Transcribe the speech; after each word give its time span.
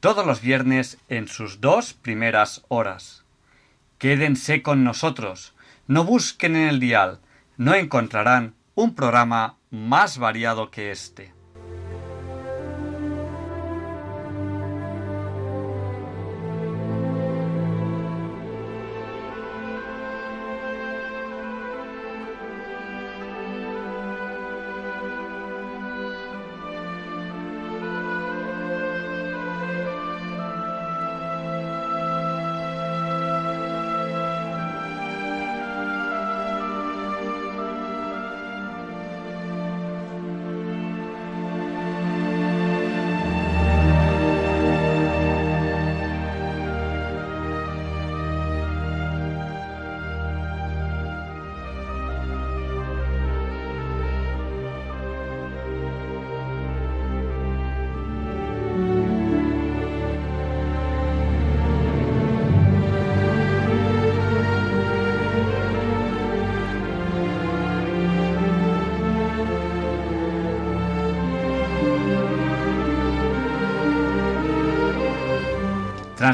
todos 0.00 0.26
los 0.26 0.40
viernes 0.40 0.98
en 1.08 1.28
sus 1.28 1.60
dos 1.60 1.92
primeras 1.94 2.64
horas. 2.68 3.24
Quédense 3.98 4.62
con 4.62 4.84
nosotros, 4.84 5.54
no 5.86 6.04
busquen 6.04 6.56
en 6.56 6.68
el 6.68 6.80
dial, 6.80 7.20
no 7.56 7.74
encontrarán 7.74 8.54
un 8.74 8.94
programa 8.94 9.56
más 9.70 10.18
variado 10.18 10.70
que 10.70 10.90
este. 10.90 11.35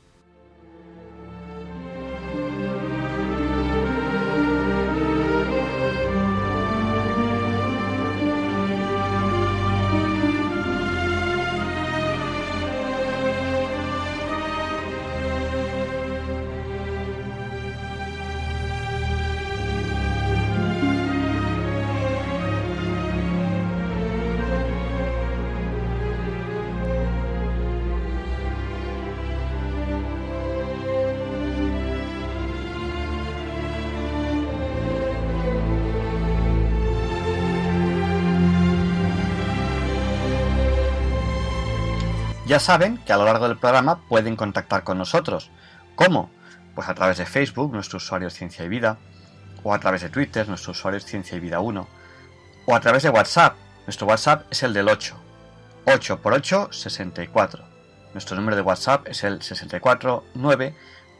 Ya 42.51 42.59
saben 42.59 42.97
que 42.97 43.13
a 43.13 43.17
lo 43.17 43.23
largo 43.23 43.47
del 43.47 43.57
programa 43.57 44.01
pueden 44.09 44.35
contactar 44.35 44.83
con 44.83 44.97
nosotros. 44.97 45.49
¿Cómo? 45.95 46.29
Pues 46.75 46.89
a 46.89 46.93
través 46.93 47.17
de 47.17 47.25
Facebook, 47.25 47.71
nuestro 47.71 47.95
usuario 47.95 48.27
es 48.27 48.33
Ciencia 48.33 48.65
y 48.65 48.67
Vida, 48.67 48.97
o 49.63 49.73
a 49.73 49.79
través 49.79 50.01
de 50.01 50.09
Twitter, 50.09 50.49
nuestro 50.49 50.71
usuario 50.71 50.97
es 50.97 51.05
Ciencia 51.05 51.37
y 51.37 51.39
Vida 51.39 51.61
1, 51.61 51.87
o 52.65 52.75
a 52.75 52.79
través 52.81 53.03
de 53.03 53.09
WhatsApp, 53.09 53.55
nuestro 53.87 54.05
WhatsApp 54.05 54.47
es 54.51 54.63
el 54.63 54.73
del 54.73 54.89
8, 54.89 55.15
8 55.85 56.21
por 56.21 56.33
8, 56.33 56.73
64. 56.73 57.63
Nuestro 58.11 58.35
número 58.35 58.57
de 58.57 58.63
WhatsApp 58.63 59.07
es 59.07 59.23
el 59.23 59.41
649 59.41 60.75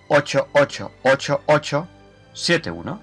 888871, 0.09 3.01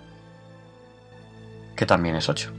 que 1.74 1.86
también 1.86 2.16
es 2.16 2.28
8. 2.28 2.57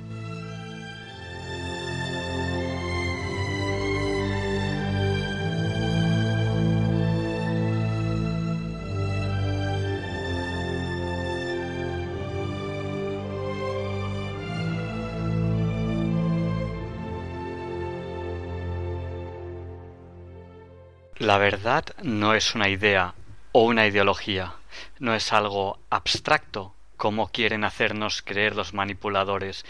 La 21.29 21.37
verdad 21.37 21.85
no 22.01 22.33
es 22.33 22.55
una 22.55 22.69
idea 22.69 23.13
o 23.51 23.61
una 23.65 23.85
ideología, 23.85 24.55
no 24.97 25.13
es 25.13 25.31
algo 25.31 25.77
abstracto 25.91 26.73
como 26.97 27.27
quieren 27.27 27.63
hacernos 27.63 28.23
creer 28.23 28.55
los 28.55 28.73
manipuladores, 28.73 29.63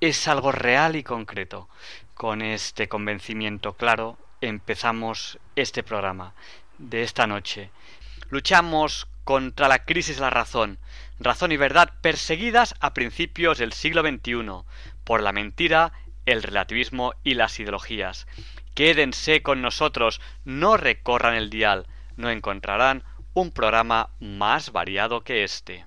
es 0.00 0.26
algo 0.26 0.50
real 0.50 0.96
y 0.96 1.04
concreto. 1.04 1.68
Con 2.14 2.42
este 2.42 2.88
convencimiento 2.88 3.74
claro 3.74 4.18
empezamos 4.40 5.38
este 5.54 5.84
programa 5.84 6.34
de 6.78 7.04
esta 7.04 7.28
noche. 7.28 7.70
Luchamos 8.28 9.06
contra 9.22 9.68
la 9.68 9.84
crisis 9.84 10.16
de 10.16 10.22
la 10.22 10.30
razón, 10.30 10.80
razón 11.20 11.52
y 11.52 11.56
verdad 11.56 11.92
perseguidas 12.00 12.74
a 12.80 12.92
principios 12.92 13.58
del 13.58 13.72
siglo 13.72 14.02
XXI 14.02 14.64
por 15.04 15.22
la 15.22 15.30
mentira, 15.30 15.92
el 16.26 16.42
relativismo 16.42 17.12
y 17.22 17.34
las 17.34 17.60
ideologías. 17.60 18.26
Quédense 18.74 19.42
con 19.42 19.62
nosotros, 19.62 20.20
no 20.44 20.76
recorran 20.76 21.34
el 21.34 21.48
dial, 21.48 21.86
no 22.16 22.30
encontrarán 22.30 23.04
un 23.32 23.50
programa 23.52 24.10
más 24.20 24.72
variado 24.72 25.22
que 25.22 25.44
este. 25.44 25.86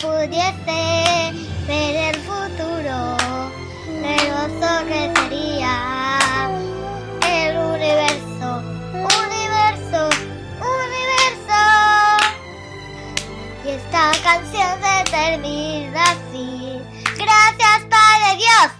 Pudiese 0.00 1.32
ver 1.66 2.14
el 2.14 2.16
futuro, 2.22 3.16
lo 3.86 4.08
hermoso 4.08 4.86
que 4.86 5.12
sería 5.14 6.50
el 7.28 7.56
universo, 7.58 8.62
universo, 8.94 10.08
universo. 10.80 11.60
Y 13.64 13.68
esta 13.70 14.12
canción 14.22 14.72
se 14.82 15.10
termina 15.10 16.02
así. 16.02 16.80
Gracias, 17.16 17.86
Padre 17.90 18.36
Dios. 18.36 18.79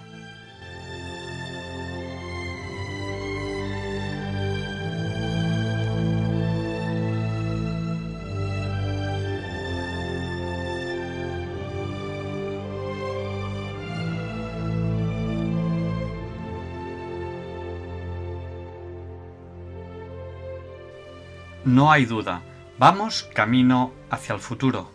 No 21.65 21.93
hay 21.93 22.07
duda, 22.07 22.43
vamos 22.79 23.29
camino 23.35 23.93
hacia 24.11 24.35
el 24.35 24.41
futuro. 24.41 24.91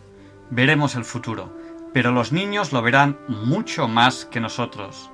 Veremos 0.50 0.96
el 0.96 1.04
futuro, 1.04 1.56
pero 1.92 2.10
los 2.10 2.32
niños 2.32 2.72
lo 2.72 2.82
verán 2.82 3.18
mucho 3.28 3.86
más 3.86 4.24
que 4.24 4.40
nosotros. 4.40 5.10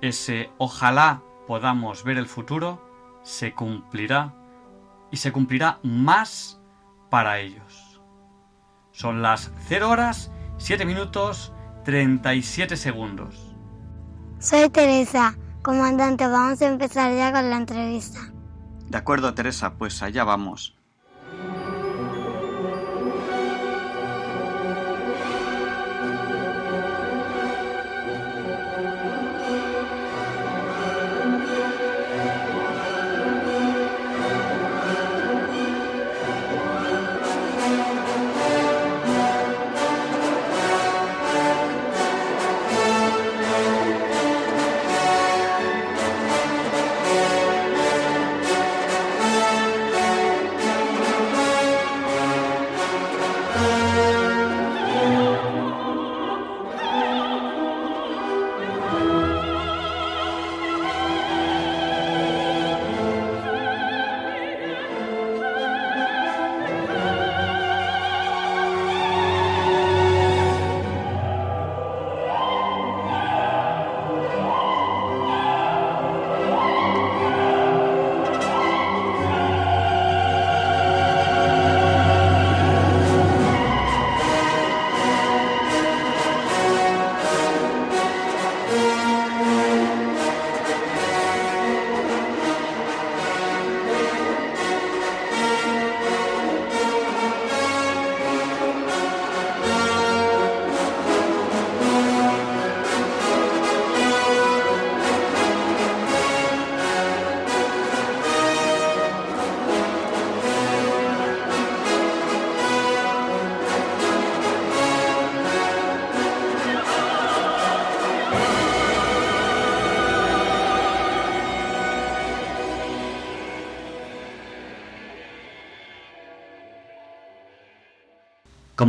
Ese 0.00 0.50
ojalá 0.58 1.22
podamos 1.46 2.02
ver 2.02 2.18
el 2.18 2.26
futuro 2.26 2.82
se 3.22 3.52
cumplirá 3.52 4.34
y 5.10 5.16
se 5.16 5.32
cumplirá 5.32 5.78
más 5.82 6.60
para 7.10 7.38
ellos. 7.38 8.00
Son 8.92 9.22
las 9.22 9.50
0 9.68 9.90
horas 9.90 10.30
7 10.58 10.84
minutos 10.84 11.52
37 11.84 12.76
segundos. 12.76 13.54
Soy 14.38 14.68
Teresa, 14.70 15.36
comandante. 15.62 16.26
Vamos 16.26 16.60
a 16.60 16.66
empezar 16.66 17.14
ya 17.14 17.32
con 17.32 17.50
la 17.50 17.56
entrevista. 17.56 18.32
De 18.88 18.98
acuerdo, 18.98 19.34
Teresa, 19.34 19.74
pues 19.78 20.02
allá 20.02 20.22
vamos. 20.24 20.75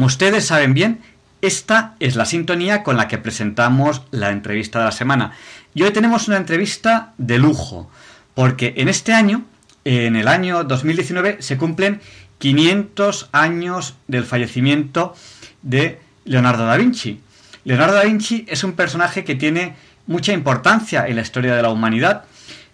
Ustedes 0.08 0.46
saben 0.46 0.74
bien, 0.74 1.02
esta 1.42 1.96
es 2.00 2.16
la 2.16 2.24
sintonía 2.24 2.82
con 2.82 2.96
la 2.96 3.10
que 3.10 3.18
presentamos 3.18 4.04
la 4.12 4.30
entrevista 4.30 4.80
de 4.80 4.86
la 4.86 4.94
semana. 4.94 5.34
Y 5.74 5.84
hoy 5.84 5.92
tenemos 5.92 6.30
una 6.30 6.38
entrevista 6.38 7.12
de 7.18 7.38
lujo, 7.40 7.92
porque 8.34 8.74
en 8.78 8.88
este 8.88 9.12
año, 9.12 9.44
en 9.84 10.16
el 10.16 10.30
año 10.30 10.64
2019, 10.64 11.42
se 11.42 11.58
cumplen 11.58 12.00
500 12.38 13.28
años 13.34 13.96
del 14.08 14.24
fallecimiento 14.24 15.14
de 15.62 16.00
Leonardo 16.24 16.66
da 16.66 16.78
Vinci. 16.78 17.20
Leonardo 17.66 17.96
da 17.96 18.06
Vinci 18.06 18.46
es 18.48 18.64
un 18.64 18.72
personaje 18.72 19.26
que 19.26 19.36
tiene 19.36 19.76
mucha 20.06 20.32
importancia 20.32 21.06
en 21.06 21.18
la 21.18 21.22
historia 21.22 21.54
de 21.54 21.64
la 21.64 21.70
humanidad, 21.70 22.24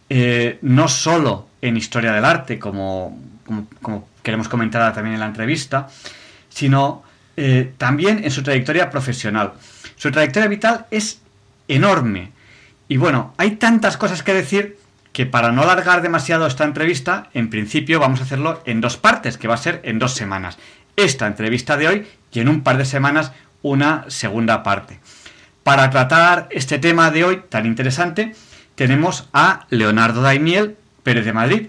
eh, 0.08 0.60
no 0.62 0.88
solo 0.88 1.48
en 1.64 1.78
historia 1.78 2.14
del 2.14 2.26
arte, 2.26 2.60
como 2.60 3.18
queremos 4.22 4.48
comentar 4.48 4.94
también 4.94 5.16
en 5.16 5.20
la 5.20 5.26
entrevista, 5.26 5.90
sino 6.48 7.02
eh, 7.38 7.74
también 7.78 8.24
en 8.24 8.32
su 8.32 8.44
trayectoria 8.44 8.90
profesional. 8.90 9.54
Su 9.96 10.12
trayectoria 10.12 10.50
vital 10.50 10.86
es 10.92 11.22
enorme. 11.68 12.32
Y 12.88 12.98
bueno, 12.98 13.34
hay 13.38 13.52
tantas 13.52 13.98
cosas 13.98 14.24
que 14.24 14.34
decir 14.34 14.78
que 15.14 15.26
para 15.26 15.52
no 15.52 15.62
alargar 15.62 16.02
demasiado 16.02 16.48
esta 16.48 16.64
entrevista, 16.64 17.30
en 17.34 17.50
principio 17.50 18.00
vamos 18.00 18.20
a 18.20 18.24
hacerlo 18.24 18.62
en 18.66 18.82
dos 18.82 18.98
partes, 18.98 19.38
que 19.38 19.48
va 19.48 19.54
a 19.54 19.58
ser 19.58 19.80
en 19.84 20.00
dos 20.00 20.14
semanas. 20.14 20.58
Esta 20.96 21.28
entrevista 21.28 21.78
de 21.78 21.88
hoy 21.88 22.08
y 22.32 22.40
en 22.40 22.50
un 22.50 22.64
par 22.64 22.78
de 22.78 22.86
semanas 22.86 23.32
una 23.62 24.06
segunda 24.10 24.64
parte. 24.64 25.00
Para 25.64 25.90
tratar 25.90 26.48
este 26.52 26.78
tema 26.78 27.10
de 27.12 27.24
hoy 27.24 27.42
tan 27.48 27.66
interesante, 27.66 28.36
tenemos 28.76 29.30
a 29.34 29.66
Leonardo 29.70 30.22
Daimiel 30.22 30.76
Pérez 31.04 31.26
de 31.26 31.34
Madrid, 31.34 31.68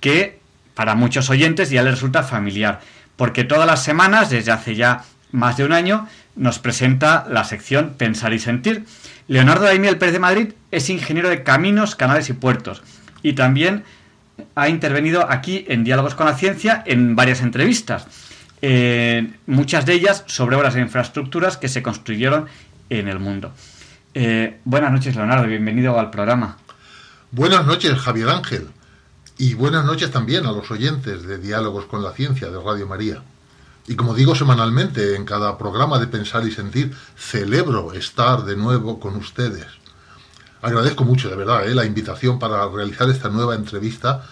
que 0.00 0.38
para 0.74 0.94
muchos 0.94 1.30
oyentes 1.30 1.70
ya 1.70 1.82
les 1.82 1.94
resulta 1.94 2.22
familiar, 2.22 2.80
porque 3.16 3.44
todas 3.44 3.66
las 3.66 3.82
semanas, 3.82 4.30
desde 4.30 4.52
hace 4.52 4.74
ya 4.74 5.04
más 5.32 5.56
de 5.56 5.64
un 5.64 5.72
año, 5.72 6.08
nos 6.36 6.58
presenta 6.58 7.26
la 7.28 7.44
sección 7.44 7.94
Pensar 7.96 8.32
y 8.32 8.38
Sentir. 8.38 8.84
Leonardo 9.28 9.64
Daimiel 9.64 9.98
Pérez 9.98 10.12
de 10.12 10.18
Madrid 10.20 10.48
es 10.70 10.90
ingeniero 10.90 11.28
de 11.28 11.42
caminos, 11.42 11.94
canales 11.94 12.28
y 12.28 12.32
puertos, 12.32 12.82
y 13.22 13.32
también 13.34 13.84
ha 14.54 14.68
intervenido 14.68 15.30
aquí 15.30 15.64
en 15.68 15.84
Diálogos 15.84 16.14
con 16.14 16.26
la 16.26 16.36
Ciencia 16.36 16.82
en 16.86 17.16
varias 17.16 17.40
entrevistas, 17.40 18.06
muchas 19.46 19.86
de 19.86 19.92
ellas 19.92 20.24
sobre 20.26 20.56
obras 20.56 20.74
e 20.74 20.80
infraestructuras 20.80 21.56
que 21.56 21.68
se 21.68 21.82
construyeron 21.82 22.46
en 22.90 23.08
el 23.08 23.18
mundo. 23.18 23.52
Eh, 24.14 24.58
buenas 24.64 24.92
noches, 24.92 25.16
Leonardo, 25.16 25.46
bienvenido 25.46 25.98
al 25.98 26.10
programa. 26.10 26.56
Buenas 27.30 27.66
noches, 27.66 27.94
Javier 27.98 28.28
Ángel. 28.28 28.68
Y 29.36 29.54
buenas 29.54 29.84
noches 29.84 30.12
también 30.12 30.46
a 30.46 30.52
los 30.52 30.70
oyentes 30.70 31.24
de 31.24 31.38
Diálogos 31.38 31.86
con 31.86 32.04
la 32.04 32.12
Ciencia 32.12 32.50
de 32.50 32.60
Radio 32.60 32.86
María. 32.86 33.22
Y 33.88 33.96
como 33.96 34.14
digo 34.14 34.36
semanalmente 34.36 35.16
en 35.16 35.24
cada 35.24 35.58
programa 35.58 35.98
de 35.98 36.06
Pensar 36.06 36.46
y 36.46 36.52
Sentir, 36.52 36.94
celebro 37.16 37.92
estar 37.94 38.44
de 38.44 38.56
nuevo 38.56 39.00
con 39.00 39.16
ustedes. 39.16 39.66
Agradezco 40.62 41.04
mucho, 41.04 41.28
de 41.28 41.36
verdad, 41.36 41.68
eh, 41.68 41.74
la 41.74 41.84
invitación 41.84 42.38
para 42.38 42.66
realizar 42.68 43.10
esta 43.10 43.28
nueva 43.28 43.56
entrevista 43.56 44.24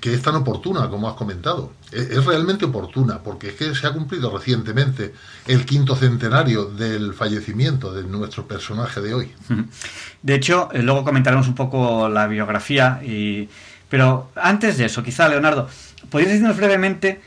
que 0.00 0.14
es 0.14 0.22
tan 0.22 0.36
oportuna 0.36 0.88
como 0.88 1.08
has 1.08 1.14
comentado. 1.16 1.72
E, 1.90 1.98
es, 1.98 2.24
realmente 2.24 2.64
oportuna 2.64 3.18
porque 3.24 3.48
es 3.48 3.54
que 3.54 3.74
se 3.74 3.88
ha 3.88 3.92
cumplido 3.92 4.30
recientemente 4.30 5.12
el 5.48 5.66
quinto 5.66 5.96
centenario 5.96 6.66
del 6.66 7.12
fallecimiento 7.12 7.92
de 7.92 8.04
nuestro 8.04 8.46
personaje 8.46 9.00
de 9.00 9.14
hoy. 9.14 9.32
De 10.22 10.36
hecho, 10.36 10.68
eh, 10.72 10.80
luego 10.80 11.02
comentaremos 11.02 11.48
un 11.48 11.56
poco 11.56 12.08
la 12.08 12.28
biografía, 12.28 13.00
y... 13.04 13.48
pero 13.94 14.32
antes 14.34 14.76
de 14.76 14.86
eso, 14.86 15.04
quizá 15.04 15.28
Leonardo, 15.28 15.68
¿podrías 16.10 16.32
decirnos 16.32 16.56
brevemente 16.56 17.22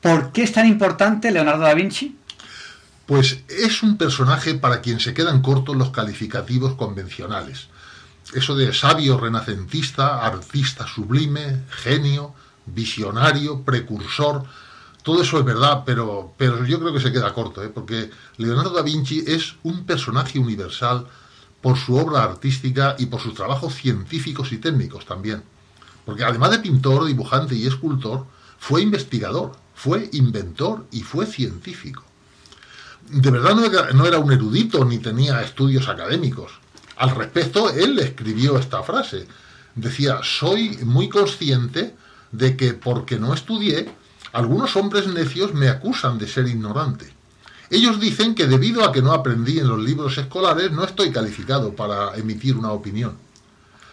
por 0.00 0.32
qué 0.32 0.42
es 0.42 0.50
tan 0.50 0.66
importante 0.66 1.30
Leonardo 1.30 1.62
da 1.62 1.74
Vinci? 1.74 2.18
Pues 3.06 3.44
es 3.48 3.84
un 3.84 3.96
personaje 3.96 4.54
para 4.54 4.80
quien 4.80 4.98
se 4.98 5.14
quedan 5.14 5.42
cortos 5.42 5.76
los 5.76 5.90
calificativos 5.92 6.74
convencionales 6.74 7.68
eso 8.34 8.56
de 8.56 8.72
sabio 8.72 9.16
renacentista, 9.16 10.26
artista 10.26 10.88
sublime, 10.88 11.62
genio, 11.70 12.34
visionario, 12.66 13.62
precursor, 13.62 14.44
todo 15.04 15.22
eso 15.22 15.38
es 15.38 15.44
verdad, 15.44 15.84
pero, 15.86 16.34
pero 16.36 16.64
yo 16.64 16.80
creo 16.80 16.92
que 16.92 17.00
se 17.00 17.12
queda 17.12 17.32
corto, 17.32 17.62
¿eh? 17.62 17.70
porque 17.72 18.10
Leonardo 18.38 18.70
da 18.70 18.82
Vinci 18.82 19.22
es 19.24 19.54
un 19.62 19.84
personaje 19.86 20.40
universal 20.40 21.06
por 21.60 21.78
su 21.78 21.94
obra 21.94 22.24
artística 22.24 22.96
y 22.98 23.06
por 23.06 23.20
sus 23.20 23.34
trabajos 23.34 23.76
científicos 23.76 24.50
y 24.50 24.58
técnicos 24.58 25.06
también. 25.06 25.44
Porque 26.08 26.24
además 26.24 26.52
de 26.52 26.60
pintor, 26.60 27.04
dibujante 27.04 27.54
y 27.54 27.66
escultor, 27.66 28.24
fue 28.58 28.80
investigador, 28.80 29.52
fue 29.74 30.08
inventor 30.14 30.86
y 30.90 31.02
fue 31.02 31.26
científico. 31.26 32.02
De 33.10 33.30
verdad 33.30 33.54
no 33.92 34.06
era 34.06 34.18
un 34.18 34.32
erudito 34.32 34.86
ni 34.86 35.00
tenía 35.00 35.42
estudios 35.42 35.86
académicos, 35.86 36.52
al 36.96 37.14
respecto, 37.14 37.68
él 37.70 37.98
escribió 37.98 38.58
esta 38.58 38.82
frase. 38.82 39.26
Decía, 39.74 40.20
soy 40.22 40.78
muy 40.78 41.10
consciente 41.10 41.94
de 42.32 42.56
que 42.56 42.72
porque 42.72 43.18
no 43.18 43.34
estudié, 43.34 43.92
algunos 44.32 44.76
hombres 44.76 45.06
necios 45.06 45.52
me 45.52 45.68
acusan 45.68 46.16
de 46.16 46.26
ser 46.26 46.48
ignorante. 46.48 47.12
Ellos 47.68 48.00
dicen 48.00 48.34
que 48.34 48.46
debido 48.46 48.82
a 48.82 48.92
que 48.92 49.02
no 49.02 49.12
aprendí 49.12 49.58
en 49.58 49.68
los 49.68 49.78
libros 49.78 50.16
escolares, 50.16 50.72
no 50.72 50.84
estoy 50.84 51.12
calificado 51.12 51.76
para 51.76 52.16
emitir 52.16 52.56
una 52.56 52.72
opinión. 52.72 53.27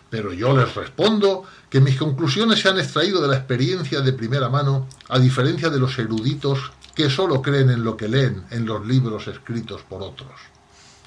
Pero 0.10 0.34
yo 0.34 0.56
les 0.56 0.74
respondo 0.76 1.44
que 1.70 1.82
mis 1.82 1.98
conclusiones 1.98 2.60
se 2.60 2.70
han 2.70 2.80
extraído 2.80 3.22
de 3.22 3.28
la 3.28 3.38
experiencia 3.38 4.02
de 4.02 4.14
primera 4.14 4.50
mano, 4.50 4.88
a 5.10 5.20
diferencia 5.20 5.70
de 5.70 5.80
los 5.80 5.98
eruditos 5.98 6.72
que 6.96 7.10
solo 7.10 7.42
creen 7.42 7.70
en 7.70 7.84
lo 7.84 7.98
que 7.98 8.08
leen 8.08 8.44
en 8.52 8.66
los 8.66 8.86
libros 8.86 9.28
escritos 9.28 9.82
por 9.82 10.02
otros. 10.02 10.32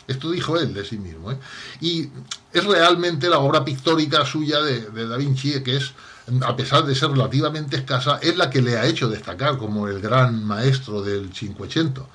Esto 0.08 0.30
dijo 0.30 0.58
él 0.58 0.72
de 0.72 0.84
sí 0.84 0.98
mismo. 0.98 1.30
¿eh? 1.30 1.38
Y 1.80 2.08
es 2.52 2.64
realmente 2.64 3.28
la 3.28 3.38
obra 3.38 3.64
pictórica 3.64 4.24
suya 4.24 4.60
de, 4.60 5.06
Da 5.06 5.16
Vinci, 5.18 5.62
que 5.62 5.76
es, 5.76 5.92
a 6.40 6.56
pesar 6.56 6.84
de 6.86 6.94
ser 6.94 7.10
relativamente 7.10 7.76
escasa, 7.76 8.18
es 8.22 8.36
la 8.36 8.48
que 8.48 8.62
le 8.62 8.78
ha 8.78 8.86
hecho 8.86 9.08
destacar 9.08 9.58
como 9.58 9.86
el 9.86 10.00
gran 10.00 10.44
maestro 10.44 11.02
del 11.02 11.32
Cinquecento. 11.34 12.08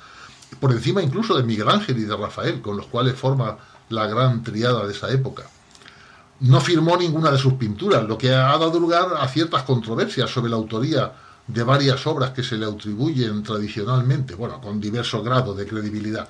Por 0.59 0.71
encima 0.71 1.03
incluso 1.03 1.35
de 1.35 1.43
Miguel 1.43 1.69
Ángel 1.69 1.99
y 1.99 2.03
de 2.03 2.17
Rafael, 2.17 2.61
con 2.61 2.77
los 2.77 2.87
cuales 2.87 3.15
forma 3.15 3.57
la 3.89 4.07
gran 4.07 4.43
triada 4.43 4.85
de 4.87 4.93
esa 4.93 5.11
época. 5.11 5.43
No 6.39 6.59
firmó 6.59 6.97
ninguna 6.97 7.31
de 7.31 7.37
sus 7.37 7.53
pinturas, 7.53 8.03
lo 8.03 8.17
que 8.17 8.31
ha 8.33 8.57
dado 8.57 8.79
lugar 8.79 9.13
a 9.17 9.27
ciertas 9.27 9.63
controversias 9.63 10.29
sobre 10.29 10.49
la 10.49 10.57
autoría 10.57 11.11
de 11.47 11.63
varias 11.63 12.05
obras 12.07 12.31
que 12.31 12.43
se 12.43 12.57
le 12.57 12.65
atribuyen 12.65 13.43
tradicionalmente, 13.43 14.35
bueno, 14.35 14.59
con 14.61 14.79
diverso 14.79 15.21
grado 15.23 15.53
de 15.53 15.67
credibilidad. 15.67 16.27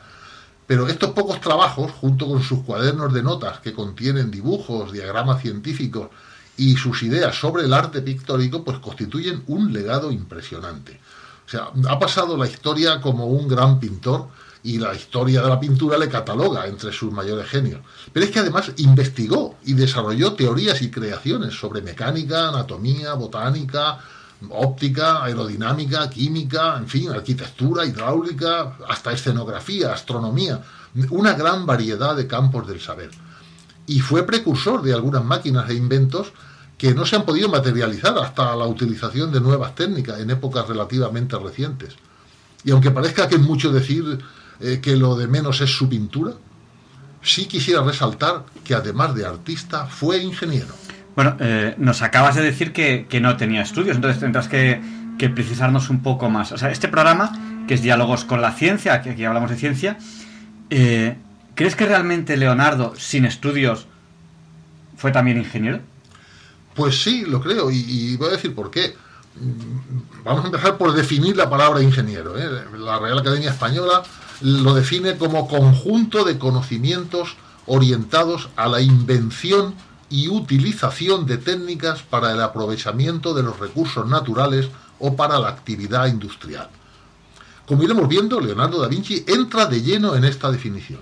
Pero 0.65 0.87
estos 0.87 1.11
pocos 1.11 1.41
trabajos, 1.41 1.91
junto 1.91 2.27
con 2.27 2.41
sus 2.41 2.59
cuadernos 2.63 3.13
de 3.13 3.21
notas 3.21 3.59
que 3.59 3.73
contienen 3.73 4.31
dibujos, 4.31 4.91
diagramas 4.91 5.41
científicos 5.41 6.09
y 6.57 6.75
sus 6.77 7.03
ideas 7.03 7.35
sobre 7.35 7.65
el 7.65 7.73
arte 7.73 8.01
pictórico, 8.01 8.63
pues 8.63 8.79
constituyen 8.79 9.43
un 9.47 9.73
legado 9.73 10.11
impresionante. 10.11 10.99
O 11.45 11.49
sea, 11.49 11.69
ha 11.89 11.99
pasado 11.99 12.37
la 12.37 12.47
historia 12.47 13.01
como 13.01 13.25
un 13.27 13.47
gran 13.47 13.79
pintor 13.79 14.29
y 14.63 14.77
la 14.77 14.95
historia 14.95 15.41
de 15.41 15.49
la 15.49 15.59
pintura 15.59 15.97
le 15.97 16.07
cataloga 16.07 16.65
entre 16.65 16.93
sus 16.93 17.11
mayores 17.11 17.47
genios. 17.49 17.81
Pero 18.13 18.25
es 18.25 18.31
que 18.31 18.39
además 18.39 18.71
investigó 18.77 19.57
y 19.65 19.73
desarrolló 19.73 20.33
teorías 20.33 20.81
y 20.81 20.89
creaciones 20.89 21.53
sobre 21.53 21.81
mecánica, 21.81 22.47
anatomía, 22.47 23.13
botánica, 23.13 23.99
óptica, 24.49 25.23
aerodinámica, 25.23 26.09
química, 26.09 26.77
en 26.77 26.87
fin, 26.87 27.09
arquitectura, 27.09 27.85
hidráulica, 27.85 28.77
hasta 28.87 29.11
escenografía, 29.11 29.93
astronomía, 29.93 30.61
una 31.09 31.33
gran 31.33 31.65
variedad 31.65 32.15
de 32.15 32.27
campos 32.27 32.65
del 32.65 32.79
saber. 32.79 33.11
Y 33.85 33.99
fue 33.99 34.23
precursor 34.25 34.81
de 34.81 34.93
algunas 34.93 35.25
máquinas 35.25 35.69
e 35.69 35.73
inventos 35.73 36.31
que 36.77 36.93
no 36.93 37.05
se 37.05 37.17
han 37.17 37.25
podido 37.25 37.49
materializar 37.49 38.17
hasta 38.17 38.55
la 38.55 38.65
utilización 38.65 39.31
de 39.31 39.41
nuevas 39.41 39.75
técnicas 39.75 40.19
en 40.19 40.29
épocas 40.29 40.67
relativamente 40.67 41.37
recientes. 41.37 41.95
Y 42.63 42.71
aunque 42.71 42.91
parezca 42.91 43.27
que 43.27 43.35
es 43.35 43.41
mucho 43.41 43.71
decir 43.71 44.19
eh, 44.59 44.79
que 44.81 44.95
lo 44.95 45.15
de 45.15 45.27
menos 45.27 45.61
es 45.61 45.69
su 45.69 45.89
pintura, 45.89 46.33
sí 47.23 47.45
quisiera 47.45 47.81
resaltar 47.81 48.43
que 48.63 48.75
además 48.75 49.15
de 49.15 49.25
artista 49.25 49.85
fue 49.87 50.19
ingeniero. 50.19 50.73
Bueno, 51.15 51.37
eh, 51.39 51.75
nos 51.77 52.01
acabas 52.01 52.35
de 52.35 52.41
decir 52.41 52.73
que, 52.73 53.07
no 53.21 53.37
tenía 53.37 53.61
estudios, 53.61 53.95
entonces 53.95 54.19
tendrás 54.19 54.47
que, 54.47 54.81
precisarnos 55.33 55.89
un 55.89 56.03
poco 56.03 56.29
más. 56.29 56.51
O 56.51 56.57
sea, 56.57 56.69
este 56.69 56.89
programa, 56.89 57.63
que 57.65 57.75
es 57.75 57.81
Diálogos 57.81 58.25
con 58.25 58.41
la 58.41 58.51
Ciencia, 58.51 59.01
que 59.01 59.11
aquí 59.11 59.23
hablamos 59.23 59.49
de 59.49 59.55
ciencia, 59.55 59.97
eh, 60.69 61.15
¿crees 61.55 61.77
que 61.77 61.85
realmente 61.85 62.35
Leonardo, 62.35 62.93
sin 62.97 63.23
estudios, 63.23 63.87
fue 64.97 65.11
también 65.11 65.37
ingeniero? 65.37 65.79
Pues 66.73 67.01
sí, 67.01 67.23
lo 67.25 67.39
creo, 67.39 67.71
y, 67.71 68.17
voy 68.17 68.29
a 68.29 68.31
decir 68.31 68.53
por 68.53 68.69
qué. 68.69 68.95
Vamos 70.25 70.43
a 70.43 70.47
empezar 70.47 70.77
por 70.77 70.93
definir 70.93 71.37
la 71.37 71.49
palabra 71.49 71.81
ingeniero. 71.81 72.37
¿eh? 72.37 72.65
La 72.77 72.99
Real 72.99 73.19
Academia 73.19 73.51
Española 73.51 74.03
lo 74.43 74.73
define 74.73 75.15
como 75.17 75.47
conjunto 75.47 76.25
de 76.25 76.37
conocimientos 76.37 77.37
orientados 77.65 78.49
a 78.57 78.67
la 78.67 78.81
invención 78.81 79.73
y 80.09 80.27
utilización 80.27 81.25
de 81.25 81.37
técnicas 81.37 82.03
para 82.03 82.33
el 82.33 82.41
aprovechamiento 82.41 83.33
de 83.33 83.41
los 83.41 83.57
recursos 83.57 84.05
naturales 84.05 84.67
o 84.99 85.15
para 85.15 85.39
la 85.39 85.47
actividad 85.47 86.07
industrial. 86.07 86.69
Como 87.65 87.83
iremos 87.83 88.09
viendo, 88.09 88.41
Leonardo 88.41 88.81
da 88.81 88.89
Vinci 88.89 89.23
entra 89.27 89.65
de 89.65 89.81
lleno 89.81 90.13
en 90.13 90.25
esta 90.25 90.51
definición. 90.51 90.99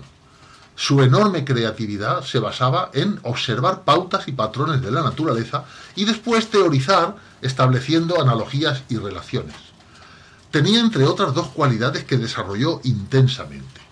Su 0.76 1.02
enorme 1.02 1.44
creatividad 1.44 2.22
se 2.22 2.38
basaba 2.38 2.90
en 2.94 3.18
observar 3.24 3.82
pautas 3.82 4.28
y 4.28 4.32
patrones 4.32 4.80
de 4.80 4.92
la 4.92 5.02
naturaleza 5.02 5.64
y 5.96 6.04
después 6.04 6.48
teorizar 6.48 7.16
estableciendo 7.42 8.22
analogías 8.22 8.84
y 8.88 8.98
relaciones. 8.98 9.71
Tenía 10.52 10.78
entre 10.78 11.04
otras 11.04 11.34
dos 11.34 11.48
cualidades 11.48 12.04
que 12.04 12.18
desarrolló 12.18 12.80
intensamente 12.84 13.82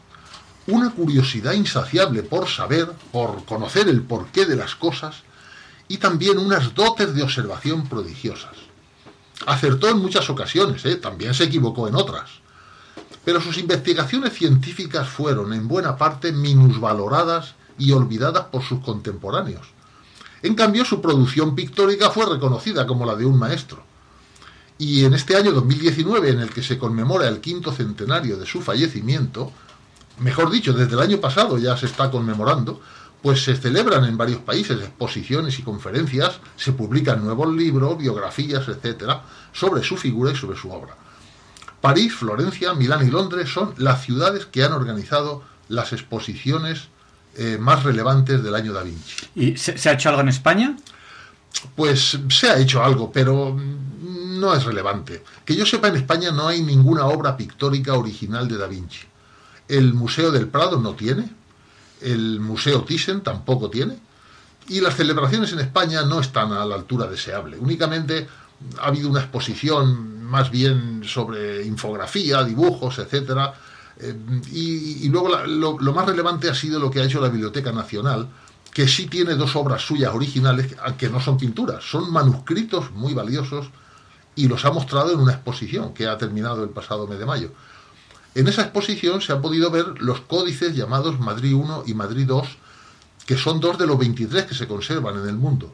una 0.67 0.90
curiosidad 0.90 1.52
insaciable 1.55 2.23
por 2.23 2.49
saber, 2.49 2.93
por 3.12 3.45
conocer 3.45 3.88
el 3.88 4.02
porqué 4.02 4.47
de 4.47 4.57
las 4.57 4.75
cosas 4.75 5.23
y 5.88 5.97
también 5.97 6.38
unas 6.38 6.75
dotes 6.75 7.14
de 7.14 7.23
observación 7.23 7.88
prodigiosas. 7.88 8.55
Acertó 9.47 9.88
en 9.88 9.99
muchas 9.99 10.29
ocasiones, 10.31 10.85
¿eh? 10.85 10.97
también 10.97 11.35
se 11.35 11.45
equivocó 11.45 11.88
en 11.88 11.97
otras. 11.97 12.31
pero 13.25 13.40
sus 13.40 13.59
investigaciones 13.59 14.33
científicas 14.33 15.09
fueron 15.09 15.52
en 15.52 15.69
buena 15.69 15.97
parte 15.97 16.33
minusvaloradas 16.33 17.55
y 17.79 17.93
olvidadas 17.93 18.45
por 18.45 18.62
sus 18.62 18.81
contemporáneos. 18.81 19.67
En 20.43 20.55
cambio, 20.55 20.85
su 20.85 21.02
producción 21.02 21.55
pictórica 21.55 22.11
fue 22.11 22.26
reconocida 22.26 22.87
como 22.87 23.05
la 23.05 23.17
de 23.17 23.26
un 23.26 23.38
maestro. 23.38 23.83
Y 24.81 25.05
en 25.05 25.13
este 25.13 25.37
año 25.37 25.53
2019, 25.53 26.31
en 26.31 26.41
el 26.41 26.49
que 26.49 26.63
se 26.63 26.79
conmemora 26.79 27.29
el 27.29 27.43
quinto 27.43 27.71
centenario 27.71 28.39
de 28.39 28.47
su 28.47 28.63
fallecimiento, 28.63 29.53
mejor 30.21 30.51
dicho, 30.51 30.73
desde 30.73 30.95
el 30.95 31.01
año 31.01 31.21
pasado 31.21 31.59
ya 31.59 31.77
se 31.77 31.85
está 31.85 32.11
conmemorando, 32.11 32.81
pues 33.21 33.45
se 33.45 33.57
celebran 33.57 34.07
en 34.07 34.17
varios 34.17 34.41
países 34.41 34.81
exposiciones 34.81 35.59
y 35.59 35.63
conferencias, 35.63 36.41
se 36.57 36.73
publican 36.73 37.23
nuevos 37.23 37.55
libros, 37.55 37.99
biografías, 37.99 38.69
etcétera, 38.69 39.23
sobre 39.53 39.83
su 39.83 39.99
figura 39.99 40.33
y 40.33 40.37
sobre 40.37 40.57
su 40.57 40.73
obra. 40.73 40.97
París, 41.83 42.15
Florencia, 42.15 42.73
Milán 42.73 43.07
y 43.07 43.11
Londres 43.11 43.53
son 43.53 43.75
las 43.77 44.03
ciudades 44.03 44.47
que 44.47 44.65
han 44.65 44.73
organizado 44.73 45.43
las 45.69 45.93
exposiciones 45.93 46.89
eh, 47.37 47.59
más 47.61 47.85
relevantes 47.85 48.43
del 48.43 48.55
año 48.55 48.73
Da 48.73 48.83
Vinci. 48.83 49.29
¿Y 49.35 49.59
se, 49.59 49.77
se 49.77 49.91
ha 49.91 49.93
hecho 49.93 50.09
algo 50.09 50.23
en 50.23 50.31
España? 50.31 50.75
Pues 51.76 52.19
se 52.28 52.49
ha 52.49 52.59
hecho 52.59 52.83
algo, 52.83 53.11
pero 53.12 53.57
no 54.40 54.54
es 54.54 54.64
relevante. 54.64 55.23
Que 55.45 55.54
yo 55.54 55.66
sepa, 55.66 55.88
en 55.88 55.97
España 55.97 56.30
no 56.30 56.49
hay 56.49 56.62
ninguna 56.62 57.07
obra 57.07 57.37
pictórica 57.37 57.95
original 57.95 58.49
de 58.49 58.57
Da 58.57 58.66
Vinci. 58.66 59.07
El 59.69 59.95
Museo 59.95 60.30
del 60.30 60.49
Prado 60.49 60.80
no 60.80 60.95
tiene, 60.95 61.30
el 62.00 62.40
Museo 62.40 62.83
Thyssen 62.83 63.23
tampoco 63.23 63.71
tiene, 63.71 63.99
y 64.69 64.80
las 64.80 64.97
celebraciones 64.97 65.52
en 65.52 65.61
España 65.61 66.02
no 66.02 66.21
están 66.21 66.52
a 66.52 66.64
la 66.64 66.75
altura 66.75 67.07
deseable. 67.07 67.59
Únicamente 67.59 68.26
ha 68.80 68.87
habido 68.87 69.09
una 69.09 69.21
exposición 69.21 70.23
más 70.25 70.50
bien 70.50 71.02
sobre 71.04 71.64
infografía, 71.64 72.42
dibujos, 72.45 72.99
etcétera, 72.99 73.54
eh, 73.99 74.14
y, 74.52 75.09
luego 75.09 75.28
la, 75.28 75.47
lo, 75.47 75.76
más 75.92 76.07
relevante 76.07 76.49
ha 76.49 76.54
sido 76.54 76.78
lo 76.78 76.90
que 76.90 77.00
ha 77.00 77.04
hecho 77.04 77.21
la 77.21 77.28
Biblioteca 77.28 77.73
Nacional, 77.73 78.28
que 78.73 78.87
sí 78.87 79.07
tiene 79.07 79.35
dos 79.35 79.57
obras 79.57 79.83
suyas 79.83 80.15
originales, 80.15 80.77
que 80.97 81.09
no 81.09 81.21
son 81.21 81.37
pinturas, 81.37 81.85
son 81.85 82.12
manuscritos 82.12 82.93
muy 82.93 83.15
valiosos 83.15 83.71
y 84.37 84.49
los 84.49 84.65
ha 84.65 84.71
mostrado 84.71 85.12
en 85.12 85.21
una 85.21 85.33
exposición 85.33 85.93
que 85.93 86.07
ha 86.07 86.17
terminado 86.17 86.62
el 86.62 86.71
pasado 86.71 87.07
mes 87.07 87.19
de 87.19 87.27
mayo. 87.27 87.53
En 88.35 88.47
esa 88.47 88.62
exposición 88.62 89.21
se 89.21 89.33
han 89.33 89.43
podido 89.43 89.71
ver 89.71 90.00
los 90.00 90.21
códices 90.21 90.75
llamados 90.75 91.19
Madrid 91.19 91.53
I 91.53 91.91
y 91.91 91.95
Madrid 91.95 92.29
II, 92.29 92.43
que 93.27 93.37
son 93.37 93.61
dos 93.61 93.77
de 93.77 93.87
los 93.87 93.99
23 93.99 94.45
que 94.45 94.55
se 94.55 94.69
conservan 94.69 95.19
en 95.19 95.29
el 95.29 95.37
mundo. 95.37 95.73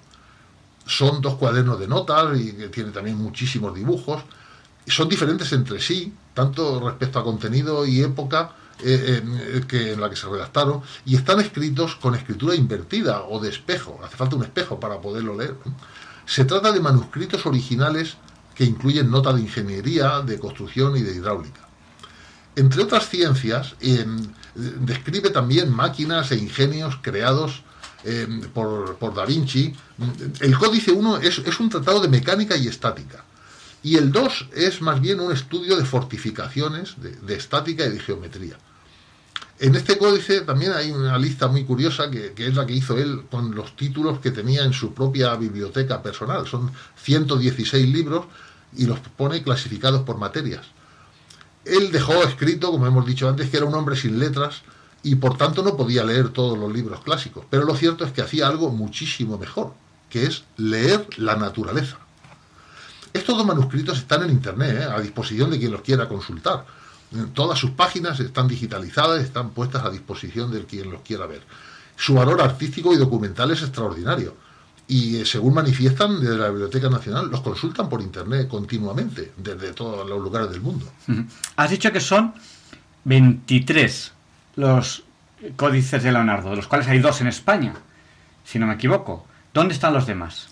Son 0.86 1.20
dos 1.20 1.34
cuadernos 1.34 1.78
de 1.78 1.88
notas 1.88 2.38
y 2.38 2.52
que 2.70 2.84
también 2.84 3.18
muchísimos 3.18 3.74
dibujos. 3.74 4.22
Son 4.86 5.08
diferentes 5.08 5.52
entre 5.52 5.80
sí, 5.80 6.14
tanto 6.32 6.80
respecto 6.80 7.18
a 7.18 7.24
contenido 7.24 7.84
y 7.84 8.02
época 8.02 8.52
eh, 8.82 9.22
eh, 9.24 9.62
que 9.66 9.92
en 9.92 10.00
la 10.00 10.10
que 10.10 10.16
se 10.16 10.28
redactaron, 10.28 10.82
y 11.04 11.16
están 11.16 11.40
escritos 11.40 11.96
con 11.96 12.14
escritura 12.14 12.54
invertida 12.54 13.22
o 13.22 13.40
de 13.40 13.48
espejo. 13.48 13.98
Hace 14.04 14.16
falta 14.16 14.36
un 14.36 14.44
espejo 14.44 14.78
para 14.80 15.00
poderlo 15.00 15.36
leer. 15.36 15.56
Se 16.26 16.44
trata 16.44 16.72
de 16.72 16.80
manuscritos 16.80 17.46
originales 17.46 18.16
que 18.54 18.64
incluyen 18.64 19.10
nota 19.10 19.32
de 19.32 19.42
ingeniería, 19.42 20.22
de 20.22 20.38
construcción 20.38 20.96
y 20.96 21.02
de 21.02 21.14
hidráulica. 21.14 21.60
Entre 22.56 22.82
otras 22.82 23.08
ciencias, 23.10 23.76
eh, 23.80 24.06
describe 24.54 25.28
también 25.28 25.70
máquinas 25.70 26.32
e 26.32 26.36
ingenios 26.36 26.98
creados 27.02 27.62
eh, 28.02 28.26
por, 28.54 28.96
por, 28.96 29.14
Da 29.14 29.26
Vinci. 29.26 29.74
El 30.40 30.56
Códice 30.56 30.90
1 30.90 31.18
es, 31.18 31.38
es, 31.38 31.60
un 31.60 31.68
tratado 31.68 32.00
de 32.00 32.08
mecánica 32.08 32.56
y 32.56 32.66
estática. 32.66 33.25
Y 33.86 33.94
el 33.98 34.10
2 34.10 34.48
es 34.56 34.82
más 34.82 35.00
bien 35.00 35.20
un 35.20 35.30
estudio 35.30 35.76
de 35.76 35.84
fortificaciones, 35.84 36.96
de, 37.00 37.34
estática 37.36 37.86
y 37.86 37.90
de 37.90 38.00
geometría. 38.00 38.58
En 39.60 39.76
este 39.76 39.96
códice 39.96 40.40
también 40.40 40.72
hay 40.72 40.90
una 40.90 41.16
lista 41.18 41.46
muy 41.46 41.62
curiosa 41.62 42.10
que, 42.10 42.32
que, 42.32 42.48
es 42.48 42.56
la 42.56 42.66
que 42.66 42.72
hizo 42.72 42.98
él 42.98 43.26
con 43.30 43.54
los 43.54 43.76
títulos 43.76 44.18
que 44.18 44.32
tenía 44.32 44.64
en 44.64 44.72
su 44.72 44.92
propia 44.92 45.36
biblioteca 45.36 46.02
personal. 46.02 46.48
Son 46.48 46.72
116 46.96 47.88
libros 47.88 48.24
y 48.76 48.86
los 48.86 48.98
pone 48.98 49.44
clasificados 49.44 50.02
por 50.02 50.18
materias. 50.18 50.66
Él 51.64 51.92
dejó 51.92 52.24
escrito, 52.24 52.72
como 52.72 52.88
hemos 52.88 53.06
dicho 53.06 53.28
antes, 53.28 53.50
que 53.50 53.58
era 53.58 53.66
un 53.66 53.74
hombre 53.76 53.94
sin 53.94 54.18
letras 54.18 54.62
y 55.04 55.14
por 55.14 55.38
tanto 55.38 55.62
no 55.62 55.76
podía 55.76 56.02
leer 56.02 56.30
todos 56.30 56.58
los 56.58 56.72
libros 56.72 57.02
clásicos. 57.02 57.44
Pero 57.48 57.64
lo 57.64 57.76
cierto 57.76 58.04
es 58.04 58.10
que 58.10 58.22
hacía 58.22 58.48
algo 58.48 58.70
muchísimo 58.70 59.38
mejor, 59.38 59.74
que 60.10 60.26
es 60.26 60.42
leer 60.56 61.06
la 61.18 61.36
naturaleza. 61.36 61.98
Estos 63.16 63.38
dos 63.38 63.46
manuscritos 63.46 63.96
están 63.96 64.24
en 64.24 64.30
Internet, 64.30 64.76
¿eh? 64.78 64.84
a 64.84 65.00
disposición 65.00 65.50
de 65.50 65.58
quien 65.58 65.72
los 65.72 65.80
quiera 65.80 66.06
consultar. 66.06 66.66
Todas 67.32 67.58
sus 67.58 67.70
páginas 67.70 68.20
están 68.20 68.46
digitalizadas, 68.46 69.22
están 69.22 69.50
puestas 69.50 69.84
a 69.84 69.90
disposición 69.90 70.52
de 70.52 70.66
quien 70.66 70.90
los 70.90 71.00
quiera 71.00 71.24
ver. 71.26 71.40
Su 71.96 72.14
valor 72.14 72.42
artístico 72.42 72.92
y 72.92 72.96
documental 72.96 73.50
es 73.52 73.62
extraordinario 73.62 74.36
y 74.86 75.24
según 75.24 75.54
manifiestan 75.54 76.20
desde 76.20 76.36
la 76.36 76.50
Biblioteca 76.50 76.90
Nacional, 76.90 77.30
los 77.30 77.40
consultan 77.40 77.88
por 77.88 78.02
Internet 78.02 78.48
continuamente, 78.48 79.32
desde 79.36 79.72
todos 79.72 80.06
los 80.06 80.20
lugares 80.20 80.50
del 80.50 80.60
mundo. 80.60 80.86
Has 81.56 81.70
dicho 81.70 81.90
que 81.90 82.00
son 82.00 82.34
23 83.04 84.12
los 84.56 85.04
códices 85.56 86.02
de 86.02 86.12
Leonardo, 86.12 86.50
de 86.50 86.56
los 86.56 86.68
cuales 86.68 86.86
hay 86.86 86.98
dos 86.98 87.22
en 87.22 87.28
España, 87.28 87.72
si 88.44 88.58
no 88.58 88.66
me 88.66 88.74
equivoco. 88.74 89.26
¿Dónde 89.54 89.72
están 89.72 89.94
los 89.94 90.06
demás? 90.06 90.48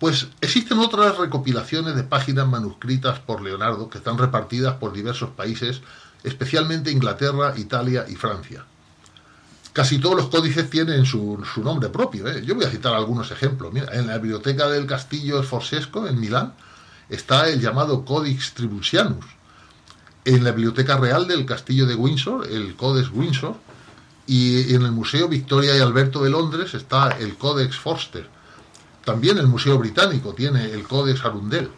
Pues 0.00 0.28
existen 0.40 0.78
otras 0.78 1.18
recopilaciones 1.18 1.94
de 1.94 2.04
páginas 2.04 2.48
manuscritas 2.48 3.18
por 3.18 3.42
Leonardo 3.42 3.90
que 3.90 3.98
están 3.98 4.16
repartidas 4.16 4.76
por 4.76 4.94
diversos 4.94 5.28
países, 5.28 5.82
especialmente 6.24 6.90
Inglaterra, 6.90 7.52
Italia 7.58 8.06
y 8.08 8.16
Francia. 8.16 8.64
Casi 9.74 9.98
todos 9.98 10.16
los 10.16 10.28
códices 10.28 10.70
tienen 10.70 11.04
su, 11.04 11.38
nombre 11.62 11.90
propio. 11.90 12.26
¿eh? 12.28 12.42
Yo 12.42 12.54
voy 12.54 12.64
a 12.64 12.70
citar 12.70 12.94
algunos 12.94 13.30
ejemplos. 13.30 13.74
En 13.92 14.06
la 14.06 14.16
biblioteca 14.16 14.70
del 14.70 14.86
Castillo 14.86 15.42
Sforzesco, 15.42 16.08
en 16.08 16.18
Milán, 16.18 16.54
está 17.10 17.50
el 17.50 17.60
llamado 17.60 18.06
Codex 18.06 18.54
Tribusianus. 18.54 19.26
En 20.24 20.44
la 20.44 20.52
Biblioteca 20.52 20.96
Real 20.96 21.28
del 21.28 21.44
Castillo 21.44 21.84
de 21.84 21.94
Windsor, 21.94 22.46
el 22.50 22.74
Codex 22.74 23.10
Windsor. 23.12 23.56
Y 24.26 24.74
en 24.74 24.80
el 24.82 24.92
Museo 24.92 25.28
Victoria 25.28 25.76
y 25.76 25.80
Alberto 25.80 26.24
de 26.24 26.30
Londres 26.30 26.72
está 26.72 27.10
el 27.18 27.36
Codex 27.36 27.76
Forster. 27.76 28.39
También 29.04 29.38
el 29.38 29.46
Museo 29.46 29.78
Británico 29.78 30.34
tiene 30.34 30.66
el 30.66 30.84
Codex 30.84 31.24
Arundel. 31.24 31.70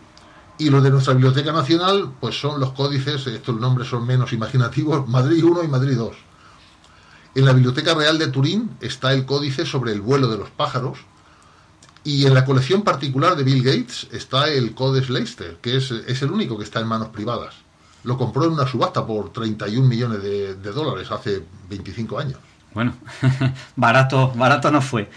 Y 0.58 0.70
los 0.70 0.82
de 0.82 0.90
nuestra 0.90 1.14
Biblioteca 1.14 1.52
Nacional, 1.52 2.12
pues 2.20 2.40
son 2.40 2.60
los 2.60 2.72
códices, 2.72 3.26
estos 3.26 3.58
nombres 3.58 3.88
son 3.88 4.06
menos 4.06 4.32
imaginativos, 4.32 5.08
Madrid 5.08 5.42
1 5.42 5.64
y 5.64 5.68
Madrid 5.68 5.96
2. 5.96 6.16
En 7.34 7.46
la 7.46 7.52
Biblioteca 7.52 7.94
Real 7.94 8.18
de 8.18 8.26
Turín 8.28 8.76
está 8.80 9.12
el 9.12 9.24
códice 9.24 9.64
sobre 9.64 9.92
el 9.92 10.02
vuelo 10.02 10.28
de 10.28 10.36
los 10.36 10.50
pájaros. 10.50 10.98
Y 12.04 12.26
en 12.26 12.34
la 12.34 12.44
colección 12.44 12.82
particular 12.82 13.36
de 13.36 13.44
Bill 13.44 13.62
Gates 13.62 14.08
está 14.12 14.48
el 14.48 14.74
Codex 14.74 15.08
Leicester, 15.08 15.56
que 15.62 15.76
es, 15.76 15.90
es, 15.90 16.20
el 16.22 16.32
único 16.32 16.58
que 16.58 16.64
está 16.64 16.80
en 16.80 16.88
manos 16.88 17.08
privadas. 17.08 17.54
Lo 18.04 18.18
compró 18.18 18.44
en 18.44 18.52
una 18.52 18.66
subasta 18.66 19.06
por 19.06 19.32
31 19.32 19.86
millones 19.86 20.22
de, 20.22 20.54
dólares 20.54 21.10
hace 21.10 21.42
25 21.70 22.18
años. 22.18 22.38
Bueno, 22.74 22.94
barato, 23.76 24.32
barato 24.34 24.70
no 24.70 24.82
fue. 24.82 25.08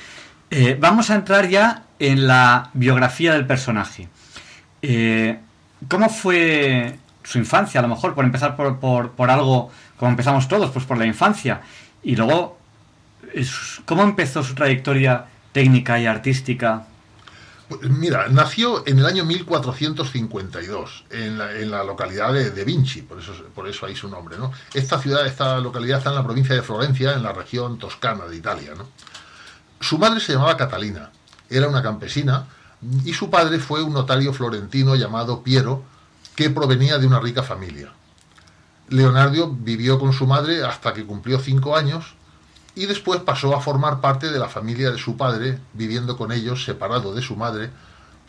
Eh, 0.49 0.77
vamos 0.79 1.09
a 1.09 1.15
entrar 1.15 1.49
ya 1.49 1.83
en 1.99 2.27
la 2.27 2.69
biografía 2.73 3.33
del 3.33 3.47
personaje. 3.47 4.07
Eh, 4.81 5.39
¿Cómo 5.89 6.09
fue 6.09 6.99
su 7.23 7.37
infancia? 7.37 7.79
A 7.79 7.83
lo 7.83 7.89
mejor, 7.89 8.13
por 8.13 8.25
empezar 8.25 8.55
por, 8.55 8.79
por, 9.11 9.29
algo 9.29 9.71
como 9.97 10.11
empezamos 10.11 10.47
todos, 10.47 10.71
pues 10.71 10.85
por 10.85 10.97
la 10.97 11.05
infancia. 11.05 11.61
Y 12.03 12.15
luego, 12.15 12.59
¿cómo 13.85 14.03
empezó 14.03 14.43
su 14.43 14.53
trayectoria 14.53 15.25
técnica 15.51 15.99
y 15.99 16.05
artística? 16.05 16.85
Pues 17.67 17.81
mira, 17.89 18.27
nació 18.29 18.85
en 18.87 18.99
el 18.99 19.07
año 19.07 19.25
1452, 19.25 21.05
en 21.09 21.39
la, 21.39 21.51
en 21.53 21.71
la 21.71 21.83
localidad 21.83 22.31
de, 22.31 22.51
de, 22.51 22.63
Vinci, 22.63 23.01
por 23.01 23.19
eso, 23.19 23.33
por 23.55 23.67
eso 23.67 23.87
ahí 23.87 23.95
su 23.95 24.07
nombre. 24.07 24.37
¿no? 24.37 24.51
Esta 24.73 24.99
ciudad, 24.99 25.25
esta 25.25 25.59
localidad 25.59 25.97
está 25.97 26.11
en 26.11 26.17
la 26.17 26.23
provincia 26.23 26.53
de 26.53 26.61
Florencia, 26.61 27.13
en 27.13 27.23
la 27.23 27.33
región 27.33 27.79
toscana 27.79 28.25
de 28.25 28.35
Italia. 28.35 28.73
¿no? 28.77 28.87
Su 29.85 29.99
madre 29.99 30.19
se 30.19 30.33
llamaba 30.33 30.57
Catalina, 30.57 31.11
era 31.47 31.67
una 31.67 31.83
campesina, 31.83 32.47
y 33.03 33.13
su 33.13 33.29
padre 33.29 33.59
fue 33.59 33.83
un 33.83 33.93
notario 33.93 34.33
florentino 34.33 34.95
llamado 34.95 35.43
Piero, 35.43 35.83
que 36.35 36.49
provenía 36.49 36.97
de 36.97 37.05
una 37.05 37.19
rica 37.19 37.43
familia. 37.43 37.91
Leonardo 38.89 39.47
vivió 39.47 39.99
con 39.99 40.11
su 40.11 40.25
madre 40.25 40.65
hasta 40.65 40.91
que 40.95 41.05
cumplió 41.05 41.37
cinco 41.37 41.77
años 41.77 42.15
y 42.73 42.87
después 42.87 43.19
pasó 43.19 43.55
a 43.55 43.61
formar 43.61 44.01
parte 44.01 44.31
de 44.31 44.39
la 44.39 44.49
familia 44.49 44.89
de 44.89 44.97
su 44.97 45.17
padre, 45.17 45.59
viviendo 45.73 46.17
con 46.17 46.31
ellos 46.31 46.65
separado 46.65 47.13
de 47.13 47.21
su 47.21 47.35
madre, 47.35 47.69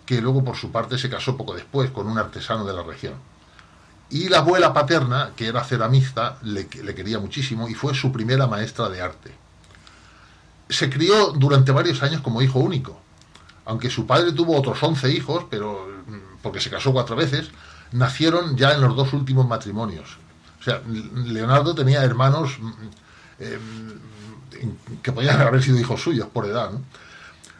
que 0.05 0.21
luego 0.21 0.45
por 0.45 0.57
su 0.57 0.71
parte 0.71 0.99
se 0.99 1.09
casó 1.09 1.39
poco 1.39 1.55
después 1.55 1.91
con 1.91 2.07
un 2.07 2.19
artesano 2.19 2.67
de 2.67 2.75
la 2.75 2.83
región. 2.83 3.15
Y 4.11 4.29
la 4.29 4.41
abuela 4.41 4.75
paterna, 4.75 5.31
que 5.35 5.47
era 5.47 5.65
ceramista, 5.65 6.37
le, 6.43 6.69
le 6.83 6.95
quería 6.95 7.19
muchísimo 7.19 7.67
y 7.67 7.73
fue 7.73 7.95
su 7.95 8.13
primera 8.13 8.47
maestra 8.47 8.91
de 8.91 9.01
arte. 9.01 9.46
Se 10.69 10.91
crió 10.91 11.33
durante 11.33 11.73
varios 11.73 12.03
años 12.03 12.21
como 12.21 12.43
hijo 12.43 12.59
único, 12.59 13.01
aunque 13.65 13.91
su 13.91 14.07
padre 14.07 14.33
tuvo 14.33 14.57
otros 14.57 14.83
once 14.83 15.11
hijos, 15.11 15.45
pero 15.51 15.87
porque 16.43 16.61
se 16.61 16.71
casó 16.71 16.93
cuatro 16.93 17.17
veces, 17.17 17.51
nacieron 17.93 18.57
ya 18.57 18.73
en 18.73 18.81
los 18.81 18.95
dos 18.95 19.13
últimos 19.13 19.47
matrimonios, 19.49 20.19
sea, 20.67 20.83
Leonardo 21.15 21.75
tenía 21.75 22.03
hermanos 22.03 22.59
mm, 22.59 22.71
eh, 23.39 23.59
que 25.03 25.13
podían 25.13 25.41
haber 25.41 25.63
sido 25.63 25.79
hijos 25.79 26.03
suyos 26.03 26.29
por 26.29 26.47
edad, 26.47 26.73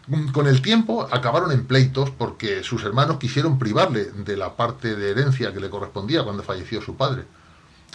mm, 0.09 0.29
Con 0.33 0.47
el 0.47 0.61
tiempo 0.61 1.09
acabaron 1.11 1.53
en 1.53 1.67
pleitos 1.67 2.11
porque 2.11 2.63
sus 2.65 2.83
hermanos 2.85 3.19
quisieron 3.19 3.59
privarle 3.59 4.05
de 4.05 4.37
la 4.37 4.57
parte 4.57 4.97
de 4.97 5.11
herencia 5.11 5.53
que 5.53 5.61
le 5.61 5.71
correspondía 5.71 6.25
cuando 6.25 6.43
falleció 6.43 6.83
su 6.83 6.97
padre, 6.97 7.25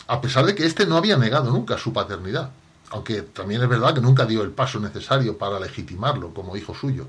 a 0.07 0.21
pesar 0.21 0.45
de 0.45 0.55
que 0.55 0.65
éste 0.65 0.85
no 0.85 0.97
había 0.97 1.17
negado 1.17 1.51
nunca 1.51 1.77
su 1.77 1.91
paternidad, 1.93 2.51
aunque 2.91 3.21
también 3.21 3.61
es 3.61 3.69
verdad 3.69 3.93
que 3.93 4.01
nunca 4.01 4.25
dio 4.25 4.43
el 4.43 4.51
paso 4.51 4.79
necesario 4.79 5.37
para 5.37 5.59
legitimarlo 5.59 6.33
como 6.33 6.55
hijo 6.55 6.75
suyo 6.75 7.07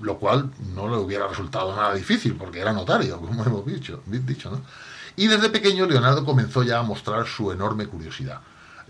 lo 0.00 0.18
cual 0.18 0.50
no 0.74 0.88
le 0.88 0.96
hubiera 0.96 1.26
resultado 1.26 1.74
nada 1.74 1.94
difícil, 1.94 2.34
porque 2.36 2.60
era 2.60 2.72
notario, 2.72 3.20
como 3.20 3.44
hemos 3.44 3.66
dicho, 3.66 4.50
¿no? 4.50 4.60
Y 5.16 5.28
desde 5.28 5.48
pequeño 5.48 5.86
Leonardo 5.86 6.24
comenzó 6.24 6.62
ya 6.62 6.78
a 6.78 6.82
mostrar 6.82 7.26
su 7.26 7.50
enorme 7.50 7.86
curiosidad. 7.86 8.40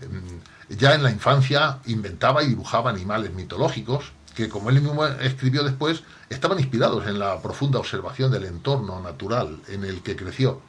Em, 0.01 0.41
ya 0.77 0.93
en 0.93 1.03
la 1.03 1.11
infancia 1.11 1.79
inventaba 1.85 2.43
y 2.43 2.49
dibujaba 2.49 2.89
animales 2.89 3.33
mitológicos 3.33 4.11
que, 4.35 4.49
como 4.49 4.69
él 4.69 4.81
mismo 4.81 5.05
escribió 5.05 5.63
después, 5.63 6.03
estaban 6.29 6.59
inspirados 6.59 7.07
en 7.07 7.17
la 7.17 7.41
profunda 7.41 7.79
observación 7.79 8.29
del 8.29 8.43
entorno 8.43 9.01
natural 9.01 9.57
en 9.69 9.85
el 9.85 10.03
que 10.03 10.17
creció. 10.17 10.61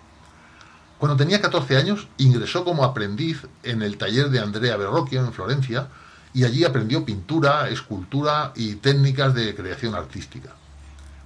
Cuando 0.98 1.16
tenía 1.16 1.40
14 1.40 1.76
años, 1.76 2.08
ingresó 2.18 2.64
como 2.64 2.84
aprendiz 2.84 3.46
en 3.62 3.82
el 3.82 3.96
taller 3.98 4.30
de 4.30 4.40
Andrea 4.40 4.76
Berrocchio 4.76 5.20
en 5.24 5.32
Florencia, 5.32 5.88
y 6.34 6.44
allí 6.44 6.64
aprendió 6.64 7.04
pintura, 7.04 7.68
escultura 7.68 8.52
y 8.54 8.76
técnicas 8.76 9.34
de 9.34 9.54
creación 9.54 9.94
artística. 9.94 10.50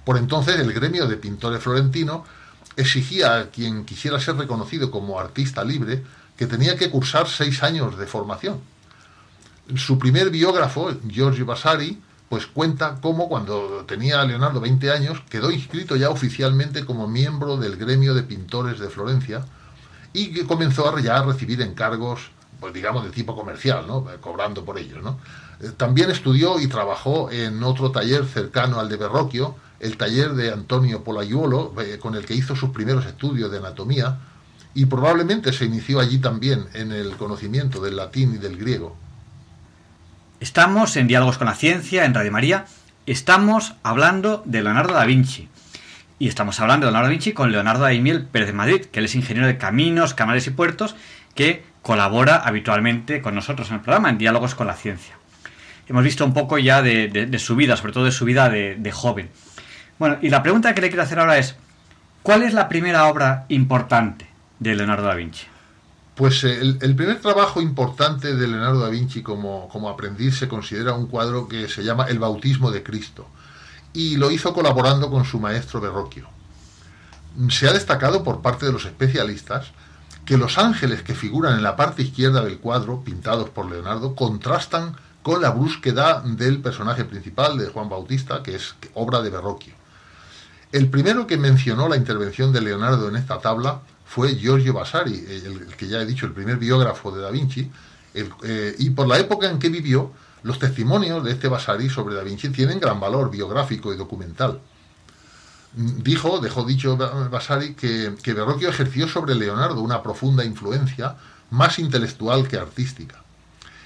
Por 0.05 0.17
entonces 0.17 0.59
el 0.59 0.71
gremio 0.73 1.07
de 1.07 1.17
pintores 1.17 1.61
florentinos 1.61 2.21
exigía 2.75 3.39
a 3.39 3.45
quien 3.49 3.85
quisiera 3.85 4.19
ser 4.19 4.35
reconocido 4.37 4.91
como 4.91 5.19
artista 5.19 5.63
libre 5.63 6.03
que 6.37 6.47
tenía 6.47 6.77
que 6.77 6.89
cursar 6.89 7.27
seis 7.27 7.63
años 7.63 7.97
de 7.97 8.07
formación. 8.07 8.59
Su 9.75 9.97
primer 9.97 10.29
biógrafo, 10.29 10.91
Giorgio 11.07 11.45
Vasari, 11.45 12.01
pues 12.29 12.47
cuenta 12.47 12.97
cómo 13.01 13.29
cuando 13.29 13.85
tenía 13.87 14.23
Leonardo 14.23 14.59
20 14.59 14.91
años 14.91 15.21
quedó 15.29 15.51
inscrito 15.51 15.95
ya 15.95 16.09
oficialmente 16.09 16.85
como 16.85 17.07
miembro 17.07 17.57
del 17.57 17.77
gremio 17.77 18.13
de 18.13 18.23
pintores 18.23 18.79
de 18.79 18.89
Florencia 18.89 19.45
y 20.13 20.31
que 20.31 20.45
comenzó 20.45 20.87
a 20.87 21.01
ya 21.01 21.23
recibir 21.23 21.61
encargos 21.61 22.31
pues 22.63 22.73
digamos, 22.73 23.03
de 23.03 23.09
tipo 23.09 23.35
comercial, 23.35 23.85
¿no? 23.85 24.09
Eh, 24.09 24.19
cobrando 24.21 24.63
por 24.63 24.79
ellos. 24.79 25.03
¿no? 25.03 25.19
Eh, 25.59 25.71
también 25.75 26.09
estudió 26.09 26.61
y 26.61 26.67
trabajó 26.67 27.29
en 27.29 27.61
otro 27.61 27.91
taller 27.91 28.23
cercano 28.23 28.79
al 28.79 28.87
de 28.87 28.95
Berroquio, 28.95 29.57
el 29.81 29.97
taller 29.97 30.33
de 30.33 30.49
Antonio 30.49 31.03
Polayuolo, 31.03 31.73
eh, 31.81 31.99
con 31.99 32.15
el 32.15 32.25
que 32.25 32.35
hizo 32.35 32.55
sus 32.55 32.69
primeros 32.69 33.05
estudios 33.05 33.51
de 33.51 33.57
anatomía, 33.57 34.17
y 34.73 34.85
probablemente 34.85 35.51
se 35.51 35.65
inició 35.65 35.99
allí 35.99 36.19
también 36.19 36.65
en 36.73 36.93
el 36.93 37.17
conocimiento 37.17 37.81
del 37.81 37.97
latín 37.97 38.35
y 38.35 38.37
del 38.37 38.55
griego. 38.55 38.95
Estamos 40.39 40.95
en 40.95 41.07
Diálogos 41.07 41.37
con 41.37 41.47
la 41.47 41.55
Ciencia, 41.55 42.05
en 42.05 42.13
Radio 42.13 42.31
María, 42.31 42.65
estamos 43.05 43.73
hablando 43.83 44.41
de 44.45 44.63
Leonardo 44.63 44.93
da 44.93 45.03
Vinci. 45.03 45.49
Y 46.19 46.27
estamos 46.27 46.59
hablando 46.59 46.85
de 46.85 46.91
Leonardo 46.91 47.07
da 47.07 47.11
Vinci 47.11 47.33
con 47.33 47.51
Leonardo 47.51 47.83
Daimiel 47.83 48.25
Pérez 48.25 48.47
de 48.47 48.53
Madrid, 48.53 48.85
que 48.85 48.99
él 48.99 49.05
es 49.05 49.15
ingeniero 49.15 49.47
de 49.47 49.57
caminos, 49.57 50.13
canales 50.13 50.47
y 50.47 50.51
puertos, 50.51 50.95
que 51.35 51.63
colabora 51.81 52.37
habitualmente 52.37 53.21
con 53.21 53.35
nosotros 53.35 53.69
en 53.69 53.75
el 53.75 53.81
programa, 53.81 54.09
en 54.09 54.17
Diálogos 54.17 54.55
con 54.55 54.67
la 54.67 54.75
Ciencia. 54.75 55.15
Hemos 55.87 56.03
visto 56.03 56.23
un 56.25 56.33
poco 56.33 56.57
ya 56.57 56.81
de, 56.81 57.37
su 57.39 57.55
vida, 57.55 57.75
sobre 57.75 57.93
todo 57.93 58.05
de 58.05 58.11
su 58.11 58.25
vida 58.25 58.49
de, 58.49 58.91
joven. 58.91 59.29
Bueno, 59.99 60.17
y 60.21 60.29
la 60.29 60.41
pregunta 60.41 60.73
que 60.73 60.81
le 60.81 60.87
quiero 60.87 61.03
hacer 61.03 61.19
ahora 61.19 61.37
es, 61.37 61.55
¿cuál 62.21 62.43
es 62.43 62.53
la 62.53 62.69
primera 62.69 63.07
obra 63.07 63.45
importante 63.49 64.27
de 64.59 64.75
Leonardo 64.75 65.07
da 65.07 65.15
Vinci? 65.15 65.45
Pues 66.15 66.43
eh, 66.43 66.59
el, 66.61 66.95
primer 66.95 67.19
trabajo 67.19 67.59
importante 67.59 68.35
de 68.35 68.47
Leonardo 68.47 68.79
da 68.79 68.89
Vinci 68.89 69.21
como, 69.21 69.67
como 69.67 69.89
aprendiz 69.89 70.37
se 70.37 70.47
considera 70.47 70.93
un 70.93 71.07
cuadro 71.07 71.47
que 71.47 71.67
se 71.67 71.83
llama 71.83 72.05
El 72.05 72.19
bautismo 72.19 72.71
de 72.71 72.83
Cristo, 72.83 73.27
y 73.93 74.17
lo 74.17 74.31
hizo 74.31 74.53
colaborando 74.53 75.09
con 75.09 75.25
su 75.25 75.39
maestro 75.39 75.79
Verrocchio. 75.79 76.27
Se 77.49 77.67
ha 77.67 77.73
destacado 77.73 78.23
por 78.23 78.41
parte 78.41 78.65
de 78.65 78.71
los 78.71 78.85
especialistas 78.85 79.71
que 80.25 80.37
los 80.37 80.57
ángeles 80.57 81.03
que 81.03 81.15
figuran 81.15 81.55
en 81.55 81.63
la 81.63 81.75
parte 81.75 82.01
izquierda 82.01 82.43
del 82.43 82.59
cuadro, 82.59 83.03
pintados 83.03 83.49
por 83.49 83.69
Leonardo, 83.69 84.15
contrastan 84.15 84.95
con 85.21 85.41
la 85.41 85.51
brusquedad 85.51 86.23
del 86.23 86.61
personaje 86.61 87.05
principal 87.05 87.57
de 87.57 87.67
Juan 87.67 87.89
Bautista, 87.89 88.43
que 88.43 88.55
es 88.55 88.75
obra 88.93 89.21
de 89.21 89.29
Verrocchio. 89.29 89.73
El 90.71 90.89
primero 90.89 91.27
que 91.27 91.37
mencionó 91.37 91.87
la 91.87 91.97
intervención 91.97 92.51
de 92.51 92.61
Leonardo 92.61 93.07
en 93.07 93.15
esta 93.15 93.39
tabla 93.39 93.81
fue 94.05 94.35
Giorgio 94.35 94.73
Vasari, 94.73 95.25
el, 95.27 95.75
que 95.77 95.87
ya 95.87 96.01
he 96.01 96.05
dicho, 96.05 96.25
el 96.25 96.33
primer 96.33 96.57
biógrafo 96.57 97.11
de 97.11 97.21
Da 97.21 97.31
Vinci, 97.31 97.71
eh, 98.13 98.75
y 98.77 98.89
por 98.91 99.07
la 99.07 99.17
época 99.17 99.49
en 99.49 99.59
que 99.59 99.69
vivió, 99.69 100.11
los 100.43 100.59
testimonios 100.59 101.23
de 101.23 101.31
este 101.31 101.47
Vasari 101.47 101.89
sobre 101.89 102.15
Da 102.15 102.23
Vinci 102.23 102.49
tienen 102.49 102.79
gran 102.79 102.99
valor 102.99 103.31
biográfico 103.31 103.93
y 103.93 103.97
documental 103.97 104.59
dijo, 105.75 106.39
dejó 106.39 106.63
dicho 106.65 106.97
Vasari, 106.97 107.73
que, 107.73 108.13
que 108.21 108.33
Verrocchio 108.33 108.69
ejerció 108.69 109.07
sobre 109.07 109.35
Leonardo 109.35 109.81
una 109.81 110.03
profunda 110.03 110.45
influencia, 110.45 111.15
más 111.49 111.79
intelectual 111.79 112.47
que 112.47 112.57
artística. 112.57 113.23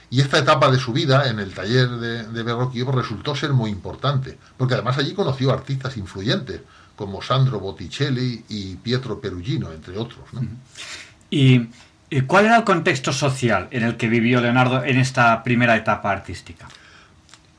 Y 0.10 0.22
esta 0.22 0.38
etapa 0.38 0.72
de 0.72 0.80
su 0.80 0.94
vida 0.94 1.30
en 1.30 1.40
el 1.40 1.54
taller 1.54 1.90
de, 1.90 2.28
de 2.28 2.44
Verrocchio 2.44 2.90
resultó 2.92 3.36
ser 3.36 3.52
muy 3.54 3.72
importante, 3.72 4.38
porque 4.58 4.74
además 4.74 4.98
allí 4.98 5.14
conoció 5.14 5.52
artistas 5.52 5.98
influyentes, 5.98 6.62
como 6.96 7.22
Sandro 7.22 7.60
Botticelli 7.60 8.44
y 8.50 8.76
Pietro 8.76 9.20
Perugino, 9.22 9.72
entre 9.72 9.98
otros. 9.98 10.26
¿Y 11.30 11.68
cuál 12.28 12.46
era 12.46 12.58
el 12.58 12.64
contexto 12.64 13.12
social 13.12 13.68
en 13.72 13.84
el 13.84 13.98
que 13.98 14.08
vivió 14.08 14.42
Leonardo 14.42 14.84
en 14.84 14.98
esta 14.98 15.44
primera 15.44 15.76
etapa 15.76 16.12
artística? 16.12 16.68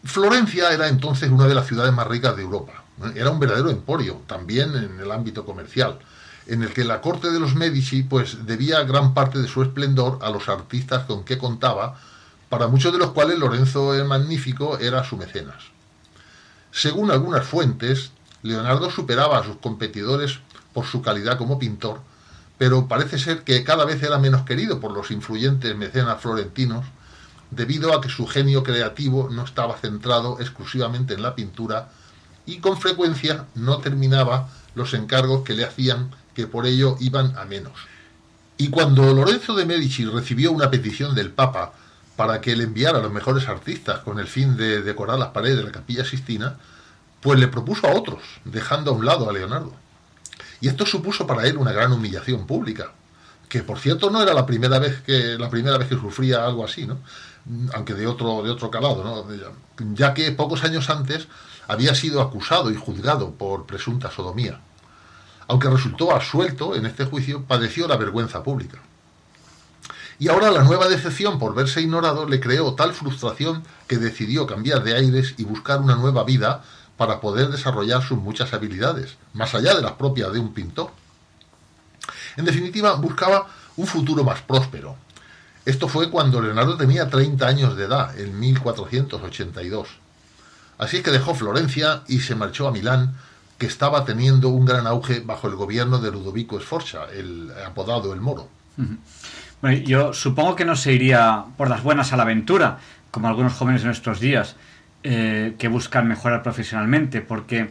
Florencia 0.04 0.72
era 0.72 0.88
entonces 0.88 1.30
una 1.30 1.46
de 1.46 1.54
las 1.54 1.66
ciudades 1.66 1.92
más 1.92 2.06
ricas 2.06 2.36
de 2.36 2.42
Europa 2.42 2.84
era 3.14 3.30
un 3.30 3.38
verdadero 3.38 3.70
emporio, 3.70 4.22
también 4.26 4.74
en 4.74 5.00
el 5.00 5.10
ámbito 5.12 5.44
comercial, 5.44 5.98
en 6.46 6.62
el 6.62 6.72
que 6.72 6.84
la 6.84 7.00
corte 7.00 7.30
de 7.30 7.40
los 7.40 7.54
Medici 7.54 8.02
pues 8.02 8.46
debía 8.46 8.82
gran 8.84 9.14
parte 9.14 9.38
de 9.38 9.48
su 9.48 9.62
esplendor 9.62 10.18
a 10.22 10.30
los 10.30 10.48
artistas 10.48 11.04
con 11.04 11.24
que 11.24 11.38
contaba, 11.38 11.98
para 12.48 12.66
muchos 12.66 12.92
de 12.92 12.98
los 12.98 13.12
cuales 13.12 13.38
Lorenzo 13.38 13.94
el 13.94 14.04
Magnífico 14.04 14.78
era 14.78 15.04
su 15.04 15.16
mecenas. 15.16 15.64
Según 16.72 17.10
algunas 17.10 17.46
fuentes, 17.46 18.12
Leonardo 18.42 18.90
superaba 18.90 19.38
a 19.38 19.44
sus 19.44 19.56
competidores 19.56 20.38
por 20.72 20.86
su 20.86 21.02
calidad 21.02 21.38
como 21.38 21.58
pintor, 21.58 22.00
pero 22.58 22.88
parece 22.88 23.18
ser 23.18 23.44
que 23.44 23.62
cada 23.64 23.84
vez 23.84 24.02
era 24.02 24.18
menos 24.18 24.42
querido 24.42 24.80
por 24.80 24.92
los 24.92 25.10
influyentes 25.10 25.76
mecenas 25.76 26.20
florentinos, 26.20 26.84
debido 27.50 27.94
a 27.94 28.00
que 28.00 28.10
su 28.10 28.26
genio 28.26 28.62
creativo 28.62 29.30
no 29.30 29.44
estaba 29.44 29.78
centrado 29.78 30.38
exclusivamente 30.40 31.14
en 31.14 31.22
la 31.22 31.34
pintura, 31.34 31.88
y 32.44 32.58
con 32.58 32.78
frecuencia 32.78 33.46
no 33.54 33.78
terminaba 33.78 34.48
los 34.74 34.92
encargos 34.94 35.44
que 35.44 35.54
le 35.54 35.64
hacían, 35.64 36.10
que 36.34 36.46
por 36.46 36.66
ello 36.66 36.96
iban 37.00 37.36
a 37.38 37.44
menos. 37.44 37.72
Y 38.56 38.70
cuando 38.70 39.14
Lorenzo 39.14 39.54
de 39.54 39.64
Medici 39.64 40.04
recibió 40.04 40.50
una 40.50 40.70
petición 40.70 41.14
del 41.14 41.30
Papa 41.30 41.72
para 42.16 42.40
que 42.40 42.56
le 42.56 42.64
enviara 42.64 42.98
a 42.98 43.02
los 43.02 43.12
mejores 43.12 43.48
artistas 43.48 44.00
con 44.00 44.18
el 44.18 44.26
fin 44.26 44.56
de 44.56 44.82
decorar 44.82 45.18
las 45.18 45.28
paredes 45.28 45.58
de 45.58 45.64
la 45.64 45.72
capilla 45.72 46.04
Sistina, 46.04 46.56
pues 47.20 47.38
le 47.38 47.46
propuso 47.46 47.86
a 47.86 47.94
otros, 47.94 48.22
dejando 48.44 48.90
a 48.90 48.94
un 48.94 49.06
lado 49.06 49.30
a 49.30 49.32
Leonardo. 49.32 49.72
Y 50.60 50.68
esto 50.68 50.84
supuso 50.84 51.26
para 51.26 51.46
él 51.46 51.56
una 51.56 51.72
gran 51.72 51.92
humillación 51.92 52.46
pública, 52.46 52.92
que 53.48 53.62
por 53.62 53.78
cierto 53.78 54.10
no 54.10 54.22
era 54.22 54.34
la 54.34 54.46
primera 54.46 54.78
vez 54.78 55.02
que 55.02 55.38
la 55.38 55.48
primera 55.48 55.78
vez 55.78 55.88
que 55.88 55.94
sufría 55.94 56.44
algo 56.44 56.64
así, 56.64 56.86
¿no? 56.86 56.98
Aunque 57.74 57.94
de 57.94 58.06
otro 58.06 58.42
de 58.42 58.50
otro 58.50 58.70
calado, 58.70 59.04
¿no? 59.04 59.26
Ya 59.94 60.14
que 60.14 60.32
pocos 60.32 60.64
años 60.64 60.90
antes 60.90 61.28
había 61.66 61.94
sido 61.94 62.20
acusado 62.20 62.70
y 62.70 62.76
juzgado 62.76 63.32
por 63.32 63.66
presunta 63.66 64.10
sodomía. 64.10 64.60
Aunque 65.46 65.70
resultó 65.70 66.12
absuelto 66.14 66.74
en 66.74 66.86
este 66.86 67.04
juicio, 67.04 67.44
padeció 67.44 67.88
la 67.88 67.96
vergüenza 67.96 68.42
pública. 68.42 68.78
Y 70.18 70.28
ahora 70.28 70.50
la 70.50 70.64
nueva 70.64 70.88
decepción 70.88 71.38
por 71.38 71.54
verse 71.54 71.80
ignorado 71.80 72.26
le 72.26 72.40
creó 72.40 72.74
tal 72.74 72.92
frustración 72.92 73.62
que 73.86 73.98
decidió 73.98 74.46
cambiar 74.46 74.82
de 74.82 74.96
aires 74.96 75.34
y 75.36 75.44
buscar 75.44 75.80
una 75.80 75.94
nueva 75.94 76.24
vida 76.24 76.64
para 76.98 77.20
poder 77.20 77.48
desarrollar 77.48 78.02
sus 78.02 78.18
muchas 78.18 78.52
habilidades, 78.52 79.16
más 79.32 79.54
allá 79.54 79.74
de 79.74 79.82
las 79.82 79.92
propias 79.92 80.32
de 80.32 80.40
un 80.40 80.52
pintor. 80.52 80.90
En 82.36 82.44
definitiva, 82.44 82.94
buscaba 82.94 83.46
un 83.76 83.86
futuro 83.86 84.24
más 84.24 84.42
próspero. 84.42 84.96
Esto 85.64 85.88
fue 85.88 86.10
cuando 86.10 86.40
Leonardo 86.40 86.76
tenía 86.76 87.08
30 87.08 87.46
años 87.46 87.76
de 87.76 87.84
edad, 87.84 88.18
en 88.18 88.38
1482. 88.38 89.88
Así 90.78 90.96
es 90.98 91.02
que 91.02 91.12
dejó 91.12 91.34
Florencia 91.34 92.02
y 92.08 92.20
se 92.20 92.34
marchó 92.34 92.66
a 92.66 92.72
Milán, 92.72 93.14
que 93.58 93.66
estaba 93.66 94.04
teniendo 94.04 94.48
un 94.48 94.64
gran 94.64 94.86
auge 94.86 95.20
bajo 95.20 95.46
el 95.46 95.54
gobierno 95.54 95.98
de 95.98 96.10
Ludovico 96.10 96.60
Sforza, 96.60 97.04
el 97.12 97.52
apodado 97.64 98.12
El 98.12 98.20
Moro. 98.20 98.48
Bueno, 99.60 99.78
yo 99.84 100.12
supongo 100.12 100.56
que 100.56 100.64
no 100.64 100.74
se 100.74 100.92
iría 100.92 101.44
por 101.56 101.68
las 101.68 101.82
buenas 101.82 102.12
a 102.12 102.16
la 102.16 102.24
aventura, 102.24 102.78
como 103.10 103.28
algunos 103.28 103.52
jóvenes 103.52 103.82
de 103.82 103.86
nuestros 103.86 104.20
días, 104.20 104.56
eh, 105.10 105.54
que 105.58 105.68
buscan 105.68 106.06
mejorar 106.06 106.42
profesionalmente, 106.42 107.22
porque 107.22 107.70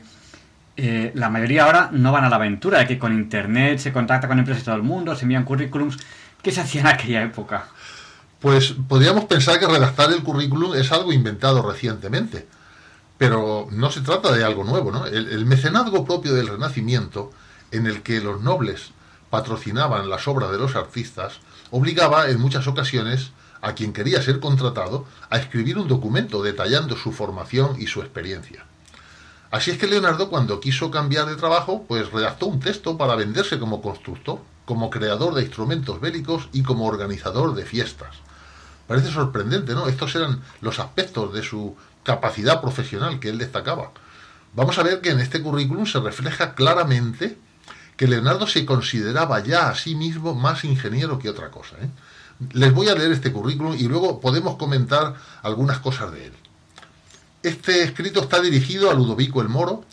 eh, 0.76 1.12
la 1.14 1.30
mayoría 1.30 1.66
ahora 1.66 1.90
no 1.92 2.12
van 2.12 2.24
a 2.24 2.30
la 2.30 2.38
aventura, 2.38 2.88
que 2.88 2.98
con 2.98 3.14
internet 3.14 3.78
se 3.78 3.94
contacta 3.94 4.28
con 4.28 4.40
empresas 4.40 4.64
de 4.64 4.66
todo 4.66 4.76
el 4.76 4.82
mundo, 4.82 5.16
se 5.16 5.26
envían 5.26 5.44
currículums, 5.44 6.00
¿Qué 6.42 6.52
se 6.52 6.62
hacía 6.62 6.82
en 6.82 6.88
aquella 6.88 7.22
época? 7.22 7.68
Pues 8.40 8.74
podríamos 8.88 9.26
pensar 9.26 9.60
que 9.60 9.68
redactar 9.68 10.12
el 10.12 10.24
currículum 10.24 10.74
es 10.74 10.92
algo 10.92 11.14
inventado 11.14 11.62
recientemente, 11.62 12.48
pero 13.20 13.68
no 13.70 13.92
se 13.92 14.02
trata 14.02 14.32
de 14.32 14.44
algo 14.44 14.64
nuevo, 14.64 14.92
¿no? 14.92 15.06
El 15.06 15.46
mecenazgo 15.46 16.06
propio 16.06 16.34
del 16.34 16.48
Renacimiento, 16.48 17.32
en 17.72 17.86
el 17.86 18.02
que 18.02 18.20
los 18.20 18.42
nobles 18.42 18.94
patrocinaban 19.30 20.10
las 20.10 20.28
obras 20.28 20.50
de 20.50 20.58
los 20.58 20.76
artistas, 20.76 21.40
obligaba 21.70 22.30
en 22.30 22.40
muchas 22.40 22.66
ocasiones 22.66 23.32
a 23.68 23.76
quien 23.76 23.92
quería 23.92 24.22
ser 24.22 24.40
contratado 24.40 25.06
a 25.30 25.38
escribir 25.38 25.78
un 25.78 25.90
documento 25.90 26.42
detallando 26.42 26.96
su 26.96 27.12
formación 27.12 27.76
y 27.78 27.88
su 27.88 28.00
experiencia. 28.00 28.64
Así 29.52 29.72
es 29.72 29.78
que 29.78 29.88
Leonardo, 29.88 30.30
cuando 30.30 30.62
quiso 30.62 30.90
cambiar 30.90 31.26
de 31.26 31.36
trabajo, 31.36 31.84
pues 31.86 32.10
redactó 32.12 32.46
un 32.46 32.62
texto 32.62 32.98
para 32.98 33.16
venderse 33.16 33.60
como 33.60 33.82
constructor, 33.82 34.40
como 34.64 34.90
creador 34.90 35.34
de 35.34 35.44
instrumentos 35.44 36.00
bélicos 36.00 36.48
y 36.54 36.64
como 36.64 36.86
organizador 36.86 37.56
de 37.56 37.66
fiestas. 37.66 38.16
Parece 38.88 39.12
sorprendente, 39.12 39.74
¿no? 39.74 39.90
Estos 39.90 40.16
eran 40.16 40.42
los 40.62 40.80
aspectos 40.80 41.34
de 41.34 41.44
su 41.44 41.76
capacidad 42.04 42.62
profesional 42.62 43.20
que 43.20 43.28
él 43.28 43.38
destacaba. 43.38 43.92
Vamos 44.54 44.78
a 44.78 44.84
ver 44.84 45.02
que 45.02 45.10
en 45.10 45.20
este 45.20 45.42
currículum 45.42 45.86
se 45.86 46.00
refleja 46.00 46.56
claramente 46.56 47.38
que 47.98 48.08
Leonardo 48.08 48.48
se 48.48 48.66
consideraba 48.66 49.44
ya 49.44 49.68
a 49.68 49.76
sí 49.76 49.94
mismo 49.96 50.36
más 50.36 50.64
ingeniero 50.64 51.20
que 51.20 51.30
otra 51.30 51.52
cosa. 51.52 51.76
¿eh? 51.82 51.90
Les 52.54 52.74
voy 52.74 52.88
a 52.90 52.96
leer 52.96 53.12
este 53.12 53.32
currículum 53.32 53.76
y 53.76 53.84
luego 53.88 54.20
podemos 54.20 54.58
comentar 54.58 55.16
algunas 55.42 55.80
cosas 55.80 56.12
de 56.12 56.28
él. 56.28 56.34
Este 57.44 57.84
escrito 57.84 58.22
está 58.22 58.42
dirigido 58.42 58.92
a 58.92 58.94
Ludovico 58.94 59.42
el 59.42 59.50
Moro, 59.50 59.86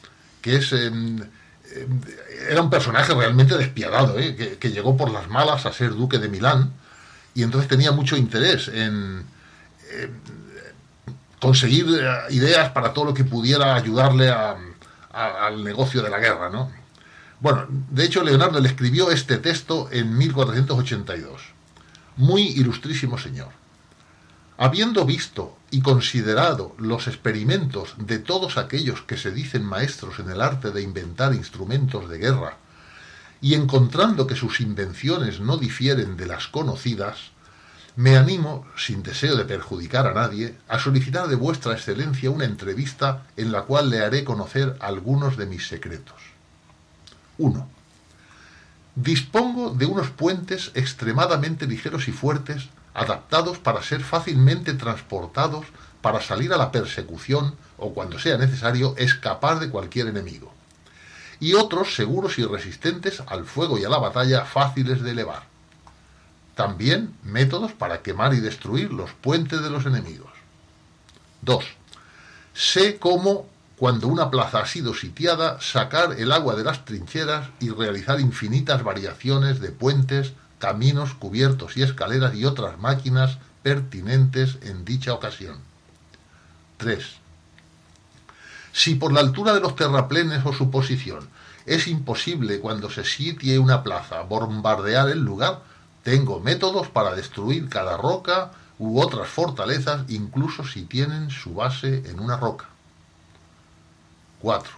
que 0.42 0.56
es 0.56 0.72
em, 0.72 1.20
em, 1.20 2.00
era 2.48 2.60
un 2.62 2.70
personaje 2.70 3.14
realmente 3.14 3.56
despiadado, 3.56 4.18
¿eh? 4.18 4.58
que, 4.60 4.70
llegó 4.70 4.96
por 4.96 5.10
las 5.10 5.28
malas 5.28 5.64
a 5.66 5.72
ser 5.72 5.90
duque 5.90 6.18
de 6.18 6.28
Milán 6.28 6.72
y 7.34 7.42
entonces 7.42 7.68
tenía 7.68 7.92
mucho 7.92 8.16
interés 8.16 8.68
en, 8.68 9.24
conseguir 11.40 11.86
eh, 11.88 12.34
ideas 12.34 12.70
para 12.70 12.92
todo 12.92 13.06
lo 13.06 13.14
que 13.14 13.24
pudiera 13.24 13.74
ayudarle 13.74 14.30
a, 14.30 14.56
al 15.12 15.62
negocio 15.62 16.02
de 16.02 16.10
la 16.10 16.18
guerra, 16.18 16.50
¿no? 16.50 16.70
Bueno, 17.40 17.66
de 17.68 18.04
hecho 18.04 18.22
Leonardo 18.24 18.60
le 18.60 18.68
escribió 18.68 19.10
este 19.10 19.38
texto 19.38 19.88
en 19.92 20.16
1482. 20.16 21.53
Muy 22.16 22.42
ilustrísimo 22.42 23.18
señor. 23.18 23.50
Habiendo 24.56 25.04
visto 25.04 25.58
y 25.72 25.80
considerado 25.80 26.74
los 26.78 27.08
experimentos 27.08 27.94
de 27.98 28.20
todos 28.20 28.56
aquellos 28.56 29.02
que 29.02 29.16
se 29.16 29.32
dicen 29.32 29.64
maestros 29.64 30.20
en 30.20 30.30
el 30.30 30.40
arte 30.40 30.70
de 30.70 30.82
inventar 30.82 31.34
instrumentos 31.34 32.08
de 32.08 32.18
guerra, 32.18 32.56
y 33.40 33.54
encontrando 33.54 34.26
que 34.26 34.36
sus 34.36 34.60
invenciones 34.60 35.40
no 35.40 35.56
difieren 35.56 36.16
de 36.16 36.26
las 36.26 36.46
conocidas, 36.46 37.32
me 37.96 38.16
animo, 38.16 38.66
sin 38.76 39.02
deseo 39.02 39.36
de 39.36 39.44
perjudicar 39.44 40.06
a 40.06 40.14
nadie, 40.14 40.54
a 40.68 40.78
solicitar 40.78 41.28
de 41.28 41.36
vuestra 41.36 41.74
excelencia 41.74 42.30
una 42.30 42.44
entrevista 42.44 43.24
en 43.36 43.52
la 43.52 43.62
cual 43.62 43.90
le 43.90 44.00
haré 44.02 44.24
conocer 44.24 44.76
algunos 44.80 45.36
de 45.36 45.46
mis 45.46 45.66
secretos. 45.66 46.16
1. 47.38 47.73
Dispongo 48.96 49.70
de 49.70 49.86
unos 49.86 50.10
puentes 50.10 50.70
extremadamente 50.74 51.66
ligeros 51.66 52.06
y 52.06 52.12
fuertes, 52.12 52.68
adaptados 52.94 53.58
para 53.58 53.82
ser 53.82 54.02
fácilmente 54.02 54.74
transportados 54.74 55.66
para 56.00 56.20
salir 56.20 56.52
a 56.52 56.58
la 56.58 56.70
persecución 56.70 57.56
o, 57.76 57.92
cuando 57.92 58.18
sea 58.18 58.36
necesario, 58.36 58.94
escapar 58.98 59.58
de 59.58 59.70
cualquier 59.70 60.06
enemigo. 60.08 60.52
Y 61.40 61.54
otros 61.54 61.94
seguros 61.94 62.38
y 62.38 62.44
resistentes 62.44 63.22
al 63.26 63.46
fuego 63.46 63.78
y 63.78 63.84
a 63.84 63.88
la 63.88 63.98
batalla 63.98 64.44
fáciles 64.44 65.02
de 65.02 65.10
elevar. 65.10 65.42
También 66.54 67.14
métodos 67.24 67.72
para 67.72 68.02
quemar 68.02 68.34
y 68.34 68.40
destruir 68.40 68.92
los 68.92 69.12
puentes 69.12 69.60
de 69.60 69.70
los 69.70 69.86
enemigos. 69.86 70.30
2. 71.42 71.64
Sé 72.52 72.98
cómo 72.98 73.48
cuando 73.76 74.06
una 74.06 74.30
plaza 74.30 74.60
ha 74.60 74.66
sido 74.66 74.94
sitiada, 74.94 75.60
sacar 75.60 76.12
el 76.18 76.30
agua 76.30 76.54
de 76.54 76.64
las 76.64 76.84
trincheras 76.84 77.48
y 77.60 77.70
realizar 77.70 78.20
infinitas 78.20 78.84
variaciones 78.84 79.60
de 79.60 79.72
puentes, 79.72 80.32
caminos, 80.58 81.14
cubiertos 81.14 81.76
y 81.76 81.82
escaleras 81.82 82.34
y 82.34 82.44
otras 82.44 82.78
máquinas 82.78 83.38
pertinentes 83.62 84.58
en 84.62 84.84
dicha 84.84 85.12
ocasión. 85.12 85.58
3. 86.76 87.04
Si 88.72 88.94
por 88.94 89.12
la 89.12 89.20
altura 89.20 89.54
de 89.54 89.60
los 89.60 89.74
terraplenes 89.76 90.44
o 90.44 90.52
su 90.52 90.70
posición 90.70 91.28
es 91.66 91.88
imposible 91.88 92.60
cuando 92.60 92.90
se 92.90 93.04
sitie 93.04 93.58
una 93.58 93.82
plaza 93.82 94.22
bombardear 94.22 95.08
el 95.08 95.20
lugar, 95.20 95.62
tengo 96.02 96.40
métodos 96.40 96.88
para 96.88 97.14
destruir 97.14 97.68
cada 97.68 97.96
roca 97.96 98.52
u 98.78 99.00
otras 99.00 99.28
fortalezas, 99.28 100.02
incluso 100.08 100.64
si 100.64 100.82
tienen 100.82 101.30
su 101.30 101.54
base 101.54 102.02
en 102.06 102.20
una 102.20 102.36
roca. 102.36 102.73
4. 104.44 104.70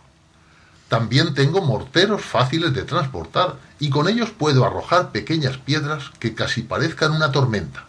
También 0.88 1.34
tengo 1.34 1.60
morteros 1.60 2.22
fáciles 2.22 2.72
de 2.72 2.84
transportar 2.84 3.56
y 3.80 3.90
con 3.90 4.08
ellos 4.08 4.30
puedo 4.30 4.64
arrojar 4.64 5.10
pequeñas 5.10 5.56
piedras 5.58 6.04
que 6.20 6.36
casi 6.36 6.62
parezcan 6.62 7.10
una 7.10 7.32
tormenta 7.32 7.84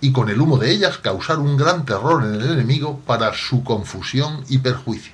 y 0.00 0.12
con 0.12 0.30
el 0.30 0.40
humo 0.40 0.56
de 0.56 0.70
ellas 0.70 0.98
causar 0.98 1.40
un 1.40 1.56
gran 1.56 1.84
terror 1.84 2.24
en 2.24 2.34
el 2.34 2.52
enemigo 2.52 3.00
para 3.00 3.34
su 3.34 3.64
confusión 3.64 4.44
y 4.48 4.58
perjuicio. 4.58 5.12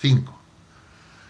5. 0.00 0.38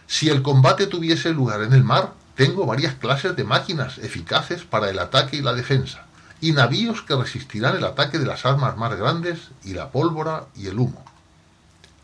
Si 0.08 0.28
el 0.28 0.42
combate 0.42 0.88
tuviese 0.88 1.32
lugar 1.32 1.62
en 1.62 1.72
el 1.72 1.84
mar, 1.84 2.14
tengo 2.34 2.66
varias 2.66 2.94
clases 2.94 3.36
de 3.36 3.44
máquinas 3.44 3.98
eficaces 3.98 4.64
para 4.64 4.90
el 4.90 4.98
ataque 4.98 5.36
y 5.36 5.40
la 5.40 5.54
defensa, 5.54 6.04
y 6.40 6.52
navíos 6.52 7.02
que 7.02 7.14
resistirán 7.14 7.76
el 7.76 7.84
ataque 7.84 8.18
de 8.18 8.26
las 8.26 8.44
armas 8.44 8.76
más 8.76 8.98
grandes 8.98 9.38
y 9.62 9.72
la 9.72 9.90
pólvora 9.90 10.46
y 10.56 10.66
el 10.66 10.78
humo. 10.78 11.04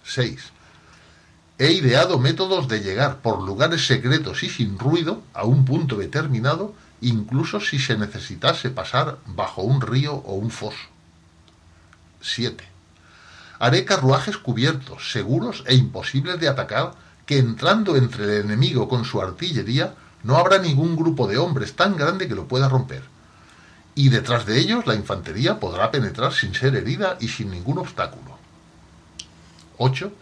6. 0.05 0.53
He 1.61 1.73
ideado 1.73 2.21
métodos 2.21 2.68
de 2.68 2.81
llegar 2.81 3.16
por 3.18 3.42
lugares 3.42 3.85
secretos 3.85 4.44
y 4.44 4.49
sin 4.49 4.79
ruido 4.79 5.23
a 5.35 5.44
un 5.44 5.64
punto 5.64 5.97
determinado, 5.97 6.73
incluso 7.01 7.59
si 7.59 7.81
se 7.81 7.99
necesitase 7.99 8.71
pasar 8.71 9.18
bajo 9.27 9.62
un 9.62 9.81
río 9.81 10.14
o 10.14 10.35
un 10.35 10.51
foso. 10.51 10.87
7. 12.21 12.64
Haré 13.59 13.85
carruajes 13.85 14.38
cubiertos, 14.38 15.11
seguros 15.11 15.64
e 15.66 15.75
imposibles 15.75 16.38
de 16.38 16.49
atacar, 16.49 16.92
que 17.27 17.38
entrando 17.38 17.97
entre 17.97 18.25
el 18.25 18.44
enemigo 18.44 18.88
con 18.88 19.05
su 19.05 19.21
artillería, 19.21 19.94
no 20.23 20.37
habrá 20.37 20.59
ningún 20.59 20.94
grupo 20.94 21.27
de 21.27 21.38
hombres 21.38 21.75
tan 21.75 21.97
grande 21.97 22.29
que 22.29 22.37
lo 22.37 22.47
pueda 22.47 22.68
romper. 22.68 23.03
Y 23.97 24.11
detrás 24.11 24.47
de 24.47 24.61
ellos 24.61 24.87
la 24.87 24.94
infantería 24.94 25.59
podrá 25.59 25.90
penetrar 25.90 26.33
sin 26.33 26.55
ser 26.55 26.77
herida 26.77 27.16
y 27.18 27.27
sin 27.27 27.51
ningún 27.51 27.79
obstáculo. 27.79 28.38
8 29.79 30.12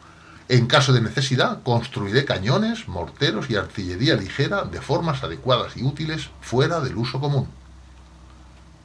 en 0.48 0.66
caso 0.66 0.92
de 0.92 1.00
necesidad, 1.00 1.62
construiré 1.64 2.24
cañones, 2.24 2.86
morteros 2.86 3.50
y 3.50 3.56
artillería 3.56 4.14
ligera 4.14 4.62
de 4.62 4.80
formas 4.80 5.24
adecuadas 5.24 5.76
y 5.76 5.82
útiles 5.82 6.30
fuera 6.40 6.78
del 6.80 6.96
uso 6.96 7.18
común. 7.18 7.48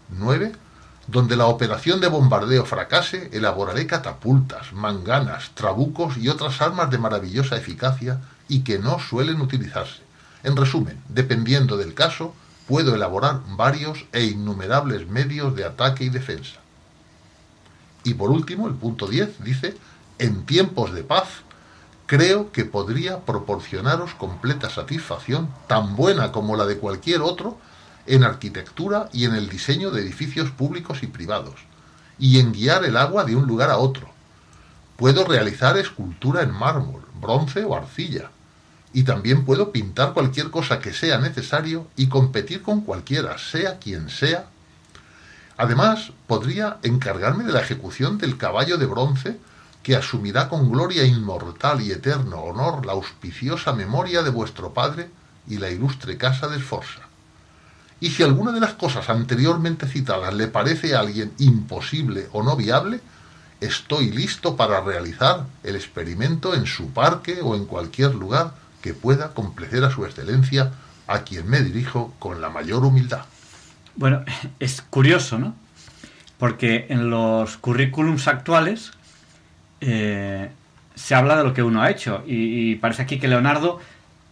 9. 0.09 0.53
Donde 1.05 1.35
la 1.35 1.45
operación 1.45 2.01
de 2.01 2.07
bombardeo 2.07 2.65
fracase, 2.65 3.29
elaboraré 3.31 3.85
catapultas, 3.85 4.73
manganas, 4.73 5.51
trabucos 5.53 6.17
y 6.17 6.29
otras 6.29 6.61
armas 6.61 6.89
de 6.89 6.97
maravillosa 6.97 7.57
eficacia 7.57 8.21
y 8.47 8.61
que 8.61 8.79
no 8.79 8.99
suelen 8.99 9.39
utilizarse. 9.39 10.01
En 10.43 10.55
resumen, 10.55 10.99
dependiendo 11.09 11.77
del 11.77 11.93
caso, 11.93 12.33
puedo 12.67 12.95
elaborar 12.95 13.41
varios 13.55 14.05
e 14.13 14.23
innumerables 14.23 15.07
medios 15.07 15.55
de 15.55 15.65
ataque 15.65 16.05
y 16.05 16.09
defensa. 16.09 16.59
Y 18.03 18.15
por 18.15 18.31
último, 18.31 18.67
el 18.67 18.73
punto 18.73 19.07
10 19.07 19.43
dice, 19.43 19.77
en 20.17 20.45
tiempos 20.45 20.93
de 20.93 21.03
paz, 21.03 21.27
creo 22.11 22.51
que 22.51 22.65
podría 22.65 23.19
proporcionaros 23.19 24.15
completa 24.15 24.69
satisfacción, 24.69 25.47
tan 25.67 25.95
buena 25.95 26.33
como 26.33 26.57
la 26.57 26.65
de 26.65 26.77
cualquier 26.77 27.21
otro, 27.21 27.57
en 28.05 28.25
arquitectura 28.25 29.07
y 29.13 29.23
en 29.23 29.33
el 29.33 29.47
diseño 29.47 29.91
de 29.91 30.01
edificios 30.01 30.51
públicos 30.51 31.03
y 31.03 31.07
privados, 31.07 31.55
y 32.19 32.41
en 32.41 32.51
guiar 32.51 32.83
el 32.83 32.97
agua 32.97 33.23
de 33.23 33.37
un 33.37 33.47
lugar 33.47 33.69
a 33.69 33.77
otro. 33.77 34.09
Puedo 34.97 35.23
realizar 35.23 35.77
escultura 35.77 36.41
en 36.41 36.51
mármol, 36.51 37.01
bronce 37.21 37.63
o 37.63 37.77
arcilla, 37.77 38.29
y 38.91 39.03
también 39.03 39.45
puedo 39.45 39.71
pintar 39.71 40.11
cualquier 40.11 40.51
cosa 40.51 40.79
que 40.79 40.91
sea 40.91 41.17
necesario 41.17 41.87
y 41.95 42.07
competir 42.07 42.61
con 42.61 42.81
cualquiera, 42.81 43.37
sea 43.37 43.79
quien 43.79 44.09
sea. 44.09 44.47
Además, 45.55 46.11
podría 46.27 46.77
encargarme 46.83 47.45
de 47.45 47.53
la 47.53 47.61
ejecución 47.61 48.17
del 48.17 48.37
caballo 48.37 48.77
de 48.77 48.85
bronce 48.85 49.39
que 49.83 49.95
asumirá 49.95 50.47
con 50.47 50.71
gloria 50.71 51.03
inmortal 51.03 51.81
y 51.81 51.91
eterno 51.91 52.41
honor 52.41 52.85
la 52.85 52.93
auspiciosa 52.93 53.73
memoria 53.73 54.21
de 54.21 54.29
vuestro 54.29 54.73
Padre 54.73 55.09
y 55.47 55.57
la 55.57 55.69
ilustre 55.69 56.17
casa 56.17 56.47
de 56.47 56.59
Sforza. 56.59 57.01
Y 57.99 58.09
si 58.09 58.23
alguna 58.23 58.51
de 58.51 58.59
las 58.59 58.73
cosas 58.73 59.09
anteriormente 59.09 59.87
citadas 59.87 60.33
le 60.33 60.47
parece 60.47 60.95
a 60.95 60.99
alguien 60.99 61.31
imposible 61.37 62.27
o 62.31 62.43
no 62.43 62.55
viable, 62.55 62.99
estoy 63.59 64.11
listo 64.11 64.55
para 64.55 64.81
realizar 64.81 65.45
el 65.63 65.75
experimento 65.75 66.55
en 66.55 66.65
su 66.65 66.89
parque 66.89 67.39
o 67.43 67.55
en 67.55 67.65
cualquier 67.65 68.15
lugar 68.15 68.55
que 68.81 68.95
pueda 68.95 69.33
complacer 69.33 69.83
a 69.83 69.91
su 69.91 70.03
excelencia, 70.05 70.71
a 71.07 71.19
quien 71.19 71.47
me 71.47 71.61
dirijo 71.61 72.13
con 72.17 72.41
la 72.41 72.49
mayor 72.49 72.83
humildad. 72.83 73.25
Bueno, 73.95 74.23
es 74.59 74.81
curioso, 74.81 75.37
¿no? 75.37 75.53
Porque 76.39 76.87
en 76.89 77.11
los 77.11 77.57
currículums 77.57 78.27
actuales 78.27 78.93
eh, 79.81 80.49
se 80.95 81.15
habla 81.15 81.35
de 81.37 81.43
lo 81.43 81.53
que 81.53 81.63
uno 81.63 81.81
ha 81.81 81.89
hecho 81.89 82.23
y, 82.25 82.75
parece 82.75 83.01
aquí 83.01 83.19
que 83.19 83.27
Leonardo 83.27 83.79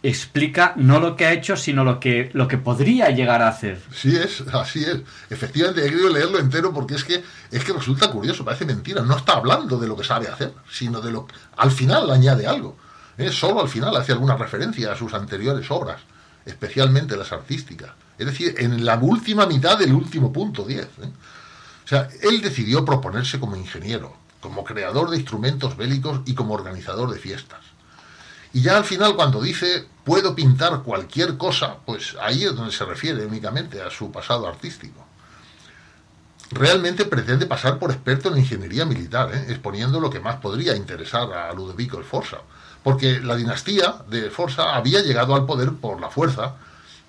explica 0.02 0.74
no 0.78 1.00
lo 1.00 1.16
que 1.18 1.26
ha 1.26 1.34
hecho, 1.34 1.58
sino 1.58 1.84
lo 1.84 2.00
que, 2.00 2.30
lo 2.34 2.48
que 2.48 2.58
podría 2.58 3.10
llegar 3.10 3.42
a 3.42 3.50
hacer. 3.50 3.82
Sí 3.94 4.16
es, 4.16 4.42
así 4.54 4.84
es. 4.84 5.02
Efectivamente, 5.30 5.86
he 5.86 5.90
querido 5.90 6.10
leerlo 6.10 6.40
entero 6.40 6.74
porque 6.74 6.96
es 6.96 7.04
que, 7.04 7.22
es 7.52 7.64
que 7.64 7.74
resulta 7.74 8.10
curioso, 8.10 8.46
parece 8.46 8.66
mentira. 8.66 9.02
No 9.02 9.18
está 9.18 9.34
hablando 9.34 9.78
de 9.78 9.88
lo 9.88 9.98
que 9.98 10.06
sabe 10.06 10.30
hacer, 10.30 10.54
sino 10.72 11.02
de 11.02 11.12
lo 11.12 11.28
al 11.58 11.72
final 11.72 12.10
añade 12.12 12.48
algo. 12.48 12.78
Solo 13.32 13.62
al 13.62 13.68
final 13.68 13.96
hace 13.98 14.14
alguna 14.14 14.38
referencia 14.38 14.94
a 14.94 14.96
sus 14.96 15.14
anteriores 15.14 15.70
obras, 15.72 16.02
especialmente 16.46 17.18
las 17.18 17.34
artísticas. 17.34 17.92
Es 18.18 18.26
decir, 18.26 18.56
en 18.58 18.86
la 18.86 18.98
última 18.98 19.46
mitad 19.46 19.78
del 19.78 19.94
último 19.94 20.32
punto 20.32 20.64
10. 20.64 20.86
¿eh? 20.86 20.90
O 21.84 21.88
sea, 21.88 22.08
él 22.22 22.42
decidió 22.42 22.86
proponerse 22.86 23.40
como 23.40 23.56
ingeniero, 23.56 24.16
como 24.42 24.64
creador 24.64 25.10
de 25.10 25.18
instrumentos 25.18 25.76
bélicos 25.76 26.22
y 26.26 26.34
como 26.34 26.54
organizador 26.54 27.12
de 27.12 27.20
fiestas. 27.20 27.60
Y 28.54 28.62
ya 28.62 28.78
al 28.78 28.84
final 28.84 29.16
cuando 29.16 29.42
dice 29.42 29.88
puedo 30.04 30.34
pintar 30.34 30.82
cualquier 30.84 31.38
cosa, 31.38 31.78
pues 31.86 32.16
ahí 32.20 32.44
es 32.44 32.56
donde 32.56 32.72
se 32.72 32.86
refiere 32.86 33.26
únicamente 33.26 33.82
a 33.82 33.92
su 33.92 34.12
pasado 34.12 34.48
artístico. 34.48 35.06
Realmente 36.52 37.06
pretende 37.06 37.46
pasar 37.46 37.78
por 37.78 37.92
experto 37.92 38.30
en 38.30 38.40
ingeniería 38.40 38.86
militar, 38.86 39.32
¿eh? 39.36 39.46
exponiendo 39.50 40.00
lo 40.00 40.10
que 40.10 40.20
más 40.20 40.38
podría 40.38 40.76
interesar 40.76 41.32
a 41.32 41.54
Ludovico 41.54 42.02
Sforza, 42.02 42.38
porque 42.82 43.20
la 43.20 43.36
dinastía 43.36 43.98
de 44.08 44.32
Forza 44.32 44.76
había 44.76 45.02
llegado 45.02 45.36
al 45.36 45.46
poder 45.46 45.74
por 45.74 46.02
la 46.02 46.10
fuerza 46.10 46.56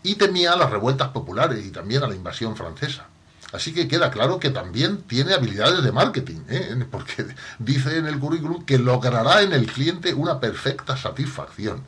y 0.03 0.17
temía 0.17 0.57
las 0.57 0.71
revueltas 0.71 1.09
populares 1.09 1.65
y 1.65 1.71
también 1.71 2.03
a 2.03 2.09
la 2.09 2.15
invasión 2.15 2.55
francesa. 2.55 3.07
Así 3.53 3.73
que 3.73 3.89
queda 3.89 4.11
claro 4.11 4.39
que 4.39 4.51
también 4.51 5.03
tiene 5.03 5.35
habilidades 5.35 5.83
de 5.83 5.93
marketing, 5.93 6.41
¿eh? 6.49 6.87
porque 6.91 7.27
dice 7.59 7.99
en 7.99 8.07
el 8.07 8.19
currículum 8.19 8.65
que 8.65 8.79
logrará 8.79 9.43
en 9.43 9.53
el 9.53 9.67
cliente 9.67 10.15
una 10.15 10.39
perfecta 10.39 10.97
satisfacción. 10.97 11.83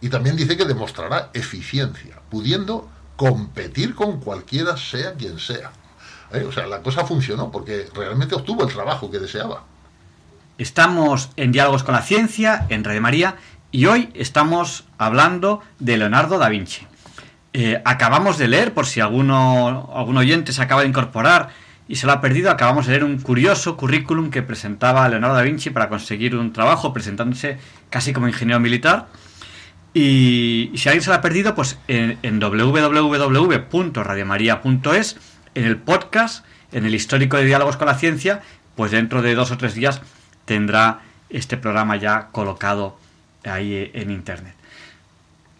Y 0.00 0.08
también 0.08 0.36
dice 0.36 0.56
que 0.56 0.64
demostrará 0.64 1.30
eficiencia, 1.34 2.20
pudiendo 2.30 2.88
competir 3.16 3.94
con 3.94 4.20
cualquiera, 4.20 4.76
sea 4.76 5.14
quien 5.14 5.38
sea. 5.38 5.72
¿Eh? 6.32 6.44
O 6.48 6.52
sea, 6.52 6.66
la 6.66 6.82
cosa 6.82 7.04
funcionó 7.04 7.50
porque 7.50 7.88
realmente 7.94 8.34
obtuvo 8.34 8.64
el 8.64 8.72
trabajo 8.72 9.10
que 9.10 9.18
deseaba. 9.18 9.64
Estamos 10.58 11.30
en 11.36 11.52
Diálogos 11.52 11.82
con 11.82 11.94
la 11.94 12.02
Ciencia, 12.02 12.66
en 12.68 12.84
Radio 12.84 13.00
María, 13.00 13.36
y 13.70 13.86
hoy 13.86 14.10
estamos 14.14 14.84
hablando 14.98 15.62
de 15.78 15.96
Leonardo 15.96 16.38
da 16.38 16.48
Vinci. 16.48 16.86
Eh, 17.54 17.82
acabamos 17.84 18.38
de 18.38 18.48
leer, 18.48 18.72
por 18.72 18.86
si 18.86 19.00
alguno, 19.00 19.90
algún 19.94 20.16
oyente 20.16 20.52
se 20.52 20.62
acaba 20.62 20.80
de 20.82 20.88
incorporar 20.88 21.50
y 21.86 21.96
se 21.96 22.06
lo 22.06 22.12
ha 22.12 22.22
perdido, 22.22 22.50
acabamos 22.50 22.86
de 22.86 22.92
leer 22.92 23.04
un 23.04 23.18
curioso 23.18 23.76
currículum 23.76 24.30
que 24.30 24.40
presentaba 24.42 25.06
Leonardo 25.08 25.36
da 25.36 25.42
Vinci 25.42 25.68
para 25.68 25.90
conseguir 25.90 26.34
un 26.34 26.54
trabajo, 26.54 26.94
presentándose 26.94 27.58
casi 27.90 28.14
como 28.14 28.28
ingeniero 28.28 28.60
militar. 28.60 29.08
Y, 29.92 30.72
si 30.76 30.88
alguien 30.88 31.02
se 31.02 31.10
lo 31.10 31.16
ha 31.16 31.20
perdido, 31.20 31.54
pues 31.54 31.78
en, 31.88 32.16
en 32.22 32.40
www.radiomaria.es, 32.40 35.16
en 35.54 35.64
el 35.64 35.76
podcast, 35.76 36.46
en 36.72 36.86
el 36.86 36.94
histórico 36.94 37.36
de 37.36 37.44
diálogos 37.44 37.76
con 37.76 37.88
la 37.88 37.96
ciencia, 37.96 38.40
pues 38.76 38.92
dentro 38.92 39.20
de 39.20 39.34
dos 39.34 39.50
o 39.50 39.58
tres 39.58 39.74
días 39.74 40.00
tendrá 40.46 41.00
este 41.28 41.58
programa 41.58 41.96
ya 41.96 42.28
colocado 42.32 42.96
ahí 43.44 43.90
en 43.92 44.10
internet 44.10 44.61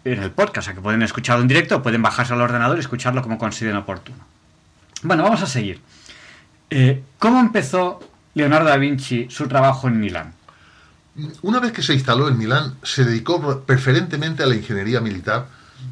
en 0.05 0.21
el 0.21 0.31
podcast, 0.31 0.69
o 0.69 0.73
que 0.73 0.81
pueden 0.81 1.01
escucharlo 1.01 1.41
en 1.41 1.47
directo, 1.47 1.81
pueden 1.81 2.01
bajarse 2.01 2.33
al 2.33 2.41
ordenador 2.41 2.77
y 2.77 2.81
escucharlo 2.81 3.21
como 3.21 3.37
consideren 3.37 3.77
oportuno. 3.77 4.19
Bueno, 5.01 5.23
vamos 5.23 5.41
a 5.41 5.47
seguir. 5.47 5.81
Eh, 6.69 7.03
¿Cómo 7.19 7.39
empezó 7.39 7.99
Leonardo 8.33 8.69
da 8.69 8.77
Vinci 8.77 9.27
su 9.29 9.47
trabajo 9.47 9.87
en 9.87 9.99
Milán? 9.99 10.33
Una 11.43 11.59
vez 11.59 11.71
que 11.71 11.83
se 11.83 11.93
instaló 11.93 12.27
en 12.27 12.37
Milán, 12.37 12.75
se 12.81 13.05
dedicó 13.05 13.63
preferentemente 13.65 14.41
a 14.43 14.47
la 14.47 14.55
ingeniería 14.55 14.99
militar, 14.99 15.47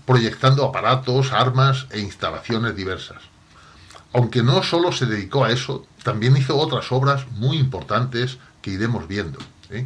proyectando 0.05 0.65
aparatos, 0.65 1.31
armas 1.31 1.85
e 1.91 1.99
instalaciones 1.99 2.75
diversas. 2.75 3.21
Aunque 4.13 4.41
no 4.41 4.63
solo 4.63 4.91
se 4.91 5.05
dedicó 5.05 5.45
a 5.45 5.51
eso, 5.51 5.85
también 6.03 6.35
hizo 6.35 6.57
otras 6.57 6.91
obras 6.91 7.27
muy 7.33 7.57
importantes 7.57 8.39
que 8.61 8.71
iremos 8.71 9.07
viendo. 9.07 9.39
¿eh? 9.69 9.85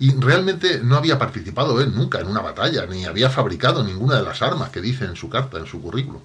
Y 0.00 0.12
realmente 0.14 0.80
no 0.82 0.96
había 0.96 1.18
participado 1.18 1.80
él 1.80 1.94
nunca 1.94 2.18
en 2.18 2.26
una 2.26 2.40
batalla, 2.40 2.86
ni 2.86 3.04
había 3.04 3.30
fabricado 3.30 3.84
ninguna 3.84 4.16
de 4.16 4.22
las 4.22 4.42
armas 4.42 4.70
que 4.70 4.80
dice 4.80 5.04
en 5.04 5.14
su 5.14 5.28
carta, 5.28 5.58
en 5.58 5.66
su 5.66 5.80
currículum. 5.80 6.22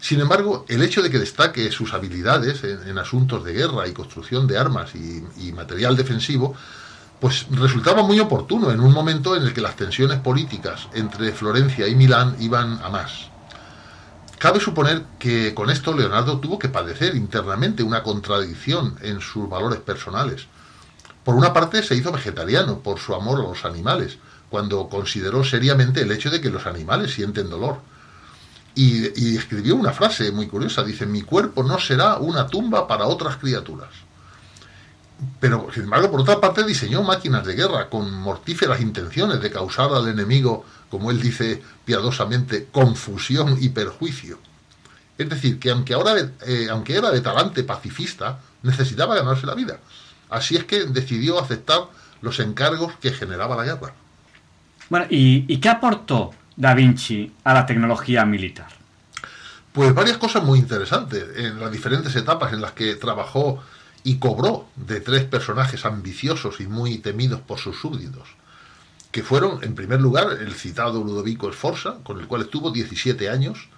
Sin 0.00 0.20
embargo, 0.20 0.64
el 0.68 0.82
hecho 0.82 1.02
de 1.02 1.10
que 1.10 1.18
destaque 1.18 1.70
sus 1.70 1.92
habilidades 1.92 2.64
en, 2.64 2.98
asuntos 2.98 3.44
de 3.44 3.52
guerra 3.52 3.86
y 3.86 3.92
construcción 3.92 4.46
de 4.46 4.58
armas 4.58 4.94
y, 4.94 5.22
y 5.38 5.52
material 5.52 5.96
defensivo, 5.96 6.56
pues 7.20 7.46
resultaba 7.50 8.02
muy 8.02 8.18
oportuno 8.18 8.72
en 8.72 8.80
un 8.80 8.92
momento 8.92 9.36
en 9.36 9.44
el 9.44 9.54
que 9.54 9.60
las 9.60 9.76
tensiones 9.76 10.18
políticas 10.18 10.88
entre 10.94 11.30
Florencia 11.32 11.86
y 11.86 11.94
Milán 11.94 12.34
iban 12.40 12.80
a 12.82 12.88
más. 12.88 13.30
Cabe 14.42 14.58
suponer 14.58 15.04
que 15.20 15.54
con 15.54 15.70
esto 15.70 15.94
Leonardo 15.94 16.40
tuvo 16.40 16.58
que 16.58 16.68
padecer 16.68 17.14
internamente 17.14 17.84
una 17.84 18.02
contradicción 18.02 18.96
en 19.00 19.20
sus 19.20 19.48
valores 19.48 19.78
personales. 19.78 20.48
Por 21.24 21.34
una 21.34 21.52
parte 21.52 21.82
se 21.82 21.94
hizo 21.94 22.10
vegetariano 22.12 22.80
por 22.80 22.98
su 22.98 23.14
amor 23.14 23.40
a 23.40 23.48
los 23.48 23.64
animales, 23.64 24.18
cuando 24.50 24.88
consideró 24.88 25.44
seriamente 25.44 26.02
el 26.02 26.12
hecho 26.12 26.30
de 26.30 26.40
que 26.40 26.50
los 26.50 26.66
animales 26.66 27.14
sienten 27.14 27.48
dolor. 27.48 27.80
Y, 28.74 29.36
escribió 29.36 29.76
una 29.76 29.92
frase 29.92 30.32
muy 30.32 30.46
curiosa, 30.46 30.82
dice, 30.82 31.06
mi 31.06 31.22
cuerpo 31.22 31.62
no 31.62 31.78
será 31.78 32.16
una 32.16 32.46
tumba 32.46 32.86
para 32.86 33.06
otras 33.06 33.36
criaturas. 33.36 33.90
Pero, 35.38 35.68
sin 35.72 35.84
embargo, 35.84 36.10
por 36.10 36.20
otra 36.20 36.40
parte, 36.40 36.64
diseñó 36.64 37.02
máquinas 37.02 37.44
de 37.46 37.54
guerra 37.54 37.88
con 37.88 38.12
mortíferas 38.12 38.80
intenciones 38.80 39.40
de 39.40 39.50
causar 39.50 39.92
al 39.92 40.08
enemigo, 40.08 40.64
como 40.90 41.10
él 41.10 41.20
dice 41.20 41.62
piadosamente, 41.84 42.68
confusión 42.72 43.58
y 43.60 43.68
perjuicio. 43.68 44.38
Es 45.18 45.28
decir, 45.28 45.58
que 45.58 45.70
aunque, 45.70 45.94
ahora, 45.94 46.14
eh, 46.46 46.68
aunque 46.70 46.96
era 46.96 47.10
de 47.10 47.20
talante 47.20 47.62
pacifista, 47.62 48.40
necesitaba 48.62 49.14
ganarse 49.14 49.46
la 49.46 49.54
vida. 49.54 49.78
Así 50.32 50.56
es 50.56 50.64
que 50.64 50.84
decidió 50.84 51.38
aceptar 51.38 51.88
los 52.22 52.40
encargos 52.40 52.94
que 53.00 53.12
generaba 53.12 53.54
la 53.54 53.64
guerra. 53.64 53.92
Bueno, 54.88 55.06
¿y, 55.10 55.58
qué 55.58 55.68
aportó 55.68 56.32
Da 56.56 56.74
Vinci 56.74 57.32
a 57.44 57.52
la 57.52 57.66
tecnología 57.66 58.24
militar? 58.24 58.68
Pues 59.72 59.94
varias 59.94 60.16
cosas 60.16 60.42
muy 60.42 60.58
interesantes 60.58 61.24
en 61.36 61.60
las 61.60 61.70
diferentes 61.70 62.16
etapas 62.16 62.52
en 62.52 62.62
las 62.62 62.72
que 62.72 62.94
trabajó 62.94 63.62
y 64.04 64.18
cobró 64.18 64.68
de 64.74 65.00
tres 65.00 65.24
personajes 65.24 65.84
ambiciosos 65.84 66.60
y 66.60 66.66
muy 66.66 66.98
temidos 66.98 67.40
por 67.40 67.58
sus 67.58 67.78
súbditos, 67.78 68.28
que 69.10 69.22
fueron, 69.22 69.62
en 69.62 69.74
primer 69.74 70.00
lugar, 70.00 70.38
el 70.40 70.54
citado 70.54 71.04
Ludovico 71.04 71.52
Sforza, 71.52 71.96
con 72.02 72.20
el 72.20 72.26
cual 72.26 72.42
estuvo 72.42 72.70
17 72.70 73.28
años, 73.28 73.68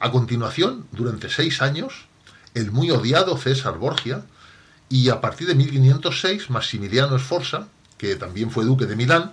a 0.00 0.10
continuación, 0.10 0.86
durante 0.90 1.30
seis 1.30 1.62
años, 1.62 2.06
el 2.54 2.72
muy 2.72 2.90
odiado 2.90 3.36
César 3.36 3.78
Borgia, 3.78 4.24
y 4.88 5.08
a 5.10 5.20
partir 5.20 5.46
de 5.46 5.54
1506 5.54 6.50
Maximiliano 6.50 7.18
Sforza, 7.18 7.68
que 7.96 8.16
también 8.16 8.50
fue 8.50 8.64
duque 8.64 8.86
de 8.86 8.96
Milán, 8.96 9.32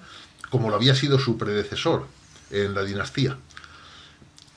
como 0.50 0.70
lo 0.70 0.76
había 0.76 0.96
sido 0.96 1.20
su 1.20 1.38
predecesor 1.38 2.08
en 2.52 2.74
la 2.74 2.84
dinastía. 2.84 3.38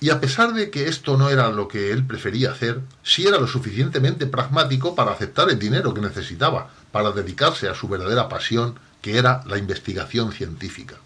Y 0.01 0.11
a 0.11 0.21
pesar 0.21 0.53
de 0.55 0.71
que 0.71 0.89
esto 0.89 1.17
no 1.17 1.29
era 1.29 1.51
lo 1.51 1.67
que 1.67 1.91
él 1.91 2.07
prefería 2.07 2.53
hacer, 2.53 2.81
sí 3.03 3.27
era 3.27 3.39
lo 3.39 3.49
suficientemente 3.49 4.27
pragmático 4.27 4.95
para 4.95 5.11
aceptar 5.11 5.51
el 5.51 5.59
dinero 5.59 5.93
que 5.93 6.01
necesitaba 6.01 6.71
para 6.93 7.11
dedicarse 7.11 7.69
a 7.69 7.75
su 7.75 7.89
verdadera 7.89 8.29
pasión, 8.29 8.79
que 9.03 9.19
era 9.19 9.43
la 9.47 9.59
investigación 9.59 10.33
científica. 10.33 10.97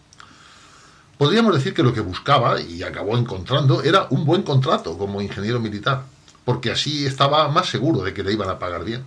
Podríamos 1.17 1.55
decir 1.55 1.73
que 1.73 1.83
lo 1.83 1.95
que 1.95 2.01
buscaba, 2.01 2.61
y 2.61 2.83
acabó 2.83 3.17
encontrando, 3.17 3.83
era 3.83 4.07
un 4.11 4.27
buen 4.27 4.43
contrato 4.43 4.99
como 4.99 5.23
ingeniero 5.23 5.61
militar, 5.61 6.03
porque 6.45 6.71
así 6.71 7.07
estaba 7.07 7.49
más 7.49 7.69
seguro 7.69 8.03
de 8.03 8.13
que 8.13 8.23
le 8.23 8.33
iban 8.33 8.51
a 8.51 8.59
pagar 8.59 8.85
bien. 8.85 9.05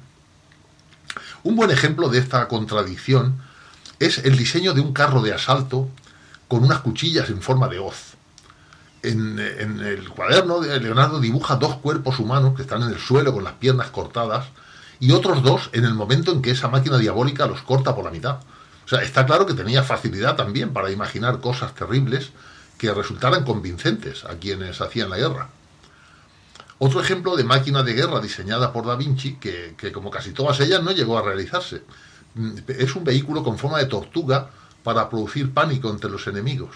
Un 1.46 1.56
buen 1.56 1.70
ejemplo 1.70 2.10
de 2.10 2.18
esta 2.18 2.48
contradicción 2.48 3.39
es 4.00 4.18
el 4.18 4.36
diseño 4.36 4.74
de 4.74 4.82
un 4.82 4.93
carro 4.93 5.22
de 5.22 5.32
asalto 5.32 5.88
con 6.48 6.64
unas 6.64 6.80
cuchillas 6.80 7.30
en 7.30 7.39
forma 7.39 7.68
de 7.68 7.78
hoz. 7.78 8.16
En, 9.04 9.38
el 9.38 10.10
cuaderno 10.10 10.60
de 10.60 10.80
Leonardo 10.80 11.20
dibuja 11.20 11.58
dos 11.58 11.76
cuerpos 11.76 12.18
humanos 12.18 12.56
que 12.56 12.64
están 12.64 12.82
en 12.82 12.89
el 12.89 12.98
suelo 12.98 13.32
con 13.32 13.43
las 13.43 13.54
piernas 13.54 13.91
cortadas 13.91 14.48
y 15.00 15.12
otros 15.12 15.43
dos 15.43 15.70
en 15.74 15.86
el 15.86 15.93
momento 15.93 16.32
en 16.32 16.41
que 16.41 16.50
esa 16.50 16.68
máquina 16.68 16.98
diabólica 16.98 17.46
los 17.46 17.62
corta 17.62 17.93
por 17.93 18.06
la 18.06 18.12
mitad. 18.12 18.39
O 18.84 18.88
sea, 18.88 19.04
está 19.04 19.28
claro 19.28 19.46
que 19.46 19.54
tenía 19.54 19.84
facilidad 19.84 20.36
también 20.36 20.74
para 20.74 20.89
imaginar 20.89 21.41
cosas 21.41 21.76
terribles 21.76 22.32
que 22.80 22.91
resultaran 22.91 23.43
convincentes 23.43 24.26
a 24.26 24.39
quienes 24.39 24.82
hacían 24.82 25.12
la 25.12 25.18
guerra. 25.18 25.50
Otro 26.78 26.99
ejemplo 26.99 27.36
de 27.38 27.43
máquina 27.45 27.84
de 27.84 27.93
guerra 27.93 28.19
diseñada 28.19 28.73
por 28.73 28.86
Da 28.86 28.95
Vinci, 28.95 29.36
que, 29.36 29.91
como 29.93 30.11
casi 30.11 30.32
todas 30.32 30.59
ellas 30.59 30.84
no 30.84 30.91
llegó 30.91 31.17
a 31.17 31.21
realizarse. 31.21 31.84
Mm, 32.34 32.57
es 32.67 32.95
un 32.95 33.03
vehículo 33.03 33.43
con 33.43 33.57
forma 33.57 33.80
de 33.80 33.86
tortuga 33.86 34.49
para 34.84 35.09
producir 35.09 35.53
pánico 35.53 35.89
entre 35.89 36.09
los 36.09 36.28
enemigos. 36.28 36.76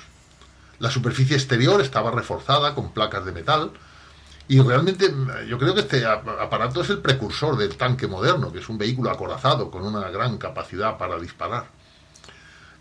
La 0.79 0.89
superficie 0.89 1.35
exterior 1.35 1.81
estaba 1.81 2.11
reforzada 2.11 2.73
con 2.73 2.93
placas 2.93 3.25
de 3.25 3.33
metal 3.33 3.71
Y 4.47 4.59
realmente 4.61 5.13
yo 5.47 5.59
creo 5.59 5.75
que 5.75 5.81
este 5.81 6.05
aparato 6.07 6.81
es 6.81 6.89
el 6.89 6.99
precursor 6.99 7.55
del 7.55 7.77
tanque 7.77 8.07
moderno, 8.07 8.51
que 8.51 8.59
es 8.59 8.69
un 8.69 8.79
vehículo 8.79 9.11
acorazado 9.11 9.69
con 9.69 9.83
una 9.83 10.09
gran 10.09 10.39
capacidad 10.39 10.97
para 10.97 11.19
disparar. 11.19 11.67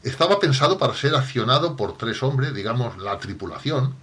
Estaba 0.03 0.41
pensado 0.41 0.79
para 0.79 0.95
ser 0.95 1.15
accionado 1.15 1.77
por 1.77 1.99
tres 1.99 2.23
hombres, 2.23 2.55
digamos 2.55 2.97
la 2.97 3.19
tripulación, 3.19 3.97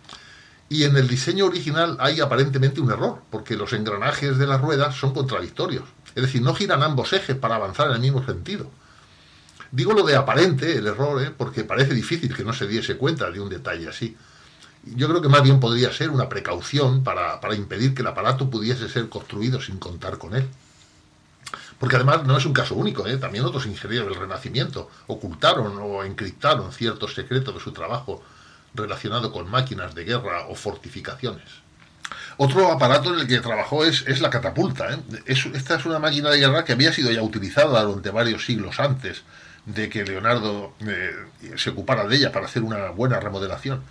y 0.70 0.84
en 0.84 0.97
el 0.97 1.07
diseño 1.07 1.45
original 1.45 1.97
hay 1.99 2.22
aparentemente 2.22 2.82
un 2.82 2.91
error, 2.91 3.22
porque 3.30 3.55
los 3.55 3.74
engranajes 3.74 4.38
de 4.38 4.47
las 4.47 4.61
ruedas 4.61 4.95
son 4.95 5.13
contradictorios. 5.13 5.84
Es 6.16 6.24
decir, 6.24 6.41
no 6.41 6.55
giran 6.55 6.84
ambos 6.84 7.13
ejes 7.13 7.36
para 7.36 7.55
avanzar 7.55 7.88
en 7.89 7.95
el 7.95 8.01
mismo 8.01 8.26
sentido. 8.26 8.70
Digo 9.72 9.93
lo 9.93 10.03
de 10.03 10.16
aparente, 10.16 10.78
el 10.78 10.88
error, 10.88 11.22
¿eh? 11.22 11.32
porque 11.36 11.63
parece 11.63 11.93
difícil 11.93 12.34
que 12.34 12.43
no 12.43 12.53
se 12.53 12.68
diese 12.68 12.97
cuenta 12.97 13.30
de 13.30 13.39
un 13.39 13.49
detalle 13.49 13.89
así 13.89 14.16
yo 14.86 15.07
creo 15.09 15.22
que 15.22 15.30
más 15.30 15.41
bien 15.41 15.59
podría 15.59 15.91
ser 15.91 16.11
una 16.11 16.30
precaución 16.30 17.03
para, 17.03 17.39
impedir 17.55 17.93
que 17.95 18.01
el 18.01 18.07
aparato 18.07 18.49
pudiese 18.49 18.88
ser 18.88 19.09
construido 19.09 19.59
sin 19.59 19.78
contar 19.78 20.18
con 20.18 20.36
él. 20.36 20.47
Porque 21.80 21.95
además 21.95 22.24
no 22.26 22.38
es 22.38 22.45
un 22.45 22.53
caso 22.53 22.76
único, 22.76 23.05
¿eh? 23.07 23.18
también 23.18 23.45
otros 23.45 23.66
ingenieros 23.66 24.09
del 24.09 24.20
Renacimiento 24.20 24.89
ocultaron 25.07 25.78
o 25.80 26.03
encriptaron 26.03 26.72
ciertos 26.72 27.13
secretos 27.13 27.53
de 27.53 27.59
su 27.59 27.72
trabajo 27.72 28.24
relacionado 28.76 29.32
con 29.32 29.50
máquinas 29.50 29.96
de 29.96 30.04
guerra 30.04 30.48
o 30.48 30.56
fortificaciones. 30.56 31.46
Otro 32.38 32.72
aparato 32.72 33.14
en 33.14 33.22
el 33.22 33.28
que 33.28 33.40
trabajó 33.40 33.86
es, 33.86 34.04
es 34.08 34.22
la 34.22 34.30
catapulta. 34.30 34.94
¿eh? 34.94 35.00
esta 35.26 35.76
es 35.76 35.86
una 35.86 36.00
máquina 36.00 36.30
de 36.30 36.40
guerra 36.40 36.66
que 36.66 36.74
había 36.74 36.94
sido 36.94 37.12
ya 37.12 37.22
utilizada 37.22 37.82
durante 37.84 38.10
varios 38.10 38.46
siglos 38.46 38.80
antes 38.80 39.24
de 39.66 39.90
que 39.90 40.04
Leonardo 40.04 40.76
eh, 40.82 41.16
se 41.56 41.72
ocupara 41.72 42.06
de 42.06 42.18
ella 42.18 42.32
para 42.32 42.46
hacer 42.46 42.64
una 42.64 42.90
buena 42.90 43.20
remodelación. 43.20 43.84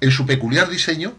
En 0.00 0.10
su 0.10 0.26
peculiar 0.26 0.68
diseño, 0.68 1.14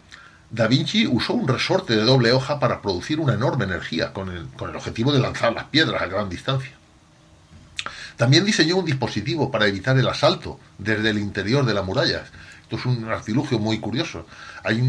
Da 0.51 0.68
Vinci 0.68 1.08
usó 1.08 1.34
un 1.34 1.47
resorte 1.47 1.95
de 1.95 2.03
doble 2.03 2.32
hoja 2.32 2.60
para 2.60 2.82
producir 2.82 3.20
una 3.20 3.34
enorme 3.34 3.66
energía, 3.66 4.14
con 4.14 4.30
el, 4.30 4.47
objetivo 4.76 5.12
de 5.12 5.20
lanzar 5.20 5.53
las 5.53 5.66
piedras 5.66 6.01
a 6.01 6.08
gran 6.08 6.30
distancia. 6.30 6.72
También 8.16 8.45
diseñó 8.45 8.78
un 8.78 8.86
dispositivo 8.86 9.51
para 9.51 9.68
evitar 9.68 9.97
el 9.97 10.08
asalto 10.08 10.60
desde 10.78 11.10
el 11.10 11.18
interior 11.18 11.66
de 11.66 11.74
la 11.74 11.82
muralla. 11.82 12.24
Esto 12.66 12.78
es 12.78 12.86
un 12.88 13.07
artilugio 13.11 13.59
muy 13.59 13.80
curioso. 13.80 14.26
Hay 14.63 14.82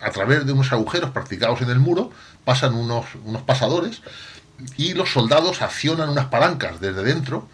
a 0.00 0.10
través 0.10 0.46
de 0.46 0.52
unos 0.52 0.72
agujeros 0.72 1.10
practicados 1.10 1.60
en 1.60 1.68
el 1.68 1.78
muro 1.78 2.10
pasan 2.46 2.74
unos, 2.74 3.04
unos 3.26 3.42
pasadores 3.42 4.00
y 4.78 4.94
los 4.94 5.12
soldados 5.12 5.60
accionan 5.60 6.08
unas 6.08 6.26
palancas 6.26 6.80
desde 6.80 7.02
dentro 7.02 7.46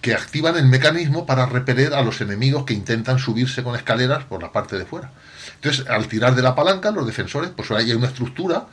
que 0.00 0.14
activan 0.14 0.56
el 0.56 0.66
mecanismo 0.66 1.26
para 1.26 1.46
repeler 1.46 1.92
a 1.92 2.02
los 2.02 2.20
enemigos 2.20 2.64
que 2.64 2.72
intentan 2.72 3.18
subirse 3.18 3.64
con 3.64 3.74
escaleras 3.74 4.24
por 4.24 4.42
la 4.42 4.52
parte 4.52 4.78
de 4.78 4.86
fuera. 4.86 5.10
Entonces, 5.56 5.88
al 5.88 6.06
tirar 6.06 6.36
de 6.36 6.42
la 6.42 6.54
palanca, 6.54 6.92
los 6.92 7.04
defensores, 7.04 7.50
pues 7.50 7.72
ahí 7.72 7.90
hay 7.90 7.96
una 7.96 8.06
estructura, 8.06 8.66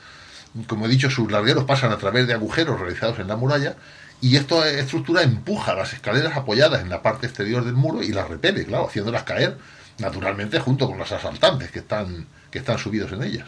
como 0.67 0.85
he 0.85 0.89
dicho, 0.89 1.09
sus 1.09 1.31
largueros 1.31 1.65
pasan 1.65 1.91
a 1.91 1.97
través 1.97 2.27
de 2.27 2.33
agujeros 2.33 2.79
realizados 2.79 3.19
en 3.19 3.27
la 3.27 3.35
muralla, 3.35 3.75
y 4.21 4.37
esta 4.37 4.69
estructura 4.69 5.23
empuja 5.23 5.73
las 5.73 5.91
escaleras 5.91 6.37
apoyadas 6.37 6.81
en 6.81 6.89
la 6.89 7.01
parte 7.01 7.27
exterior 7.27 7.65
del 7.65 7.73
muro 7.73 8.01
y 8.01 8.13
las 8.13 8.29
repele, 8.29 8.65
claro, 8.65 8.87
haciéndolas 8.87 9.23
caer 9.23 9.57
naturalmente 9.97 10.59
junto 10.59 10.87
con 10.87 10.97
los 10.97 11.11
asaltantes 11.11 11.71
que 11.71 11.79
están, 11.79 12.27
que 12.51 12.59
están 12.59 12.77
subidos 12.77 13.11
en 13.11 13.23
ellas. 13.23 13.47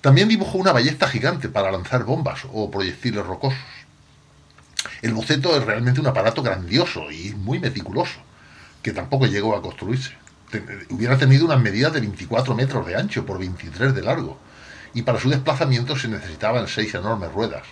También 0.00 0.28
dibujó 0.28 0.58
una 0.58 0.72
ballesta 0.72 1.08
gigante 1.08 1.48
para 1.48 1.72
lanzar 1.72 2.04
bombas 2.04 2.40
o 2.52 2.70
proyectiles 2.70 3.26
rocosos. 3.26 3.58
El 5.02 5.12
boceto 5.12 5.56
es 5.56 5.64
realmente 5.64 6.00
un 6.00 6.06
aparato 6.06 6.42
grandioso 6.42 7.10
y 7.10 7.34
muy 7.34 7.58
meticuloso, 7.58 8.20
que 8.82 8.92
tampoco 8.92 9.26
llegó 9.26 9.56
a 9.56 9.62
construirse. 9.62 10.12
hubiera 10.90 11.18
tenido 11.18 11.44
unas 11.44 11.60
medidas 11.60 11.92
de 11.92 12.00
24 12.00 12.54
metros 12.54 12.86
de 12.86 12.96
ancho 12.96 13.26
por 13.26 13.38
23 13.38 13.94
de 13.94 14.02
largo, 14.02 14.38
y 14.94 15.02
para 15.02 15.20
su 15.20 15.28
desplazamiento 15.28 15.96
se 15.96 16.08
necesitaban 16.08 16.68
seis 16.68 16.94
enormes 16.94 17.32
ruedas. 17.32 17.64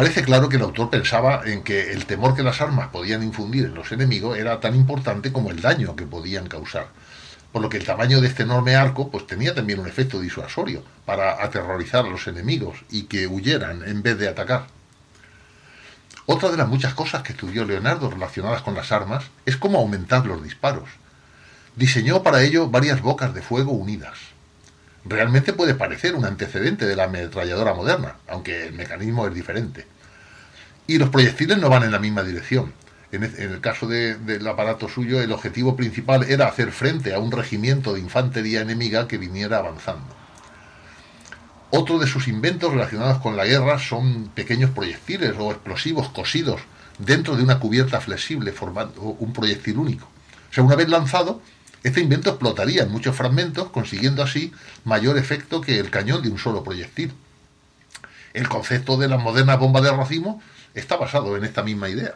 Parece 0.00 0.22
claro 0.22 0.48
que 0.48 0.56
el 0.56 0.62
autor 0.62 0.88
pensaba 0.88 1.42
en 1.44 1.62
que 1.62 1.92
el 1.92 2.06
temor 2.06 2.34
que 2.34 2.42
las 2.42 2.62
armas 2.62 2.88
podían 2.88 3.22
infundir 3.22 3.66
en 3.66 3.74
los 3.74 3.92
enemigos 3.92 4.38
era 4.38 4.58
tan 4.58 4.74
importante 4.74 5.30
como 5.30 5.50
el 5.50 5.60
daño 5.60 5.94
que 5.94 6.06
podían 6.06 6.46
causar, 6.46 6.86
por 7.52 7.60
lo 7.60 7.68
que 7.68 7.76
el 7.76 7.84
tamaño 7.84 8.22
de 8.22 8.28
este 8.28 8.44
enorme 8.44 8.76
arco 8.76 9.10
pues 9.10 9.26
tenía 9.26 9.54
también 9.54 9.78
un 9.78 9.86
efecto 9.86 10.18
disuasorio 10.18 10.82
para 11.04 11.44
aterrorizar 11.44 12.06
a 12.06 12.08
los 12.08 12.26
enemigos 12.26 12.78
y 12.88 13.02
que 13.08 13.26
huyeran 13.26 13.86
en 13.86 14.00
vez 14.00 14.16
de 14.16 14.30
atacar. 14.30 14.68
Otra 16.24 16.48
de 16.48 16.56
las 16.56 16.68
muchas 16.68 16.94
cosas 16.94 17.22
que 17.22 17.32
estudió 17.32 17.66
Leonardo 17.66 18.08
relacionadas 18.08 18.62
con 18.62 18.74
las 18.74 18.92
armas 18.92 19.24
es 19.44 19.58
cómo 19.58 19.80
aumentar 19.80 20.24
los 20.24 20.42
disparos. 20.42 20.88
Diseñó 21.76 22.22
para 22.22 22.40
ello 22.40 22.70
varias 22.70 23.02
bocas 23.02 23.34
de 23.34 23.42
fuego 23.42 23.72
unidas. 23.72 24.16
Realmente 25.04 25.52
puede 25.52 25.74
parecer 25.74 26.14
un 26.14 26.24
antecedente 26.24 26.86
de 26.86 26.96
la 26.96 27.04
ametralladora 27.04 27.74
moderna, 27.74 28.16
aunque 28.28 28.66
el 28.66 28.74
mecanismo 28.74 29.26
es 29.26 29.34
diferente. 29.34 29.86
Y 30.86 30.98
los 30.98 31.08
proyectiles 31.08 31.58
no 31.58 31.70
van 31.70 31.84
en 31.84 31.92
la 31.92 31.98
misma 31.98 32.22
dirección. 32.22 32.72
En 33.12 33.24
el 33.24 33.60
caso 33.60 33.88
del 33.88 34.46
aparato 34.46 34.88
suyo, 34.88 35.20
el 35.20 35.32
objetivo 35.32 35.74
principal 35.74 36.24
era 36.24 36.46
hacer 36.46 36.70
frente 36.70 37.12
a 37.12 37.18
un 37.18 37.32
regimiento 37.32 37.92
de 37.92 38.00
infantería 38.00 38.60
enemiga 38.60 39.08
que 39.08 39.18
viniera 39.18 39.58
avanzando. 39.58 40.14
Otro 41.70 41.98
de 41.98 42.06
sus 42.06 42.28
inventos 42.28 42.72
relacionados 42.72 43.18
con 43.18 43.36
la 43.36 43.46
guerra 43.46 43.78
son 43.78 44.28
pequeños 44.28 44.70
proyectiles 44.70 45.34
o 45.38 45.50
explosivos 45.50 46.08
cosidos 46.10 46.60
dentro 46.98 47.36
de 47.36 47.42
una 47.42 47.58
cubierta 47.58 48.00
flexible 48.00 48.52
formando 48.52 49.00
un 49.00 49.32
proyectil 49.32 49.78
único. 49.78 50.06
O 50.50 50.52
sea, 50.52 50.64
una 50.64 50.76
vez 50.76 50.88
lanzado, 50.88 51.40
este 51.82 52.00
invento 52.00 52.30
explotaría 52.30 52.82
en 52.82 52.90
muchos 52.90 53.16
fragmentos, 53.16 53.70
consiguiendo 53.70 54.22
así 54.22 54.52
mayor 54.84 55.16
efecto 55.16 55.60
que 55.60 55.78
el 55.78 55.90
cañón 55.90 56.22
de 56.22 56.28
un 56.28 56.38
solo 56.38 56.62
proyectil. 56.62 57.12
El 58.34 58.48
concepto 58.48 58.96
de 58.96 59.08
la 59.08 59.18
moderna 59.18 59.56
bomba 59.56 59.80
de 59.80 59.90
racimo 59.90 60.42
está 60.74 60.96
basado 60.96 61.36
en 61.36 61.44
esta 61.44 61.62
misma 61.62 61.88
idea. 61.88 62.14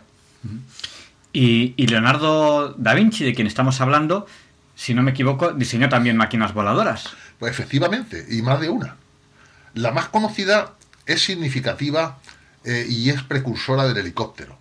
Y, 1.32 1.74
y, 1.76 1.86
Leonardo 1.86 2.74
da 2.74 2.94
Vinci, 2.94 3.24
de 3.24 3.34
quien 3.34 3.46
estamos 3.46 3.80
hablando, 3.80 4.26
si 4.76 4.94
no 4.94 5.02
me 5.02 5.12
equivoco, 5.12 5.52
diseñó 5.52 5.88
también 5.88 6.16
máquinas 6.16 6.52
voladoras. 6.52 7.08
Pues 7.38 7.50
efectivamente, 7.50 8.26
y 8.30 8.42
más 8.42 8.60
de 8.60 8.68
una. 8.68 8.96
La 9.72 9.90
más 9.90 10.08
conocida 10.08 10.74
es 11.06 11.22
significativa 11.22 12.18
eh, 12.64 12.86
y 12.88 13.10
es 13.10 13.22
precursora 13.22 13.86
del 13.86 13.98
helicóptero. 13.98 14.56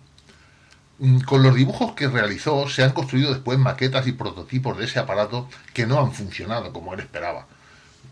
Mm, 0.98 1.20
con 1.20 1.42
los 1.42 1.54
dibujos 1.54 1.92
que 1.92 2.08
realizó 2.08 2.68
se 2.68 2.84
han 2.84 2.92
construido 2.92 3.32
después 3.32 3.58
maquetas 3.58 4.06
y 4.06 4.12
prototipos 4.12 4.78
de 4.78 4.84
ese 4.84 5.00
aparato 5.00 5.48
que 5.72 5.86
no 5.86 5.98
han 5.98 6.12
funcionado 6.12 6.72
como 6.72 6.94
él 6.94 7.00
esperaba. 7.00 7.46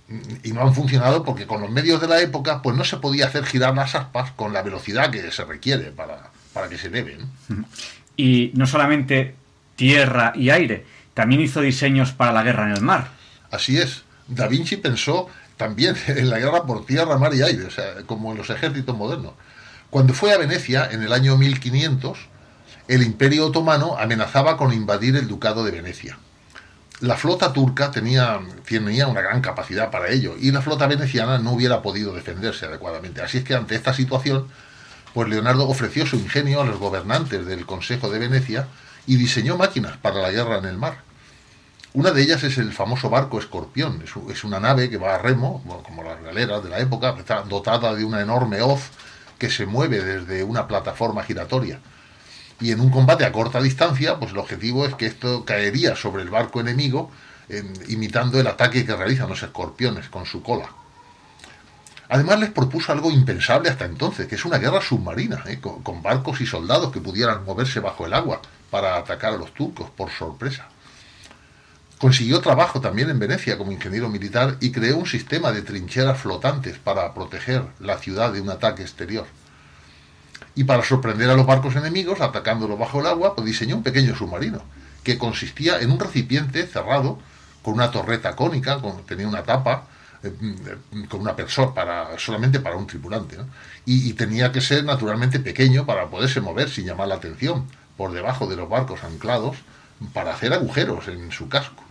Mm, 0.09 0.21
y 0.43 0.53
no 0.53 0.63
han 0.63 0.75
funcionado 0.75 1.23
porque 1.23 1.47
con 1.47 1.61
los 1.61 1.71
medios 1.71 2.01
de 2.01 2.09
la 2.09 2.21
época 2.21 2.61
pues 2.61 2.77
no 2.77 2.85
se 2.85 2.97
podía 2.97 3.27
hacer 3.27 3.45
girar 3.45 3.75
las 3.75 3.95
aspas 3.95 4.33
con 4.33 4.53
la 4.53 4.63
velocidad 4.63 5.11
que 5.11 5.31
se 5.31 5.45
requiere 5.45 5.93
para, 5.93 6.31
para 6.53 6.69
que 6.69 6.79
se 6.79 6.89
eleven. 6.89 7.21
Y 8.17 8.51
no 8.55 8.67
solamente 8.67 9.37
tierra 9.77 10.33
y 10.35 10.51
aire, 10.51 10.85
también 11.15 11.41
hizo 11.41 11.61
diseños 11.61 12.13
para 12.13 12.33
la 12.33 12.43
guerra 12.43 12.65
en 12.65 12.73
el 12.73 12.83
mar. 12.83 13.11
Así 13.51 13.79
es. 13.79 14.03
Da 14.27 14.49
Vinci 14.49 14.77
pensó 14.77 15.29
también 15.57 15.95
en 16.09 16.31
la 16.31 16.39
guerra 16.41 16.65
por 16.65 16.85
tierra, 16.85 17.17
mar 17.17 17.33
y 17.33 17.43
aire, 17.43 17.65
o 17.65 17.71
sea, 17.71 18.03
como 18.07 18.33
en 18.33 18.39
los 18.39 18.51
ejércitos 18.51 18.97
modernos. 18.97 19.35
Cuando 19.89 20.15
fue 20.15 20.33
a 20.33 20.39
Venecia 20.39 20.89
en 20.91 21.03
el 21.03 21.13
año 21.13 21.37
1500, 21.37 22.32
el 22.93 23.03
imperio 23.03 23.47
otomano 23.47 23.97
amenazaba 23.99 24.59
con 24.59 24.71
invadir 24.71 25.17
el 25.17 25.27
ducado 25.27 25.65
de 25.65 25.71
Venecia. 25.71 26.19
La 27.01 27.17
flota 27.17 27.51
turca 27.55 27.91
tenía, 27.91 28.39
tenía 28.69 29.07
una 29.07 29.23
gran 29.23 29.41
capacidad 29.41 29.91
para 29.91 30.11
ello 30.11 30.35
y 30.39 30.53
la 30.53 30.61
flota 30.61 30.87
veneciana 30.87 31.39
no 31.39 31.53
hubiera 31.53 31.81
podido 31.81 32.15
defenderse 32.15 32.67
adecuadamente. 32.67 33.23
Así 33.23 33.39
es 33.39 33.45
que 33.45 33.55
ante 33.55 33.77
esta 33.77 33.95
situación, 33.95 34.47
pues 35.15 35.27
Leonardo 35.27 35.67
ofreció 35.67 36.05
su 36.05 36.17
ingenio 36.17 36.61
a 36.61 36.67
los 36.67 36.79
gobernantes 36.79 37.47
del 37.47 37.65
Consejo 37.65 38.11
de 38.11 38.19
Venecia 38.19 38.69
y 39.07 39.17
diseñó 39.17 39.57
máquinas 39.57 39.97
para 39.97 40.21
la 40.21 40.31
guerra 40.31 40.59
en 40.59 40.67
el 40.67 40.77
mar. 40.77 40.99
Una 41.95 42.11
de 42.11 42.21
ellas 42.21 42.43
es 42.45 42.59
el 42.59 42.75
famoso 42.75 43.09
barco 43.09 43.39
Escorpión. 43.39 44.05
Es 44.31 44.45
una 44.45 44.61
nave 44.61 44.91
que 44.91 44.99
va 44.99 45.15
a 45.15 45.19
remo, 45.19 45.65
como 45.83 46.03
las 46.03 46.23
galeras 46.23 46.63
de 46.63 46.69
la 46.69 46.79
época, 46.79 47.17
dotada 47.49 47.95
de 47.95 48.05
una 48.05 48.21
enorme 48.21 48.61
hoz 48.61 48.91
que 49.39 49.51
se 49.51 49.65
mueve 49.65 50.03
desde 50.03 50.45
una 50.45 50.69
plataforma 50.69 51.25
giratoria. 51.25 51.81
Y 52.63 52.71
en 52.71 52.81
un 52.81 52.91
combate 52.91 53.25
a 53.25 53.33
corta 53.33 53.61
distancia, 53.61 54.19
pues 54.21 54.31
el 54.31 54.39
objetivo 54.39 54.87
es 54.87 54.95
que 54.95 55.07
esto 55.07 55.45
caería 55.45 55.97
sobre 55.97 56.23
el 56.23 56.31
barco 56.31 56.61
enemigo, 56.61 57.11
imitando 57.89 58.39
el 58.39 58.47
ataque 58.47 58.87
que 58.87 58.95
realizan 58.95 59.29
los 59.29 59.43
escorpiones 59.43 60.09
con 60.09 60.25
su 60.25 60.43
cola. 60.43 60.69
Además 62.09 62.39
les 62.39 62.51
propuso 62.51 62.93
algo 62.93 63.11
impensable 63.11 63.69
hasta 63.69 63.85
entonces, 63.85 64.29
que 64.29 64.37
es 64.37 64.45
una 64.45 64.59
guerra 64.59 64.81
submarina, 64.81 65.43
¿eh? 65.47 65.61
con 65.61 66.03
barcos 66.03 66.41
y 66.41 66.47
soldados 66.47 66.93
que 66.93 67.01
pudieran 67.01 67.45
moverse 67.45 67.81
bajo 67.81 68.07
el 68.07 68.15
agua 68.15 68.41
para 68.71 68.97
atacar 68.97 69.35
a 69.35 69.39
los 69.39 69.53
turcos 69.53 69.91
por 69.91 70.11
sorpresa. 70.11 70.69
Consiguió 71.99 72.41
trabajo 72.41 72.81
también 72.81 73.11
en 73.11 73.19
Venecia 73.19 73.59
como 73.59 73.73
ingeniero 73.73 74.09
militar 74.09 74.57
y 74.61 74.73
creó 74.73 74.99
un 74.99 75.07
sistema 75.07 75.53
de 75.53 75.63
trincheras 75.63 76.21
flotantes 76.21 76.79
para 76.79 77.13
proteger 77.13 77.65
la 77.81 77.99
ciudad 77.99 78.33
de 78.33 78.41
un 78.41 78.51
ataque 78.51 78.83
exterior. 78.83 79.27
Y 80.55 80.65
para 80.65 80.85
sorprender 80.85 81.31
a 81.31 81.35
los 81.35 81.47
barcos 81.47 81.77
enemigos, 81.77 82.21
atacándolos 82.21 82.79
bajo 82.79 83.01
el 83.01 83.07
agua, 83.07 83.35
pues 83.35 83.47
diseñó 83.47 83.77
un 83.77 83.83
pequeño 83.83 84.15
submarino, 84.15 84.63
que 85.03 85.19
consistía 85.19 85.81
en 85.81 85.91
un 85.91 85.99
recipiente 85.99 86.67
cerrado 86.67 87.19
con 87.63 87.75
una 87.75 87.91
torreta 87.91 88.37
cónica, 88.37 88.81
tenía 89.07 89.29
una 89.29 89.43
tapa 89.45 89.87
con 91.09 91.21
una 91.21 91.35
persona, 91.35 91.75
para, 91.75 92.19
solamente 92.19 92.61
para 92.61 92.77
un 92.77 92.87
tripulante. 92.87 93.37
Y, 93.85 94.13
tenía 94.13 94.53
que 94.53 94.61
ser 94.61 94.85
naturalmente 94.85 95.41
pequeño 95.41 95.85
para 95.85 96.09
poderse 96.09 96.41
mover 96.41 96.71
sin 96.71 96.87
llamar 96.87 97.09
la 97.09 97.17
atención 97.17 97.67
por 97.97 98.13
debajo 98.13 98.47
de 98.47 98.57
los 98.57 98.69
barcos 98.69 99.03
anclados 99.05 99.57
para 100.13 100.33
hacer 100.33 100.53
agujeros 100.53 101.09
en 101.09 101.33
su 101.33 101.49
casco. 101.49 101.83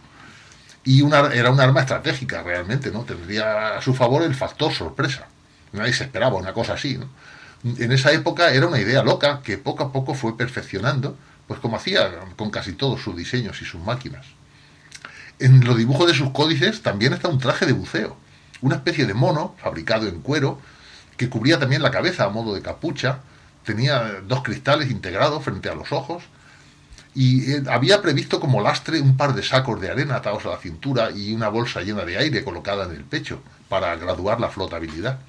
Y 0.84 1.02
una, 1.02 1.34
era 1.34 1.52
un 1.52 1.60
arma 1.60 1.82
estratégica 1.82 2.42
realmente, 2.42 2.92
¿no? 2.92 3.04
Tendría 3.04 3.78
a 3.78 3.82
su 3.82 3.94
favor 3.94 4.24
el 4.24 4.34
factor 4.34 4.74
sorpresa. 4.74 5.28
Nadie 5.74 5.94
se 5.94 6.06
esperaba 6.06 6.38
una 6.38 6.54
cosa 6.54 6.74
así, 6.74 6.98
¿no? 6.98 7.08
En 7.64 7.92
esa 7.92 8.12
época 8.12 8.54
era 8.54 8.68
una 8.68 8.80
idea 8.80 9.04
loca 9.04 9.42
que 9.44 9.58
poco 9.58 9.84
a 9.84 9.92
poco 9.92 10.14
fue 10.14 10.36
perfeccionando, 10.36 11.16
pues 11.48 11.60
como 11.60 11.76
hacía 11.76 12.10
con 12.36 12.50
casi 12.50 12.74
todos 12.74 13.02
sus 13.02 13.16
diseños 13.16 13.62
y 13.62 13.66
sus 13.66 13.82
máquinas. 13.82 14.26
En 15.38 15.64
los 15.66 15.78
dibujos 15.78 16.08
de 16.08 16.14
sus 16.14 16.32
códices 16.32 16.82
también 16.82 17.14
está 17.14 17.28
un 17.28 17.40
traje 17.40 17.66
de 17.66 17.74
buceo, 17.74 18.18
una 18.62 18.76
especie 18.76 19.06
de 19.06 19.14
mono 19.14 19.56
fabricado 19.58 20.08
en 20.08 20.22
cuero 20.22 20.60
que 21.18 21.30
cubría 21.30 21.60
también 21.60 21.84
la 21.84 21.92
cabeza 21.92 22.26
a 22.26 22.30
modo 22.30 22.56
de 22.56 22.62
capucha, 22.62 23.20
tenía 23.64 24.22
dos 24.28 24.42
cristales 24.42 24.90
integrados 24.90 25.44
frente 25.44 25.70
a 25.70 25.76
los 25.76 25.92
ojos 25.92 26.24
y 27.14 27.52
eh, 27.52 27.64
había 27.70 28.02
previsto 28.02 28.40
como 28.40 28.62
lastre 28.62 29.02
un 29.02 29.18
par 29.18 29.36
de 29.36 29.44
sacos 29.44 29.80
de 29.80 29.92
arena 29.92 30.16
atados 30.16 30.46
a 30.46 30.50
la 30.50 30.58
cintura 30.58 31.12
y 31.12 31.34
una 31.34 31.50
bolsa 31.50 31.82
llena 31.82 32.06
de 32.06 32.18
aire 32.18 32.44
colocada 32.44 32.86
en 32.86 32.92
el 32.92 33.04
pecho 33.04 33.42
para 33.70 33.96
graduar 33.98 34.40
la 34.40 34.50
flotabilidad. 34.50 35.20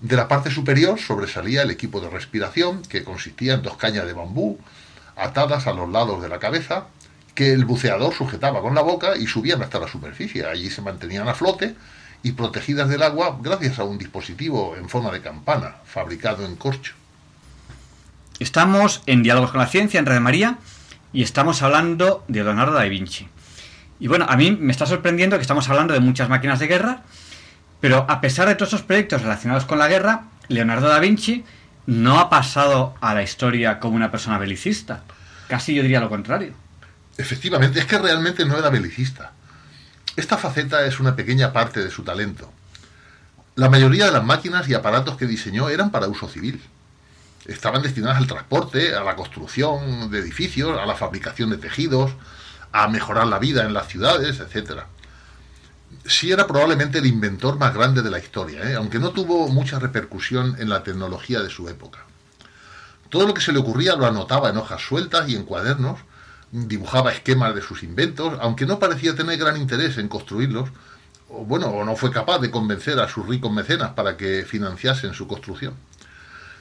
De 0.00 0.16
la 0.16 0.28
parte 0.28 0.50
superior 0.50 0.98
sobresalía 0.98 1.62
el 1.62 1.70
equipo 1.70 2.00
de 2.00 2.08
respiración, 2.08 2.82
que 2.82 3.04
consistía 3.04 3.54
en 3.54 3.62
dos 3.62 3.76
cañas 3.76 4.06
de 4.06 4.14
bambú 4.14 4.58
atadas 5.16 5.66
a 5.66 5.72
los 5.72 5.90
lados 5.90 6.22
de 6.22 6.28
la 6.28 6.38
cabeza 6.38 6.86
que 7.34 7.52
el 7.52 7.64
buceador 7.64 8.12
sujetaba 8.12 8.60
con 8.60 8.74
la 8.74 8.82
boca 8.82 9.16
y 9.16 9.26
subían 9.26 9.62
hasta 9.62 9.78
la 9.78 9.88
superficie. 9.88 10.44
Allí 10.46 10.70
se 10.70 10.82
mantenían 10.82 11.28
a 11.28 11.34
flote 11.34 11.74
y 12.22 12.32
protegidas 12.32 12.88
del 12.88 13.02
agua 13.02 13.38
gracias 13.40 13.78
a 13.78 13.84
un 13.84 13.98
dispositivo 13.98 14.74
en 14.76 14.88
forma 14.88 15.10
de 15.10 15.20
campana, 15.20 15.76
fabricado 15.84 16.44
en 16.44 16.56
corcho. 16.56 16.94
Estamos 18.38 19.02
en 19.06 19.22
Diálogos 19.22 19.52
con 19.52 19.60
la 19.60 19.66
Ciencia, 19.66 20.00
en 20.00 20.06
Red 20.06 20.20
María, 20.20 20.58
y 21.12 21.22
estamos 21.22 21.62
hablando 21.62 22.24
de 22.28 22.42
Leonardo 22.42 22.72
da 22.72 22.84
Vinci. 22.84 23.28
Y 23.98 24.08
bueno, 24.08 24.26
a 24.28 24.36
mí 24.36 24.50
me 24.50 24.72
está 24.72 24.86
sorprendiendo 24.86 25.36
que 25.36 25.42
estamos 25.42 25.68
hablando 25.68 25.92
de 25.92 26.00
muchas 26.00 26.28
máquinas 26.28 26.58
de 26.58 26.66
guerra, 26.66 27.02
pero 27.80 28.06
a 28.08 28.20
pesar 28.20 28.48
de 28.48 28.54
todos 28.54 28.74
esos 28.74 28.82
proyectos 28.82 29.22
relacionados 29.22 29.64
con 29.64 29.78
la 29.78 29.88
guerra, 29.88 30.24
Leonardo 30.48 30.88
da 30.88 30.98
Vinci 30.98 31.44
no 31.86 32.20
ha 32.20 32.28
pasado 32.30 32.94
a 33.00 33.14
la 33.14 33.22
historia 33.22 33.80
como 33.80 33.96
una 33.96 34.10
persona 34.10 34.38
belicista. 34.38 35.02
Casi 35.48 35.74
yo 35.74 35.82
diría 35.82 36.00
lo 36.00 36.08
contrario. 36.08 36.54
Efectivamente, 37.16 37.80
es 37.80 37.86
que 37.86 37.98
realmente 37.98 38.44
no 38.44 38.56
era 38.56 38.70
belicista. 38.70 39.32
Esta 40.16 40.36
faceta 40.36 40.84
es 40.86 41.00
una 41.00 41.16
pequeña 41.16 41.52
parte 41.52 41.80
de 41.80 41.90
su 41.90 42.02
talento. 42.02 42.52
La 43.56 43.68
mayoría 43.68 44.06
de 44.06 44.12
las 44.12 44.24
máquinas 44.24 44.68
y 44.68 44.74
aparatos 44.74 45.16
que 45.16 45.26
diseñó 45.26 45.68
eran 45.68 45.90
para 45.90 46.08
uso 46.08 46.28
civil. 46.28 46.62
Estaban 47.46 47.82
destinadas 47.82 48.18
al 48.18 48.26
transporte, 48.26 48.94
a 48.94 49.02
la 49.02 49.16
construcción 49.16 50.10
de 50.10 50.18
edificios, 50.18 50.78
a 50.78 50.86
la 50.86 50.94
fabricación 50.94 51.50
de 51.50 51.56
tejidos, 51.56 52.12
a 52.72 52.88
mejorar 52.88 53.26
la 53.26 53.38
vida 53.38 53.64
en 53.64 53.74
las 53.74 53.88
ciudades, 53.88 54.40
etc. 54.40 54.82
Sí 56.04 56.32
era 56.32 56.46
probablemente 56.46 56.98
el 56.98 57.06
inventor 57.06 57.58
más 57.58 57.74
grande 57.74 58.02
de 58.02 58.10
la 58.10 58.18
historia, 58.18 58.70
¿eh? 58.70 58.74
aunque 58.74 58.98
no 58.98 59.10
tuvo 59.10 59.48
mucha 59.48 59.78
repercusión 59.78 60.56
en 60.58 60.68
la 60.68 60.82
tecnología 60.82 61.40
de 61.40 61.50
su 61.50 61.68
época. 61.68 62.00
Todo 63.08 63.26
lo 63.26 63.34
que 63.34 63.40
se 63.40 63.52
le 63.52 63.58
ocurría 63.58 63.96
lo 63.96 64.06
anotaba 64.06 64.50
en 64.50 64.56
hojas 64.56 64.82
sueltas 64.82 65.28
y 65.28 65.34
en 65.34 65.44
cuadernos, 65.44 65.98
dibujaba 66.52 67.12
esquemas 67.12 67.54
de 67.54 67.62
sus 67.62 67.82
inventos, 67.82 68.38
aunque 68.40 68.66
no 68.66 68.78
parecía 68.78 69.14
tener 69.14 69.38
gran 69.38 69.56
interés 69.56 69.98
en 69.98 70.08
construirlos, 70.08 70.68
o 71.28 71.44
bueno, 71.44 71.66
o 71.66 71.84
no 71.84 71.96
fue 71.96 72.10
capaz 72.10 72.38
de 72.38 72.50
convencer 72.50 72.98
a 72.98 73.08
sus 73.08 73.26
ricos 73.26 73.52
mecenas 73.52 73.90
para 73.90 74.16
que 74.16 74.44
financiasen 74.44 75.14
su 75.14 75.26
construcción. 75.26 75.74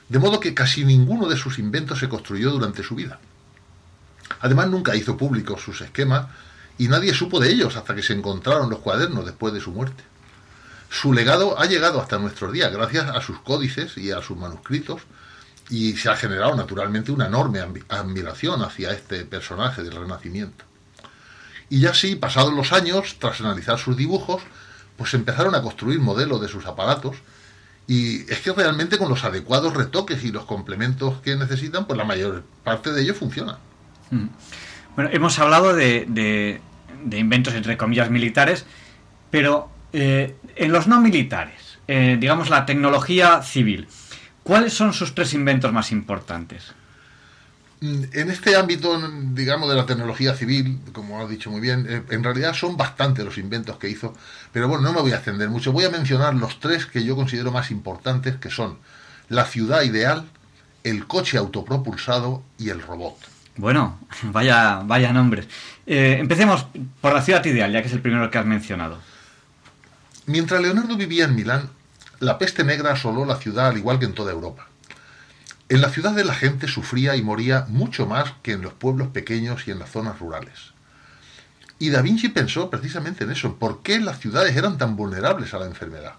De 0.10 0.20
modo 0.20 0.40
que 0.40 0.54
casi 0.54 0.86
ninguno 0.86 1.28
de 1.28 1.38
sus 1.38 1.60
inventos 1.60 2.00
se 2.00 2.10
construyó 2.10 2.52
durante 2.52 2.84
su 2.84 2.96
vida. 2.96 3.20
Además, 4.42 4.70
nunca 4.70 4.96
hizo 4.96 5.18
públicos 5.18 5.62
sus 5.62 5.82
esquemas 5.82 6.28
y 6.80 6.88
nadie 6.88 7.14
supo 7.14 7.40
de 7.40 7.52
ellos 7.52 7.76
hasta 7.76 7.94
que 7.94 8.02
se 8.02 8.14
encontraron 8.14 8.70
los 8.70 8.80
cuadernos 8.80 9.26
después 9.26 9.54
de 9.54 9.62
su 9.62 9.72
muerte. 9.72 10.04
Su 10.90 11.14
legado 11.14 11.60
ha 11.60 11.66
llegado 11.66 12.02
hasta 12.02 12.18
nuestros 12.18 12.52
días 12.52 12.72
gracias 12.72 13.08
a 13.08 13.22
sus 13.22 13.40
códices 13.42 13.96
y 13.98 14.12
a 14.12 14.24
sus 14.24 14.38
manuscritos, 14.38 15.02
y 15.70 15.96
se 15.98 16.10
ha 16.10 16.16
generado 16.16 16.56
naturalmente 16.56 17.12
una 17.12 17.28
enorme 17.28 17.60
admiración 17.90 18.64
hacia 18.64 18.92
este 18.92 19.24
personaje 19.26 19.84
del 19.84 19.96
Renacimiento. 19.96 20.66
Y 21.70 21.82
ya 21.82 21.92
así, 21.92 22.16
pasados 22.16 22.54
los 22.54 22.74
años, 22.74 23.18
tras 23.20 23.40
analizar 23.42 23.78
sus 23.78 23.96
dibujos, 23.96 24.42
pues 24.98 25.14
empezaron 25.14 25.54
a 25.54 25.62
construir 25.62 26.00
modelos 26.00 26.42
de 26.42 26.48
sus 26.48 26.66
aparatos 26.66 27.18
y 27.88 28.22
es 28.32 28.40
que 28.40 28.54
realmente 28.54 28.98
con 28.98 29.10
los 29.10 29.24
adecuados 29.24 29.74
retoques 29.74 30.24
y 30.24 30.32
los 30.32 30.46
complementos 30.46 31.22
que 31.22 31.36
necesitan, 31.36 31.86
pues 31.86 31.98
la 31.98 32.04
mayor 32.04 32.44
parte 32.64 32.92
de 32.92 33.02
ellos 33.02 33.18
funciona. 33.18 33.58
Mm. 34.12 34.28
Bueno, 34.96 35.12
hemos 35.14 35.40
hablado 35.40 35.74
de, 35.74 36.62
inventos 37.12 37.54
entre 37.54 37.78
comillas 37.78 38.10
militares, 38.10 38.66
pero 39.32 39.70
eh, 39.93 40.36
en 40.56 40.72
los 40.72 40.88
no 40.88 41.02
militares, 41.02 41.80
eh, 41.88 42.18
digamos 42.20 42.50
la 42.50 42.66
tecnología 42.66 43.41
civil, 43.41 43.88
¿Cuáles 44.50 44.74
son 44.74 44.93
sus 44.93 45.14
tres 45.14 45.36
inventos 45.36 45.72
más 45.72 45.91
importantes? 45.91 46.72
Mm, 47.82 48.04
en 48.14 48.32
este 48.32 48.56
ámbito, 48.56 49.00
digamos, 49.34 49.70
de 49.70 49.76
la 49.76 49.86
tecnología 49.86 50.34
civil, 50.34 50.80
como 50.91 51.22
has 51.22 51.30
dicho 51.30 51.52
muy 51.52 51.62
bien, 51.62 51.86
eh, 51.88 52.02
en 52.10 52.24
realidad 52.24 52.56
son 52.56 52.76
bastantes 52.76 53.24
los 53.24 53.38
inventos 53.38 53.78
que 53.78 53.89
hizo, 53.89 54.16
pero 54.52 54.68
bueno, 54.68 54.86
no 54.86 54.93
me 54.93 55.02
voy 55.02 55.12
a 55.12 55.18
extender 55.18 55.50
mucho. 55.50 55.72
Voy 55.72 55.86
a 55.86 55.91
mencionar 55.91 56.34
los 56.34 56.60
tres 56.60 56.88
que 56.88 57.04
yo 57.04 57.16
considero 57.16 57.52
más 57.52 57.70
importantes, 57.70 58.38
que 58.38 58.50
son 58.50 58.80
la 59.28 59.45
ciudad 59.45 59.84
ideal, 59.84 60.28
el 60.84 61.06
coche 61.06 61.38
autopropulsado 61.38 62.41
y 62.58 62.70
el 62.70 62.82
robot. 62.82 63.18
Bueno, 63.60 63.99
vaya, 64.24 64.82
vaya 64.86 65.12
nombres. 65.12 65.47
Eh, 65.86 66.16
empecemos 66.18 66.66
por 67.01 67.14
la 67.14 67.22
ciudad 67.22 67.43
ideal, 67.43 67.72
ya 67.72 67.82
que 67.82 67.88
es 67.88 67.93
el 67.93 68.01
primero 68.01 68.32
que 68.32 68.38
has 68.38 68.45
mencionado. 68.45 68.97
Mientras 70.28 70.62
Leonardo 70.62 70.95
vivía 70.95 71.26
en 71.26 71.36
Milán, 71.36 71.70
la 72.20 72.38
peste 72.38 72.64
negra 72.64 72.93
asoló 72.93 73.26
la 73.26 73.36
ciudad 73.36 73.68
al 73.68 73.78
igual 73.78 73.99
que 73.99 74.05
en 74.05 74.14
toda 74.14 74.32
Europa. 74.32 74.68
En 75.68 75.82
la 75.82 75.89
ciudad 75.89 76.14
de 76.14 76.24
la 76.24 76.34
gente 76.34 76.68
sufría 76.68 77.16
y 77.18 77.22
moría 77.22 77.66
mucho 77.68 78.05
más 78.05 78.34
que 78.43 78.53
en 78.53 78.62
los 78.62 78.74
pueblos 78.74 79.10
pequeños 79.10 79.68
y 79.68 79.72
en 79.72 79.80
las 79.80 79.91
zonas 79.91 80.20
rurales. 80.20 80.72
Y 81.80 81.89
Da 81.89 82.01
Vinci 82.01 82.30
pensó 82.30 82.70
precisamente 82.70 83.26
en 83.26 83.32
eso, 83.32 83.57
por 83.57 83.82
qué 83.84 83.99
las 83.99 84.20
ciudades 84.20 84.55
eran 84.55 84.78
tan 84.78 84.95
vulnerables 84.95 85.53
a 85.53 85.60
la 85.60 85.66
enfermedad. 85.66 86.14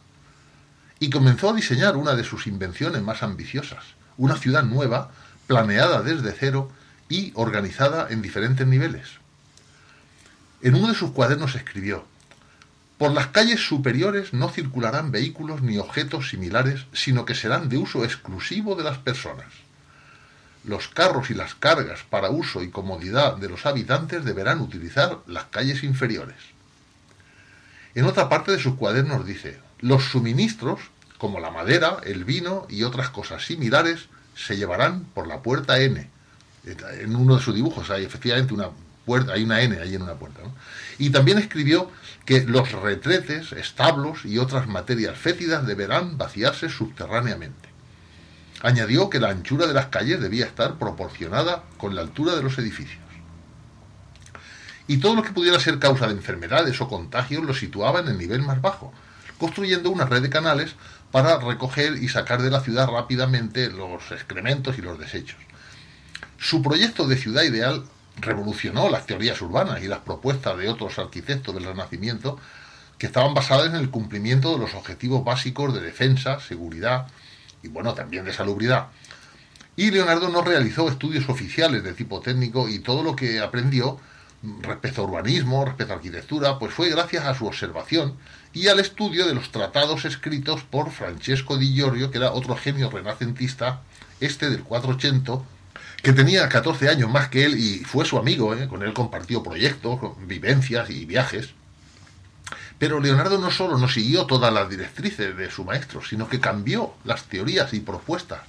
Y 0.98 1.08
comenzó 1.08 1.50
a 1.50 1.54
diseñar 1.54 1.96
una 1.96 2.14
de 2.14 2.24
sus 2.24 2.46
invenciones 2.46 3.02
más 3.02 3.22
ambiciosas, 3.22 3.84
una 4.18 4.36
ciudad 4.36 4.62
nueva, 4.62 5.10
planeada 5.46 6.02
desde 6.02 6.32
cero 6.32 6.70
y 7.10 7.32
organizada 7.34 8.06
en 8.08 8.22
diferentes 8.22 8.66
niveles. 8.66 9.08
En 10.62 10.74
uno 10.74 10.88
de 10.88 10.94
sus 10.94 11.10
cuadernos 11.10 11.54
escribió, 11.54 12.06
por 12.96 13.12
las 13.12 13.28
calles 13.28 13.66
superiores 13.66 14.32
no 14.32 14.50
circularán 14.50 15.10
vehículos 15.10 15.62
ni 15.62 15.78
objetos 15.78 16.28
similares, 16.28 16.86
sino 16.92 17.24
que 17.24 17.34
serán 17.34 17.68
de 17.68 17.78
uso 17.78 18.04
exclusivo 18.04 18.74
de 18.76 18.84
las 18.84 18.98
personas. 18.98 19.52
Los 20.64 20.88
carros 20.88 21.30
y 21.30 21.34
las 21.34 21.54
cargas 21.54 22.00
para 22.10 22.28
uso 22.28 22.62
y 22.62 22.68
comodidad 22.68 23.36
de 23.36 23.48
los 23.48 23.64
habitantes 23.64 24.24
deberán 24.24 24.60
utilizar 24.60 25.18
las 25.26 25.44
calles 25.44 25.82
inferiores. 25.82 26.36
En 27.94 28.04
otra 28.04 28.28
parte 28.28 28.52
de 28.52 28.60
sus 28.60 28.74
cuadernos 28.74 29.26
dice, 29.26 29.58
los 29.80 30.04
suministros, 30.04 30.80
como 31.16 31.40
la 31.40 31.50
madera, 31.50 31.96
el 32.04 32.24
vino 32.24 32.66
y 32.68 32.82
otras 32.82 33.08
cosas 33.08 33.46
similares, 33.46 34.08
se 34.36 34.58
llevarán 34.58 35.04
por 35.14 35.26
la 35.26 35.40
puerta 35.40 35.80
N. 35.80 36.08
En 36.64 37.16
uno 37.16 37.36
de 37.36 37.42
sus 37.42 37.54
dibujos 37.54 37.90
hay 37.90 38.04
efectivamente 38.04 38.52
una 38.52 38.68
puerta, 39.06 39.32
hay 39.32 39.42
una 39.42 39.60
N 39.62 39.78
ahí 39.78 39.94
en 39.94 40.02
una 40.02 40.14
puerta. 40.14 40.40
Y 40.98 41.10
también 41.10 41.38
escribió 41.38 41.90
que 42.24 42.42
los 42.42 42.70
retretes, 42.72 43.52
establos 43.52 44.24
y 44.24 44.38
otras 44.38 44.68
materias 44.68 45.16
fétidas 45.16 45.66
deberán 45.66 46.18
vaciarse 46.18 46.68
subterráneamente. 46.68 47.68
Añadió 48.62 49.08
que 49.08 49.20
la 49.20 49.30
anchura 49.30 49.66
de 49.66 49.74
las 49.74 49.86
calles 49.86 50.20
debía 50.20 50.44
estar 50.44 50.78
proporcionada 50.78 51.64
con 51.78 51.94
la 51.94 52.02
altura 52.02 52.36
de 52.36 52.42
los 52.42 52.58
edificios. 52.58 53.00
Y 54.86 54.98
todo 54.98 55.14
lo 55.14 55.22
que 55.22 55.32
pudiera 55.32 55.58
ser 55.60 55.78
causa 55.78 56.06
de 56.06 56.12
enfermedades 56.12 56.80
o 56.80 56.88
contagios 56.88 57.44
lo 57.44 57.54
situaba 57.54 58.00
en 58.00 58.08
el 58.08 58.18
nivel 58.18 58.42
más 58.42 58.60
bajo, 58.60 58.92
construyendo 59.38 59.88
una 59.88 60.04
red 60.04 60.20
de 60.20 60.30
canales 60.30 60.74
para 61.10 61.38
recoger 61.38 61.96
y 61.96 62.08
sacar 62.08 62.42
de 62.42 62.50
la 62.50 62.60
ciudad 62.60 62.88
rápidamente 62.88 63.70
los 63.70 64.10
excrementos 64.10 64.76
y 64.78 64.82
los 64.82 64.98
desechos. 64.98 65.38
Su 66.40 66.62
proyecto 66.62 67.06
de 67.06 67.18
ciudad 67.18 67.42
ideal 67.42 67.84
revolucionó 68.16 68.88
las 68.88 69.04
teorías 69.04 69.42
urbanas 69.42 69.82
y 69.82 69.88
las 69.88 69.98
propuestas 69.98 70.56
de 70.56 70.70
otros 70.70 70.98
arquitectos 70.98 71.54
del 71.54 71.66
Renacimiento 71.66 72.38
que 72.96 73.06
estaban 73.06 73.34
basadas 73.34 73.66
en 73.66 73.74
el 73.74 73.90
cumplimiento 73.90 74.54
de 74.54 74.58
los 74.58 74.74
objetivos 74.74 75.22
básicos 75.22 75.74
de 75.74 75.82
defensa, 75.82 76.40
seguridad 76.40 77.08
y 77.62 77.68
bueno, 77.68 77.92
también 77.92 78.24
de 78.24 78.32
salubridad. 78.32 78.86
Y 79.76 79.90
Leonardo 79.90 80.30
no 80.30 80.40
realizó 80.40 80.88
estudios 80.88 81.28
oficiales 81.28 81.84
de 81.84 81.92
tipo 81.92 82.20
técnico 82.20 82.70
y 82.70 82.78
todo 82.78 83.02
lo 83.02 83.14
que 83.14 83.40
aprendió 83.40 84.00
respecto 84.62 85.02
a 85.02 85.04
urbanismo, 85.04 85.66
respecto 85.66 85.92
a 85.92 85.96
arquitectura, 85.96 86.58
pues 86.58 86.72
fue 86.72 86.88
gracias 86.88 87.26
a 87.26 87.34
su 87.34 87.46
observación 87.46 88.16
y 88.54 88.68
al 88.68 88.80
estudio 88.80 89.26
de 89.26 89.34
los 89.34 89.52
tratados 89.52 90.06
escritos 90.06 90.62
por 90.62 90.90
Francesco 90.90 91.58
di 91.58 91.74
Giorgio, 91.74 92.10
que 92.10 92.16
era 92.16 92.32
otro 92.32 92.56
genio 92.56 92.88
renacentista, 92.88 93.82
este 94.20 94.48
del 94.48 94.62
480, 94.64 95.59
que 96.02 96.12
tenía 96.12 96.48
14 96.48 96.88
años 96.88 97.10
más 97.10 97.28
que 97.28 97.44
él 97.44 97.58
y 97.58 97.84
fue 97.84 98.04
su 98.04 98.16
amigo, 98.18 98.54
¿eh? 98.54 98.68
con 98.68 98.82
él 98.82 98.92
compartió 98.92 99.42
proyectos, 99.42 100.00
vivencias 100.26 100.88
y 100.90 101.04
viajes. 101.04 101.50
Pero 102.78 103.00
Leonardo 103.00 103.38
no 103.38 103.50
solo 103.50 103.76
no 103.76 103.88
siguió 103.88 104.24
todas 104.24 104.52
las 104.52 104.70
directrices 104.70 105.36
de 105.36 105.50
su 105.50 105.64
maestro, 105.64 106.02
sino 106.02 106.28
que 106.28 106.40
cambió 106.40 106.94
las 107.04 107.24
teorías 107.24 107.74
y 107.74 107.80
propuestas 107.80 108.40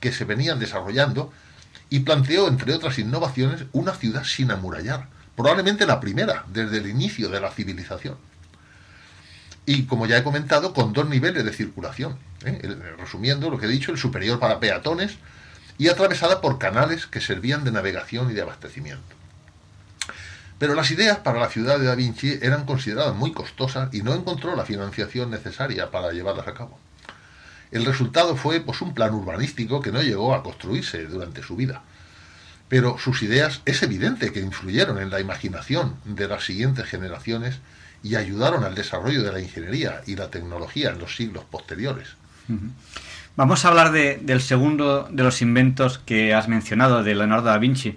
que 0.00 0.12
se 0.12 0.24
venían 0.24 0.58
desarrollando 0.58 1.32
y 1.90 2.00
planteó, 2.00 2.48
entre 2.48 2.72
otras 2.72 2.98
innovaciones, 2.98 3.64
una 3.72 3.94
ciudad 3.94 4.24
sin 4.24 4.50
amurallar, 4.50 5.08
probablemente 5.36 5.86
la 5.86 6.00
primera 6.00 6.44
desde 6.48 6.78
el 6.78 6.86
inicio 6.86 7.28
de 7.28 7.40
la 7.40 7.50
civilización. 7.50 8.16
Y 9.66 9.84
como 9.84 10.06
ya 10.06 10.16
he 10.16 10.22
comentado, 10.22 10.72
con 10.72 10.94
dos 10.94 11.06
niveles 11.06 11.44
de 11.44 11.52
circulación. 11.52 12.16
¿eh? 12.44 12.94
resumiendo 12.96 13.50
lo 13.50 13.58
que 13.58 13.66
he 13.66 13.68
dicho, 13.68 13.92
el 13.92 13.98
superior 13.98 14.38
para 14.38 14.60
peatones 14.60 15.18
y 15.78 15.88
atravesada 15.88 16.40
por 16.40 16.58
canales 16.58 17.06
que 17.06 17.20
servían 17.20 17.64
de 17.64 17.70
navegación 17.72 18.30
y 18.30 18.34
de 18.34 18.42
abastecimiento. 18.42 19.16
Pero 20.58 20.74
las 20.74 20.90
ideas 20.90 21.18
para 21.18 21.38
la 21.38 21.48
ciudad 21.48 21.78
de 21.78 21.86
Da 21.86 21.94
Vinci 21.94 22.38
eran 22.42 22.66
consideradas 22.66 23.14
muy 23.14 23.32
costosas 23.32 23.94
y 23.94 24.02
no 24.02 24.12
encontró 24.12 24.56
la 24.56 24.64
financiación 24.64 25.30
necesaria 25.30 25.90
para 25.92 26.10
llevarlas 26.10 26.48
a 26.48 26.54
cabo. 26.54 26.78
El 27.70 27.84
resultado 27.84 28.34
fue 28.34 28.60
pues, 28.60 28.80
un 28.80 28.92
plan 28.92 29.14
urbanístico 29.14 29.80
que 29.80 29.92
no 29.92 30.02
llegó 30.02 30.34
a 30.34 30.42
construirse 30.42 31.04
durante 31.04 31.42
su 31.42 31.54
vida. 31.54 31.82
Pero 32.68 32.98
sus 32.98 33.22
ideas 33.22 33.62
es 33.66 33.82
evidente 33.82 34.32
que 34.32 34.40
influyeron 34.40 34.98
en 34.98 35.10
la 35.10 35.20
imaginación 35.20 35.96
de 36.04 36.28
las 36.28 36.44
siguientes 36.44 36.86
generaciones 36.86 37.58
y 38.02 38.16
ayudaron 38.16 38.64
al 38.64 38.74
desarrollo 38.74 39.22
de 39.22 39.32
la 39.32 39.40
ingeniería 39.40 40.02
y 40.06 40.16
la 40.16 40.30
tecnología 40.30 40.90
en 40.90 40.98
los 40.98 41.16
siglos 41.16 41.44
posteriores. 41.44 42.08
Vamos 43.36 43.64
a 43.64 43.68
hablar 43.68 43.92
del 43.92 44.40
segundo 44.40 45.08
de 45.10 45.22
los 45.22 45.42
inventos 45.42 45.98
que 45.98 46.34
has 46.34 46.48
mencionado, 46.48 47.02
de 47.02 47.14
Leonardo 47.14 47.46
da 47.46 47.58
Vinci. 47.58 47.96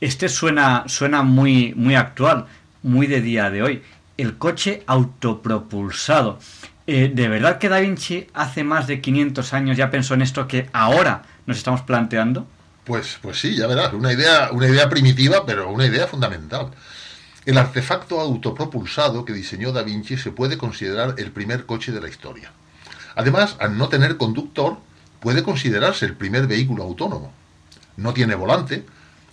Este 0.00 0.28
suena, 0.28 0.84
suena 0.86 1.22
muy, 1.22 1.72
muy 1.74 1.94
actual, 1.94 2.46
muy 2.82 3.06
de 3.06 3.20
día 3.20 3.50
de 3.50 3.62
hoy. 3.62 3.82
El 4.18 4.36
coche 4.36 4.82
autopropulsado. 4.86 6.38
Eh, 6.86 7.10
¿De 7.14 7.28
verdad 7.28 7.58
que 7.58 7.68
Da 7.68 7.78
Vinci 7.78 8.26
hace 8.34 8.64
más 8.64 8.86
de 8.86 9.00
500 9.00 9.54
años 9.54 9.76
ya 9.76 9.90
pensó 9.90 10.14
en 10.14 10.22
esto 10.22 10.48
que 10.48 10.68
ahora 10.72 11.22
nos 11.46 11.56
estamos 11.56 11.82
planteando? 11.82 12.46
Pues, 12.84 13.18
pues 13.22 13.40
sí, 13.40 13.56
ya 13.56 13.68
verás, 13.68 13.92
una 13.92 14.12
idea, 14.12 14.50
una 14.52 14.66
idea 14.66 14.88
primitiva, 14.88 15.46
pero 15.46 15.70
una 15.70 15.86
idea 15.86 16.08
fundamental. 16.08 16.72
El 17.46 17.56
artefacto 17.56 18.20
autopropulsado 18.20 19.24
que 19.24 19.32
diseñó 19.32 19.72
Da 19.72 19.82
Vinci 19.82 20.16
se 20.16 20.32
puede 20.32 20.58
considerar 20.58 21.14
el 21.18 21.30
primer 21.30 21.64
coche 21.64 21.92
de 21.92 22.00
la 22.00 22.08
historia. 22.08 22.52
Además, 23.14 23.56
al 23.60 23.76
no 23.76 23.88
tener 23.88 24.16
conductor, 24.16 24.78
puede 25.20 25.42
considerarse 25.42 26.04
el 26.06 26.14
primer 26.14 26.46
vehículo 26.46 26.82
autónomo. 26.82 27.32
No 27.96 28.12
tiene 28.12 28.34
volante, 28.34 28.84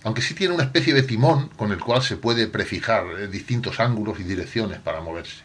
aunque 0.04 0.22
sí 0.22 0.34
tiene 0.34 0.54
una 0.54 0.64
especie 0.64 0.94
de 0.94 1.02
timón 1.02 1.48
con 1.56 1.72
el 1.72 1.78
cual 1.78 2.02
se 2.02 2.16
puede 2.16 2.46
prefijar 2.46 3.04
eh, 3.18 3.28
distintos 3.28 3.80
ángulos 3.80 4.18
y 4.20 4.22
direcciones 4.22 4.78
para 4.80 5.00
moverse. 5.00 5.42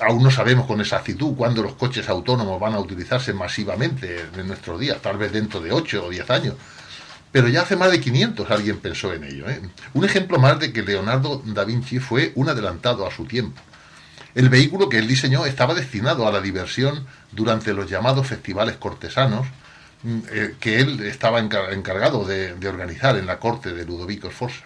Aún 0.00 0.22
no 0.22 0.30
sabemos 0.30 0.66
con 0.66 0.80
exactitud 0.80 1.34
cuándo 1.36 1.62
los 1.62 1.74
coches 1.74 2.08
autónomos 2.08 2.58
van 2.58 2.74
a 2.74 2.80
utilizarse 2.80 3.32
masivamente 3.32 4.26
en 4.36 4.48
nuestros 4.48 4.80
días, 4.80 5.00
tal 5.00 5.18
vez 5.18 5.32
dentro 5.32 5.60
de 5.60 5.72
8 5.72 6.06
o 6.06 6.10
10 6.10 6.30
años. 6.30 6.54
Pero 7.30 7.48
ya 7.48 7.62
hace 7.62 7.76
más 7.76 7.90
de 7.90 8.00
500 8.00 8.50
alguien 8.50 8.78
pensó 8.78 9.12
en 9.12 9.24
ello. 9.24 9.48
¿eh? 9.48 9.60
Un 9.94 10.04
ejemplo 10.04 10.38
más 10.38 10.58
de 10.58 10.72
que 10.72 10.82
Leonardo 10.82 11.42
da 11.46 11.64
Vinci 11.64 11.98
fue 11.98 12.32
un 12.34 12.48
adelantado 12.48 13.06
a 13.06 13.10
su 13.10 13.24
tiempo. 13.24 13.60
El 14.34 14.48
vehículo 14.48 14.88
que 14.88 14.98
él 14.98 15.06
diseñó 15.06 15.44
estaba 15.44 15.74
destinado 15.74 16.26
a 16.26 16.32
la 16.32 16.40
diversión 16.40 17.06
durante 17.32 17.74
los 17.74 17.90
llamados 17.90 18.26
festivales 18.26 18.76
cortesanos 18.76 19.46
mm, 20.02 20.18
eh, 20.30 20.54
que 20.58 20.80
él 20.80 21.00
estaba 21.04 21.38
encargado 21.38 22.24
de, 22.24 22.54
organizar 22.66 23.16
en 23.16 23.26
la 23.26 23.38
corte 23.38 23.72
de 23.72 23.84
Ludovico 23.84 24.30
Sforza. 24.30 24.64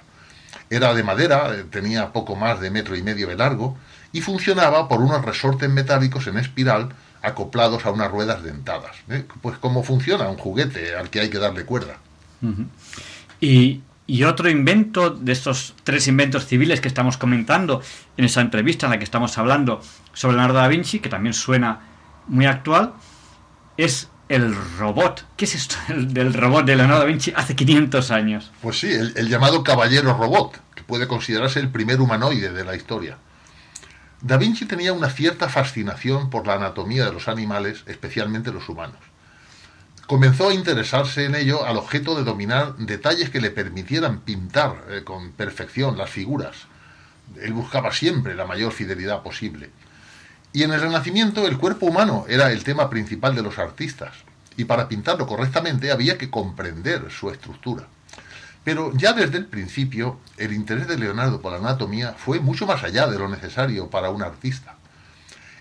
Era 0.70 0.94
de 0.94 1.02
madera, 1.02 1.54
eh, 1.54 1.64
tenía 1.70 2.12
poco 2.12 2.36
más 2.36 2.60
de 2.60 2.70
metro 2.70 2.96
y 2.96 3.02
medio 3.02 3.28
de 3.28 3.36
largo 3.36 3.76
y 4.12 4.20
funcionaba 4.20 4.88
por 4.88 5.00
unos 5.00 5.24
resortes 5.24 5.68
metálicos 5.68 6.26
en 6.26 6.38
espiral 6.38 6.90
acoplados 7.22 7.84
a 7.86 7.90
unas 7.90 8.10
ruedas 8.10 8.42
dentadas. 8.42 8.96
¿eh? 9.08 9.24
Pues 9.42 9.58
como 9.58 9.82
funciona 9.82 10.28
un 10.28 10.36
juguete 10.36 10.94
al 10.94 11.10
que 11.10 11.20
hay 11.20 11.28
que 11.28 11.38
darle 11.38 11.64
cuerda. 11.64 11.96
Y 13.40 13.80
y 14.06 14.22
otro 14.24 14.48
invento 14.48 15.10
de 15.10 15.32
estos 15.32 15.74
tres 15.84 16.06
inventos 16.06 16.46
civiles 16.46 16.80
que 16.80 16.88
estamos 16.88 17.16
comentando 17.16 17.82
en 18.16 18.24
esa 18.24 18.40
entrevista 18.40 18.86
en 18.86 18.92
la 18.92 18.98
que 18.98 19.04
estamos 19.04 19.36
hablando 19.38 19.80
sobre 20.12 20.36
Leonardo 20.36 20.58
da 20.58 20.68
Vinci, 20.68 21.00
que 21.00 21.08
también 21.08 21.34
suena 21.34 21.80
muy 22.28 22.46
actual, 22.46 22.94
es 23.76 24.08
el 24.28 24.54
robot. 24.78 25.26
¿Qué 25.36 25.44
es 25.44 25.54
esto 25.54 25.76
del 25.88 26.32
robot 26.32 26.64
de 26.64 26.76
Leonardo 26.76 27.00
da 27.00 27.06
Vinci 27.06 27.32
hace 27.34 27.56
500 27.56 28.10
años? 28.10 28.52
Pues 28.62 28.78
sí, 28.78 28.92
el, 28.92 29.12
el 29.16 29.28
llamado 29.28 29.64
caballero 29.64 30.14
robot, 30.14 30.60
que 30.74 30.84
puede 30.84 31.08
considerarse 31.08 31.58
el 31.58 31.70
primer 31.70 32.00
humanoide 32.00 32.52
de 32.52 32.64
la 32.64 32.76
historia. 32.76 33.18
Da 34.22 34.36
Vinci 34.36 34.66
tenía 34.66 34.92
una 34.92 35.10
cierta 35.10 35.48
fascinación 35.48 36.30
por 36.30 36.46
la 36.46 36.54
anatomía 36.54 37.04
de 37.06 37.12
los 37.12 37.28
animales, 37.28 37.82
especialmente 37.86 38.52
los 38.52 38.68
humanos 38.68 38.98
comenzó 40.06 40.48
a 40.48 40.54
interesarse 40.54 41.24
en 41.24 41.34
ello 41.34 41.66
al 41.66 41.76
objeto 41.76 42.14
de 42.14 42.24
dominar 42.24 42.76
detalles 42.76 43.30
que 43.30 43.40
le 43.40 43.50
permitieran 43.50 44.20
pintar 44.20 44.84
eh, 44.88 45.02
con 45.04 45.32
perfección 45.32 45.98
las 45.98 46.10
figuras. 46.10 46.56
Él 47.40 47.52
buscaba 47.52 47.92
siempre 47.92 48.34
la 48.34 48.46
mayor 48.46 48.72
fidelidad 48.72 49.22
posible. 49.22 49.70
Y 50.52 50.62
en 50.62 50.72
el 50.72 50.80
Renacimiento 50.80 51.46
el 51.46 51.58
cuerpo 51.58 51.86
humano 51.86 52.24
era 52.28 52.52
el 52.52 52.62
tema 52.62 52.88
principal 52.88 53.34
de 53.34 53.42
los 53.42 53.58
artistas, 53.58 54.14
y 54.56 54.64
para 54.64 54.88
pintarlo 54.88 55.26
correctamente 55.26 55.90
había 55.90 56.16
que 56.16 56.30
comprender 56.30 57.10
su 57.10 57.30
estructura. 57.30 57.88
Pero 58.64 58.92
ya 58.94 59.12
desde 59.12 59.38
el 59.38 59.46
principio 59.46 60.18
el 60.38 60.52
interés 60.52 60.88
de 60.88 60.98
Leonardo 60.98 61.40
por 61.40 61.52
la 61.52 61.58
anatomía 61.58 62.14
fue 62.16 62.40
mucho 62.40 62.66
más 62.66 62.82
allá 62.84 63.06
de 63.06 63.18
lo 63.18 63.28
necesario 63.28 63.90
para 63.90 64.10
un 64.10 64.22
artista 64.22 64.75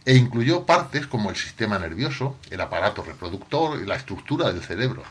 e 0.06 0.16
incluyó 0.16 0.66
partes 0.66 1.08
como 1.08 1.32
el 1.32 1.36
sistema 1.36 1.80
nervioso, 1.80 2.38
el 2.51 2.62
aparato 2.62 3.03
reproductor 3.03 3.82
y 3.82 3.86
la 3.86 3.95
estructura 3.95 4.51
del 4.51 4.62
cerebro. 4.62 5.03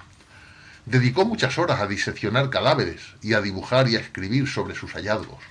Dedicó 0.86 1.24
muchas 1.24 1.59
horas 1.59 1.80
a 1.80 1.86
diseccionar 1.86 2.51
cadáveres 2.51 3.01
y 3.20 3.34
a 3.34 3.40
dibujar 3.40 3.88
y 3.88 3.97
a 3.97 4.01
escribir 4.01 4.49
sobre 4.49 4.74
sus 4.74 4.92
hallazgos. 4.92 5.42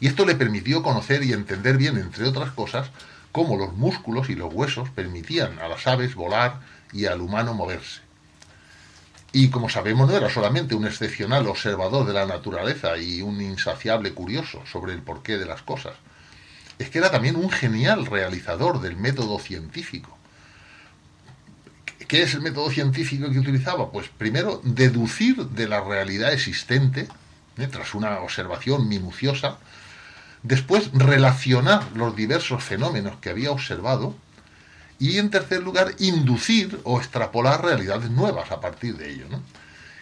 Y 0.00 0.06
esto 0.06 0.24
le 0.24 0.34
permitió 0.34 0.82
conocer 0.82 1.22
y 1.22 1.32
entender 1.32 1.76
bien, 1.76 1.98
entre 1.98 2.26
otras 2.26 2.50
cosas, 2.52 2.90
cómo 3.32 3.56
los 3.56 3.74
músculos 3.74 4.30
y 4.30 4.34
los 4.34 4.52
huesos 4.52 4.88
permitían 4.90 5.58
a 5.58 5.68
las 5.68 5.86
aves 5.86 6.14
volar 6.14 6.60
y 6.92 7.06
al 7.06 7.20
humano 7.20 7.52
moverse. 7.52 8.00
Y 9.32 9.50
como 9.50 9.68
sabemos, 9.68 10.08
no 10.08 10.16
era 10.16 10.30
solamente 10.30 10.76
un 10.76 10.86
excepcional 10.86 11.48
observador 11.48 12.06
de 12.06 12.12
la 12.12 12.24
naturaleza 12.24 12.96
y 12.96 13.20
un 13.20 13.42
insaciable 13.42 14.14
curioso 14.14 14.62
sobre 14.64 14.92
el 14.92 15.02
porqué 15.02 15.36
de 15.36 15.46
las 15.46 15.62
cosas, 15.62 15.94
es 16.78 16.90
que 16.90 16.98
era 16.98 17.10
también 17.10 17.36
un 17.36 17.50
genial 17.50 18.06
realizador 18.06 18.80
del 18.80 18.96
método 18.96 19.38
científico. 19.38 20.16
¿Qué 22.08 22.22
es 22.22 22.34
el 22.34 22.42
método 22.42 22.70
científico 22.70 23.30
que 23.30 23.38
utilizaba? 23.38 23.90
Pues 23.90 24.08
primero, 24.08 24.60
deducir 24.64 25.36
de 25.36 25.68
la 25.68 25.80
realidad 25.80 26.32
existente, 26.32 27.08
¿eh? 27.58 27.66
tras 27.66 27.94
una 27.94 28.18
observación 28.20 28.88
minuciosa, 28.88 29.58
después 30.42 30.90
relacionar 30.92 31.84
los 31.94 32.14
diversos 32.14 32.62
fenómenos 32.62 33.16
que 33.16 33.30
había 33.30 33.50
observado, 33.50 34.14
y 34.98 35.18
en 35.18 35.30
tercer 35.30 35.62
lugar, 35.62 35.94
inducir 35.98 36.80
o 36.84 36.98
extrapolar 36.98 37.64
realidades 37.64 38.10
nuevas 38.10 38.52
a 38.52 38.60
partir 38.60 38.96
de 38.96 39.10
ello. 39.10 39.26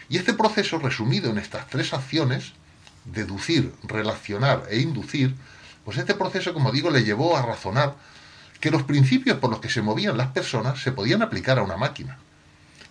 Y 0.09 0.17
este 0.17 0.33
proceso, 0.33 0.77
resumido 0.79 1.31
en 1.31 1.37
estas 1.37 1.67
tres 1.67 1.93
acciones, 1.93 2.53
deducir, 3.05 3.73
relacionar 3.83 4.63
e 4.69 4.79
inducir, 4.79 5.35
pues 5.83 5.97
este 5.97 6.15
proceso, 6.15 6.53
como 6.53 6.71
digo, 6.71 6.89
le 6.89 7.03
llevó 7.03 7.35
a 7.35 7.41
razonar 7.41 7.95
que 8.59 8.71
los 8.71 8.83
principios 8.83 9.37
por 9.39 9.49
los 9.49 9.59
que 9.59 9.69
se 9.69 9.81
movían 9.81 10.17
las 10.17 10.29
personas 10.29 10.81
se 10.81 10.91
podían 10.91 11.21
aplicar 11.21 11.59
a 11.59 11.63
una 11.63 11.77
máquina. 11.77 12.17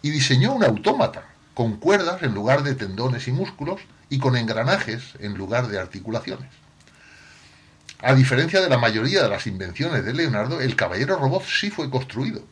Y 0.02 0.10
diseñó 0.10 0.52
un 0.52 0.64
autómata, 0.64 1.24
con 1.54 1.76
cuerdas 1.76 2.22
en 2.22 2.34
lugar 2.34 2.62
de 2.62 2.74
tendones 2.74 3.28
y 3.28 3.32
músculos 3.32 3.80
y 4.10 4.18
con 4.18 4.36
engranajes 4.36 5.14
en 5.20 5.34
lugar 5.34 5.68
de 5.68 5.78
articulaciones. 5.78 6.50
A 8.00 8.14
diferencia 8.14 8.60
de 8.60 8.68
la 8.68 8.78
mayoría 8.78 9.22
de 9.22 9.28
las 9.28 9.46
invenciones 9.46 10.04
de 10.04 10.12
Leonardo, 10.12 10.60
el 10.60 10.76
caballero 10.76 11.16
robot 11.16 11.44
sí 11.44 11.70
fue 11.70 11.88
construido 11.88 12.42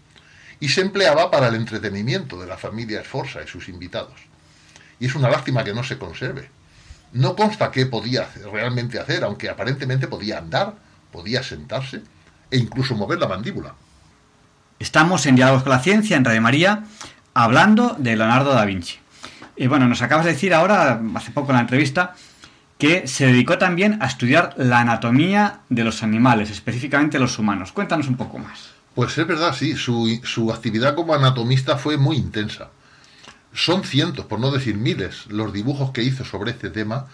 y 0.61 0.69
se 0.69 0.83
empleaba 0.83 1.31
para 1.31 1.49
el 1.49 1.57
entretenimiento 1.57 2.41
de 2.41 2.47
la 2.47 2.57
familia 2.57 3.01
Esforza 3.01 3.43
y 3.43 3.49
sus 3.49 3.69
invitados. 3.69 4.15
Y 5.01 5.07
es 5.07 5.15
una 5.15 5.31
lástima 5.31 5.65
que 5.65 5.75
no 5.75 5.83
se 5.83 5.99
conserve, 5.99 6.51
no 7.13 7.37
consta 7.37 7.71
qué 7.71 7.87
podía 7.87 8.29
realmente 8.53 8.99
hacer, 8.99 9.25
aunque 9.25 9.49
aparentemente 9.49 10.09
podía 10.09 10.39
andar, 10.39 10.75
podía 11.13 11.43
sentarse 11.43 12.03
e 12.51 12.59
incluso 12.59 12.95
mover 12.95 13.19
la 13.19 13.29
mandíbula. 13.29 13.75
Estamos 14.79 15.27
en 15.27 15.37
Diálogos 15.37 15.63
con 15.63 15.73
la 15.73 15.81
Ciencia, 15.81 16.17
en 16.17 16.25
Radio 16.25 16.41
María, 16.41 16.85
hablando 17.35 17.97
de 17.99 18.17
Leonardo 18.17 18.53
da 18.53 18.65
Vinci. 18.65 18.99
Y 19.57 19.67
bueno, 19.67 19.87
nos 19.89 20.01
acabas 20.03 20.25
de 20.25 20.33
decir 20.33 20.55
ahora, 20.55 21.01
hace 21.15 21.33
poco 21.33 21.51
en 21.51 21.57
la 21.57 21.63
entrevista, 21.63 22.15
que 22.79 23.07
se 23.07 23.27
dedicó 23.27 23.59
también 23.59 23.99
a 24.01 24.07
estudiar 24.07 24.55
la 24.57 24.81
anatomía 24.81 25.61
de 25.69 25.85
los 25.85 26.03
animales, 26.03 26.51
específicamente 26.51 27.19
los 27.19 27.39
humanos. 27.39 27.73
Cuéntanos 27.73 28.09
un 28.09 28.17
poco 28.17 28.39
más. 28.39 28.71
Pues 28.95 29.17
es 29.19 29.27
verdad, 29.27 29.55
sí, 29.55 29.77
su, 29.77 30.19
su 30.25 30.51
actividad 30.51 30.95
como 30.95 31.13
anatomista 31.13 31.77
fue 31.77 31.99
muy 31.99 32.17
intensa. 32.17 32.71
Son 33.53 33.85
cientos, 33.85 34.27
por 34.27 34.39
no 34.39 34.51
decir 34.51 34.77
miles, 34.77 35.27
los 35.27 35.53
dibujos 35.53 35.91
que 35.91 36.03
hizo 36.03 36.25
sobre 36.25 36.53
este 36.53 36.71
tema 36.71 37.07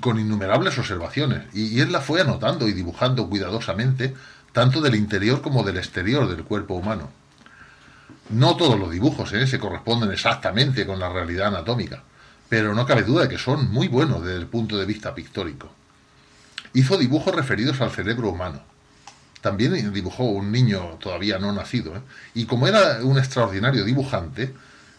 con 0.00 0.18
innumerables 0.18 0.78
observaciones, 0.78 1.44
y, 1.54 1.80
él 1.80 1.92
la 1.92 2.00
fue 2.00 2.20
anotando 2.20 2.68
y 2.68 2.72
dibujando 2.72 3.28
cuidadosamente, 3.28 4.14
tanto 4.52 4.80
del 4.80 4.94
interior 4.94 5.40
como 5.40 5.62
del 5.62 5.78
exterior 5.78 6.28
del 6.28 6.44
cuerpo 6.44 6.74
humano. 6.74 7.10
No 8.30 8.56
todos 8.56 8.78
los 8.78 8.90
dibujos 8.90 9.32
¿eh? 9.32 9.46
se 9.46 9.58
corresponden 9.58 10.12
exactamente 10.12 10.86
con 10.86 10.98
la 10.98 11.08
realidad 11.08 11.48
anatómica, 11.48 12.02
pero 12.48 12.74
no 12.74 12.84
cabe 12.84 13.02
duda 13.02 13.22
de 13.22 13.28
que 13.28 13.38
son 13.38 13.70
muy 13.70 13.88
buenos 13.88 14.22
desde 14.22 14.38
el 14.38 14.46
punto 14.46 14.76
de 14.76 14.84
vista 14.84 15.14
pictórico. 15.14 15.70
Hizo 16.74 16.98
dibujos 16.98 17.34
referidos 17.34 17.80
al 17.80 17.90
cerebro 17.90 18.28
humano. 18.28 18.60
También 19.40 19.92
dibujó 19.92 20.24
un 20.24 20.52
niño 20.52 20.98
todavía 21.00 21.38
no 21.38 21.52
nacido, 21.52 21.96
¿eh? 21.96 22.00
y 22.34 22.44
como 22.44 22.66
era 22.66 22.98
un 23.02 23.16
extraordinario 23.16 23.84
dibujante, 23.84 24.52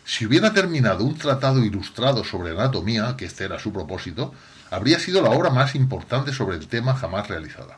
si 0.10 0.26
hubiera 0.26 0.54
terminado 0.54 1.04
un 1.04 1.16
tratado 1.20 1.64
ilustrado 1.64 2.24
sobre 2.24 2.50
anatomía, 2.50 3.16
que 3.16 3.26
este 3.26 3.44
era 3.44 3.60
su 3.60 3.72
propósito, 3.72 4.34
habría 4.72 4.98
sido 4.98 5.22
la 5.22 5.30
obra 5.30 5.52
más 5.52 5.76
importante 5.76 6.34
sobre 6.34 6.58
el 6.58 6.68
tema 6.68 6.96
jamás 6.96 7.28
realizada. 7.28 7.78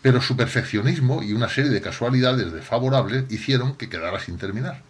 Pero 0.00 0.22
su 0.22 0.38
perfeccionismo 0.38 1.22
y 1.22 1.34
una 1.34 1.50
serie 1.50 1.70
de 1.70 1.82
casualidades 1.82 2.50
desfavorables 2.50 3.30
hicieron 3.30 3.74
que 3.74 3.90
quedara 3.90 4.20
sin 4.20 4.38
terminar. 4.38 4.80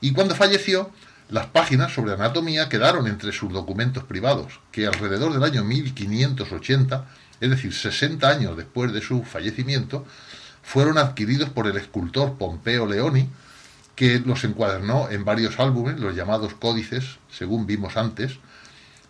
Y 0.00 0.14
cuando 0.14 0.34
falleció, 0.34 0.90
las 1.28 1.48
páginas 1.48 1.92
sobre 1.92 2.14
anatomía 2.14 2.70
quedaron 2.70 3.06
entre 3.06 3.30
sus 3.30 3.52
documentos 3.52 4.04
privados, 4.04 4.60
que 4.72 4.86
alrededor 4.86 5.34
del 5.34 5.44
año 5.44 5.62
1580, 5.62 7.04
es 7.38 7.50
decir, 7.50 7.74
60 7.74 8.26
años 8.26 8.56
después 8.56 8.94
de 8.94 9.02
su 9.02 9.24
fallecimiento, 9.24 10.06
fueron 10.62 10.96
adquiridos 10.96 11.50
por 11.50 11.66
el 11.66 11.76
escultor 11.76 12.38
Pompeo 12.38 12.86
Leoni, 12.86 13.28
que 14.00 14.18
los 14.20 14.44
encuadernó 14.44 15.10
en 15.10 15.26
varios 15.26 15.60
álbumes, 15.60 16.00
los 16.00 16.16
llamados 16.16 16.54
códices, 16.54 17.18
según 17.30 17.66
vimos 17.66 17.98
antes, 17.98 18.38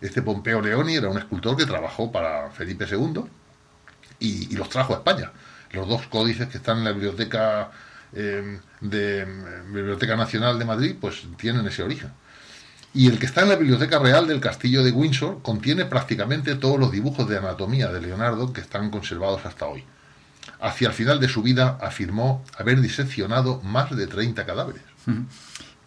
este 0.01 0.21
Pompeo 0.21 0.61
Leoni 0.61 0.95
era 0.95 1.07
un 1.07 1.17
escultor 1.17 1.55
que 1.55 1.65
trabajó 1.65 2.11
para 2.11 2.51
Felipe 2.51 2.85
II 2.91 3.23
y, 4.19 4.53
los 4.53 4.67
trajo 4.67 4.93
a 4.93 4.97
España. 4.97 5.31
Los 5.71 5.87
dos 5.87 6.07
códices 6.07 6.49
que 6.49 6.57
están 6.57 6.79
en 6.79 6.83
la 6.83 6.91
biblioteca 6.91 7.71
eh, 8.11 8.59
de 8.81 9.25
Biblioteca 9.67 10.17
Nacional 10.17 10.59
de 10.59 10.65
Madrid, 10.65 10.97
pues 10.99 11.23
tienen 11.37 11.65
ese 11.65 11.83
origen. 11.83 12.11
Y 12.93 13.07
el 13.07 13.17
que 13.17 13.27
está 13.27 13.43
en 13.43 13.47
la 13.47 13.55
Biblioteca 13.55 13.97
Real 13.97 14.27
del 14.27 14.41
Castillo 14.41 14.83
de 14.83 14.91
Windsor 14.91 15.41
contiene 15.41 15.85
prácticamente 15.85 16.55
todos 16.55 16.77
los 16.77 16.91
dibujos 16.91 17.29
de 17.29 17.37
anatomía 17.37 17.87
de 17.93 18.01
Leonardo 18.01 18.51
que 18.51 18.59
están 18.59 18.89
conservados 18.89 19.45
hasta 19.45 19.67
hoy. 19.67 19.85
Hacia 20.61 20.87
el 20.87 20.93
final 20.93 21.19
de 21.19 21.27
su 21.27 21.41
vida 21.41 21.77
afirmó 21.81 22.43
haber 22.57 22.81
diseccionado 22.81 23.61
más 23.63 23.95
de 23.95 24.07
30 24.07 24.45
cadáveres. 24.45 24.83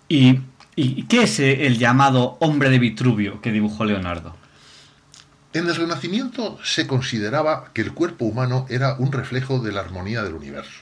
Y 0.08 0.40
¿Y 0.76 1.04
qué 1.04 1.22
es 1.22 1.38
el 1.38 1.78
llamado 1.78 2.36
hombre 2.40 2.68
de 2.68 2.80
Vitruvio 2.80 3.40
que 3.40 3.52
dibujó 3.52 3.84
Leonardo? 3.84 4.34
En 5.52 5.68
el 5.68 5.76
Renacimiento 5.76 6.58
se 6.64 6.88
consideraba 6.88 7.70
que 7.72 7.82
el 7.82 7.94
cuerpo 7.94 8.24
humano 8.24 8.66
era 8.68 8.94
un 8.94 9.12
reflejo 9.12 9.60
de 9.60 9.70
la 9.70 9.82
armonía 9.82 10.24
del 10.24 10.34
universo. 10.34 10.80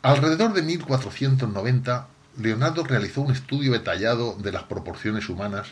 Alrededor 0.00 0.54
de 0.54 0.62
1490, 0.62 2.08
Leonardo 2.38 2.84
realizó 2.84 3.20
un 3.20 3.32
estudio 3.32 3.72
detallado 3.72 4.34
de 4.34 4.52
las 4.52 4.62
proporciones 4.62 5.28
humanas, 5.28 5.68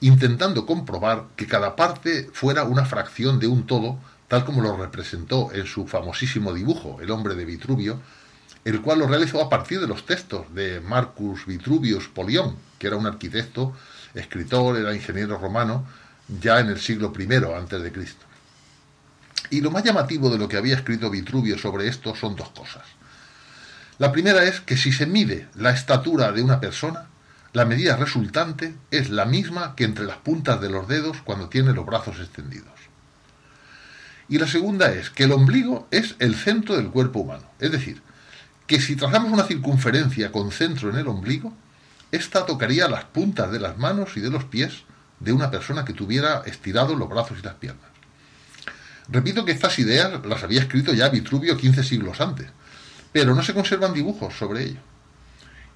intentando 0.00 0.66
comprobar 0.66 1.26
que 1.36 1.46
cada 1.46 1.76
parte 1.76 2.28
fuera 2.32 2.64
una 2.64 2.84
fracción 2.86 3.38
de 3.38 3.46
un 3.46 3.66
todo, 3.66 4.00
tal 4.28 4.44
como 4.44 4.62
lo 4.62 4.76
representó 4.76 5.52
en 5.52 5.66
su 5.66 5.86
famosísimo 5.86 6.52
dibujo, 6.52 6.98
El 7.00 7.10
hombre 7.10 7.34
de 7.34 7.44
Vitruvio, 7.44 8.00
el 8.64 8.80
cual 8.80 8.98
lo 8.98 9.06
realizó 9.06 9.40
a 9.40 9.48
partir 9.48 9.80
de 9.80 9.86
los 9.86 10.06
textos 10.06 10.52
de 10.52 10.80
Marcus 10.80 11.46
Vitruvius 11.46 12.08
Polión, 12.08 12.56
que 12.78 12.88
era 12.88 12.96
un 12.96 13.06
arquitecto, 13.06 13.74
escritor, 14.14 14.76
era 14.76 14.94
ingeniero 14.94 15.38
romano, 15.38 15.86
ya 16.40 16.58
en 16.58 16.68
el 16.68 16.80
siglo 16.80 17.12
I 17.16 17.28
antes 17.56 17.82
de 17.82 17.92
Cristo. 17.92 18.26
Y 19.50 19.60
lo 19.60 19.70
más 19.70 19.84
llamativo 19.84 20.28
de 20.30 20.38
lo 20.38 20.48
que 20.48 20.56
había 20.56 20.74
escrito 20.74 21.10
Vitruvio 21.10 21.56
sobre 21.56 21.86
esto 21.86 22.16
son 22.16 22.34
dos 22.34 22.50
cosas. 22.50 22.82
La 23.98 24.10
primera 24.10 24.42
es 24.44 24.60
que 24.60 24.76
si 24.76 24.92
se 24.92 25.06
mide 25.06 25.48
la 25.54 25.70
estatura 25.70 26.32
de 26.32 26.42
una 26.42 26.58
persona, 26.58 27.06
la 27.52 27.64
medida 27.64 27.96
resultante 27.96 28.74
es 28.90 29.08
la 29.08 29.24
misma 29.24 29.74
que 29.76 29.84
entre 29.84 30.04
las 30.04 30.18
puntas 30.18 30.60
de 30.60 30.68
los 30.68 30.88
dedos 30.88 31.18
cuando 31.22 31.48
tiene 31.48 31.72
los 31.72 31.86
brazos 31.86 32.18
extendidos. 32.18 32.75
Y 34.28 34.38
la 34.38 34.46
segunda 34.46 34.92
es 34.92 35.10
que 35.10 35.24
el 35.24 35.32
ombligo 35.32 35.86
es 35.90 36.16
el 36.18 36.34
centro 36.34 36.76
del 36.76 36.90
cuerpo 36.90 37.20
humano, 37.20 37.44
es 37.60 37.70
decir, 37.70 38.02
que 38.66 38.80
si 38.80 38.96
trazamos 38.96 39.32
una 39.32 39.44
circunferencia 39.44 40.32
con 40.32 40.50
centro 40.50 40.90
en 40.90 40.96
el 40.96 41.06
ombligo, 41.06 41.52
ésta 42.10 42.44
tocaría 42.44 42.88
las 42.88 43.04
puntas 43.04 43.50
de 43.52 43.60
las 43.60 43.78
manos 43.78 44.16
y 44.16 44.20
de 44.20 44.30
los 44.30 44.44
pies 44.44 44.82
de 45.20 45.32
una 45.32 45.50
persona 45.50 45.84
que 45.84 45.92
tuviera 45.92 46.42
estirados 46.44 46.98
los 46.98 47.08
brazos 47.08 47.38
y 47.40 47.42
las 47.42 47.54
piernas. 47.54 47.86
Repito 49.08 49.44
que 49.44 49.52
estas 49.52 49.78
ideas 49.78 50.24
las 50.26 50.42
había 50.42 50.60
escrito 50.60 50.92
ya 50.92 51.08
Vitruvio 51.08 51.56
15 51.56 51.84
siglos 51.84 52.20
antes, 52.20 52.48
pero 53.12 53.34
no 53.34 53.42
se 53.42 53.54
conservan 53.54 53.94
dibujos 53.94 54.34
sobre 54.34 54.64
ello. 54.64 54.80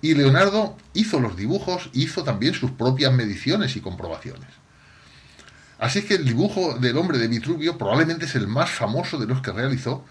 Y 0.03 0.15
Leonardo 0.15 0.77
hizo 0.95 1.21
los 1.21 1.37
dibujos, 1.37 1.91
hizo 1.93 2.25
también 2.25 2.55
sus 2.55 2.73
propias 2.73 3.13
mediciones 3.13 3.77
y 3.77 3.81
comprobaciones. 3.81 4.49
Así 5.81 6.03
que 6.03 6.15
el 6.15 6.25
dibujo 6.25 6.75
del 6.75 6.97
hombre 6.99 7.19
de 7.19 7.27
Vitruvio 7.27 7.79
probablemente 7.79 8.27
es 8.27 8.35
el 8.35 8.47
más 8.47 8.71
famoso 8.71 9.19
de 9.19 9.27
los 9.27 9.41
que 9.41 9.51
realizó 9.51 10.05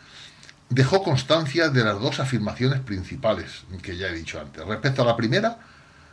dejó 0.70 1.03
constancia 1.03 1.70
de 1.70 1.84
las 1.84 1.99
dos 1.99 2.20
afirmaciones 2.20 2.80
principales 2.80 3.63
que 3.82 3.97
ya 3.97 4.07
he 4.07 4.13
dicho 4.13 4.39
antes. 4.39 4.65
Respecto 4.65 5.01
a 5.01 5.05
la 5.05 5.15
primera, 5.15 5.57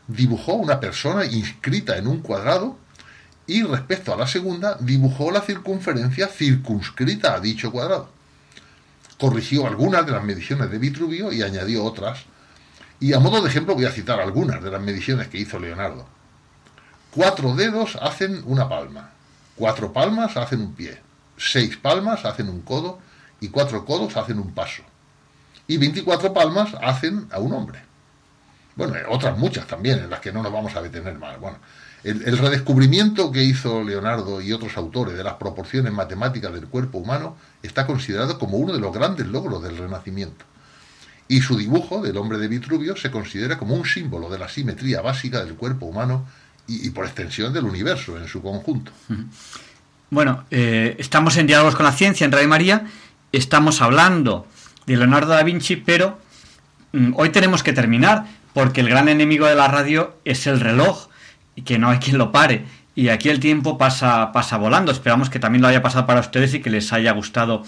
dibujó 0.08 0.54
una 0.54 0.80
persona 0.80 1.24
inscrita 1.24 1.96
en 1.96 2.06
un 2.06 2.20
cuadrado 2.20 2.78
y 3.46 3.62
respecto 3.62 4.12
a 4.12 4.16
la 4.16 4.26
segunda, 4.26 4.76
dibujó 4.80 5.30
la 5.30 5.40
circunferencia 5.40 6.26
circunscrita 6.28 7.34
a 7.34 7.40
dicho 7.40 7.70
cuadrado. 7.70 8.10
Corrigió 9.18 9.66
algunas 9.66 10.04
de 10.04 10.12
las 10.12 10.24
mediciones 10.24 10.70
de 10.70 10.78
Vitruvio 10.78 11.32
y 11.32 11.42
añadió 11.42 11.84
otras. 11.84 12.24
Y 12.98 13.12
a 13.12 13.20
modo 13.20 13.42
de 13.42 13.48
ejemplo 13.48 13.74
voy 13.74 13.84
a 13.84 13.92
citar 13.92 14.20
algunas 14.20 14.62
de 14.62 14.70
las 14.70 14.80
mediciones 14.80 15.28
que 15.28 15.38
hizo 15.38 15.58
Leonardo. 15.58 16.06
Cuatro 17.10 17.54
dedos 17.54 17.96
hacen 17.96 18.42
una 18.46 18.68
palma, 18.68 19.12
cuatro 19.56 19.92
palmas 19.92 20.36
hacen 20.36 20.60
un 20.60 20.74
pie, 20.74 21.00
seis 21.36 21.76
palmas 21.76 22.24
hacen 22.24 22.48
un 22.48 22.60
codo 22.60 22.98
y 23.40 23.48
cuatro 23.48 23.84
codos 23.84 24.16
hacen 24.16 24.38
un 24.38 24.52
paso. 24.52 24.82
Y 25.66 25.78
24 25.78 26.32
palmas 26.32 26.74
hacen 26.80 27.26
a 27.32 27.40
un 27.40 27.52
hombre. 27.52 27.80
Bueno, 28.76 28.94
otras 29.08 29.36
muchas 29.36 29.66
también, 29.66 29.98
en 29.98 30.10
las 30.10 30.20
que 30.20 30.32
no 30.32 30.42
nos 30.42 30.52
vamos 30.52 30.76
a 30.76 30.82
detener 30.82 31.18
más. 31.18 31.40
Bueno, 31.40 31.58
el, 32.04 32.38
redescubrimiento 32.38 33.32
que 33.32 33.42
hizo 33.42 33.82
Leonardo 33.82 34.40
y 34.40 34.52
otros 34.52 34.76
autores 34.76 35.16
de 35.16 35.24
las 35.24 35.34
proporciones 35.34 35.92
matemáticas 35.92 36.52
del 36.52 36.68
cuerpo 36.68 36.98
humano 36.98 37.36
está 37.62 37.86
considerado 37.86 38.38
como 38.38 38.58
uno 38.58 38.74
de 38.74 38.78
los 38.78 38.92
grandes 38.92 39.26
logros 39.26 39.62
del 39.62 39.78
Renacimiento. 39.78 40.44
Y 41.26 41.40
su 41.40 41.56
dibujo 41.56 42.02
del 42.02 42.16
hombre 42.18 42.38
de 42.38 42.46
Vitruvio 42.46 42.94
se 42.96 43.10
considera 43.10 43.58
como 43.58 43.74
un 43.74 43.84
símbolo 43.84 44.30
de 44.30 44.38
la 44.38 44.48
simetría 44.48 45.00
básica 45.00 45.44
del 45.44 45.56
cuerpo 45.56 45.86
humano 45.86 46.26
y, 46.66 46.90
por 46.90 47.04
extensión 47.04 47.52
del 47.52 47.64
universo 47.64 48.18
en 48.18 48.28
su 48.28 48.42
conjunto. 48.42 48.92
Bueno, 50.10 50.44
eh, 50.50 50.96
estamos 50.98 51.36
en 51.36 51.46
Diálogos 51.46 51.76
con 51.76 51.84
la 51.84 51.92
Ciencia 51.92 52.24
en 52.24 52.32
Radio 52.32 52.48
María 52.48 52.86
estamos 53.32 53.82
hablando 53.82 54.46
de 54.86 54.96
Leonardo 54.96 55.32
da 55.32 55.42
Vinci, 55.42 55.76
pero 55.76 56.18
mm, 56.92 57.12
hoy 57.16 57.30
tenemos 57.30 57.62
que 57.62 57.72
terminar 57.72 58.24
porque 58.54 58.80
el 58.80 58.88
gran 58.88 59.08
enemigo 59.08 59.46
de 59.46 59.54
la 59.54 59.68
radio 59.68 60.16
es 60.24 60.46
el 60.46 60.60
reloj 60.60 61.08
y 61.54 61.62
que 61.62 61.78
no 61.78 61.90
hay 61.90 61.98
quien 61.98 62.18
lo 62.18 62.32
pare. 62.32 62.64
Y 62.94 63.08
aquí 63.08 63.28
el 63.28 63.40
tiempo 63.40 63.76
pasa, 63.76 64.32
pasa 64.32 64.56
volando. 64.56 64.90
Esperamos 64.90 65.28
que 65.28 65.38
también 65.38 65.60
lo 65.60 65.68
haya 65.68 65.82
pasado 65.82 66.06
para 66.06 66.20
ustedes 66.20 66.54
y 66.54 66.60
que 66.60 66.70
les 66.70 66.92
haya 66.94 67.12
gustado 67.12 67.62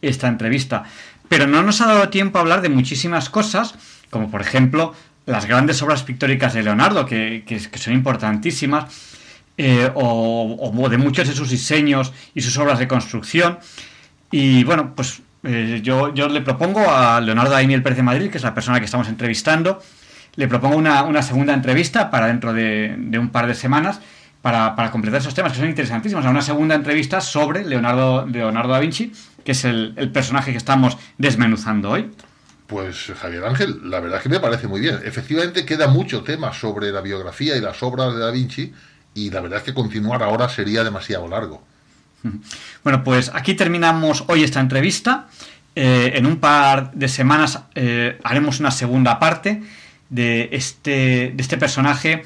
esta 0.00 0.26
entrevista. 0.26 0.84
Pero 1.28 1.46
no 1.46 1.62
nos 1.62 1.80
ha 1.80 1.86
dado 1.86 2.08
tiempo 2.08 2.38
a 2.38 2.40
hablar 2.40 2.62
de 2.62 2.68
muchísimas 2.68 3.30
cosas, 3.30 3.74
como 4.10 4.30
por 4.30 4.40
ejemplo 4.40 4.94
las 5.26 5.46
grandes 5.46 5.80
obras 5.82 6.02
pictóricas 6.02 6.54
de 6.54 6.62
Leonardo, 6.62 7.06
que, 7.06 7.44
son 7.74 7.94
importantísimas, 7.94 8.92
eh, 9.56 9.90
o, 9.94 10.88
de 10.90 10.98
muchos 10.98 11.28
de 11.28 11.34
sus 11.34 11.50
diseños 11.50 12.12
y 12.34 12.40
sus 12.40 12.56
obras 12.58 12.78
de 12.78 12.88
construcción. 12.88 13.58
Y 14.30 14.64
bueno, 14.64 14.94
pues 14.94 15.22
eh, 15.44 15.80
yo, 15.82 16.12
yo 16.14 16.28
le 16.28 16.40
propongo 16.40 16.80
a 16.90 17.20
Leonardo 17.20 17.52
Daimiel 17.52 17.82
Pérez 17.82 17.98
de 17.98 18.02
Madrid, 18.02 18.30
que 18.30 18.38
es 18.38 18.44
la 18.44 18.54
persona 18.54 18.78
que 18.78 18.86
estamos 18.86 19.08
entrevistando, 19.08 19.80
le 20.34 20.48
propongo 20.48 20.76
una, 20.76 21.22
segunda 21.22 21.52
entrevista 21.52 22.10
para 22.10 22.26
dentro 22.26 22.54
de, 22.54 22.96
un 23.18 23.28
par 23.28 23.46
de 23.46 23.54
semanas 23.54 24.00
para, 24.40 24.74
completar 24.90 25.20
esos 25.20 25.34
temas 25.34 25.52
que 25.52 25.58
son 25.58 25.68
interesantísimos. 25.68 26.24
una 26.24 26.42
segunda 26.42 26.74
entrevista 26.74 27.20
sobre 27.20 27.64
Leonardo, 27.64 28.26
Leonardo 28.26 28.72
da 28.72 28.80
Vinci, 28.80 29.12
que 29.44 29.52
es 29.52 29.64
el 29.64 30.10
personaje 30.12 30.50
que 30.52 30.56
estamos 30.56 30.96
desmenuzando 31.18 31.90
hoy. 31.90 32.10
Pues 32.72 33.12
Javier 33.20 33.44
Ángel, 33.44 33.90
la 33.90 34.00
verdad 34.00 34.16
es 34.16 34.22
que 34.22 34.30
me 34.30 34.40
parece 34.40 34.66
muy 34.66 34.80
bien. 34.80 34.98
Efectivamente 35.04 35.66
queda 35.66 35.88
mucho 35.88 36.22
tema 36.22 36.54
sobre 36.54 36.90
la 36.90 37.02
biografía 37.02 37.54
y 37.54 37.60
las 37.60 37.82
obras 37.82 38.14
de 38.14 38.20
Da 38.20 38.30
Vinci 38.30 38.72
y 39.14 39.28
la 39.28 39.42
verdad 39.42 39.58
es 39.58 39.64
que 39.64 39.74
continuar 39.74 40.22
ahora 40.22 40.48
sería 40.48 40.82
demasiado 40.82 41.28
largo. 41.28 41.62
Bueno, 42.82 43.04
pues 43.04 43.30
aquí 43.34 43.54
terminamos 43.54 44.24
hoy 44.26 44.42
esta 44.42 44.58
entrevista. 44.58 45.28
Eh, 45.76 46.12
en 46.14 46.24
un 46.24 46.38
par 46.38 46.92
de 46.92 47.08
semanas 47.08 47.60
eh, 47.74 48.18
haremos 48.24 48.58
una 48.58 48.70
segunda 48.70 49.20
parte 49.20 49.62
de 50.08 50.48
este, 50.52 51.32
de 51.34 51.42
este 51.42 51.58
personaje 51.58 52.24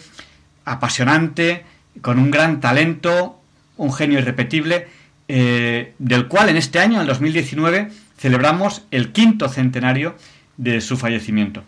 apasionante, 0.64 1.64
con 2.00 2.20
un 2.20 2.30
gran 2.30 2.60
talento, 2.60 3.40
un 3.76 3.92
genio 3.92 4.20
irrepetible, 4.20 4.86
eh, 5.26 5.94
del 5.98 6.28
cual 6.28 6.48
en 6.50 6.56
este 6.56 6.78
año, 6.78 7.00
en 7.00 7.06
2019, 7.08 7.90
celebramos 8.16 8.82
el 8.92 9.12
quinto 9.12 9.48
centenario 9.48 10.16
de 10.56 10.80
su 10.80 10.96
fallecimiento. 10.96 11.62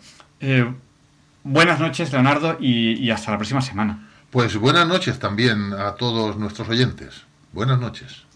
buenas 1.43 1.79
noches, 1.79 2.11
Leonardo, 2.11 2.57
y 2.59 3.09
hasta 3.09 3.31
la 3.31 3.37
próxima 3.37 3.61
semana. 3.61 4.09
Pues 4.31 4.57
buenas 4.57 4.87
noches 4.87 5.17
también 5.17 5.73
a 5.73 5.95
todos 5.95 6.37
nuestros 6.37 6.69
oyentes. 6.69 7.23
Buenas 7.51 7.79
noches. 7.79 8.29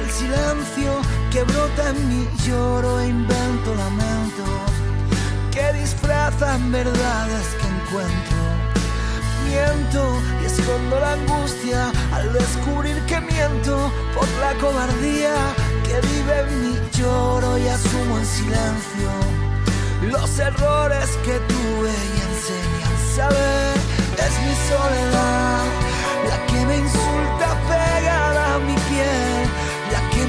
El 0.00 0.10
silencio 0.10 0.92
que 1.30 1.42
brota 1.44 1.90
en 1.90 2.08
mi 2.08 2.28
lloro 2.44 3.00
e 3.00 3.08
invento 3.08 3.74
lamentos 3.74 4.70
que 5.50 5.72
disfrazan 5.80 6.72
verdades 6.72 7.46
que 7.58 7.66
encuentro. 7.76 8.40
Miento 9.46 10.02
y 10.42 10.46
escondo 10.46 11.00
la 11.00 11.12
angustia 11.12 11.92
al 12.12 12.32
descubrir 12.32 12.96
que 13.06 13.20
miento 13.20 13.92
por 14.14 14.28
la 14.40 14.52
cobardía 14.60 15.34
que 15.84 15.96
vive 16.08 16.40
en 16.40 16.50
mi 16.62 16.74
lloro 16.96 17.58
y 17.58 17.66
asumo 17.68 18.18
en 18.18 18.26
silencio 18.26 19.10
los 20.02 20.38
errores 20.38 21.10
que 21.24 21.38
tuve 21.40 21.90
y 21.90 22.20
enseñan 22.30 22.96
saber 23.16 23.76
es 24.16 24.34
mi 24.46 24.54
soledad 24.68 25.64
la 26.28 26.46
que 26.46 26.66
me 26.66 26.76
insulta 26.78 27.49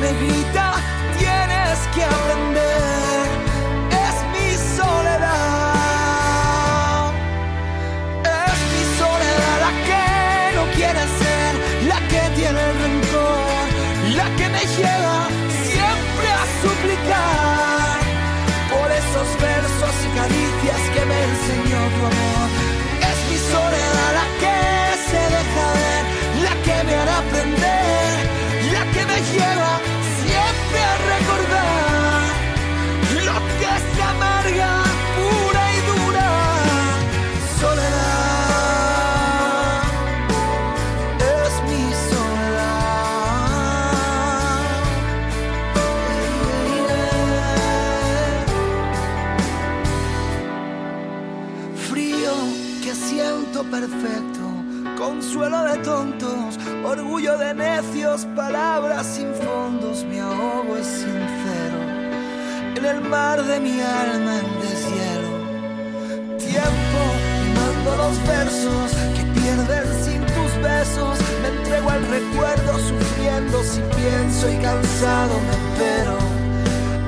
me 0.01 0.13
grita, 0.13 0.73
tienes 1.17 1.77
que 1.93 2.03
aprender, 2.03 3.10
orgullo 56.83 57.37
de 57.37 57.53
necios, 57.53 58.25
palabras 58.35 59.05
sin 59.05 59.33
fondos, 59.33 60.03
mi 60.05 60.19
ahogo 60.19 60.77
es 60.77 60.87
sincero, 60.87 61.79
en 62.75 62.85
el 62.85 63.01
mar 63.01 63.43
de 63.43 63.59
mi 63.59 63.79
alma 63.81 64.39
en 64.39 64.49
deshielo. 64.61 65.31
Tiempo, 66.37 67.01
mando 67.55 67.89
los 68.03 68.27
versos 68.27 68.91
que 69.15 69.23
pierden 69.39 69.85
sin 70.03 70.21
tus 70.35 70.51
besos, 70.61 71.17
me 71.41 71.47
entrego 71.57 71.89
al 71.89 72.05
recuerdo 72.07 72.71
sufriendo 72.79 73.63
si 73.63 73.81
pienso 73.99 74.49
y 74.49 74.57
cansado 74.57 75.33
me 75.47 75.53
espero, 75.61 76.17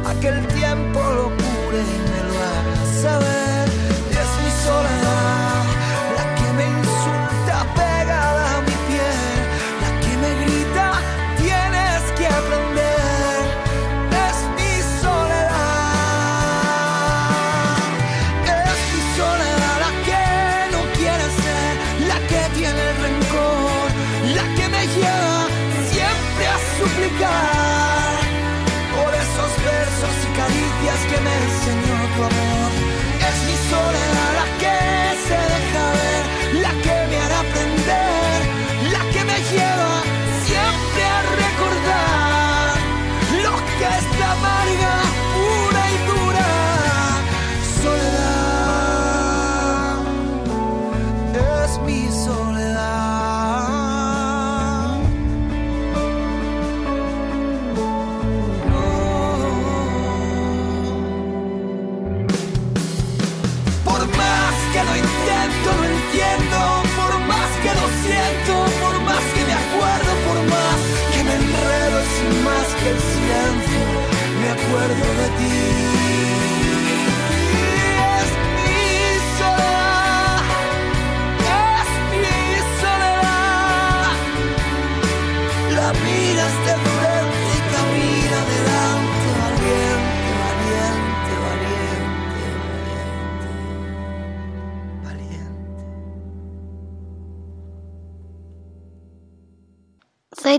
a 0.09 0.13
que 0.19 0.27
el 0.27 0.47
tiempo 0.47 0.99
lo 0.99 1.25
cure 1.41 1.79
y 1.81 1.99
me 2.11 2.21
lo 2.29 2.35
haga 2.51 3.01
saber, 3.01 3.67
es 4.11 4.29
mi 4.43 4.51
soledad 4.65 5.12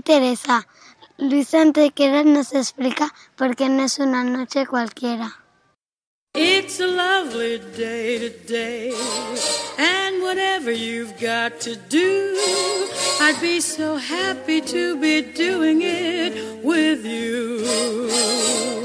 Teresa. 0.05 0.67
Luis 1.17 1.53
Antequera 1.53 2.23
nos 2.23 2.53
explica 2.53 3.13
por 3.35 3.55
qué 3.55 3.67
no 3.69 3.83
es 3.83 3.97
una 3.99 4.23
noche 4.23 4.67
cualquiera. 4.67 5.41
It's 6.35 6.79
a 6.81 6.87
lovely 6.87 7.59
day 7.77 8.19
today, 8.19 8.93
and 9.77 10.21
whatever 10.21 10.69
you've 10.69 11.17
got 11.19 11.61
to 11.61 11.77
do, 11.77 12.35
I'd 13.21 13.39
be 13.41 13.61
so 13.61 13.95
happy 13.95 14.59
to 14.61 14.97
be 14.97 15.21
doing 15.21 15.81
it 15.81 16.61
with 16.61 17.05
you. 17.05 18.84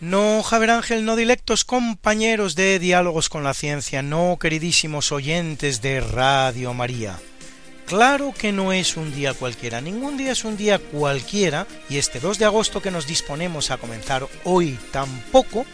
No, 0.00 0.42
Javier 0.42 0.70
Ángel, 0.70 1.04
no 1.04 1.14
dilectos 1.14 1.66
compañeros 1.66 2.54
de 2.54 2.78
Diálogos 2.78 3.28
con 3.28 3.44
la 3.44 3.52
Ciencia, 3.52 4.00
no 4.00 4.38
queridísimos 4.40 5.12
oyentes 5.12 5.82
de 5.82 6.00
Radio 6.00 6.72
María. 6.72 7.18
Claro 7.84 8.32
que 8.32 8.50
no 8.50 8.72
es 8.72 8.96
un 8.96 9.14
día 9.14 9.34
cualquiera, 9.34 9.82
ningún 9.82 10.16
día 10.16 10.32
es 10.32 10.44
un 10.44 10.56
día 10.56 10.78
cualquiera, 10.78 11.66
y 11.90 11.98
este 11.98 12.18
2 12.18 12.38
de 12.38 12.46
agosto 12.46 12.80
que 12.80 12.90
nos 12.90 13.06
disponemos 13.06 13.70
a 13.70 13.76
comenzar 13.76 14.26
hoy 14.44 14.78
tampoco, 14.90 15.66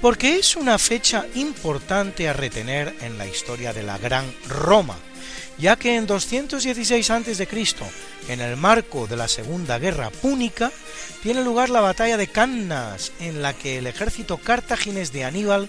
porque 0.00 0.36
es 0.36 0.56
una 0.56 0.78
fecha 0.78 1.26
importante 1.34 2.26
a 2.26 2.32
retener 2.32 2.96
en 3.02 3.18
la 3.18 3.26
historia 3.26 3.74
de 3.74 3.82
la 3.82 3.98
Gran 3.98 4.32
Roma, 4.48 4.96
ya 5.58 5.76
que 5.76 5.96
en 5.96 6.06
216 6.06 7.10
a.C., 7.10 7.48
en 8.28 8.40
el 8.40 8.56
marco 8.56 9.06
de 9.06 9.16
la 9.16 9.28
Segunda 9.28 9.78
Guerra 9.78 10.10
Púnica, 10.10 10.70
tiene 11.22 11.42
lugar 11.42 11.70
la 11.70 11.80
batalla 11.80 12.16
de 12.16 12.28
Cannas, 12.28 13.12
en 13.20 13.42
la 13.42 13.54
que 13.54 13.78
el 13.78 13.86
ejército 13.86 14.38
cartaginés 14.38 15.12
de 15.12 15.24
Aníbal 15.24 15.68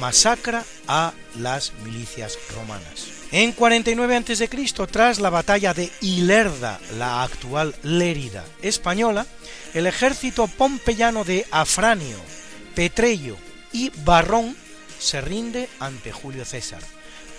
masacra 0.00 0.64
a 0.88 1.12
las 1.38 1.72
milicias 1.84 2.38
romanas. 2.54 3.08
En 3.32 3.52
49 3.52 4.16
a.C., 4.16 4.48
tras 4.90 5.18
la 5.18 5.30
batalla 5.30 5.74
de 5.74 5.90
Ilerda, 6.00 6.78
la 6.96 7.22
actual 7.22 7.74
Lérida 7.82 8.44
española, 8.62 9.26
el 9.74 9.86
ejército 9.86 10.46
pompeyano 10.46 11.24
de 11.24 11.44
Afranio, 11.50 12.18
Petrello 12.74 13.36
y 13.72 13.90
Barrón 14.04 14.56
se 14.98 15.20
rinde 15.20 15.68
ante 15.80 16.12
Julio 16.12 16.44
César. 16.44 16.80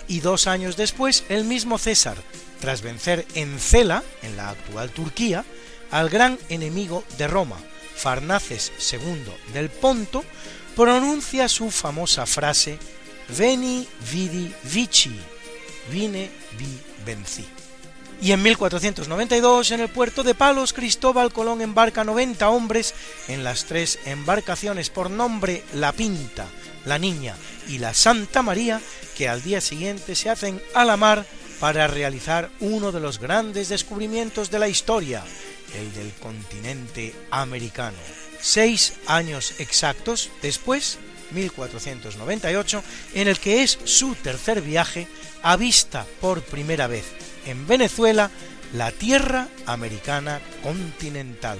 Y 0.08 0.20
dos 0.20 0.46
años 0.46 0.76
después, 0.76 1.24
el 1.28 1.44
mismo 1.44 1.78
César, 1.78 2.16
tras 2.60 2.82
vencer 2.82 3.26
en 3.34 3.58
Cela, 3.60 4.02
en 4.22 4.36
la 4.36 4.50
actual 4.50 4.90
Turquía, 4.90 5.44
al 5.90 6.08
gran 6.08 6.38
enemigo 6.48 7.04
de 7.18 7.28
Roma, 7.28 7.58
Farnaces 7.94 8.72
II 8.92 9.52
del 9.52 9.68
Ponto, 9.68 10.24
pronuncia 10.74 11.48
su 11.48 11.70
famosa 11.70 12.26
frase 12.26 12.78
Veni, 13.36 13.86
vidi, 14.10 14.54
vici, 14.72 15.14
vine, 15.90 16.30
vi, 16.58 16.78
vencí. 17.04 17.44
Y 18.20 18.32
en 18.32 18.42
1492, 18.42 19.70
en 19.72 19.80
el 19.80 19.88
puerto 19.88 20.22
de 20.22 20.34
Palos, 20.34 20.72
Cristóbal 20.72 21.32
Colón 21.32 21.60
embarca 21.60 22.04
90 22.04 22.48
hombres 22.48 22.94
en 23.28 23.44
las 23.44 23.66
tres 23.66 23.98
embarcaciones 24.06 24.88
por 24.90 25.10
nombre 25.10 25.62
La 25.74 25.92
Pinta, 25.92 26.46
La 26.88 26.98
Niña 26.98 27.36
y 27.68 27.78
La 27.78 27.94
Santa 27.94 28.42
María, 28.42 28.80
que 29.16 29.28
al 29.28 29.42
día 29.42 29.60
siguiente 29.60 30.14
se 30.14 30.30
hacen 30.30 30.60
a 30.74 30.84
la 30.84 30.96
mar 30.96 31.26
para 31.60 31.86
realizar 31.86 32.50
uno 32.60 32.92
de 32.92 33.00
los 33.00 33.18
grandes 33.18 33.68
descubrimientos 33.68 34.50
de 34.50 34.58
la 34.58 34.68
historia, 34.68 35.22
el 35.74 35.92
del 35.92 36.12
continente 36.14 37.14
americano. 37.30 37.98
Seis 38.40 38.94
años 39.06 39.54
exactos 39.58 40.30
después, 40.40 40.98
1498, 41.32 42.82
en 43.14 43.28
el 43.28 43.38
que 43.38 43.62
es 43.62 43.78
su 43.84 44.14
tercer 44.14 44.62
viaje, 44.62 45.08
avista 45.42 46.06
por 46.20 46.42
primera 46.42 46.86
vez 46.86 47.04
en 47.44 47.66
Venezuela 47.66 48.30
la 48.72 48.92
tierra 48.92 49.48
americana 49.66 50.40
continental. 50.62 51.58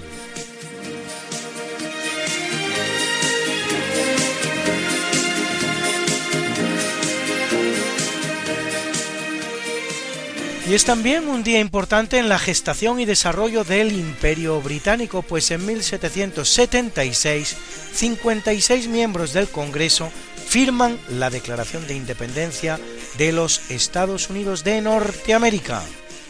Y 10.69 10.75
es 10.75 10.85
también 10.85 11.27
un 11.27 11.41
día 11.43 11.59
importante 11.59 12.19
en 12.19 12.29
la 12.29 12.37
gestación 12.37 12.99
y 12.99 13.05
desarrollo 13.05 13.63
del 13.63 13.91
Imperio 13.91 14.61
Británico, 14.61 15.23
pues 15.23 15.49
en 15.49 15.65
1776 15.65 17.57
56 17.91 18.87
miembros 18.87 19.33
del 19.33 19.47
Congreso 19.47 20.11
firman 20.47 20.99
la 21.09 21.31
Declaración 21.31 21.87
de 21.87 21.95
Independencia 21.95 22.79
de 23.17 23.31
los 23.31 23.71
Estados 23.71 24.29
Unidos 24.29 24.63
de 24.63 24.79
Norteamérica. 24.81 25.81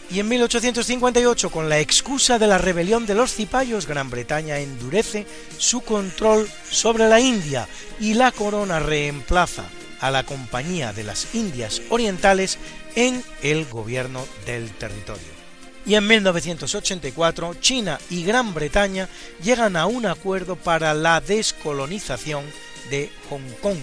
Y 0.10 0.22
en 0.22 0.30
1858, 0.30 1.50
con 1.50 1.68
la 1.68 1.80
excusa 1.80 2.40
de 2.40 2.48
la 2.48 2.58
rebelión 2.58 3.06
de 3.06 3.16
los 3.16 3.34
cipayos, 3.34 3.88
Gran 3.88 4.10
Bretaña 4.10 4.60
endurece 4.60 5.28
su 5.58 5.82
control 5.82 6.48
sobre 6.72 7.10
la 7.10 7.20
India 7.20 7.68
y 8.00 8.14
la 8.14 8.32
corona 8.32 8.80
reemplaza 8.80 9.66
a 10.00 10.12
la 10.12 10.24
Compañía 10.24 10.94
de 10.94 11.04
las 11.04 11.36
Indias 11.36 11.82
Orientales 11.90 12.58
en 13.00 13.24
el 13.42 13.64
gobierno 13.64 14.28
del 14.46 14.72
territorio. 14.72 15.40
Y 15.86 15.96
en 15.96 16.06
1984, 16.06 17.54
China 17.62 17.98
y 18.10 18.26
Gran 18.26 18.54
Bretaña 18.54 19.08
llegan 19.42 19.78
a 19.78 19.86
un 19.86 20.06
acuerdo 20.06 20.58
para 20.58 20.94
la 20.94 21.22
descolonización 21.22 22.44
de 22.90 23.10
Hong 23.30 23.50
Kong, 23.62 23.80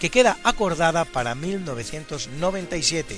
que 0.00 0.08
queda 0.08 0.38
acordada 0.42 1.04
para 1.04 1.34
1997, 1.34 3.14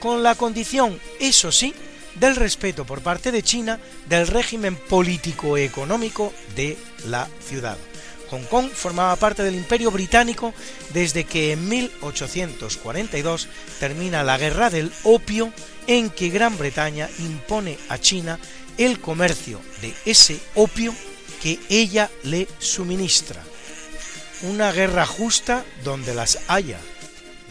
con 0.00 0.22
la 0.22 0.34
condición, 0.34 1.00
eso 1.18 1.50
sí, 1.50 1.72
del 2.16 2.36
respeto 2.36 2.84
por 2.84 3.00
parte 3.00 3.32
de 3.32 3.42
China 3.42 3.80
del 4.06 4.26
régimen 4.26 4.76
político-económico 4.76 6.30
de 6.54 6.76
la 7.06 7.26
ciudad. 7.40 7.78
Hong 8.30 8.44
Kong 8.44 8.70
formaba 8.70 9.16
parte 9.16 9.42
del 9.42 9.54
Imperio 9.54 9.90
Británico 9.90 10.54
desde 10.92 11.24
que 11.24 11.52
en 11.52 11.68
1842 11.68 13.48
termina 13.80 14.22
la 14.22 14.38
Guerra 14.38 14.70
del 14.70 14.92
Opio 15.04 15.52
en 15.86 16.10
que 16.10 16.30
Gran 16.30 16.56
Bretaña 16.56 17.08
impone 17.18 17.78
a 17.88 17.98
China 17.98 18.38
el 18.78 19.00
comercio 19.00 19.60
de 19.80 19.94
ese 20.04 20.40
opio 20.54 20.94
que 21.42 21.58
ella 21.68 22.10
le 22.22 22.48
suministra. 22.58 23.42
Una 24.42 24.72
guerra 24.72 25.06
justa 25.06 25.64
donde 25.84 26.14
las 26.14 26.38
haya. 26.48 26.78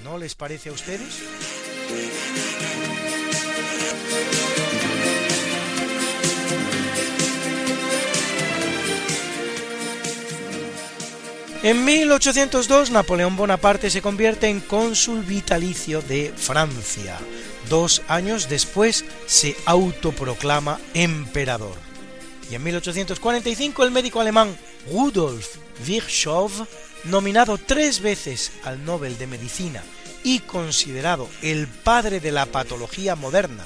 ¿No 0.03 0.17
les 0.17 0.35
parece 0.35 0.69
a 0.69 0.73
ustedes? 0.73 1.52
En 11.63 11.85
1802 11.85 12.91
Napoleón 12.91 13.37
Bonaparte 13.37 13.89
se 13.89 14.01
convierte 14.01 14.49
en 14.49 14.59
cónsul 14.59 15.23
vitalicio 15.23 16.01
de 16.01 16.33
Francia. 16.35 17.17
Dos 17.69 18.01
años 18.09 18.49
después 18.49 19.05
se 19.27 19.55
autoproclama 19.63 20.81
emperador. 20.93 21.77
Y 22.51 22.55
en 22.55 22.63
1845 22.63 23.81
el 23.85 23.91
médico 23.91 24.19
alemán 24.19 24.57
Rudolf 24.91 25.55
Virchow, 25.87 26.51
nominado 27.05 27.57
tres 27.57 28.01
veces 28.01 28.51
al 28.65 28.83
Nobel 28.83 29.17
de 29.17 29.27
Medicina 29.27 29.81
y 30.21 30.39
considerado 30.39 31.29
el 31.41 31.67
padre 31.67 32.19
de 32.19 32.33
la 32.33 32.45
patología 32.45 33.15
moderna 33.15 33.63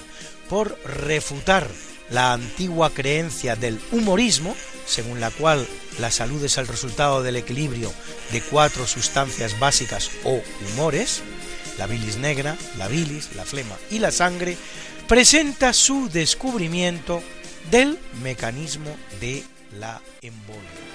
por 0.51 0.77
refutar 0.85 1.67
la 2.11 2.33
antigua 2.33 2.91
creencia 2.91 3.55
del 3.55 3.79
humorismo, 3.91 4.55
según 4.87 5.19
la 5.19 5.29
cual 5.29 5.67
la 5.99 6.09
salud 6.09 6.43
es 6.43 6.57
el 6.57 6.67
resultado 6.67 7.21
del 7.21 7.35
equilibrio 7.35 7.93
de 8.31 8.41
cuatro 8.41 8.87
sustancias 8.87 9.59
básicas 9.59 10.09
o 10.23 10.41
humores, 10.71 11.21
la 11.77 11.85
bilis 11.85 12.17
negra, 12.17 12.57
la 12.77 12.87
bilis, 12.87 13.35
la 13.35 13.45
flema 13.45 13.75
y 13.91 13.99
la 13.99 14.11
sangre, 14.11 14.57
presenta 15.07 15.73
su 15.73 16.09
descubrimiento 16.09 17.21
del 17.69 17.99
mecanismo 18.23 18.95
de 19.19 19.43
la 19.79 20.01
embolia. 20.21 20.86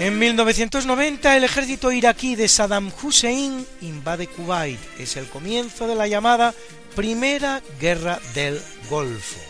En 0.00 0.16
1990 0.16 1.36
el 1.36 1.42
ejército 1.42 1.90
iraquí 1.90 2.36
de 2.36 2.46
Saddam 2.46 2.92
Hussein 3.02 3.66
invade 3.80 4.28
Kuwait. 4.28 4.78
Es 4.96 5.16
el 5.16 5.26
comienzo 5.26 5.88
de 5.88 5.96
la 5.96 6.06
llamada 6.06 6.54
Primera 6.94 7.60
Guerra 7.80 8.20
del 8.32 8.62
Golfo. 8.88 9.40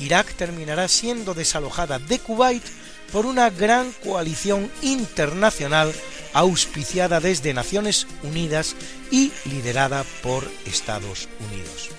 Irak 0.00 0.34
terminará 0.34 0.88
siendo 0.88 1.32
desalojada 1.32 2.00
de 2.00 2.18
Kuwait 2.18 2.64
por 3.12 3.24
una 3.24 3.50
gran 3.50 3.92
coalición 4.02 4.68
internacional 4.82 5.92
auspiciada 6.32 7.20
desde 7.20 7.54
Naciones 7.54 8.08
Unidas 8.24 8.74
y 9.12 9.30
liderada 9.44 10.04
por 10.24 10.50
Estados 10.66 11.28
Unidos. 11.48 11.90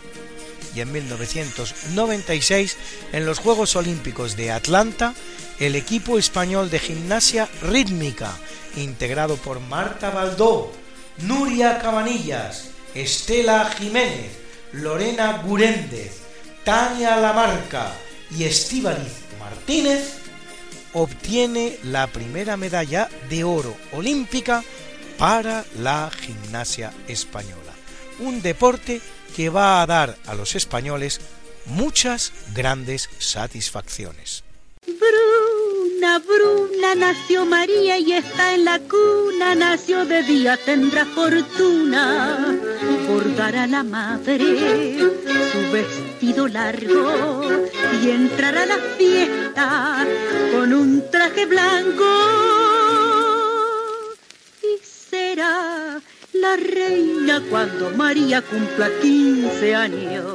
Y 0.76 0.82
en 0.82 0.92
1996, 0.92 2.78
en 3.14 3.26
los 3.26 3.40
Juegos 3.40 3.76
Olímpicos 3.78 4.36
de 4.36 4.52
Atlanta, 4.52 5.14
el 5.60 5.76
equipo 5.76 6.18
español 6.18 6.70
de 6.70 6.80
gimnasia 6.80 7.48
rítmica, 7.62 8.34
integrado 8.76 9.38
por 9.38 9.62
Marta 9.62 10.10
Baldó, 10.10 10.74
Nuria 11.20 11.80
Cabanillas, 11.80 12.72
Estela 12.94 13.72
Jiménez, 13.78 14.32
Lorena 14.74 15.42
Guréndez, 15.46 16.18
Tania 16.66 17.16
Lamarca 17.16 17.94
y 18.38 18.44
Estíbaliz 18.44 19.14
Martínez, 19.40 20.16
obtiene 20.92 21.78
la 21.84 22.08
primera 22.08 22.58
medalla 22.58 23.10
de 23.30 23.46
oro 23.46 23.78
olímpica 23.94 24.62
para 25.18 25.64
la 25.80 26.12
gimnasia 26.12 26.92
española, 27.08 27.74
un 28.20 28.42
deporte 28.42 29.02
que 29.36 29.50
va 29.50 29.82
a 29.82 29.86
dar 29.86 30.18
a 30.26 30.34
los 30.34 30.56
españoles 30.56 31.20
muchas 31.66 32.32
grandes 32.54 33.10
satisfacciones. 33.20 34.44
Bruna, 34.86 36.20
Bruna, 36.20 36.96
nació 36.96 37.46
María 37.46 37.98
y 37.98 38.14
está 38.14 38.54
en 38.54 38.66
la 38.66 38.80
cuna, 38.80 39.56
nació 39.56 40.06
de 40.06 40.24
día, 40.24 40.58
tendrá 40.64 41.06
fortuna, 41.06 42.56
bordará 43.08 43.68
la 43.68 43.84
madre 43.84 45.00
su 45.52 45.72
vestido 45.72 46.48
largo 46.48 47.44
y 48.02 48.10
entrará 48.12 48.64
a 48.64 48.66
la 48.68 48.78
fiesta 48.98 50.08
con 50.54 50.74
un 50.74 51.10
traje 51.12 51.46
blanco. 51.46 52.06
Y 54.62 54.86
será 54.86 56.00
la 56.42 56.56
reina 56.58 57.42
cuando 57.50 57.92
María 57.92 58.42
cumpla 58.42 58.90
15 59.02 59.76
años 59.76 60.26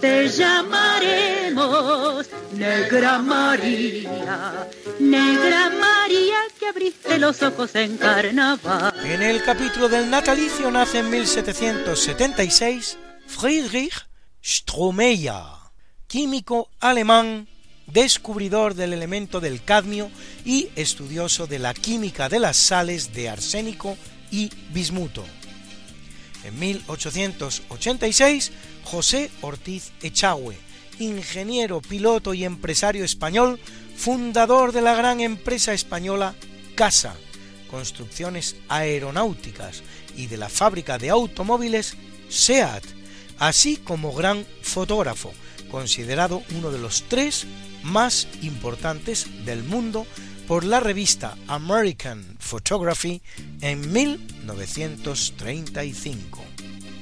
te 0.00 0.28
llamaremos 0.28 2.26
Negra 2.54 3.18
María, 3.20 4.68
Negra 4.98 5.70
María 5.70 6.38
que 6.58 6.66
abriste 6.66 7.18
los 7.18 7.40
ojos 7.42 7.74
en 7.76 7.96
carnaval. 7.96 8.92
En 9.04 9.22
el 9.22 9.44
capítulo 9.44 9.88
del 9.88 10.10
natalicio 10.10 10.72
nace 10.72 10.98
en 10.98 11.08
1776 11.10 12.98
Friedrich 13.28 14.08
Stromeyer, 14.44 15.44
químico 16.08 16.68
alemán, 16.80 17.46
descubridor 17.86 18.74
del 18.74 18.92
elemento 18.92 19.38
del 19.38 19.62
cadmio 19.62 20.10
y 20.44 20.70
estudioso 20.74 21.46
de 21.46 21.60
la 21.60 21.74
química 21.74 22.28
de 22.28 22.40
las 22.40 22.56
sales 22.56 23.12
de 23.12 23.28
arsénico 23.28 23.96
y 24.32 24.50
bismuto. 24.72 25.24
En 26.42 26.58
1886 26.58 28.50
José 28.82 29.30
Ortiz 29.42 29.92
Echagüe, 30.02 30.56
ingeniero, 30.98 31.80
piloto 31.80 32.34
y 32.34 32.44
empresario 32.44 33.04
español, 33.04 33.60
fundador 33.96 34.72
de 34.72 34.82
la 34.82 34.96
gran 34.96 35.20
empresa 35.20 35.72
española 35.72 36.34
CASA, 36.74 37.14
Construcciones 37.70 38.56
Aeronáuticas, 38.68 39.84
y 40.16 40.26
de 40.26 40.36
la 40.36 40.48
fábrica 40.48 40.98
de 40.98 41.10
automóviles 41.10 41.94
SEAT, 42.28 42.84
así 43.38 43.76
como 43.76 44.12
gran 44.12 44.44
fotógrafo, 44.62 45.32
considerado 45.70 46.42
uno 46.56 46.70
de 46.70 46.78
los 46.78 47.04
tres 47.08 47.46
más 47.82 48.28
importantes 48.42 49.26
del 49.44 49.62
mundo 49.62 50.06
por 50.46 50.64
la 50.64 50.80
revista 50.80 51.36
American 51.46 52.36
Photography 52.38 53.22
en 53.60 53.92
1935 53.92 56.42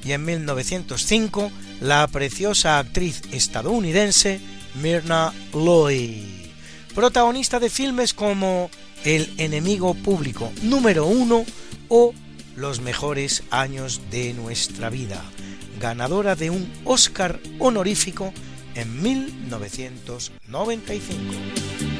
y 0.04 0.12
en 0.12 0.24
1905 0.24 1.50
la 1.80 2.06
preciosa 2.08 2.78
actriz 2.78 3.22
estadounidense 3.32 4.40
Myrna 4.80 5.34
Loy, 5.52 6.52
protagonista 6.94 7.58
de 7.60 7.68
filmes 7.70 8.14
como 8.14 8.70
El 9.04 9.34
enemigo 9.38 9.94
público 9.94 10.52
número 10.62 11.06
uno 11.06 11.44
o 11.88 12.14
Los 12.56 12.80
mejores 12.80 13.42
años 13.50 14.00
de 14.10 14.32
nuestra 14.34 14.90
vida, 14.90 15.22
ganadora 15.80 16.36
de 16.36 16.50
un 16.50 16.70
Oscar 16.84 17.40
honorífico 17.58 18.34
en 18.74 19.02
1995. 19.02 21.99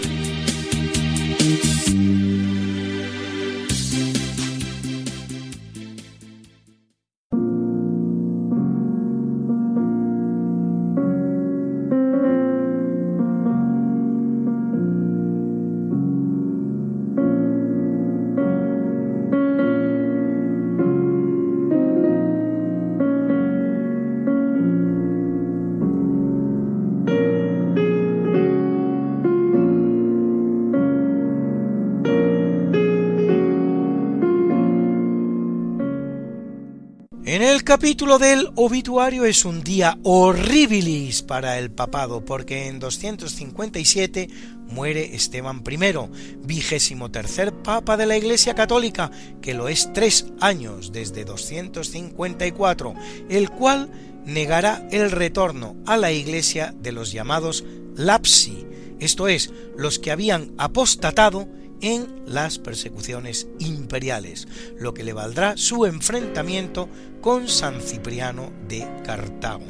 Capítulo 37.64 38.18
del 38.18 38.50
obituario 38.56 39.24
es 39.24 39.44
un 39.44 39.62
día 39.62 39.96
horribilis 40.02 41.22
para 41.22 41.58
el 41.58 41.70
papado, 41.70 42.24
porque 42.24 42.66
en 42.66 42.80
257 42.80 44.28
muere 44.66 45.14
Esteban 45.14 45.62
I, 45.64 46.38
vigésimo 46.44 47.12
tercer 47.12 47.52
papa 47.52 47.96
de 47.96 48.06
la 48.06 48.16
Iglesia 48.16 48.54
Católica, 48.56 49.12
que 49.40 49.54
lo 49.54 49.68
es 49.68 49.92
tres 49.92 50.26
años 50.40 50.90
desde 50.90 51.24
254, 51.24 52.94
el 53.28 53.48
cual 53.48 53.92
negará 54.24 54.88
el 54.90 55.12
retorno 55.12 55.76
a 55.86 55.96
la 55.96 56.10
Iglesia 56.10 56.74
de 56.76 56.90
los 56.90 57.12
llamados 57.12 57.64
lapsi, 57.94 58.66
esto 58.98 59.28
es, 59.28 59.52
los 59.76 60.00
que 60.00 60.10
habían 60.10 60.52
apostatado 60.58 61.48
en 61.80 62.22
las 62.26 62.58
persecuciones 62.58 63.48
imperiales, 63.58 64.48
lo 64.78 64.94
que 64.94 65.04
le 65.04 65.12
valdrá 65.12 65.56
su 65.56 65.86
enfrentamiento 65.86 66.88
con 67.20 67.48
San 67.48 67.80
Cipriano 67.80 68.52
de 68.68 68.86
Cartago. 69.04 69.66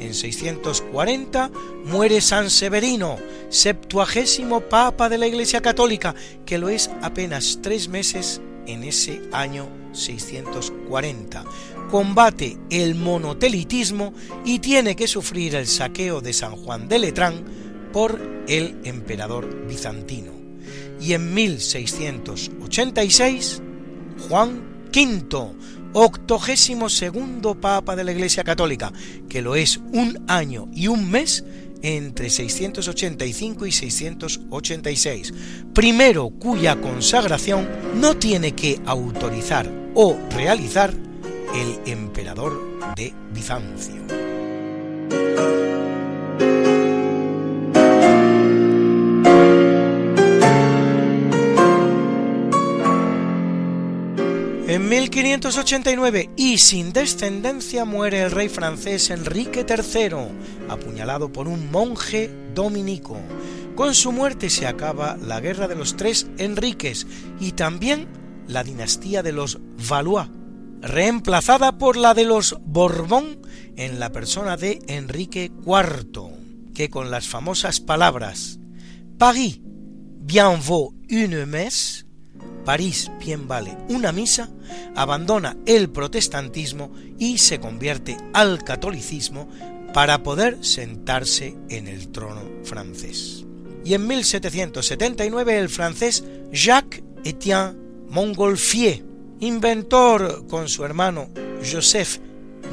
En 0.00 0.14
640 0.14 1.50
muere 1.84 2.20
San 2.22 2.48
Severino, 2.48 3.18
septuagésimo 3.50 4.62
papa 4.62 5.08
de 5.08 5.18
la 5.18 5.26
Iglesia 5.26 5.60
Católica, 5.60 6.14
que 6.46 6.58
lo 6.58 6.70
es 6.70 6.90
apenas 7.02 7.58
tres 7.62 7.88
meses 7.88 8.40
en 8.66 8.84
ese 8.84 9.20
año 9.32 9.68
640. 9.92 11.44
Combate 11.90 12.56
el 12.70 12.94
monotelitismo 12.94 14.14
y 14.44 14.60
tiene 14.60 14.96
que 14.96 15.08
sufrir 15.08 15.54
el 15.56 15.66
saqueo 15.66 16.20
de 16.20 16.32
San 16.32 16.56
Juan 16.56 16.88
de 16.88 16.98
Letrán 16.98 17.44
por 17.92 18.18
el 18.46 18.78
emperador 18.84 19.66
bizantino 19.66 20.39
y 21.00 21.14
en 21.14 21.34
1686 21.34 23.62
Juan 24.28 24.62
V, 24.92 25.52
octogésimo 25.92 26.88
segundo 26.88 27.60
papa 27.60 27.96
de 27.96 28.04
la 28.04 28.12
Iglesia 28.12 28.44
Católica, 28.44 28.92
que 29.28 29.42
lo 29.42 29.56
es 29.56 29.80
un 29.92 30.24
año 30.28 30.68
y 30.74 30.86
un 30.88 31.10
mes 31.10 31.44
entre 31.82 32.28
685 32.28 33.66
y 33.66 33.72
686, 33.72 35.32
primero 35.74 36.28
cuya 36.28 36.80
consagración 36.80 37.66
no 37.96 38.16
tiene 38.16 38.52
que 38.52 38.80
autorizar 38.84 39.70
o 39.94 40.18
realizar 40.30 40.92
el 41.54 41.90
emperador 41.90 42.60
de 42.96 43.14
Bizancio. 43.32 44.00
En 54.70 54.88
1589 54.88 56.30
y 56.36 56.58
sin 56.58 56.92
descendencia 56.92 57.84
muere 57.84 58.22
el 58.22 58.30
rey 58.30 58.48
francés 58.48 59.10
Enrique 59.10 59.66
III, 59.68 60.68
apuñalado 60.68 61.32
por 61.32 61.48
un 61.48 61.72
monje 61.72 62.30
dominico. 62.54 63.18
Con 63.74 63.96
su 63.96 64.12
muerte 64.12 64.48
se 64.48 64.68
acaba 64.68 65.16
la 65.16 65.40
guerra 65.40 65.66
de 65.66 65.74
los 65.74 65.96
tres 65.96 66.28
Enriques 66.38 67.08
y 67.40 67.50
también 67.50 68.06
la 68.46 68.62
dinastía 68.62 69.24
de 69.24 69.32
los 69.32 69.58
Valois, 69.88 70.28
reemplazada 70.82 71.76
por 71.76 71.96
la 71.96 72.14
de 72.14 72.26
los 72.26 72.56
Borbón 72.64 73.42
en 73.74 73.98
la 73.98 74.12
persona 74.12 74.56
de 74.56 74.78
Enrique 74.86 75.50
IV, 75.66 76.30
que 76.74 76.90
con 76.90 77.10
las 77.10 77.26
famosas 77.26 77.80
palabras 77.80 78.60
Paris 79.18 79.58
bien 80.20 80.60
vaut 80.64 80.94
une 81.10 81.44
messe 81.44 82.06
París 82.64 83.10
bien 83.18 83.48
vale 83.48 83.76
una 83.88 84.12
misa, 84.12 84.50
abandona 84.94 85.56
el 85.66 85.90
protestantismo 85.90 86.92
y 87.18 87.38
se 87.38 87.58
convierte 87.58 88.16
al 88.32 88.62
catolicismo 88.64 89.48
para 89.92 90.22
poder 90.22 90.64
sentarse 90.64 91.56
en 91.68 91.88
el 91.88 92.08
trono 92.08 92.42
francés. 92.64 93.44
Y 93.84 93.94
en 93.94 94.06
1779 94.06 95.58
el 95.58 95.68
francés 95.68 96.24
Jacques 96.52 97.02
Etienne 97.24 97.76
Montgolfier, 98.08 99.04
inventor 99.40 100.46
con 100.48 100.68
su 100.68 100.84
hermano 100.84 101.28
Joseph 101.64 102.18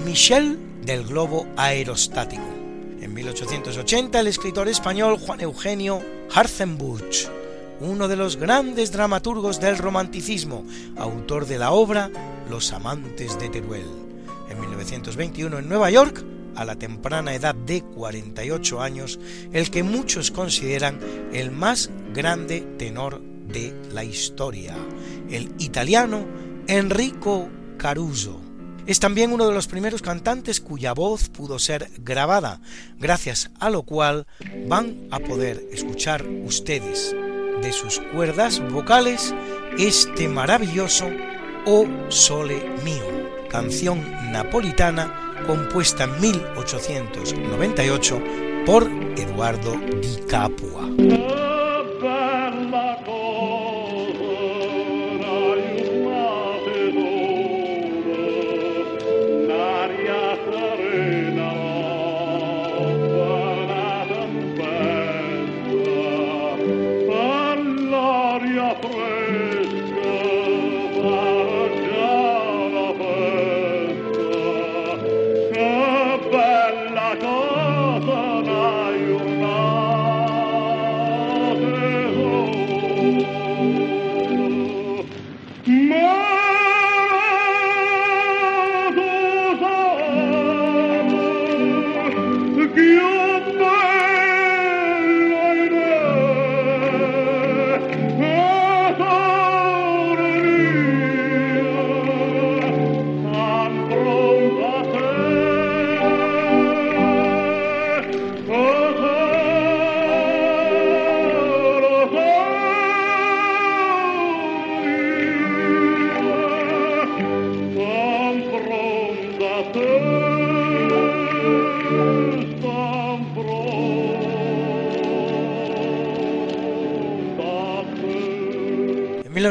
Michel 0.06 0.58
del 0.84 1.06
globo 1.06 1.48
aerostático. 1.56 2.44
En 3.02 3.14
1880 3.14 4.20
el 4.20 4.28
escritor 4.28 4.68
español 4.68 5.18
Juan 5.18 5.42
Eugenio 5.42 6.02
Harzenbuch 6.34 7.30
uno 7.80 8.08
de 8.08 8.16
los 8.16 8.38
grandes 8.38 8.92
dramaturgos 8.92 9.60
del 9.60 9.78
romanticismo, 9.78 10.66
autor 10.96 11.46
de 11.46 11.60
la 11.60 11.72
obra 11.72 12.10
Los 12.50 12.74
amantes 12.74 13.38
de 13.40 13.50
Teruel. 13.50 13.88
En 14.50 14.60
1921 14.60 15.60
en 15.60 15.70
Nueva 15.70 15.90
York, 15.92 16.24
a 16.56 16.66
la 16.66 16.76
temprana 16.76 17.36
edad 17.36 17.54
de 17.54 17.84
48 17.84 18.82
años, 18.82 19.20
el 19.54 19.70
que 19.70 19.84
muchos 19.84 20.32
consideran 20.32 21.00
el 21.34 21.52
más 21.52 21.92
grande 22.14 22.62
tenor 22.78 23.22
de 23.22 23.74
la 23.92 24.04
historia, 24.04 24.76
el 25.30 25.52
italiano 25.60 26.26
Enrico 26.68 27.50
Caruso. 27.78 28.42
Es 28.88 29.00
también 29.00 29.34
uno 29.34 29.48
de 29.48 29.54
los 29.54 29.68
primeros 29.68 30.02
cantantes 30.02 30.62
cuya 30.62 30.94
voz 30.94 31.30
pudo 31.30 31.60
ser 31.60 31.90
grabada, 32.00 32.62
gracias 32.98 33.52
a 33.60 33.70
lo 33.70 33.84
cual 33.84 34.26
van 34.68 35.08
a 35.12 35.20
poder 35.20 35.68
escuchar 35.72 36.26
ustedes 36.26 37.14
de 37.62 37.72
sus 37.72 38.00
cuerdas 38.14 38.62
vocales 38.72 39.34
este 39.78 40.28
maravilloso 40.28 41.08
O 41.66 41.86
Sole 42.10 42.64
Mio, 42.84 43.04
canción 43.50 44.04
napolitana 44.32 45.28
compuesta 45.46 46.06
en 46.06 46.20
1898 46.20 48.22
por 48.66 48.90
Eduardo 49.18 49.76
Di 50.02 50.18
Capua. 50.28 50.88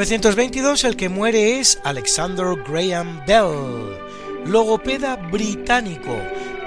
1922 0.06 0.84
el 0.84 0.94
que 0.94 1.08
muere 1.08 1.58
es 1.58 1.80
Alexander 1.82 2.54
Graham 2.64 3.24
Bell, 3.26 3.98
logopeda 4.46 5.16
británico, 5.16 6.14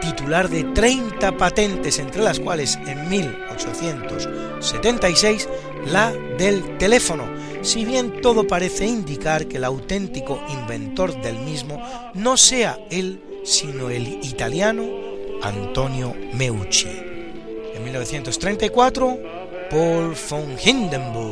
titular 0.01 0.49
de 0.49 0.65
30 0.65 1.37
patentes, 1.37 1.99
entre 1.99 2.21
las 2.21 2.41
cuales 2.41 2.77
en 2.85 3.07
1876 3.07 5.47
la 5.87 6.11
del 6.37 6.77
teléfono, 6.77 7.29
si 7.61 7.85
bien 7.85 8.21
todo 8.21 8.45
parece 8.45 8.85
indicar 8.85 9.47
que 9.47 9.55
el 9.55 9.63
auténtico 9.63 10.43
inventor 10.49 11.21
del 11.21 11.39
mismo 11.39 11.81
no 12.15 12.35
sea 12.35 12.77
él, 12.91 13.23
sino 13.45 13.89
el 13.89 14.19
italiano 14.21 14.83
Antonio 15.41 16.13
Meucci. 16.33 16.89
En 17.73 17.85
1934, 17.85 19.17
Paul 19.69 20.13
von 20.29 20.57
Hindenburg, 20.61 21.28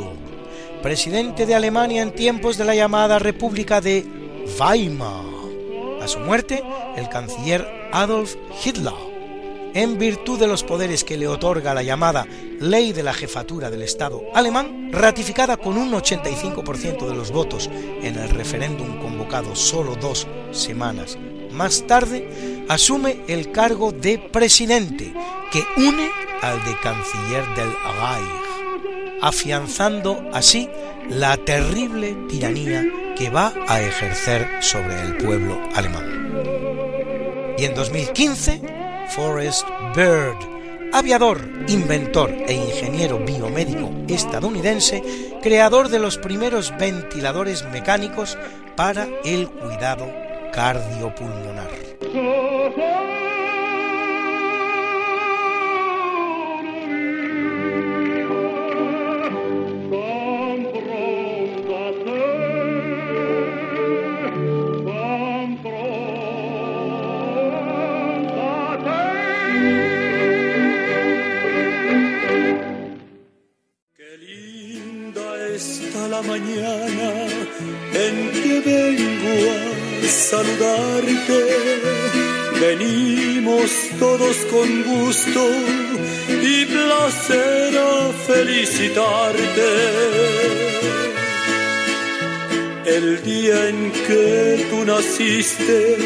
presidente 0.88 1.46
de 1.46 1.54
Alemania 1.54 2.02
en 2.02 2.16
tiempos 2.16 2.56
de 2.58 2.64
la 2.64 2.74
llamada 2.74 3.20
República 3.20 3.82
de 3.82 4.06
Weimar. 4.58 5.26
A 6.02 6.08
su 6.08 6.18
muerte, 6.20 6.64
el 6.96 7.10
canciller 7.10 7.68
Adolf 7.92 8.36
Hitler, 8.64 8.94
en 9.74 9.98
virtud 9.98 10.40
de 10.40 10.48
los 10.48 10.64
poderes 10.64 11.04
que 11.04 11.18
le 11.18 11.28
otorga 11.28 11.74
la 11.74 11.84
llamada 11.84 12.26
Ley 12.62 12.94
de 12.94 13.04
la 13.04 13.14
Jefatura 13.14 13.70
del 13.70 13.82
Estado 13.82 14.22
alemán, 14.34 14.90
ratificada 14.94 15.58
con 15.58 15.78
un 15.78 15.92
85% 15.92 17.06
de 17.06 17.16
los 17.16 17.32
votos 17.32 17.70
en 18.02 18.18
el 18.18 18.30
referéndum 18.30 18.98
convocado 19.02 19.58
solo 19.58 19.98
dos 19.98 20.26
semanas 20.54 21.18
más 21.52 21.86
tarde, 21.86 22.64
asume 22.70 23.24
el 23.28 23.52
cargo 23.52 23.92
de 23.92 24.20
presidente, 24.20 25.14
que 25.52 25.66
une 25.76 26.10
al 26.42 26.64
de 26.64 26.80
canciller 26.80 27.44
del 27.56 27.74
Reich, 28.00 28.47
afianzando 29.22 30.24
así 30.34 30.70
la 31.10 31.38
terrible 31.38 32.16
tiranía 32.30 32.86
que 33.16 33.30
va 33.30 33.54
a 33.68 33.82
ejercer 33.82 34.48
sobre 34.62 35.02
el 35.02 35.18
pueblo 35.18 35.60
alemán. 35.76 36.34
Y 37.58 37.66
en 37.66 37.74
2015, 37.74 38.62
Forrest 39.10 39.66
Bird, 39.96 40.38
aviador, 40.94 41.40
inventor 41.68 42.32
e 42.48 42.54
ingeniero 42.54 43.20
biomédico 43.20 43.90
estadounidense, 44.08 45.02
creador 45.42 45.90
de 45.90 46.00
los 46.00 46.18
primeros 46.18 46.74
ventiladores 46.78 47.66
mecánicos 47.72 48.38
para 48.76 49.08
el 49.26 49.50
cuidado 49.50 50.06
cardiopulmonar. 50.54 51.70
Que 94.08 94.66
tú 94.70 94.86
naciste, 94.86 95.98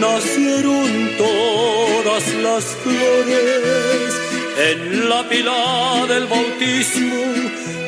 nacieron 0.00 0.88
todas 1.16 2.24
las 2.46 2.64
flores. 2.82 4.14
En 4.70 5.08
la 5.08 5.20
pila 5.28 6.06
del 6.08 6.26
bautismo 6.26 7.22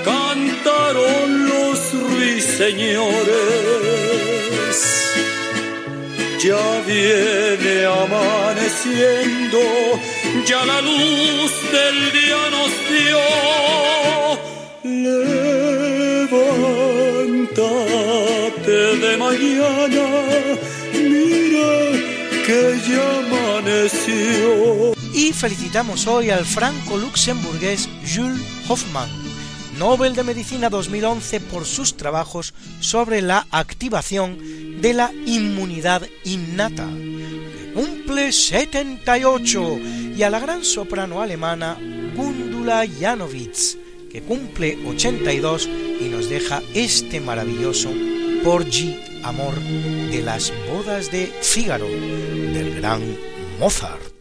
cantaron 0.04 1.48
los 1.48 1.78
ruiseñores. 2.10 3.16
Ya 6.44 6.66
viene 6.86 7.74
amaneciendo, 8.04 9.60
ya 10.46 10.64
la 10.64 10.80
luz 10.82 11.52
del 11.76 11.98
día 12.12 12.42
nos 12.54 12.72
dio. 12.90 13.22
Mañana, 19.32 20.58
mira 20.92 21.92
que 22.46 22.80
ya 22.88 23.18
amaneció. 23.18 24.94
Y 25.14 25.32
felicitamos 25.32 26.06
hoy 26.06 26.30
al 26.30 26.44
franco-luxemburgués 26.44 27.88
Jules 28.02 28.40
Hoffmann, 28.68 29.10
Nobel 29.78 30.14
de 30.14 30.24
Medicina 30.24 30.68
2011 30.68 31.40
por 31.40 31.64
sus 31.64 31.96
trabajos 31.96 32.54
sobre 32.80 33.22
la 33.22 33.46
activación 33.50 34.80
de 34.80 34.94
la 34.94 35.12
inmunidad 35.26 36.02
innata. 36.24 36.88
Cumple 37.74 38.32
78 38.32 39.78
y 40.16 40.22
a 40.22 40.30
la 40.30 40.40
gran 40.40 40.64
soprano 40.64 41.22
alemana 41.22 41.78
Gundula 42.14 42.84
Janowitz, 43.00 43.78
que 44.10 44.22
cumple 44.22 44.78
82 44.86 45.68
y 46.00 46.08
nos 46.10 46.28
deja 46.28 46.60
este 46.74 47.20
maravilloso 47.20 47.90
Porgy 48.44 49.11
Amor 49.22 49.54
de 49.60 50.22
las 50.22 50.52
bodas 50.70 51.10
de 51.10 51.26
Fígaro 51.26 51.86
del 51.86 52.76
gran 52.76 53.00
Mozart. 53.58 54.12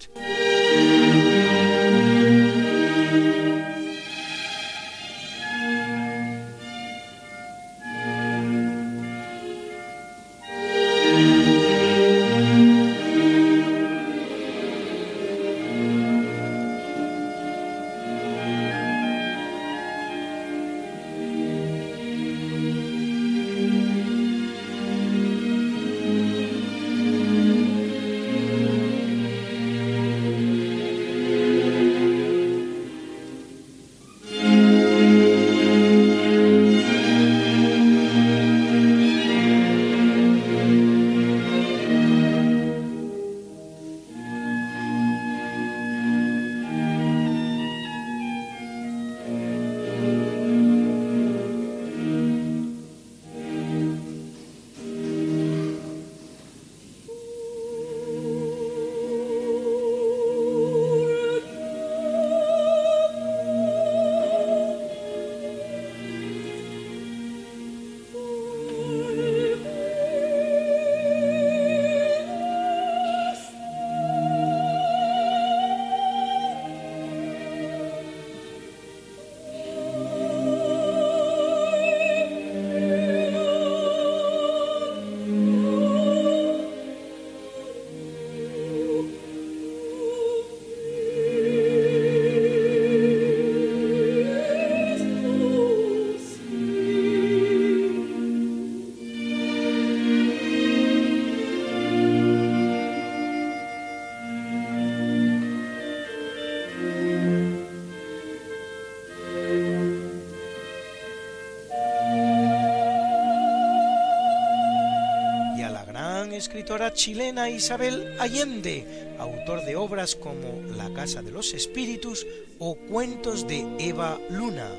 Chilena 116.93 117.49
Isabel 117.49 118.15
Allende, 118.19 119.15
autor 119.19 119.63
de 119.65 119.75
obras 119.75 120.15
como 120.15 120.61
La 120.75 120.91
Casa 120.93 121.21
de 121.21 121.31
los 121.31 121.53
Espíritus 121.53 122.25
o 122.59 122.75
Cuentos 122.75 123.47
de 123.47 123.65
Eva 123.79 124.19
Luna, 124.29 124.69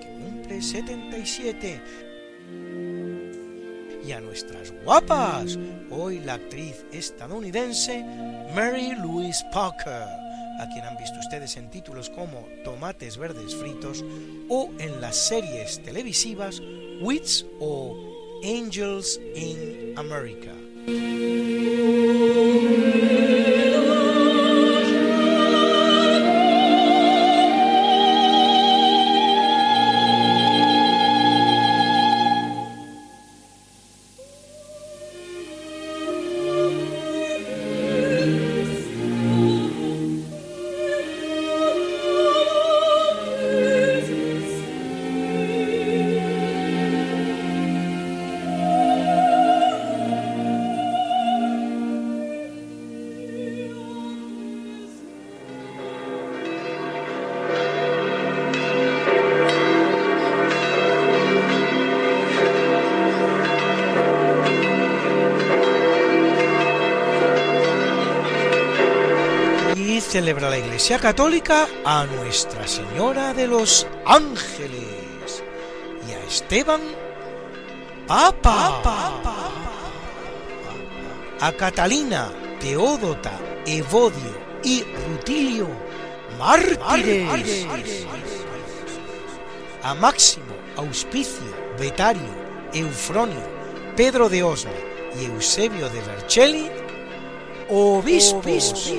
que 0.00 0.08
cumple 0.08 0.62
77. 0.62 1.80
Y 4.06 4.12
a 4.12 4.20
nuestras 4.20 4.72
guapas, 4.84 5.58
hoy 5.90 6.20
la 6.20 6.34
actriz 6.34 6.84
estadounidense 6.92 8.04
Mary 8.54 8.94
Louise 9.02 9.44
Parker, 9.52 10.04
a 10.60 10.68
quien 10.72 10.84
han 10.84 10.96
visto 10.96 11.18
ustedes 11.18 11.56
en 11.56 11.70
títulos 11.70 12.08
como 12.10 12.46
Tomates 12.64 13.16
Verdes 13.18 13.54
Fritos 13.56 14.04
o 14.48 14.70
en 14.78 15.00
las 15.00 15.16
series 15.16 15.82
televisivas 15.82 16.62
Wits 17.00 17.44
o 17.60 17.96
Angels 18.44 19.20
in 19.34 19.94
America. 19.96 20.65
Música 20.88 21.26
celebra 70.26 70.50
la 70.50 70.58
Iglesia 70.58 70.98
Católica 70.98 71.68
a 71.84 72.04
Nuestra 72.04 72.66
Señora 72.66 73.32
de 73.32 73.46
los 73.46 73.86
Ángeles. 74.04 75.44
Y 76.08 76.10
a 76.10 76.24
Esteban 76.24 76.80
Papa, 78.08 78.82
a 81.38 81.52
Catalina, 81.52 82.32
Teódota, 82.58 83.38
Evodio 83.66 84.36
y 84.64 84.82
Rutilio 84.82 85.68
mártires, 86.36 87.64
a 89.84 89.94
Máximo, 89.94 90.56
Auspicio, 90.74 91.54
Betario, 91.78 92.34
Eufronio, 92.74 93.46
Pedro 93.94 94.28
de 94.28 94.42
Osma 94.42 94.72
y 95.20 95.26
Eusebio 95.26 95.88
de 95.88 96.00
Vercelli 96.00 96.68
obispos, 97.68 98.92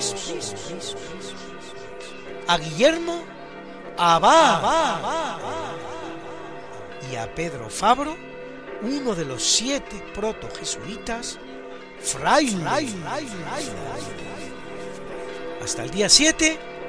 a 2.48 2.57
Guillermo 2.57 3.24
Abad 3.98 5.38
y 7.11 7.15
a 7.15 7.34
Pedro 7.34 7.69
Fabro, 7.69 8.15
uno 8.82 9.15
de 9.15 9.26
los 9.26 9.44
siete 9.44 10.03
proto-jesuitas, 10.14 11.40
fraile. 11.99 12.61
Hasta 15.64 15.84
el 15.84 15.91
día 15.91 16.10
7, 16.10 16.60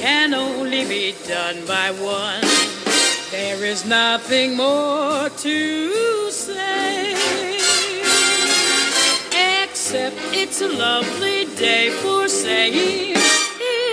can 0.00 0.32
only 0.32 0.86
be 0.86 1.14
done 1.28 1.66
by 1.66 1.90
one. 1.90 2.40
There 3.30 3.62
is 3.66 3.84
nothing 3.84 4.56
more 4.56 5.28
to 5.28 6.30
say, 6.30 7.12
except 9.62 10.16
it's 10.32 10.62
a 10.62 10.68
lovely 10.68 11.44
day 11.56 11.90
for 12.00 12.28
saying 12.28 13.14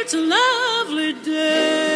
it's 0.01 0.13
a 0.13 0.21
lovely 0.21 1.11
day. 1.11 1.86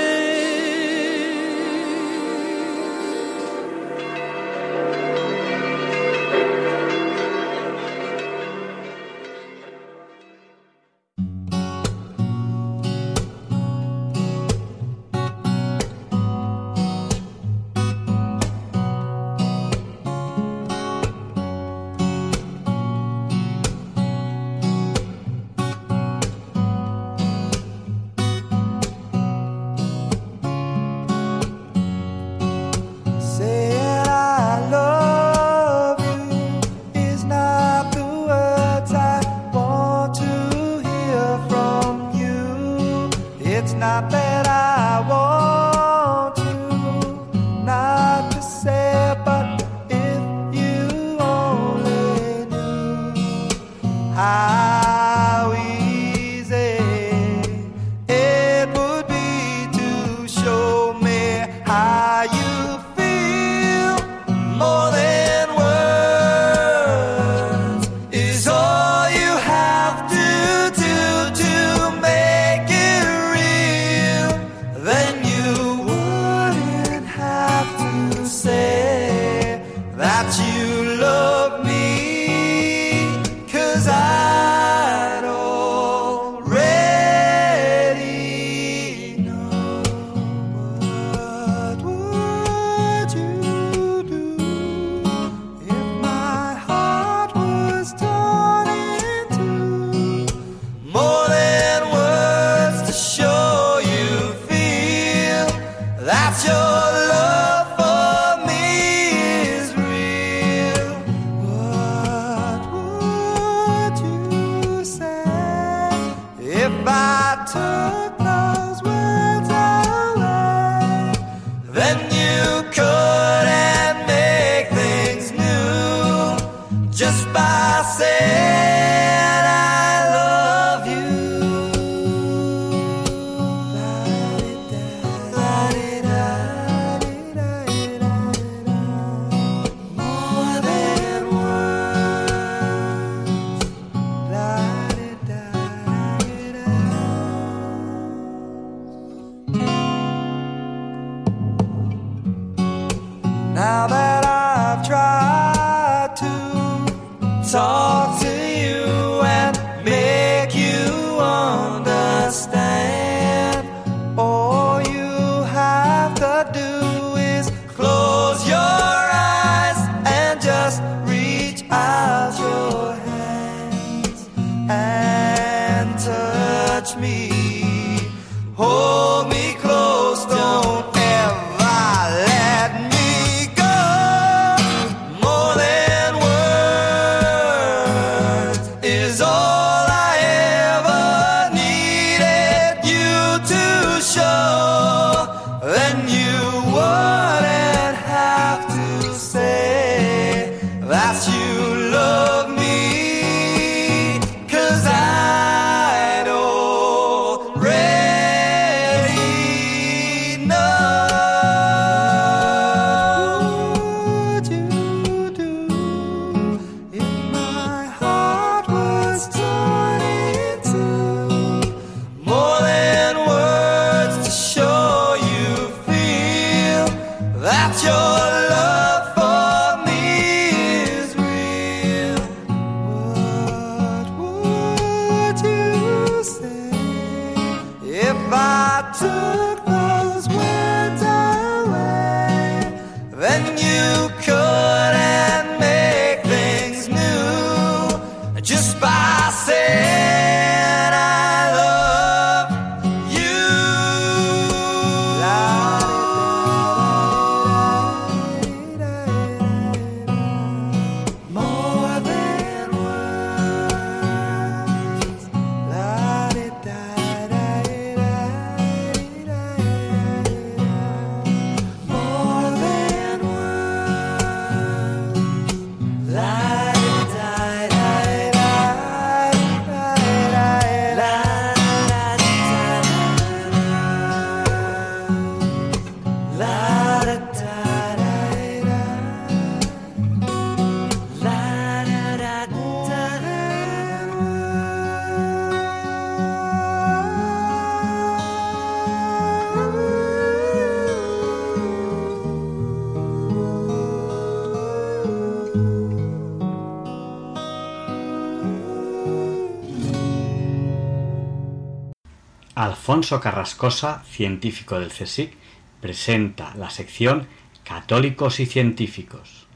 Alfonso 312.62 313.20
Carrascosa, 313.20 314.04
científico 314.04 314.80
del 314.80 314.92
CSIC, 314.92 315.34
presenta 315.82 316.54
la 316.54 316.70
sección 316.70 317.26
Católicos 317.64 318.40
y 318.40 318.46
Científicos. 318.46 319.48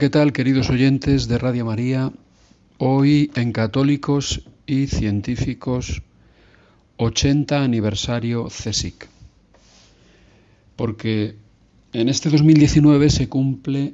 ¿Qué 0.00 0.08
tal, 0.08 0.32
queridos 0.32 0.70
oyentes 0.70 1.28
de 1.28 1.36
Radio 1.36 1.66
María? 1.66 2.10
Hoy 2.78 3.30
en 3.34 3.52
Católicos 3.52 4.48
y 4.64 4.86
Científicos 4.86 6.00
80 6.96 7.62
aniversario 7.62 8.46
CSIC. 8.46 9.08
Porque 10.74 11.36
en 11.92 12.08
este 12.08 12.30
2019 12.30 13.10
se 13.10 13.28
cumple 13.28 13.92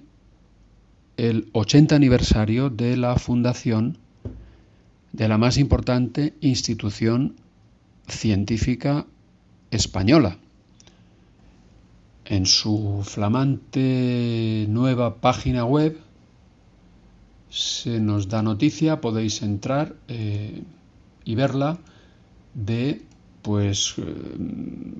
el 1.16 1.49
80 1.51 1.97
aniversario 1.97 2.70
de 2.70 2.97
la 2.97 3.16
fundación 3.16 3.99
de 5.11 5.27
la 5.27 5.39
más 5.39 5.59
importante 5.59 6.35
institución 6.41 7.35
científica 8.07 9.07
española, 9.73 10.39
en 12.28 12.47
su 12.47 13.03
flamante 13.05 14.66
nueva 14.69 15.20
página 15.20 15.65
web 15.65 15.98
se 17.48 18.01
nos 18.01 18.28
da 18.28 18.43
noticia, 18.43 19.01
podéis 19.01 19.43
entrar 19.43 19.94
eh, 20.09 20.62
y 21.24 21.35
verla 21.36 21.78
de, 22.55 23.03
pues, 23.43 23.94
eh, 23.98 24.03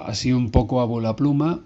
así 0.01 0.33
un 0.33 0.51
poco 0.51 0.81
a 0.81 0.85
bola 0.85 1.17
pluma, 1.17 1.61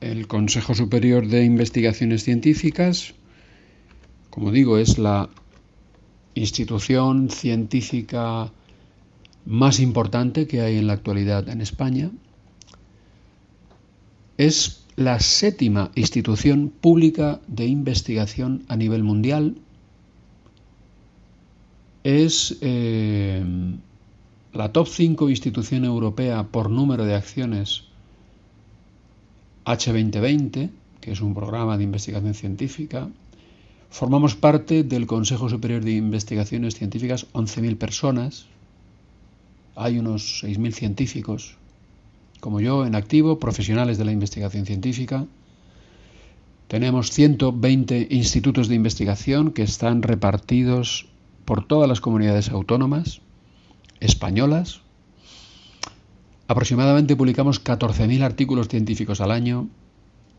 el 0.00 0.26
Consejo 0.26 0.74
Superior 0.74 1.26
de 1.26 1.44
Investigaciones 1.44 2.24
Científicas, 2.24 3.14
como 4.30 4.50
digo, 4.50 4.78
es 4.78 4.98
la 4.98 5.28
institución 6.34 7.30
científica 7.30 8.52
más 9.44 9.80
importante 9.80 10.46
que 10.46 10.60
hay 10.60 10.78
en 10.78 10.86
la 10.86 10.92
actualidad 10.94 11.48
en 11.48 11.60
España, 11.60 12.10
es 14.38 14.84
la 14.96 15.20
séptima 15.20 15.90
institución 15.96 16.72
pública 16.80 17.40
de 17.48 17.66
investigación 17.66 18.64
a 18.68 18.76
nivel 18.76 19.02
mundial. 19.02 19.56
Es 22.04 22.56
eh, 22.60 23.44
la 24.52 24.72
top 24.72 24.88
5 24.88 25.28
institución 25.28 25.84
europea 25.84 26.44
por 26.44 26.70
número 26.70 27.04
de 27.04 27.16
acciones 27.16 27.84
H2020, 29.64 30.70
que 31.00 31.12
es 31.12 31.20
un 31.20 31.34
programa 31.34 31.76
de 31.76 31.84
investigación 31.84 32.34
científica. 32.34 33.08
Formamos 33.90 34.36
parte 34.36 34.84
del 34.84 35.06
Consejo 35.06 35.48
Superior 35.48 35.82
de 35.82 35.92
Investigaciones 35.92 36.76
Científicas, 36.76 37.26
11.000 37.32 37.76
personas. 37.76 38.46
Hay 39.74 39.98
unos 39.98 40.44
6.000 40.44 40.72
científicos 40.72 41.57
como 42.40 42.60
yo, 42.60 42.86
en 42.86 42.94
activo, 42.94 43.38
profesionales 43.38 43.98
de 43.98 44.04
la 44.04 44.12
investigación 44.12 44.66
científica. 44.66 45.26
Tenemos 46.68 47.10
120 47.10 48.08
institutos 48.10 48.68
de 48.68 48.74
investigación 48.74 49.52
que 49.52 49.62
están 49.62 50.02
repartidos 50.02 51.06
por 51.44 51.66
todas 51.66 51.88
las 51.88 52.00
comunidades 52.00 52.50
autónomas 52.50 53.20
españolas. 54.00 54.82
Aproximadamente 56.46 57.16
publicamos 57.16 57.62
14.000 57.62 58.22
artículos 58.22 58.68
científicos 58.68 59.20
al 59.20 59.30
año. 59.30 59.68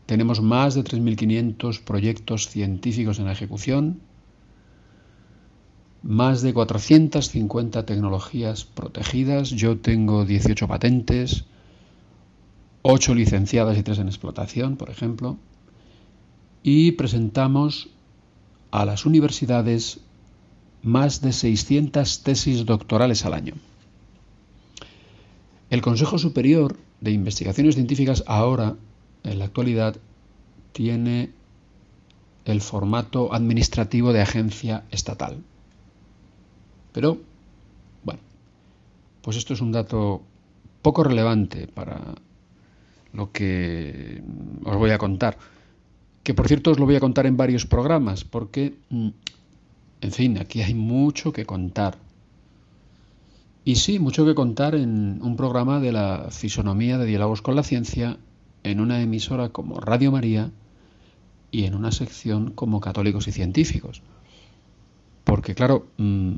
Tenemos 0.06 0.40
más 0.40 0.74
de 0.74 0.82
3.500 0.82 1.82
proyectos 1.82 2.48
científicos 2.48 3.18
en 3.18 3.28
ejecución. 3.28 4.00
Más 6.02 6.42
de 6.42 6.54
450 6.54 7.84
tecnologías 7.84 8.64
protegidas. 8.64 9.50
Yo 9.50 9.78
tengo 9.78 10.24
18 10.24 10.66
patentes 10.66 11.44
ocho 12.82 13.14
licenciadas 13.14 13.76
y 13.78 13.82
tres 13.82 13.98
en 13.98 14.08
explotación, 14.08 14.76
por 14.76 14.90
ejemplo, 14.90 15.36
y 16.62 16.92
presentamos 16.92 17.88
a 18.70 18.84
las 18.84 19.06
universidades 19.06 20.00
más 20.82 21.20
de 21.20 21.32
600 21.32 22.22
tesis 22.22 22.64
doctorales 22.64 23.24
al 23.24 23.34
año. 23.34 23.54
El 25.68 25.82
Consejo 25.82 26.18
Superior 26.18 26.76
de 27.00 27.12
Investigaciones 27.12 27.74
Científicas 27.74 28.24
ahora, 28.26 28.76
en 29.24 29.38
la 29.38 29.44
actualidad, 29.46 29.96
tiene 30.72 31.30
el 32.44 32.60
formato 32.60 33.32
administrativo 33.34 34.12
de 34.12 34.22
agencia 34.22 34.84
estatal. 34.90 35.42
Pero, 36.92 37.18
bueno, 38.02 38.20
pues 39.22 39.36
esto 39.36 39.54
es 39.54 39.60
un 39.60 39.72
dato 39.72 40.22
poco 40.82 41.04
relevante 41.04 41.68
para 41.68 42.14
lo 43.12 43.32
que 43.32 44.22
os 44.64 44.76
voy 44.76 44.90
a 44.90 44.98
contar. 44.98 45.38
Que 46.22 46.34
por 46.34 46.48
cierto 46.48 46.70
os 46.70 46.78
lo 46.78 46.86
voy 46.86 46.96
a 46.96 47.00
contar 47.00 47.26
en 47.26 47.36
varios 47.36 47.66
programas, 47.66 48.24
porque, 48.24 48.74
mm, 48.90 49.08
en 50.02 50.12
fin, 50.12 50.38
aquí 50.38 50.62
hay 50.62 50.74
mucho 50.74 51.32
que 51.32 51.46
contar. 51.46 51.96
Y 53.64 53.76
sí, 53.76 53.98
mucho 53.98 54.24
que 54.24 54.34
contar 54.34 54.74
en 54.74 55.20
un 55.22 55.36
programa 55.36 55.80
de 55.80 55.92
la 55.92 56.28
fisonomía 56.30 56.98
de 56.98 57.06
diálogos 57.06 57.42
con 57.42 57.56
la 57.56 57.62
ciencia, 57.62 58.18
en 58.62 58.80
una 58.80 59.00
emisora 59.00 59.48
como 59.50 59.80
Radio 59.80 60.12
María 60.12 60.50
y 61.50 61.64
en 61.64 61.74
una 61.74 61.92
sección 61.92 62.52
como 62.52 62.80
Católicos 62.80 63.28
y 63.28 63.32
Científicos. 63.32 64.02
Porque 65.24 65.54
claro, 65.54 65.86
mm, 65.98 66.36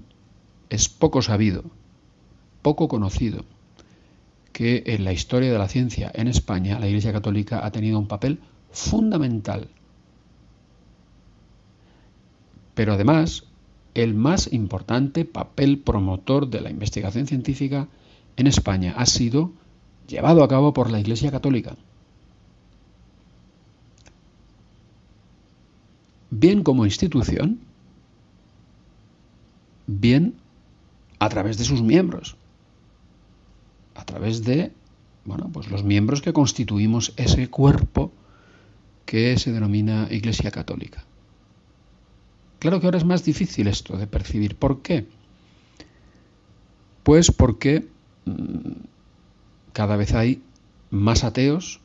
es 0.70 0.88
poco 0.88 1.22
sabido, 1.22 1.64
poco 2.62 2.88
conocido 2.88 3.44
que 4.52 4.82
en 4.86 5.04
la 5.04 5.12
historia 5.12 5.50
de 5.50 5.58
la 5.58 5.68
ciencia 5.68 6.10
en 6.14 6.28
España 6.28 6.78
la 6.78 6.86
Iglesia 6.86 7.12
Católica 7.12 7.64
ha 7.64 7.72
tenido 7.72 7.98
un 7.98 8.06
papel 8.06 8.40
fundamental. 8.70 9.68
Pero 12.74 12.94
además, 12.94 13.44
el 13.94 14.14
más 14.14 14.52
importante 14.52 15.24
papel 15.24 15.78
promotor 15.78 16.48
de 16.48 16.60
la 16.60 16.70
investigación 16.70 17.26
científica 17.26 17.88
en 18.36 18.46
España 18.46 18.94
ha 18.96 19.06
sido 19.06 19.52
llevado 20.06 20.42
a 20.42 20.48
cabo 20.48 20.72
por 20.72 20.90
la 20.90 21.00
Iglesia 21.00 21.30
Católica. 21.30 21.76
Bien 26.30 26.62
como 26.62 26.86
institución, 26.86 27.60
bien 29.86 30.34
a 31.18 31.28
través 31.28 31.58
de 31.58 31.64
sus 31.64 31.82
miembros 31.82 32.36
a 34.02 34.04
través 34.04 34.42
de 34.44 34.72
bueno, 35.24 35.48
pues 35.52 35.70
los 35.70 35.84
miembros 35.84 36.20
que 36.20 36.32
constituimos 36.32 37.14
ese 37.16 37.48
cuerpo 37.48 38.10
que 39.06 39.38
se 39.38 39.52
denomina 39.52 40.08
Iglesia 40.10 40.50
Católica. 40.50 41.04
Claro 42.58 42.80
que 42.80 42.86
ahora 42.86 42.98
es 42.98 43.04
más 43.04 43.24
difícil 43.24 43.68
esto 43.68 43.96
de 43.96 44.08
percibir. 44.08 44.56
¿Por 44.56 44.82
qué? 44.82 45.06
Pues 47.04 47.30
porque 47.30 47.86
mm, 48.24 48.72
cada 49.72 49.96
vez 49.96 50.12
hay 50.14 50.42
más 50.90 51.22
ateos, 51.22 51.80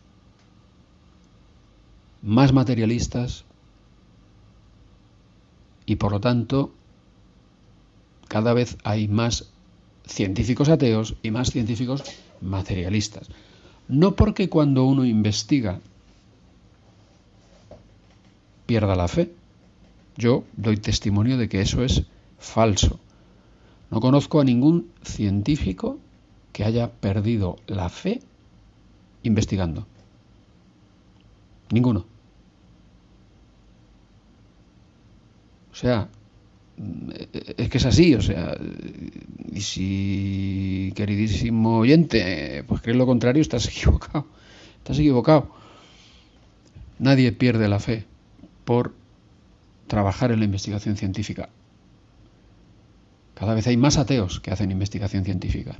más 2.23 2.53
materialistas 2.53 3.45
y 5.85 5.97
por 5.97 6.11
lo 6.11 6.19
tanto 6.19 6.73
cada 8.27 8.53
vez 8.53 8.77
hay 8.83 9.07
más 9.07 9.51
científicos 10.07 10.69
ateos 10.69 11.15
y 11.21 11.31
más 11.31 11.51
científicos 11.51 12.03
materialistas. 12.41 13.27
No 13.87 14.15
porque 14.15 14.49
cuando 14.49 14.85
uno 14.85 15.05
investiga 15.05 15.79
pierda 18.67 18.95
la 18.95 19.07
fe. 19.07 19.33
Yo 20.15 20.43
doy 20.55 20.77
testimonio 20.77 21.37
de 21.37 21.49
que 21.49 21.61
eso 21.61 21.83
es 21.83 22.03
falso. 22.37 22.99
No 23.89 23.99
conozco 23.99 24.39
a 24.39 24.43
ningún 24.43 24.91
científico 25.01 25.97
que 26.51 26.65
haya 26.65 26.91
perdido 26.91 27.55
la 27.65 27.89
fe 27.89 28.19
investigando. 29.23 29.87
Ninguno. 31.71 32.05
O 35.71 35.75
sea, 35.75 36.09
es 37.57 37.69
que 37.69 37.77
es 37.77 37.85
así, 37.85 38.13
o 38.13 38.21
sea, 38.21 38.55
y 39.51 39.61
si, 39.61 40.93
queridísimo 40.95 41.79
oyente, 41.79 42.63
pues 42.67 42.81
crees 42.81 42.97
lo 42.97 43.05
contrario, 43.05 43.41
estás 43.41 43.67
equivocado, 43.69 44.27
estás 44.77 44.99
equivocado. 44.99 45.51
Nadie 46.99 47.31
pierde 47.31 47.67
la 47.67 47.79
fe 47.79 48.05
por 48.65 48.93
trabajar 49.87 50.31
en 50.31 50.39
la 50.39 50.45
investigación 50.45 50.97
científica. 50.97 51.49
Cada 53.33 53.53
vez 53.53 53.67
hay 53.67 53.77
más 53.77 53.97
ateos 53.97 54.39
que 54.39 54.51
hacen 54.51 54.71
investigación 54.71 55.23
científica. 55.23 55.75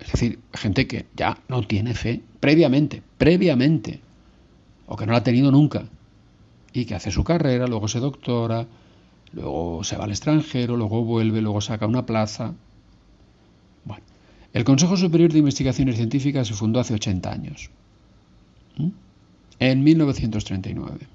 Es 0.00 0.12
decir, 0.12 0.38
gente 0.52 0.86
que 0.86 1.06
ya 1.16 1.38
no 1.48 1.62
tiene 1.62 1.94
fe 1.94 2.20
previamente, 2.40 3.02
previamente, 3.18 4.00
o 4.86 4.96
que 4.96 5.06
no 5.06 5.12
la 5.12 5.18
ha 5.18 5.24
tenido 5.24 5.50
nunca 5.50 5.88
y 6.80 6.84
que 6.84 6.94
hace 6.94 7.10
su 7.10 7.24
carrera, 7.24 7.66
luego 7.66 7.88
se 7.88 8.00
doctora, 8.00 8.66
luego 9.32 9.82
se 9.82 9.96
va 9.96 10.04
al 10.04 10.10
extranjero, 10.10 10.76
luego 10.76 11.02
vuelve, 11.04 11.40
luego 11.40 11.62
saca 11.62 11.86
una 11.86 12.04
plaza. 12.04 12.52
Bueno, 13.86 14.04
el 14.52 14.64
Consejo 14.64 14.98
Superior 14.98 15.32
de 15.32 15.38
Investigaciones 15.38 15.96
Científicas 15.96 16.48
se 16.48 16.52
fundó 16.52 16.78
hace 16.78 16.92
80 16.92 17.32
años. 17.32 17.70
En 19.58 19.82
1939. 19.82 21.06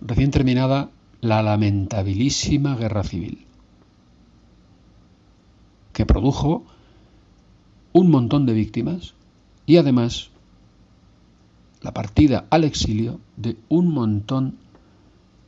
Recién 0.00 0.32
terminada 0.32 0.90
la 1.20 1.42
lamentabilísima 1.44 2.74
guerra 2.74 3.04
civil, 3.04 3.46
que 5.92 6.06
produjo 6.06 6.64
un 7.92 8.10
montón 8.10 8.46
de 8.46 8.52
víctimas 8.52 9.14
y 9.64 9.76
además 9.76 10.31
la 11.82 11.92
partida 11.92 12.46
al 12.50 12.64
exilio 12.64 13.20
de 13.36 13.56
un 13.68 13.88
montón 13.88 14.56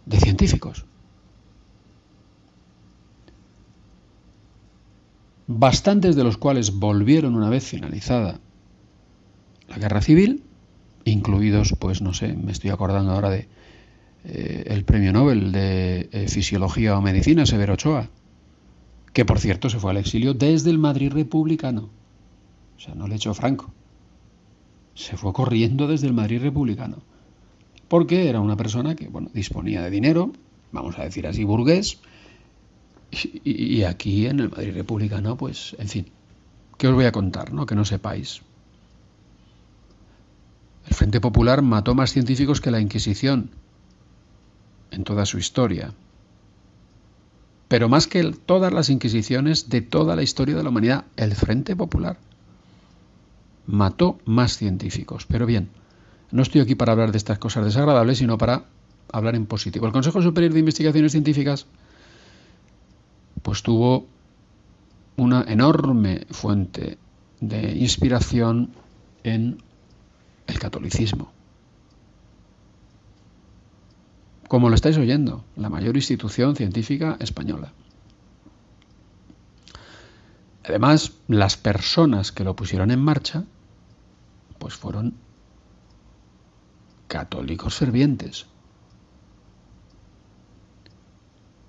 de 0.07 0.19
científicos. 0.19 0.85
Bastantes 5.47 6.17
de 6.17 6.25
los 6.25 6.37
cuales 6.37 6.75
volvieron 6.75 7.37
una 7.37 7.51
vez 7.51 7.65
finalizada 7.65 8.41
la 9.69 9.79
guerra 9.79 10.01
civil, 10.01 10.43
incluidos, 11.05 11.75
pues 11.79 12.03
no 12.03 12.15
sé, 12.15 12.35
me 12.35 12.53
estoy 12.53 12.71
acordando 12.71 13.13
ahora 13.13 13.31
de 13.31 13.49
eh, 14.25 14.65
el 14.67 14.85
premio 14.85 15.13
Nobel 15.13 15.53
de 15.53 16.09
eh, 16.13 16.29
Fisiología 16.29 16.97
o 16.97 17.03
Medicina, 17.03 17.47
Severo 17.47 17.75
Ochoa, 17.75 18.09
que 19.13 19.25
por 19.25 19.39
cierto 19.39 19.69
se 19.71 19.79
fue 19.79 19.91
al 19.91 19.99
exilio 19.99 20.35
desde 20.35 20.71
el 20.71 20.79
Madrid 20.79 21.13
republicano. 21.13 21.91
O 22.77 22.81
sea, 22.81 22.95
no 22.95 23.07
le 23.07 23.17
echó 23.17 23.35
Franco. 23.35 23.73
Se 24.95 25.17
fue 25.17 25.33
corriendo 25.33 25.87
desde 25.89 26.07
el 26.07 26.13
Madrid 26.13 26.41
republicano. 26.43 26.99
Porque 27.89 28.29
era 28.29 28.41
una 28.41 28.57
persona 28.57 28.95
que, 28.95 29.09
bueno, 29.09 29.31
disponía 29.33 29.83
de 29.83 29.91
dinero, 29.91 30.33
vamos 30.73 30.99
a 30.99 31.05
decir 31.05 31.27
así, 31.27 31.45
burgués, 31.45 31.99
y, 33.13 33.83
aquí 33.85 34.27
en 34.27 34.41
el 34.41 34.51
Madrid 34.51 34.75
republicano, 34.75 35.37
pues, 35.37 35.77
en 35.79 35.89
fin, 35.89 36.07
¿qué 36.79 36.89
os 36.89 36.95
voy 36.95 37.05
a 37.05 37.13
contar, 37.13 37.53
no? 37.53 37.67
Que 37.67 37.75
no 37.75 37.85
sepáis. 37.85 38.43
El 40.89 40.95
Frente 40.95 41.21
Popular 41.21 41.63
mató 41.63 41.95
más 41.95 42.13
científicos 42.13 42.61
que 42.61 42.71
la 42.71 42.81
Inquisición 42.81 43.51
en 44.91 45.05
toda 45.05 45.27
su 45.27 45.39
historia. 45.39 45.93
Pero 47.69 47.89
más 47.89 48.07
que 48.07 48.23
todas 48.33 48.73
las 48.73 48.91
Inquisiciones 48.91 49.69
de 49.69 49.81
toda 49.81 50.17
la 50.17 50.23
historia 50.23 50.57
de 50.57 50.63
la 50.63 50.69
humanidad, 50.69 51.05
el 51.17 51.35
Frente 51.35 51.77
Popular 51.77 52.19
mató 53.67 54.19
más 54.25 54.57
científicos. 54.57 55.27
Pero 55.27 55.47
bien, 55.47 55.71
no 56.31 56.43
estoy 56.43 56.61
aquí 56.61 56.75
para 56.75 56.93
hablar 56.93 57.13
de 57.13 57.19
estas 57.19 57.39
cosas 57.39 57.65
desagradables, 57.65 58.19
sino 58.19 58.39
para 58.39 58.65
hablar 59.13 59.35
en 59.35 59.47
positivo. 59.47 59.87
El 59.87 59.93
Consejo 59.93 60.23
Superior 60.23 60.53
de 60.53 60.61
Investigaciones 60.61 61.13
Científicas 61.13 61.67
pues 63.43 63.63
tuvo 63.63 64.07
una 65.17 65.45
enorme 65.47 66.27
fuente 66.31 66.99
de 67.41 67.73
inspiración 67.77 68.71
en 69.23 69.63
el 70.47 70.59
catolicismo. 70.59 71.31
Como 74.49 74.69
lo 74.69 74.75
estáis 74.75 74.97
oyendo, 74.99 75.45
la 75.57 75.69
mayor 75.69 75.97
institución 75.97 76.57
científica 76.57 77.17
española. 77.21 77.73
Además, 80.65 81.13
las 81.29 81.57
personas 81.57 82.33
que 82.33 82.45
lo 82.45 82.57
pusieron 82.57 82.91
en 82.91 83.01
marcha, 83.01 83.45
pues 84.65 84.77
fueron 84.77 85.13
católicos 87.07 87.75
fervientes. 87.75 88.47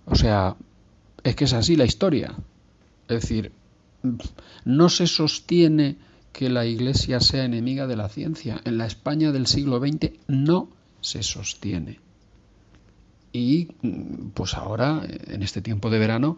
O 0.05 0.15
sea, 0.15 0.55
es 1.21 1.35
que 1.35 1.43
es 1.43 1.51
así 1.51 1.75
la 1.75 1.83
historia. 1.83 2.33
Es 3.09 3.21
decir, 3.21 3.51
no 4.63 4.87
se 4.87 5.07
sostiene 5.07 5.97
que 6.31 6.49
la 6.49 6.65
Iglesia 6.65 7.19
sea 7.19 7.43
enemiga 7.43 7.85
de 7.85 7.97
la 7.97 8.07
ciencia. 8.07 8.61
En 8.63 8.77
la 8.77 8.85
España 8.85 9.33
del 9.33 9.47
siglo 9.47 9.79
XX 9.79 10.11
no 10.29 10.69
se 11.01 11.21
sostiene. 11.21 11.99
Y 13.33 13.65
pues 14.35 14.53
ahora, 14.53 15.05
en 15.05 15.43
este 15.43 15.61
tiempo 15.61 15.89
de 15.89 15.99
verano, 15.99 16.37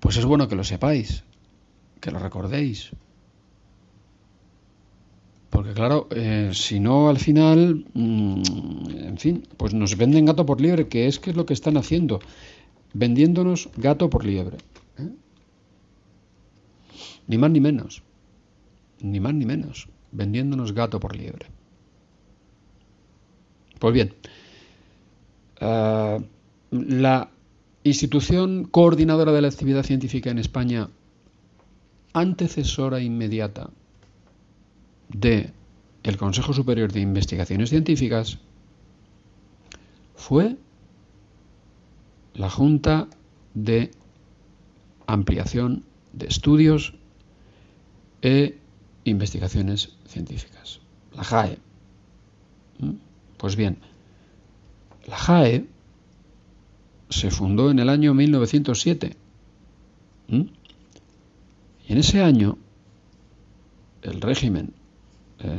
pues 0.00 0.16
es 0.16 0.24
bueno 0.24 0.48
que 0.48 0.56
lo 0.56 0.64
sepáis, 0.64 1.22
que 2.00 2.10
lo 2.10 2.18
recordéis. 2.18 2.90
Porque 5.50 5.72
claro, 5.72 6.08
eh, 6.10 6.50
si 6.52 6.80
no 6.80 7.08
al 7.08 7.18
final, 7.18 7.86
mm, 7.94 8.42
en 9.10 9.18
fin, 9.18 9.46
pues 9.56 9.74
nos 9.74 9.96
venden 9.96 10.26
gato 10.26 10.44
por 10.44 10.60
liebre, 10.60 10.88
que 10.88 11.06
es 11.06 11.18
que 11.18 11.30
es 11.30 11.36
lo 11.36 11.46
que 11.46 11.54
están 11.54 11.76
haciendo, 11.76 12.20
vendiéndonos 12.92 13.70
gato 13.76 14.10
por 14.10 14.24
liebre. 14.24 14.58
¿eh? 14.98 15.10
Ni 17.28 17.38
más 17.38 17.50
ni 17.50 17.60
menos 17.60 18.02
ni 19.00 19.20
más 19.20 19.34
ni 19.34 19.44
menos, 19.44 19.88
vendiéndonos 20.12 20.72
gato 20.72 21.00
por 21.00 21.16
liebre. 21.16 21.46
Pues 23.78 23.92
bien, 23.92 24.14
eh, 25.60 26.18
la 26.70 27.30
institución 27.84 28.64
coordinadora 28.64 29.32
de 29.32 29.42
la 29.42 29.48
actividad 29.48 29.84
científica 29.84 30.30
en 30.30 30.38
España, 30.38 30.88
antecesora 32.12 33.00
inmediata 33.00 33.70
de 35.08 35.52
el 36.02 36.16
Consejo 36.16 36.52
Superior 36.52 36.92
de 36.92 37.00
Investigaciones 37.00 37.70
Científicas, 37.70 38.38
fue 40.14 40.56
la 42.34 42.48
Junta 42.50 43.08
de 43.54 43.90
Ampliación 45.06 45.84
de 46.12 46.26
Estudios 46.26 46.94
e 48.22 48.58
investigaciones 49.04 49.96
científicas, 50.06 50.80
la 51.14 51.24
JAE. 51.24 51.58
¿Mm? 52.78 52.90
Pues 53.36 53.56
bien, 53.56 53.78
la 55.06 55.16
JAE 55.16 55.66
se 57.08 57.30
fundó 57.30 57.70
en 57.70 57.78
el 57.78 57.88
año 57.88 58.14
1907. 58.14 59.16
¿Mm? 60.28 60.42
Y 61.88 61.92
en 61.92 61.98
ese 61.98 62.22
año, 62.22 62.58
el 64.02 64.20
régimen 64.20 64.72
eh, 65.40 65.58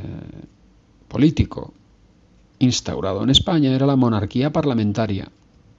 político 1.08 1.74
instaurado 2.60 3.24
en 3.24 3.30
España 3.30 3.74
era 3.74 3.86
la 3.86 3.96
monarquía 3.96 4.52
parlamentaria, 4.52 5.32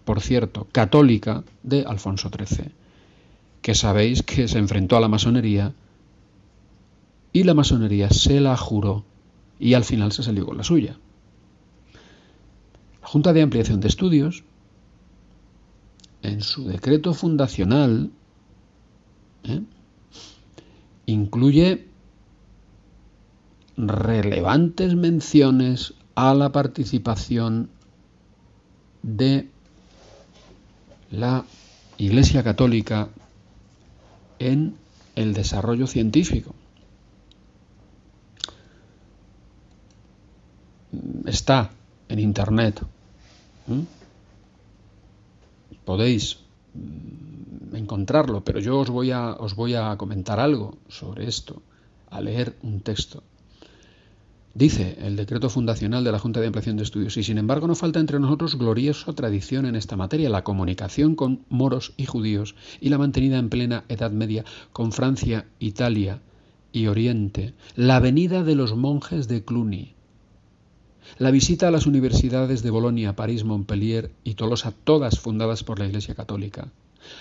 por 0.05 0.21
cierto, 0.21 0.67
católica 0.73 1.45
de 1.63 1.85
Alfonso 1.85 2.31
XIII, 2.31 2.71
que 3.63 3.75
sabéis 3.75 4.23
que 4.23 4.49
se 4.49 4.59
enfrentó 4.59 4.97
a 4.97 5.01
la 5.01 5.09
masonería 5.09 5.75
y 7.33 7.43
la 7.45 7.55
masonería 7.55 8.11
se 8.11 8.41
la 8.41 8.57
juró 8.57 9.05
y 9.59 9.75
al 9.75 9.85
final 9.85 10.13
se 10.13 10.23
salió 10.23 10.47
con 10.47 10.57
la 10.57 10.65
suya. 10.65 10.97
La 13.03 13.09
Junta 13.09 13.33
de 13.33 13.43
Ampliación 13.43 13.81
de 13.81 13.89
Estudios, 13.89 14.45
en 16.23 16.43
su 16.43 16.65
decreto 16.65 17.15
fundacional, 17.15 18.11
¿eh? 19.45 19.63
incluye 21.07 21.88
relevantes 23.79 24.95
menciones 24.95 25.95
a 26.15 26.35
la 26.35 26.53
participación 26.53 27.71
de 29.03 29.49
la 31.11 31.45
Iglesia 31.97 32.43
Católica 32.43 33.09
en 34.39 34.75
el 35.15 35.33
desarrollo 35.33 35.87
científico. 35.87 36.55
está 41.27 41.71
en 42.09 42.19
Internet. 42.19 42.83
Podéis 45.85 46.39
mm, 46.75 47.77
encontrarlo, 47.77 48.45
pero 48.45 48.61
yo 48.61 48.79
os 48.79 48.91
voy, 48.91 49.11
a, 49.11 49.33
os 49.33 49.55
voy 49.55 49.75
a 49.75 49.97
comentar 49.97 50.41
algo 50.41 50.79
sobre 50.89 51.29
esto, 51.29 51.63
a 52.11 52.21
leer 52.21 52.57
un 52.63 52.81
texto. 52.81 53.23
Dice 54.59 54.99
el 55.03 55.15
decreto 55.15 55.51
fundacional 55.51 56.03
de 56.03 56.11
la 56.11 56.19
Junta 56.19 56.41
de 56.41 56.49
Ampliación 56.49 56.77
de 56.77 56.83
Estudios, 56.83 57.17
y 57.17 57.23
sin 57.23 57.39
embargo 57.39 57.69
no 57.69 57.77
falta 57.77 58.01
entre 58.01 58.19
nosotros 58.19 58.59
gloriosa 58.59 59.13
tradición 59.13 59.67
en 59.67 59.77
esta 59.77 59.95
materia, 59.95 60.29
la 60.31 60.43
comunicación 60.43 61.15
con 61.15 61.45
moros 61.49 61.93
y 61.97 62.07
judíos 62.07 62.57
y 62.81 62.89
la 62.89 62.99
mantenida 62.99 63.39
en 63.39 63.51
plena 63.51 63.85
Edad 63.89 64.11
Media 64.11 64.45
con 64.73 64.91
Francia, 64.91 65.47
Italia 65.61 66.23
y 66.73 66.89
Oriente, 66.89 67.55
la 67.77 68.01
venida 68.01 68.43
de 68.43 68.57
los 68.57 68.75
monjes 68.75 69.29
de 69.29 69.45
Cluny, 69.45 69.95
la 71.19 71.31
visita 71.31 71.69
a 71.69 71.71
las 71.71 71.87
universidades 71.87 72.65
de 72.65 72.71
Bolonia, 72.71 73.15
París, 73.15 73.45
Montpellier 73.45 74.11
y 74.25 74.35
Tolosa, 74.35 74.73
todas 74.83 75.21
fundadas 75.21 75.63
por 75.63 75.79
la 75.79 75.87
Iglesia 75.87 76.17
Católica. 76.17 76.73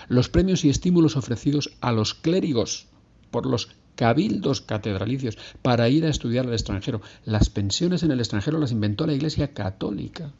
Los 0.08 0.28
premios 0.28 0.66
y 0.66 0.70
estímulos 0.70 1.16
ofrecidos 1.16 1.70
a 1.82 1.92
los 1.92 2.16
clérigos 2.16 2.88
por 3.30 3.46
los 3.46 3.70
cabildos 3.98 4.62
catedralicios 4.62 5.38
para 5.62 5.90
ir 5.90 6.06
a 6.06 6.10
estudiar 6.10 6.46
al 6.46 6.54
extranjero. 6.54 7.02
Las 7.26 7.50
pensiones 7.50 8.04
en 8.04 8.12
el 8.12 8.20
extranjero 8.20 8.60
las 8.60 8.72
inventó 8.72 9.06
la 9.06 9.14
Iglesia 9.14 9.54
Católica 9.54 10.32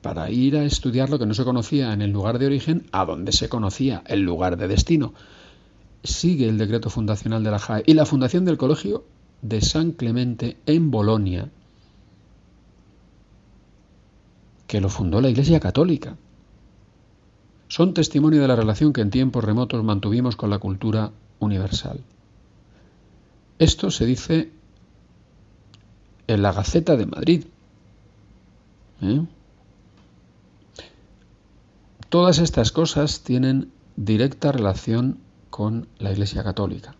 para 0.00 0.30
ir 0.30 0.56
a 0.56 0.64
estudiar 0.64 1.10
lo 1.10 1.18
que 1.18 1.26
no 1.26 1.34
se 1.34 1.44
conocía 1.44 1.92
en 1.92 2.00
el 2.00 2.10
lugar 2.10 2.38
de 2.38 2.46
origen 2.46 2.86
a 2.92 3.04
donde 3.04 3.32
se 3.32 3.48
conocía 3.48 4.02
el 4.06 4.20
lugar 4.20 4.56
de 4.56 4.68
destino. 4.68 5.12
Sigue 6.04 6.48
el 6.48 6.58
decreto 6.58 6.90
fundacional 6.90 7.44
de 7.44 7.50
la 7.50 7.58
JAE 7.58 7.84
y 7.86 7.94
la 7.94 8.06
fundación 8.06 8.44
del 8.44 8.56
colegio 8.56 9.04
de 9.42 9.60
San 9.60 9.92
Clemente 9.92 10.56
en 10.66 10.90
Bolonia, 10.90 11.50
que 14.68 14.80
lo 14.80 14.88
fundó 14.88 15.20
la 15.20 15.28
Iglesia 15.28 15.60
Católica. 15.60 16.16
Son 17.68 17.94
testimonio 17.94 18.42
de 18.42 18.48
la 18.48 18.56
relación 18.56 18.92
que 18.92 19.00
en 19.00 19.10
tiempos 19.10 19.44
remotos 19.44 19.82
mantuvimos 19.82 20.36
con 20.36 20.50
la 20.50 20.58
cultura 20.58 21.12
universal. 21.44 22.00
Esto 23.58 23.90
se 23.90 24.06
dice 24.06 24.50
en 26.26 26.42
la 26.42 26.52
Gaceta 26.52 26.96
de 26.96 27.06
Madrid. 27.06 27.44
¿eh? 29.02 29.26
Todas 32.08 32.38
estas 32.38 32.72
cosas 32.72 33.22
tienen 33.22 33.72
directa 33.96 34.52
relación 34.52 35.18
con 35.50 35.88
la 35.98 36.12
Iglesia 36.12 36.42
Católica, 36.42 36.94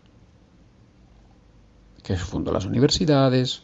que 2.03 2.17
fundó 2.17 2.51
las 2.51 2.65
universidades 2.65 3.63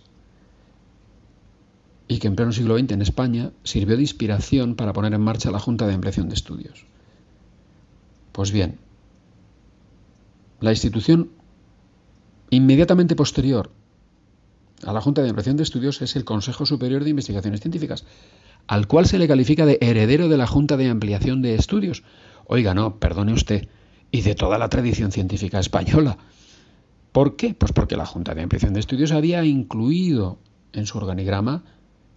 y 2.07 2.19
que 2.19 2.27
en 2.27 2.35
pleno 2.35 2.51
siglo 2.51 2.77
XX 2.77 2.91
en 2.91 3.01
España 3.01 3.51
sirvió 3.64 3.95
de 3.95 4.01
inspiración 4.01 4.76
para 4.76 4.93
poner 4.93 5.14
en 5.14 5.22
marcha 5.22 5.51
la 5.51 5.60
Junta 5.60 5.85
de 5.88 5.93
Ampliación 5.93 6.27
de 6.27 6.35
Estudios. 6.35 6.85
Pues 8.31 8.51
bien, 8.51 8.80
la 10.60 10.72
institución 10.72 11.31
inmediatamente 12.49 13.15
posterior 13.15 13.72
a 14.86 14.94
la 14.94 15.02
Junta 15.02 15.22
de 15.22 15.30
Ampliación 15.30 15.57
de 15.57 15.64
Estudios 15.64 16.02
es 16.02 16.15
el 16.15 16.26
Consejo 16.26 16.65
Superior 16.65 17.03
de 17.03 17.10
Investigaciones 17.10 17.61
Científicas, 17.61 18.06
al 18.68 18.88
cual 18.88 19.06
se 19.06 19.19
le 19.19 19.27
califica 19.27 19.65
de 19.65 19.77
heredero 19.81 20.30
de 20.30 20.38
la 20.38 20.48
Junta 20.48 20.77
de 20.77 20.88
Ampliación 20.88 21.41
de 21.41 21.56
Estudios. 21.56 22.03
Oiga, 22.48 22.73
no, 22.73 22.99
perdone 22.99 23.34
usted, 23.34 23.68
y 24.11 24.22
de 24.22 24.36
toda 24.36 24.57
la 24.57 24.69
tradición 24.69 25.11
científica 25.11 25.60
española. 25.60 26.18
¿Por 27.11 27.36
qué? 27.36 27.53
Pues 27.53 27.72
porque 27.72 27.98
la 27.98 28.06
Junta 28.06 28.36
de 28.36 28.44
Ampliación 28.44 28.73
de 28.73 28.80
Estudios 28.80 29.11
había 29.11 29.44
incluido 29.44 30.40
en 30.73 30.86
su 30.86 30.98
organigrama 30.98 31.64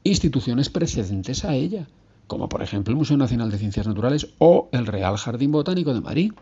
instituciones 0.05 0.69
precedentes 0.69 1.45
a 1.45 1.55
ella, 1.55 1.89
como 2.27 2.49
por 2.49 2.63
ejemplo 2.63 2.93
el 2.93 2.99
Museo 2.99 3.17
Nacional 3.17 3.51
de 3.51 3.59
Ciencias 3.59 3.87
Naturales 3.87 4.29
o 4.39 4.69
el 4.73 4.87
Real 4.87 5.17
Jardín 5.17 5.53
Botánico 5.53 5.95
de 5.95 6.01
Madrid. 6.01 6.33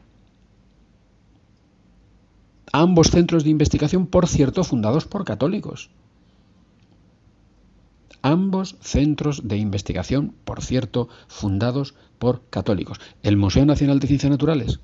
Ambos 2.73 3.11
centros 3.11 3.45
de 3.45 3.51
investigación, 3.51 4.07
por 4.07 4.29
cierto, 4.29 4.63
fundados 4.63 5.05
por 5.05 5.25
católicos. 5.25 5.91
Ambos 8.23 8.77
centros 8.81 9.49
de 9.49 9.57
investigación, 9.57 10.35
por 10.45 10.63
cierto, 10.63 11.09
fundados 11.27 11.95
por 12.19 12.43
católicos. 12.51 13.01
El 13.23 13.37
Museo 13.37 13.65
Nacional 13.65 13.99
de 13.99 14.07
Ciencias 14.07 14.31
Naturales, 14.31 14.81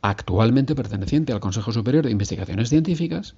actualmente 0.00 0.74
perteneciente 0.74 1.32
al 1.32 1.40
Consejo 1.40 1.70
Superior 1.70 2.04
de 2.04 2.10
Investigaciones 2.10 2.70
Científicas, 2.70 3.34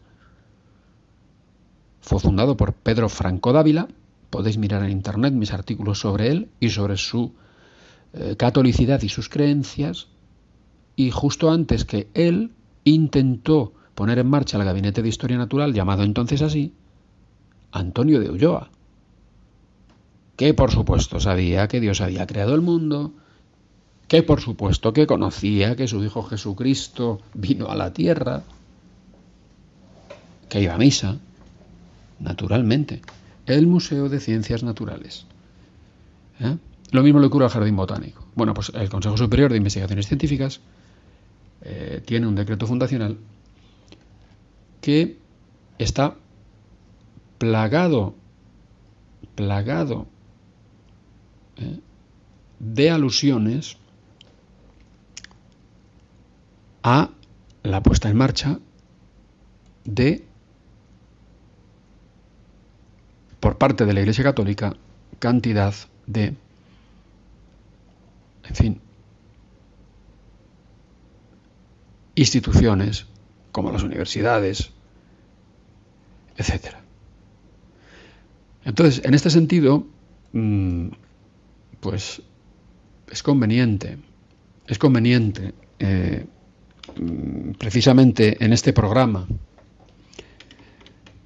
fue 2.01 2.21
fundado 2.21 2.57
por 2.57 2.73
Pedro 2.73 3.09
Franco 3.09 3.53
Dávila. 3.53 3.89
Podéis 4.31 4.57
mirar 4.57 4.83
en 4.85 4.91
internet 4.91 5.35
mis 5.35 5.53
artículos 5.53 6.01
sobre 6.01 6.29
él 6.29 6.49
y 6.61 6.71
sobre 6.71 6.97
su 6.97 7.35
eh, 8.13 8.37
catolicidad 8.39 9.03
y 9.03 9.09
sus 9.09 9.29
creencias. 9.29 10.09
Y 10.97 11.11
justo 11.11 11.51
antes 11.51 11.85
que 11.85 12.09
él 12.15 12.53
intentó 12.85 13.75
poner 14.01 14.19
en 14.19 14.31
marcha 14.31 14.57
el 14.57 14.65
Gabinete 14.65 15.03
de 15.03 15.11
Historia 15.11 15.37
Natural, 15.37 15.75
llamado 15.75 16.05
entonces 16.05 16.41
así, 16.41 16.73
Antonio 17.71 18.19
de 18.19 18.31
Ulloa, 18.31 18.71
que 20.37 20.55
por 20.55 20.71
supuesto 20.71 21.21
sabía 21.21 21.69
que 21.69 21.81
Dios 21.81 22.01
había 22.01 22.27
creado 22.27 22.55
el 22.55 22.63
mundo, 22.63 23.13
que 24.09 24.23
por 24.23 24.41
supuesto 24.41 24.95
que 24.95 25.07
conocía 25.07 25.77
que 25.77 25.87
su 25.87 26.03
Hijo 26.03 26.23
Jesucristo 26.23 27.21
vino 27.35 27.69
a 27.69 27.75
la 27.75 27.93
tierra, 27.93 28.43
que 30.49 30.63
iba 30.63 30.73
a 30.73 30.79
misa, 30.79 31.19
naturalmente, 32.21 33.03
el 33.45 33.67
Museo 33.67 34.09
de 34.09 34.19
Ciencias 34.19 34.63
Naturales. 34.63 35.27
¿Eh? 36.41 36.57
Lo 36.93 37.03
mismo 37.03 37.21
le 37.21 37.27
ocurre 37.27 37.45
al 37.45 37.51
Jardín 37.51 37.77
Botánico. 37.77 38.25
Bueno, 38.35 38.55
pues 38.55 38.73
el 38.75 38.89
Consejo 38.89 39.19
Superior 39.19 39.51
de 39.51 39.59
Investigaciones 39.59 40.07
Científicas 40.07 40.61
eh, 41.61 42.01
tiene 42.07 42.27
un 42.27 42.35
decreto 42.35 42.67
fundacional 42.67 43.19
que 44.81 45.19
está 45.79 46.17
plagado, 47.39 48.15
plagado 49.35 50.07
¿eh? 51.57 51.81
de 52.59 52.91
alusiones 52.91 53.77
a 56.83 57.11
la 57.63 57.83
puesta 57.83 58.09
en 58.09 58.17
marcha 58.17 58.59
de, 59.85 60.25
por 63.41 63.59
parte 63.59 63.85
de 63.87 63.93
la 63.93 64.01
Iglesia 64.01 64.25
Católica, 64.25 64.77
cantidad 65.19 65.75
de, 66.07 66.35
en 68.45 68.55
fin, 68.55 68.81
instituciones 72.15 73.07
como 73.53 73.73
las 73.73 73.83
universidades, 73.83 74.71
etc. 76.37 76.77
Entonces, 78.65 79.05
en 79.05 79.15
este 79.15 79.31
sentido, 79.31 79.87
mm, 80.33 80.89
pues 81.81 82.23
es 83.11 83.23
conveniente, 83.23 83.99
es 84.67 84.79
conveniente 84.79 85.55
eh, 85.79 86.27
mm, 86.97 87.53
precisamente 87.53 88.43
en 88.45 88.53
este 88.53 88.73
programa 88.73 89.27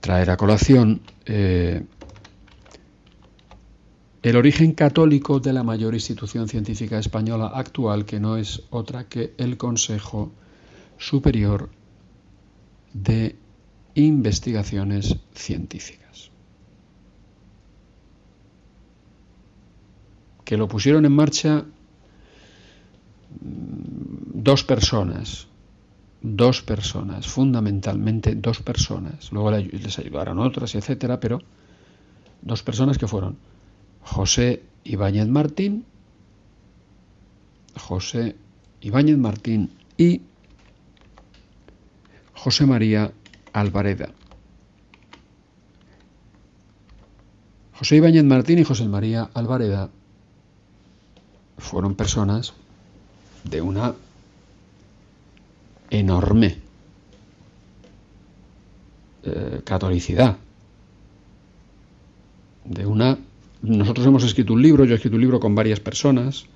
traer 0.01 0.31
a 0.31 0.37
colación 0.37 1.01
eh, 1.27 1.83
el 4.23 4.37
origen 4.37 4.73
católico 4.73 5.39
de 5.41 5.53
la 5.53 5.63
mayor 5.63 5.93
institución 5.93 6.49
científica 6.49 6.99
española 6.99 7.53
actual, 7.55 8.07
que 8.07 8.21
no 8.21 8.39
es 8.39 8.63
otra 8.71 9.05
que 9.05 9.35
el 9.37 9.59
Consejo 9.59 10.33
Superior 10.97 11.69
de 12.95 13.37
investigaciones 13.95 15.17
científicas. 15.35 16.31
Que 20.45 20.57
lo 20.57 20.69
pusieron 20.69 21.05
en 21.05 21.13
marcha 21.13 21.65
mm, 23.41 24.43
dos 24.43 24.65
personas, 24.65 25.49
dos 26.23 26.63
personas, 26.63 27.27
fundamentalmente 27.27 28.35
dos 28.35 28.61
personas. 28.61 29.31
Luego 29.33 29.51
les 29.51 29.99
ayudaron 29.99 30.39
otras, 30.39 30.75
etcétera, 30.75 31.21
pero 31.21 31.41
dos 32.43 32.63
personas 32.63 32.97
que 32.97 33.09
fueron 33.09 33.37
José 34.03 34.63
Ibáñez 34.85 35.29
Martín, 35.29 35.85
José 37.77 38.37
Ibáñez 38.81 39.19
Martín 39.19 39.71
y 39.97 40.23
José 42.35 42.67
María 42.67 43.13
Alvareda. 43.53 44.11
José 47.75 47.97
Ibáñez 47.97 48.25
Martín 48.25 48.59
y 48.59 48.65
José 48.65 48.87
María 48.87 49.31
Alvareda 49.35 49.91
fueron 51.59 51.95
personas 51.95 52.55
de 53.45 53.61
una 53.61 53.95
enorme 55.91 56.59
eh, 59.23 59.61
catolicidad, 59.65 60.37
de 62.65 62.87
una... 62.87 63.19
Nosotros 63.63 64.07
hemos 64.07 64.25
escrito 64.25 64.53
un 64.53 64.63
libro, 64.63 64.85
yo 64.85 64.93
he 64.93 64.97
escrito 64.97 65.17
un 65.17 65.23
libro 65.23 65.41
con 65.41 65.55
varias 65.55 65.81
personas, 65.81 66.47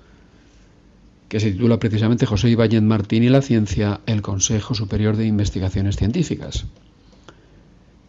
que 1.29 1.39
se 1.39 1.51
titula 1.51 1.77
precisamente 1.77 2.25
José 2.25 2.49
Ibáñez 2.49 2.81
Martín 2.81 3.23
y 3.23 3.29
la 3.29 3.43
ciencia, 3.43 4.01
el 4.07 4.23
Consejo 4.23 4.73
Superior 4.73 5.15
de 5.15 5.27
Investigaciones 5.27 5.95
Científicas, 5.95 6.65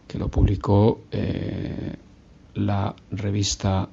que 0.07 0.17
lo 0.17 0.27
publicó 0.29 1.03
eh, 1.11 1.97
la 2.55 2.95
revista, 3.11 3.87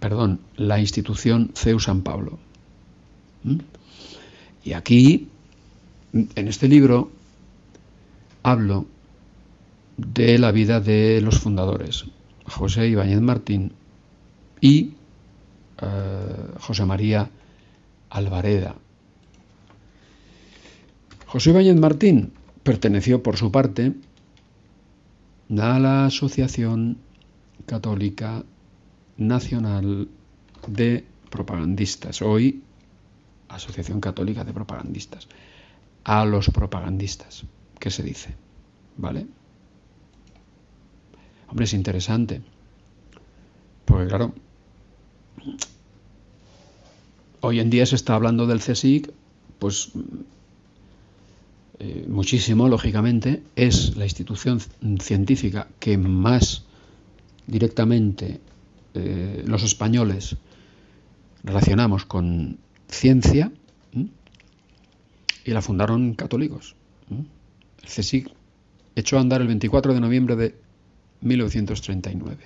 perdón, 0.00 0.40
la 0.56 0.80
institución 0.80 1.50
CEU 1.54 1.78
San 1.78 2.00
Pablo. 2.00 2.38
Y 4.64 4.72
aquí, 4.72 5.28
en 6.14 6.48
este 6.48 6.68
libro, 6.68 7.10
hablo 8.42 8.86
de 9.98 10.38
la 10.38 10.52
vida 10.52 10.80
de 10.80 11.20
los 11.20 11.38
fundadores, 11.38 12.06
José 12.46 12.88
Ibáñez 12.88 13.20
Martín 13.20 13.72
y 14.58 14.92
eh, 15.82 15.86
José 16.58 16.86
María 16.86 17.28
Alvareda. 18.12 18.76
José 21.26 21.50
Ibáñez 21.50 21.76
Martín 21.76 22.32
perteneció 22.62 23.22
por 23.22 23.38
su 23.38 23.50
parte 23.50 23.94
a 25.58 25.78
la 25.78 26.04
Asociación 26.04 26.98
Católica 27.64 28.44
Nacional 29.16 30.08
de 30.66 31.06
Propagandistas, 31.30 32.20
hoy 32.20 32.62
Asociación 33.48 34.00
Católica 34.00 34.44
de 34.44 34.52
Propagandistas, 34.52 35.26
a 36.04 36.26
los 36.26 36.50
propagandistas, 36.50 37.44
¿qué 37.78 37.90
se 37.90 38.02
dice? 38.02 38.34
¿Vale? 38.98 39.26
Hombre, 41.48 41.64
es 41.64 41.72
interesante. 41.72 42.42
Porque 43.86 44.08
claro, 44.08 44.34
hoy 47.42 47.60
en 47.60 47.70
día 47.70 47.84
se 47.84 47.96
está 47.96 48.14
hablando 48.14 48.46
del 48.46 48.60
CSIC, 48.60 49.12
pues 49.58 49.90
eh, 51.78 52.06
muchísimo, 52.08 52.68
lógicamente, 52.68 53.42
es 53.56 53.96
la 53.96 54.04
institución 54.04 54.60
científica 55.00 55.68
que 55.78 55.98
más 55.98 56.64
directamente 57.46 58.40
eh, 58.94 59.42
los 59.46 59.64
españoles 59.64 60.36
relacionamos 61.42 62.04
con 62.04 62.58
ciencia 62.88 63.52
y 65.44 65.50
la 65.50 65.60
fundaron 65.60 66.14
católicos. 66.14 66.76
El 67.10 67.88
CSIC 67.88 68.30
echó 68.94 69.18
a 69.18 69.20
andar 69.20 69.40
el 69.40 69.48
24 69.48 69.94
de 69.94 70.00
noviembre 70.00 70.36
de 70.36 70.54
1939. 71.22 72.36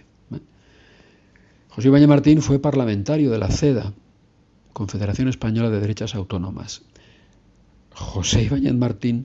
José 1.69 1.89
Ibañez 1.89 2.09
Martín 2.09 2.41
fue 2.41 2.59
parlamentario 2.59 3.31
de 3.31 3.39
la 3.39 3.51
CEDA, 3.51 3.93
Confederación 4.77 5.29
Española 5.29 5.71
de 5.71 5.81
Derechas 5.81 6.15
Autónomas. 6.15 6.83
José 7.95 8.43
Ibáñez 8.43 8.75
Martín 8.75 9.25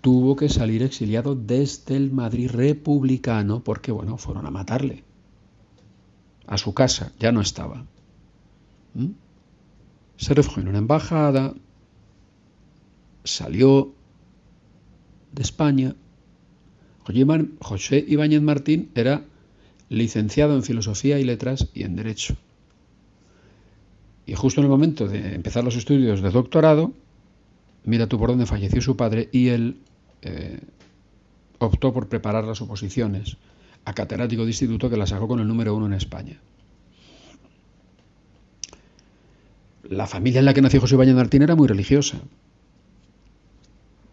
tuvo 0.00 0.36
que 0.36 0.48
salir 0.48 0.84
exiliado 0.84 1.34
desde 1.34 1.96
el 1.96 2.12
Madrid 2.12 2.48
republicano 2.48 3.64
porque, 3.64 3.90
bueno, 3.90 4.16
fueron 4.16 4.46
a 4.46 4.52
matarle. 4.52 5.02
A 6.46 6.56
su 6.56 6.72
casa, 6.72 7.10
ya 7.18 7.32
no 7.32 7.40
estaba. 7.40 7.84
¿Mm? 8.94 9.08
Se 10.16 10.34
refugió 10.34 10.62
en 10.62 10.68
una 10.68 10.78
embajada, 10.78 11.52
salió 13.24 13.92
de 15.32 15.42
España. 15.42 15.96
José 17.60 18.04
Ibáñez 18.06 18.40
Martín 18.40 18.92
era 18.94 19.24
licenciado 19.88 20.54
en 20.54 20.62
Filosofía 20.62 21.18
y 21.18 21.24
Letras 21.24 21.70
y 21.74 21.82
en 21.82 21.96
Derecho. 21.96 22.36
Y 24.26 24.34
justo 24.34 24.60
en 24.60 24.66
el 24.66 24.70
momento 24.70 25.08
de 25.08 25.34
empezar 25.34 25.64
los 25.64 25.76
estudios 25.76 26.20
de 26.20 26.30
doctorado, 26.30 26.92
mira 27.84 28.06
tú 28.06 28.18
por 28.18 28.30
dónde 28.30 28.46
falleció 28.46 28.80
su 28.80 28.96
padre 28.96 29.28
y 29.32 29.48
él 29.48 29.78
eh, 30.22 30.60
optó 31.58 31.92
por 31.92 32.08
preparar 32.08 32.44
las 32.44 32.60
oposiciones 32.60 33.36
a 33.84 33.94
catedrático 33.94 34.42
de 34.42 34.50
instituto 34.50 34.90
que 34.90 34.96
la 34.96 35.06
sacó 35.06 35.28
con 35.28 35.40
el 35.40 35.48
número 35.48 35.74
uno 35.74 35.86
en 35.86 35.94
España. 35.94 36.40
La 39.88 40.06
familia 40.06 40.38
en 40.38 40.44
la 40.44 40.54
que 40.54 40.62
nació 40.62 40.80
José 40.80 40.94
Ibáñez 40.94 41.14
Martín 41.14 41.42
era 41.42 41.56
muy 41.56 41.66
religiosa. 41.66 42.18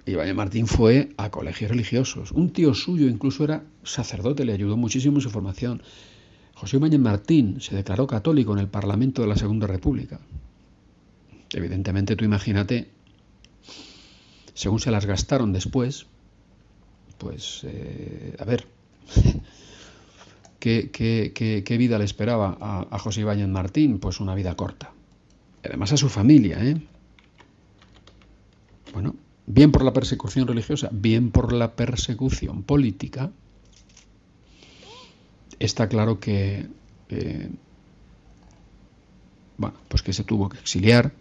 Ibáñez 0.05 0.35
Martín 0.35 0.67
fue 0.67 1.09
a 1.17 1.29
colegios 1.29 1.69
religiosos. 1.69 2.31
Un 2.31 2.51
tío 2.51 2.73
suyo 2.73 3.07
incluso 3.07 3.43
era 3.43 3.63
sacerdote, 3.83 4.45
le 4.45 4.53
ayudó 4.53 4.77
muchísimo 4.77 5.17
en 5.17 5.21
su 5.21 5.29
formación. 5.29 5.83
José 6.59 6.77
Ibáñez 6.77 6.99
Martín 6.99 7.61
se 7.61 7.75
declaró 7.75 8.07
católico 8.07 8.53
en 8.53 8.59
el 8.59 8.67
Parlamento 8.67 9.21
de 9.21 9.27
la 9.27 9.35
Segunda 9.35 9.67
República. 9.67 10.19
Evidentemente, 11.53 12.15
tú 12.15 12.25
imagínate 12.25 12.89
según 14.57 14.79
se 14.79 14.89
las 14.89 15.05
gastaron 15.05 15.53
después, 15.53 16.07
pues, 17.19 17.61
eh, 17.63 18.35
a 18.39 18.43
ver, 18.43 18.65
¿qué, 20.59 21.75
vida 21.77 21.99
le 21.99 22.05
esperaba 22.05 22.57
a, 22.59 22.97
José 22.97 23.21
Ibáñez 23.21 23.49
Martín? 23.49 23.99
Pues 23.99 24.19
una 24.19 24.33
vida 24.33 24.55
corta. 24.55 24.91
Además 25.63 25.93
a 25.93 25.97
su 25.97 26.09
familia, 26.09 26.57
¿eh? 26.63 26.81
Bueno, 28.93 29.15
bien 29.45 29.71
por 29.71 29.85
la 29.85 29.93
persecución 29.93 30.47
religiosa, 30.47 30.89
bien 30.91 31.29
por 31.29 31.53
la 31.53 31.75
persecución 31.75 32.63
política, 32.63 33.29
está 35.59 35.87
claro 35.87 36.19
que, 36.19 36.67
eh, 37.09 37.49
bueno, 39.57 39.77
pues 39.87 40.01
que 40.01 40.13
se 40.13 40.23
tuvo 40.23 40.49
que 40.49 40.57
exiliar, 40.57 41.11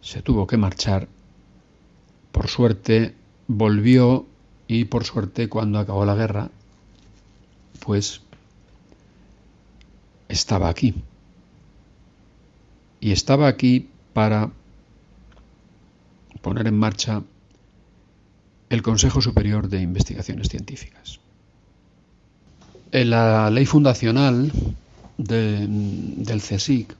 se 0.00 0.22
tuvo 0.22 0.46
que 0.46 0.56
marchar 0.56 1.08
por 2.32 2.48
suerte 2.48 3.14
volvió 3.46 4.26
y 4.66 4.86
por 4.86 5.04
suerte 5.04 5.48
cuando 5.48 5.78
acabó 5.78 6.04
la 6.04 6.14
guerra, 6.14 6.50
pues 7.80 8.22
estaba 10.28 10.68
aquí. 10.68 10.94
Y 13.00 13.12
estaba 13.12 13.48
aquí 13.48 13.88
para 14.14 14.50
poner 16.40 16.66
en 16.66 16.78
marcha 16.78 17.22
el 18.70 18.82
Consejo 18.82 19.20
Superior 19.20 19.68
de 19.68 19.80
Investigaciones 19.80 20.48
Científicas. 20.48 21.20
En 22.94 23.10
la 23.10 23.50
ley 23.50 23.66
fundacional 23.66 24.52
del 25.18 26.40
CSIC 26.40 26.94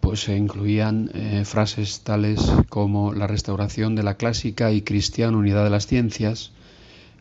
pues 0.00 0.20
se 0.20 0.36
incluían 0.36 1.10
eh, 1.12 1.42
frases 1.44 2.02
tales 2.02 2.52
como 2.68 3.12
la 3.12 3.26
restauración 3.26 3.96
de 3.96 4.04
la 4.04 4.14
clásica 4.14 4.70
y 4.70 4.82
cristiana 4.82 5.36
unidad 5.36 5.64
de 5.64 5.70
las 5.70 5.88
ciencias, 5.88 6.52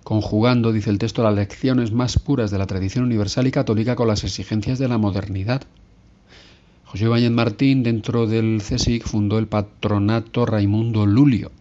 conjugando, 0.03 0.73
dice 0.73 0.91
el 0.91 0.99
texto, 0.99 1.23
las 1.23 1.33
lecciones 1.33 1.91
más 1.91 2.19
puras 2.19 2.51
de 2.51 2.59
la 2.59 2.67
tradición 2.67 3.03
universal 3.03 3.47
y 3.47 3.51
católica 3.51 3.95
con 3.95 4.09
las 4.09 4.23
exigencias 4.23 4.77
de 4.77 4.87
la 4.87 4.99
modernidad. 4.99 5.63
José 6.83 7.05
Ibáñez 7.05 7.31
Martín, 7.31 7.81
dentro 7.81 8.27
del 8.27 8.61
CSIC, 8.61 9.07
fundó 9.07 9.39
el 9.39 9.47
patronato 9.47 10.45
Raimundo 10.45 11.07
Lulio, 11.07 11.51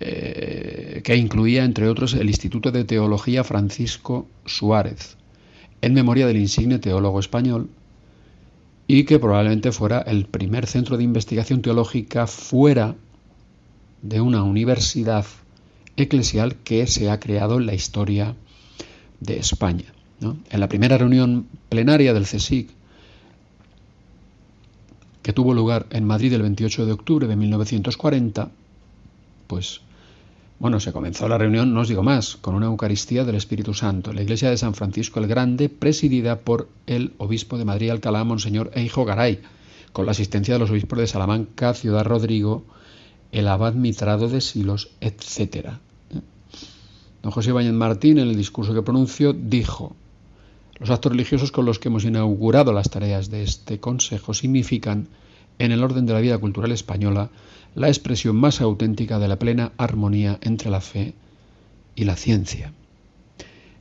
eh, 0.00 1.00
que 1.04 1.16
incluía, 1.16 1.64
entre 1.64 1.88
otros, 1.88 2.14
el 2.14 2.28
Instituto 2.28 2.70
de 2.70 2.84
Teología 2.84 3.42
Francisco 3.44 4.26
Suárez, 4.46 5.16
en 5.80 5.94
memoria 5.94 6.26
del 6.26 6.36
insigne 6.36 6.78
teólogo 6.78 7.20
español, 7.20 7.68
y 8.86 9.04
que 9.04 9.18
probablemente 9.18 9.72
fuera 9.72 10.00
el 10.00 10.26
primer 10.26 10.66
centro 10.66 10.96
de 10.96 11.04
investigación 11.04 11.62
teológica 11.62 12.26
fuera 12.26 12.94
de 14.02 14.20
una 14.20 14.42
universidad 14.42 15.26
eclesial 15.96 16.56
que 16.56 16.86
se 16.86 17.10
ha 17.10 17.20
creado 17.20 17.58
en 17.58 17.66
la 17.66 17.74
historia 17.74 18.34
de 19.20 19.38
España. 19.38 19.92
En 20.20 20.60
la 20.60 20.68
primera 20.68 20.98
reunión 20.98 21.46
plenaria 21.68 22.14
del 22.14 22.24
CSIC, 22.24 22.70
que 25.22 25.32
tuvo 25.32 25.54
lugar 25.54 25.86
en 25.90 26.04
Madrid 26.04 26.32
el 26.32 26.42
28 26.42 26.86
de 26.86 26.92
octubre 26.92 27.26
de 27.26 27.36
1940, 27.36 28.50
pues 29.46 29.80
bueno, 30.58 30.80
se 30.80 30.92
comenzó 30.92 31.28
la 31.28 31.38
reunión, 31.38 31.72
no 31.72 31.80
os 31.80 31.88
digo 31.88 32.02
más, 32.02 32.36
con 32.36 32.56
una 32.56 32.66
Eucaristía 32.66 33.24
del 33.24 33.36
Espíritu 33.36 33.74
Santo, 33.74 34.12
la 34.12 34.22
iglesia 34.22 34.50
de 34.50 34.56
San 34.56 34.74
Francisco 34.74 35.20
el 35.20 35.28
Grande, 35.28 35.68
presidida 35.68 36.40
por 36.40 36.68
el 36.86 37.12
obispo 37.18 37.58
de 37.58 37.64
Madrid, 37.64 37.90
Alcalá, 37.90 38.24
Monseñor 38.24 38.72
Eijo 38.74 39.04
Garay, 39.04 39.40
con 39.92 40.04
la 40.04 40.12
asistencia 40.12 40.54
de 40.54 40.60
los 40.60 40.70
obispos 40.70 40.98
de 40.98 41.06
Salamanca, 41.06 41.74
Ciudad 41.74 42.04
Rodrigo, 42.04 42.64
el 43.30 43.46
abad 43.46 43.74
Mitrado 43.74 44.28
de 44.28 44.40
Silos, 44.40 44.90
etc. 45.00 45.74
Don 47.22 47.30
José 47.30 47.50
Ibáñez 47.50 47.72
Martín, 47.72 48.18
en 48.18 48.28
el 48.28 48.36
discurso 48.36 48.74
que 48.74 48.82
pronunció, 48.82 49.32
dijo, 49.32 49.94
los 50.80 50.90
actos 50.90 51.12
religiosos 51.12 51.52
con 51.52 51.66
los 51.66 51.78
que 51.78 51.88
hemos 51.88 52.04
inaugurado 52.04 52.72
las 52.72 52.90
tareas 52.90 53.30
de 53.30 53.44
este 53.44 53.78
Consejo 53.78 54.34
significan, 54.34 55.06
en 55.60 55.72
el 55.72 55.82
orden 55.82 56.06
de 56.06 56.12
la 56.12 56.20
vida 56.20 56.38
cultural 56.38 56.72
española, 56.72 57.30
la 57.78 57.86
expresión 57.86 58.34
más 58.34 58.60
auténtica 58.60 59.20
de 59.20 59.28
la 59.28 59.38
plena 59.38 59.70
armonía 59.76 60.38
entre 60.42 60.68
la 60.68 60.80
fe 60.80 61.14
y 61.94 62.04
la 62.04 62.16
ciencia. 62.16 62.72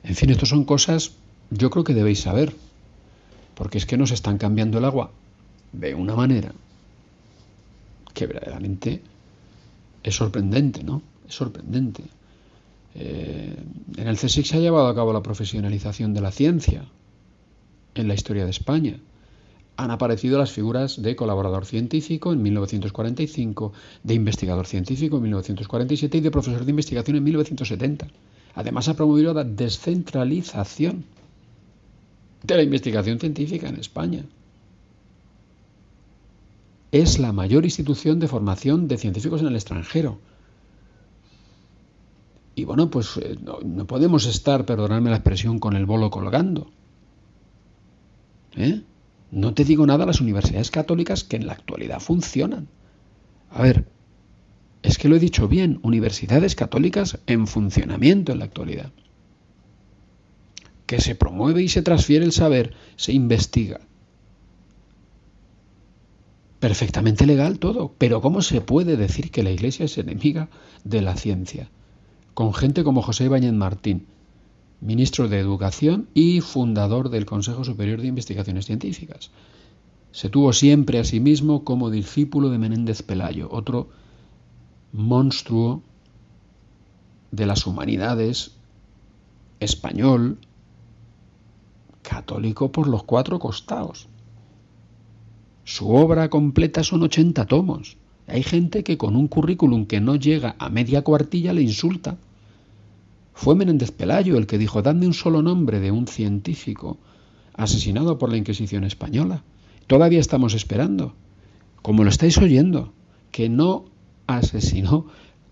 En 0.03 0.15
fin, 0.15 0.29
estas 0.29 0.49
son 0.49 0.65
cosas 0.65 1.13
yo 1.49 1.71
creo 1.71 1.83
que 1.83 1.95
debéis 1.95 2.19
saber, 2.19 2.53
porque 3.55 3.79
es 3.79 3.87
que 3.87 3.97
nos 3.97 4.11
están 4.11 4.37
cambiando 4.37 4.77
el 4.77 4.85
agua 4.85 5.11
de 5.71 5.95
una 5.95 6.15
manera 6.15 6.51
que 8.13 8.27
verdaderamente 8.27 9.01
es 10.03 10.15
sorprendente, 10.15 10.83
¿no? 10.83 11.01
Es 11.27 11.33
sorprendente. 11.33 12.03
Eh, 12.93 13.55
en 13.97 14.07
el 14.07 14.17
CSIC 14.17 14.45
se 14.45 14.57
ha 14.57 14.59
llevado 14.59 14.87
a 14.87 14.95
cabo 14.95 15.11
la 15.11 15.23
profesionalización 15.23 16.13
de 16.13 16.21
la 16.21 16.31
ciencia 16.31 16.85
en 17.95 18.07
la 18.07 18.13
historia 18.13 18.45
de 18.45 18.51
España 18.51 18.99
han 19.77 19.91
aparecido 19.91 20.39
las 20.39 20.51
figuras 20.51 21.01
de 21.01 21.15
colaborador 21.15 21.65
científico 21.65 22.33
en 22.33 22.41
1945, 22.41 23.73
de 24.03 24.13
investigador 24.15 24.65
científico 24.65 25.17
en 25.17 25.23
1947 25.23 26.17
y 26.17 26.21
de 26.21 26.31
profesor 26.31 26.65
de 26.65 26.71
investigación 26.71 27.17
en 27.17 27.23
1970. 27.23 28.07
Además 28.55 28.89
ha 28.89 28.95
promovido 28.95 29.35
la 29.35 29.43
descentralización 29.43 31.05
de 32.41 32.55
la 32.55 32.63
investigación 32.63 33.19
científica 33.19 33.69
en 33.69 33.75
España. 33.75 34.25
Es 36.91 37.19
la 37.19 37.31
mayor 37.31 37.63
institución 37.65 38.19
de 38.19 38.27
formación 38.27 38.87
de 38.87 38.97
científicos 38.97 39.41
en 39.41 39.47
el 39.47 39.55
extranjero. 39.55 40.17
Y 42.55 42.63
bueno, 42.63 42.89
pues 42.89 43.17
eh, 43.17 43.37
no, 43.39 43.85
podemos 43.85 44.25
estar, 44.25 44.65
perdonadme 44.65 45.11
la 45.11 45.17
expresión, 45.17 45.59
con 45.59 45.75
el 45.75 45.85
bolo 45.85 46.09
colgando. 46.09 46.71
¿Eh? 48.55 48.81
No 49.37 49.53
te 49.53 49.63
digo 49.63 49.85
nada 49.85 50.07
las 50.07 50.19
universidades 50.19 50.71
católicas 50.71 51.23
que 51.23 51.35
en 51.35 51.45
la 51.45 51.53
actualidad 51.53 51.99
funcionan. 51.99 52.67
A 53.51 53.61
ver, 53.61 53.85
es 54.81 54.97
que 54.97 55.07
lo 55.09 55.15
he 55.15 55.19
dicho 55.19 55.47
bien, 55.47 55.79
universidades 55.83 56.55
católicas 56.55 57.19
en 57.27 57.45
funcionamiento 57.45 58.31
en 58.31 58.39
la 58.39 58.45
actualidad. 58.45 58.91
que 60.87 61.01
se 61.01 61.13
promueve 61.13 61.61
y 61.61 61.67
se 61.67 61.83
transfiere 61.83 62.25
el 62.25 62.31
saber, 62.31 62.73
se 62.95 63.13
investiga. 63.13 63.81
Perfectamente 66.59 67.27
legal 67.27 67.59
todo, 67.59 67.93
pero 67.99 68.21
¿cómo 68.21 68.41
se 68.41 68.61
puede 68.61 68.97
decir 68.97 69.29
que 69.29 69.43
la 69.43 69.51
Iglesia 69.51 69.85
es 69.85 69.99
enemiga 69.99 70.49
de 70.83 71.01
la 71.01 71.15
ciencia? 71.15 71.69
Con 72.33 72.55
gente 72.55 72.83
como 72.83 73.03
José 73.03 73.25
Ibáñez 73.25 73.53
Martín, 73.53 74.07
ministro 74.81 75.27
de 75.27 75.39
Educación 75.39 76.07
y 76.13 76.41
fundador 76.41 77.09
del 77.09 77.25
Consejo 77.25 77.63
Superior 77.63 78.01
de 78.01 78.07
Investigaciones 78.07 78.65
Científicas. 78.65 79.31
Se 80.11 80.29
tuvo 80.29 80.53
siempre 80.53 80.99
a 80.99 81.03
sí 81.03 81.19
mismo 81.19 81.63
como 81.63 81.89
discípulo 81.89 82.49
de 82.49 82.57
Menéndez 82.57 83.01
Pelayo, 83.01 83.49
otro 83.51 83.89
monstruo 84.91 85.83
de 87.31 87.45
las 87.45 87.67
humanidades, 87.67 88.55
español, 89.59 90.37
católico 92.01 92.71
por 92.71 92.87
los 92.87 93.03
cuatro 93.03 93.39
costados. 93.39 94.07
Su 95.65 95.89
obra 95.89 96.29
completa 96.29 96.83
son 96.83 97.03
80 97.03 97.45
tomos. 97.45 97.97
Hay 98.27 98.43
gente 98.43 98.83
que 98.83 98.97
con 98.97 99.15
un 99.15 99.27
currículum 99.27 99.85
que 99.85 99.99
no 99.99 100.15
llega 100.15 100.55
a 100.59 100.69
media 100.69 101.01
cuartilla 101.03 101.53
le 101.53 101.61
insulta. 101.61 102.17
Fue 103.37 103.53
Menéndez 103.53 103.91
Pelayo 103.91 104.35
el 104.35 104.47
que 104.47 104.57
dijo, 104.57 104.81
dadme 104.81 105.05
un 105.05 105.13
solo 105.13 105.43
nombre 105.43 105.79
de 105.79 105.91
un 105.91 106.07
científico 106.07 106.97
asesinado 107.53 108.17
por 108.17 108.31
la 108.31 108.37
Inquisición 108.37 108.83
española. 108.83 109.43
Todavía 109.85 110.19
estamos 110.19 110.55
esperando, 110.55 111.13
como 111.83 112.03
lo 112.03 112.09
estáis 112.09 112.39
oyendo, 112.39 112.93
que 113.31 113.47
no 113.47 113.85
asesinó 114.25 115.05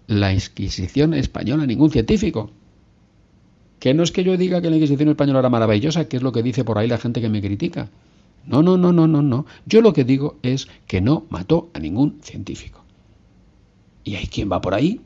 la 0.08 0.34
Inquisición 0.34 1.14
española 1.14 1.68
ningún 1.68 1.92
científico. 1.92 2.50
Que 3.78 3.94
no 3.94 4.02
es 4.02 4.12
que 4.12 4.24
yo 4.24 4.36
diga 4.36 4.64
que 4.64 4.72
la 4.72 4.78
Inquisición 4.78 5.10
española 5.10 5.40
era 5.42 5.50
maravillosa, 5.52 6.06
que 6.06 6.18
es 6.18 6.24
lo 6.24 6.32
que 6.32 6.42
dice 6.42 6.64
por 6.64 6.80
ahí 6.80 6.88
la 6.88 6.98
gente 6.98 7.22
que 7.22 7.30
me 7.30 7.40
critica. 7.40 7.92
No, 8.48 8.64
no, 8.64 8.78
no, 8.78 8.94
no, 8.94 9.06
no, 9.06 9.22
no. 9.22 9.46
Yo 9.68 9.82
lo 9.82 9.94
que 9.94 10.06
digo 10.06 10.40
es 10.42 10.68
que 10.88 11.02
no 11.02 11.28
mató 11.30 11.70
a 11.76 11.80
ningún 11.80 12.18
científico. 12.24 12.84
Y 14.04 14.16
hay 14.16 14.26
quien 14.26 14.52
va 14.52 14.60
por 14.60 14.74
ahí, 14.74 15.02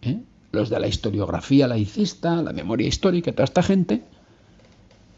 ¿eh? 0.00 0.22
Los 0.52 0.68
de 0.70 0.80
la 0.80 0.88
historiografía 0.88 1.68
laicista, 1.68 2.42
la 2.42 2.52
memoria 2.52 2.88
histórica, 2.88 3.32
toda 3.32 3.44
esta 3.44 3.62
gente, 3.62 4.02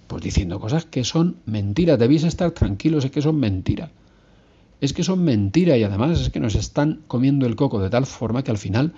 pues 0.06 0.22
diciendo 0.22 0.60
cosas 0.60 0.84
que 0.84 1.04
son 1.04 1.36
mentiras. 1.46 1.98
Debéis 1.98 2.24
estar 2.24 2.50
tranquilos, 2.50 3.04
es 3.04 3.10
que 3.10 3.22
son 3.22 3.40
mentiras. 3.40 3.90
Es 4.80 4.92
que 4.92 5.04
son 5.04 5.22
mentiras 5.24 5.78
y 5.78 5.84
además 5.84 6.20
es 6.20 6.30
que 6.30 6.40
nos 6.40 6.54
están 6.54 7.02
comiendo 7.06 7.46
el 7.46 7.56
coco 7.56 7.80
de 7.80 7.88
tal 7.88 8.04
forma 8.04 8.42
que 8.42 8.50
al 8.50 8.58
final, 8.58 8.92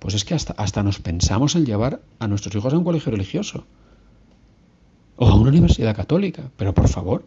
pues 0.00 0.14
es 0.14 0.24
que 0.24 0.34
hasta, 0.34 0.52
hasta 0.54 0.82
nos 0.82 0.98
pensamos 0.98 1.54
en 1.56 1.64
llevar 1.64 2.02
a 2.18 2.28
nuestros 2.28 2.54
hijos 2.54 2.74
a 2.74 2.78
un 2.78 2.84
colegio 2.84 3.12
religioso 3.12 3.64
o 5.16 5.28
a 5.28 5.34
una 5.34 5.50
universidad 5.50 5.96
católica. 5.96 6.50
Pero 6.56 6.74
por 6.74 6.88
favor, 6.88 7.24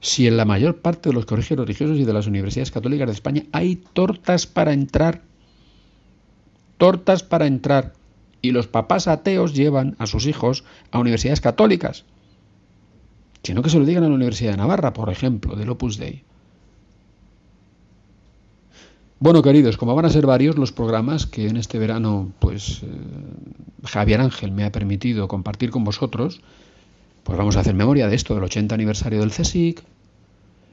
si 0.00 0.26
en 0.26 0.36
la 0.36 0.46
mayor 0.46 0.80
parte 0.80 1.10
de 1.10 1.14
los 1.14 1.26
colegios 1.26 1.58
religiosos 1.58 1.98
y 1.98 2.04
de 2.04 2.12
las 2.12 2.26
universidades 2.26 2.70
católicas 2.70 3.08
de 3.08 3.12
España 3.12 3.44
hay 3.52 3.76
tortas 3.76 4.46
para 4.46 4.72
entrar, 4.72 5.22
tortas 6.80 7.22
para 7.22 7.46
entrar, 7.46 7.92
y 8.40 8.52
los 8.52 8.66
papás 8.66 9.06
ateos 9.06 9.54
llevan 9.54 9.96
a 9.98 10.06
sus 10.06 10.26
hijos 10.26 10.64
a 10.90 10.98
universidades 10.98 11.42
católicas. 11.42 12.06
Sino 13.42 13.62
que 13.62 13.68
se 13.68 13.78
lo 13.78 13.84
digan 13.84 14.02
a 14.02 14.08
la 14.08 14.14
Universidad 14.14 14.52
de 14.52 14.56
Navarra, 14.56 14.94
por 14.94 15.10
ejemplo, 15.10 15.56
del 15.56 15.68
Opus 15.68 15.98
Dei. 15.98 16.24
Bueno, 19.18 19.42
queridos, 19.42 19.76
como 19.76 19.94
van 19.94 20.06
a 20.06 20.10
ser 20.10 20.24
varios 20.24 20.56
los 20.56 20.72
programas 20.72 21.26
que 21.26 21.48
en 21.48 21.58
este 21.58 21.78
verano, 21.78 22.32
pues 22.38 22.82
eh, 22.82 22.86
Javier 23.84 24.22
Ángel 24.22 24.50
me 24.50 24.64
ha 24.64 24.72
permitido 24.72 25.28
compartir 25.28 25.70
con 25.70 25.84
vosotros, 25.84 26.40
pues 27.24 27.36
vamos 27.36 27.58
a 27.58 27.60
hacer 27.60 27.74
memoria 27.74 28.08
de 28.08 28.16
esto, 28.16 28.34
del 28.34 28.44
80 28.44 28.74
aniversario 28.74 29.20
del 29.20 29.32
CSIC, 29.32 29.84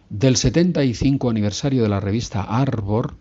del 0.09 0.37
75 0.37 1.29
aniversario 1.29 1.83
de 1.83 1.89
la 1.89 1.99
revista 1.99 2.43
Arbor, 2.43 3.15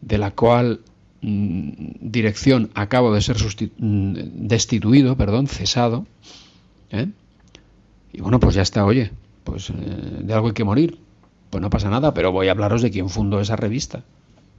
de 0.00 0.18
la 0.18 0.32
cual 0.32 0.80
Mm, 1.22 1.70
dirección 2.00 2.70
acabo 2.74 3.12
de 3.12 3.20
ser 3.20 3.36
mm, 3.78 4.14
destituido, 4.48 5.16
perdón, 5.16 5.46
cesado. 5.48 6.06
¿eh? 6.90 7.08
Y 8.12 8.20
bueno, 8.20 8.40
pues 8.40 8.54
ya 8.54 8.62
está, 8.62 8.84
oye, 8.84 9.12
pues 9.44 9.70
eh, 9.70 9.74
de 9.74 10.34
algo 10.34 10.48
hay 10.48 10.54
que 10.54 10.64
morir. 10.64 10.98
Pues 11.50 11.60
no 11.60 11.68
pasa 11.68 11.90
nada, 11.90 12.14
pero 12.14 12.32
voy 12.32 12.48
a 12.48 12.52
hablaros 12.52 12.80
de 12.82 12.90
quién 12.90 13.08
fundó 13.08 13.40
esa 13.40 13.56
revista, 13.56 14.04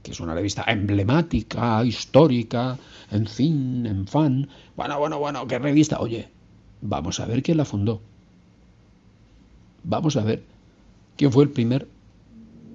que 0.03 0.11
es 0.11 0.19
una 0.19 0.33
revista 0.33 0.65
emblemática, 0.67 1.83
histórica, 1.85 2.77
en 3.09 3.27
fin, 3.27 3.85
en 3.85 4.07
fan. 4.07 4.49
Bueno, 4.75 4.99
bueno, 4.99 5.17
bueno, 5.17 5.47
¿qué 5.47 5.57
revista? 5.57 5.99
Oye, 5.99 6.29
vamos 6.81 7.19
a 7.19 7.25
ver 7.25 7.41
quién 7.41 7.57
la 7.57 7.65
fundó. 7.65 8.01
Vamos 9.83 10.17
a 10.17 10.23
ver 10.23 10.43
quién 11.15 11.31
fue 11.31 11.45
el 11.45 11.49
primer 11.49 11.87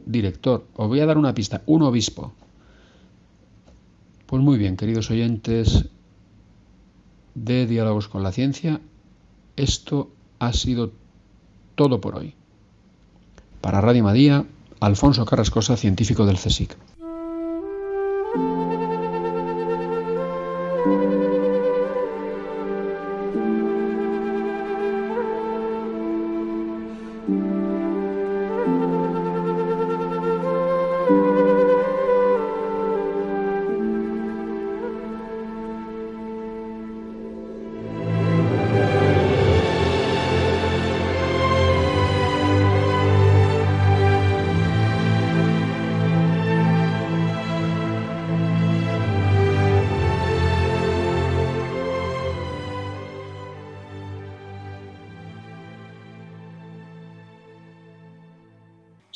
director. 0.06 0.66
Os 0.74 0.88
voy 0.88 1.00
a 1.00 1.06
dar 1.06 1.18
una 1.18 1.34
pista, 1.34 1.62
un 1.66 1.82
obispo. 1.82 2.32
Pues 4.26 4.42
muy 4.42 4.58
bien, 4.58 4.76
queridos 4.76 5.10
oyentes 5.10 5.86
de 7.36 7.66
Diálogos 7.66 8.08
con 8.08 8.24
la 8.24 8.32
Ciencia, 8.32 8.80
esto 9.54 10.10
ha 10.40 10.52
sido 10.52 10.92
todo 11.76 12.00
por 12.00 12.16
hoy. 12.16 12.34
Para 13.60 13.80
Radio 13.80 14.02
Madía, 14.02 14.44
Alfonso 14.80 15.24
Carrascosa, 15.24 15.76
científico 15.76 16.26
del 16.26 16.38
CSIC. 16.38 16.76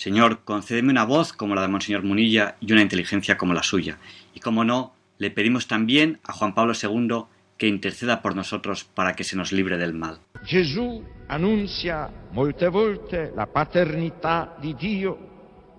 Señor, 0.01 0.45
concédeme 0.47 0.93
una 0.93 1.05
voz 1.05 1.35
como 1.35 1.55
la 1.55 1.61
de 1.61 1.69
Monseñor 1.69 2.03
Munilla 2.05 2.57
y 2.59 2.73
una 2.73 2.81
inteligencia 2.81 3.37
como 3.37 3.53
la 3.53 3.63
suya. 3.63 3.99
Y 4.33 4.41
como 4.41 4.65
no, 4.65 4.95
le 5.19 5.31
pedimos 5.31 5.67
también 5.67 6.21
a 6.25 6.33
Juan 6.33 6.55
Pablo 6.55 6.73
II 6.73 7.25
que 7.59 7.69
interceda 7.69 8.23
por 8.23 8.35
nosotros 8.35 8.85
para 8.85 9.15
que 9.15 9.25
se 9.25 9.37
nos 9.37 9.53
libre 9.53 9.77
del 9.77 9.93
mal. 9.93 10.21
Gesù 10.47 11.05
annuncia 11.29 12.09
molte 12.33 12.69
volte 12.69 13.31
la 13.37 13.45
paternità 13.45 14.57
di 14.59 14.75
Dio 14.75 15.19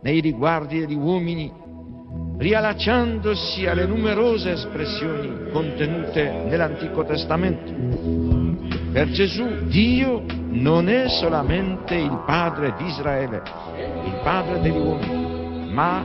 nei 0.04 0.22
riguardi 0.22 0.82
degli 0.82 0.94
uomini, 0.94 1.52
riallacciandosi 2.38 3.66
alle 3.66 3.88
numerose 3.88 4.52
espressioni 4.52 5.50
contenute 5.52 6.30
nell'Antico 6.48 7.04
Testamento. 7.06 8.41
Per 8.92 9.10
Gesù 9.12 9.68
Dio 9.68 10.26
non 10.50 10.90
è 10.90 11.08
solamente 11.08 11.96
il 11.96 12.24
Padre 12.26 12.74
di 12.78 12.88
Israele, 12.88 13.42
il 14.04 14.20
Padre 14.22 14.60
degli 14.60 14.76
uomini, 14.76 15.72
ma 15.72 16.04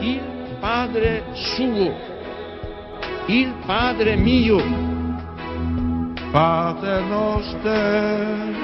il 0.00 0.22
Padre 0.58 1.24
suo, 1.34 1.94
il 3.26 3.52
Padre 3.66 4.16
mio. 4.16 4.56
Pater 6.30 7.02
noster, 7.02 8.54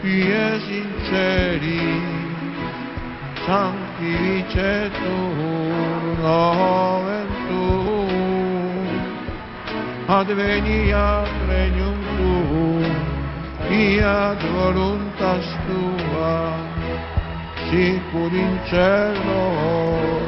pie 0.00 0.60
sinceri, 0.60 2.00
sanctificetur 3.44 6.20
nomen 6.22 7.26
tuum, 7.48 8.88
adveniat 10.06 11.28
regnum 11.48 12.03
fiat 13.68 14.40
voluntas 14.52 15.46
tua, 15.66 16.52
sicur 17.68 18.32
in 18.32 18.58
cielo 18.68 19.42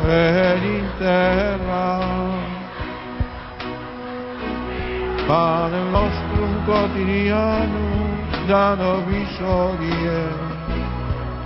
ed 0.08 0.62
in 0.62 0.88
terra. 0.98 1.88
Pane 5.26 5.80
nostrum 5.90 6.52
quotidianum, 6.64 8.14
da 8.46 8.74
nobis 8.74 9.40
odie, 9.40 10.22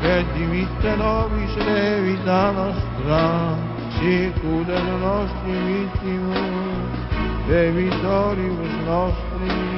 et 0.03 0.27
dimitte 0.35 0.97
nobis 0.97 1.55
levita 1.57 2.53
nostra, 2.53 3.57
sicur 3.99 4.69
et 4.69 4.89
nostri 5.01 5.57
vittimus, 5.67 6.95
debitoribus 7.49 8.75
nostri, 8.85 9.70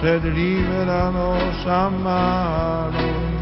sed 0.02 0.24
libera 0.24 1.12
nos 1.12 1.66
a 1.66 1.90
malo. 1.90 3.40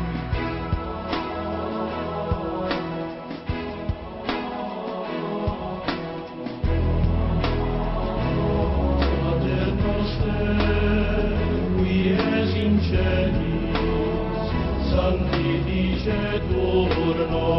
Sancti 14.90 15.61
dice 15.66 16.41
turno 16.49 17.59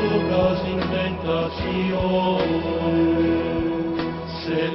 nos 0.00 0.12
inducas 0.12 0.64
in 0.66 0.80
tentatione, 0.90 1.60
sed 4.44 4.74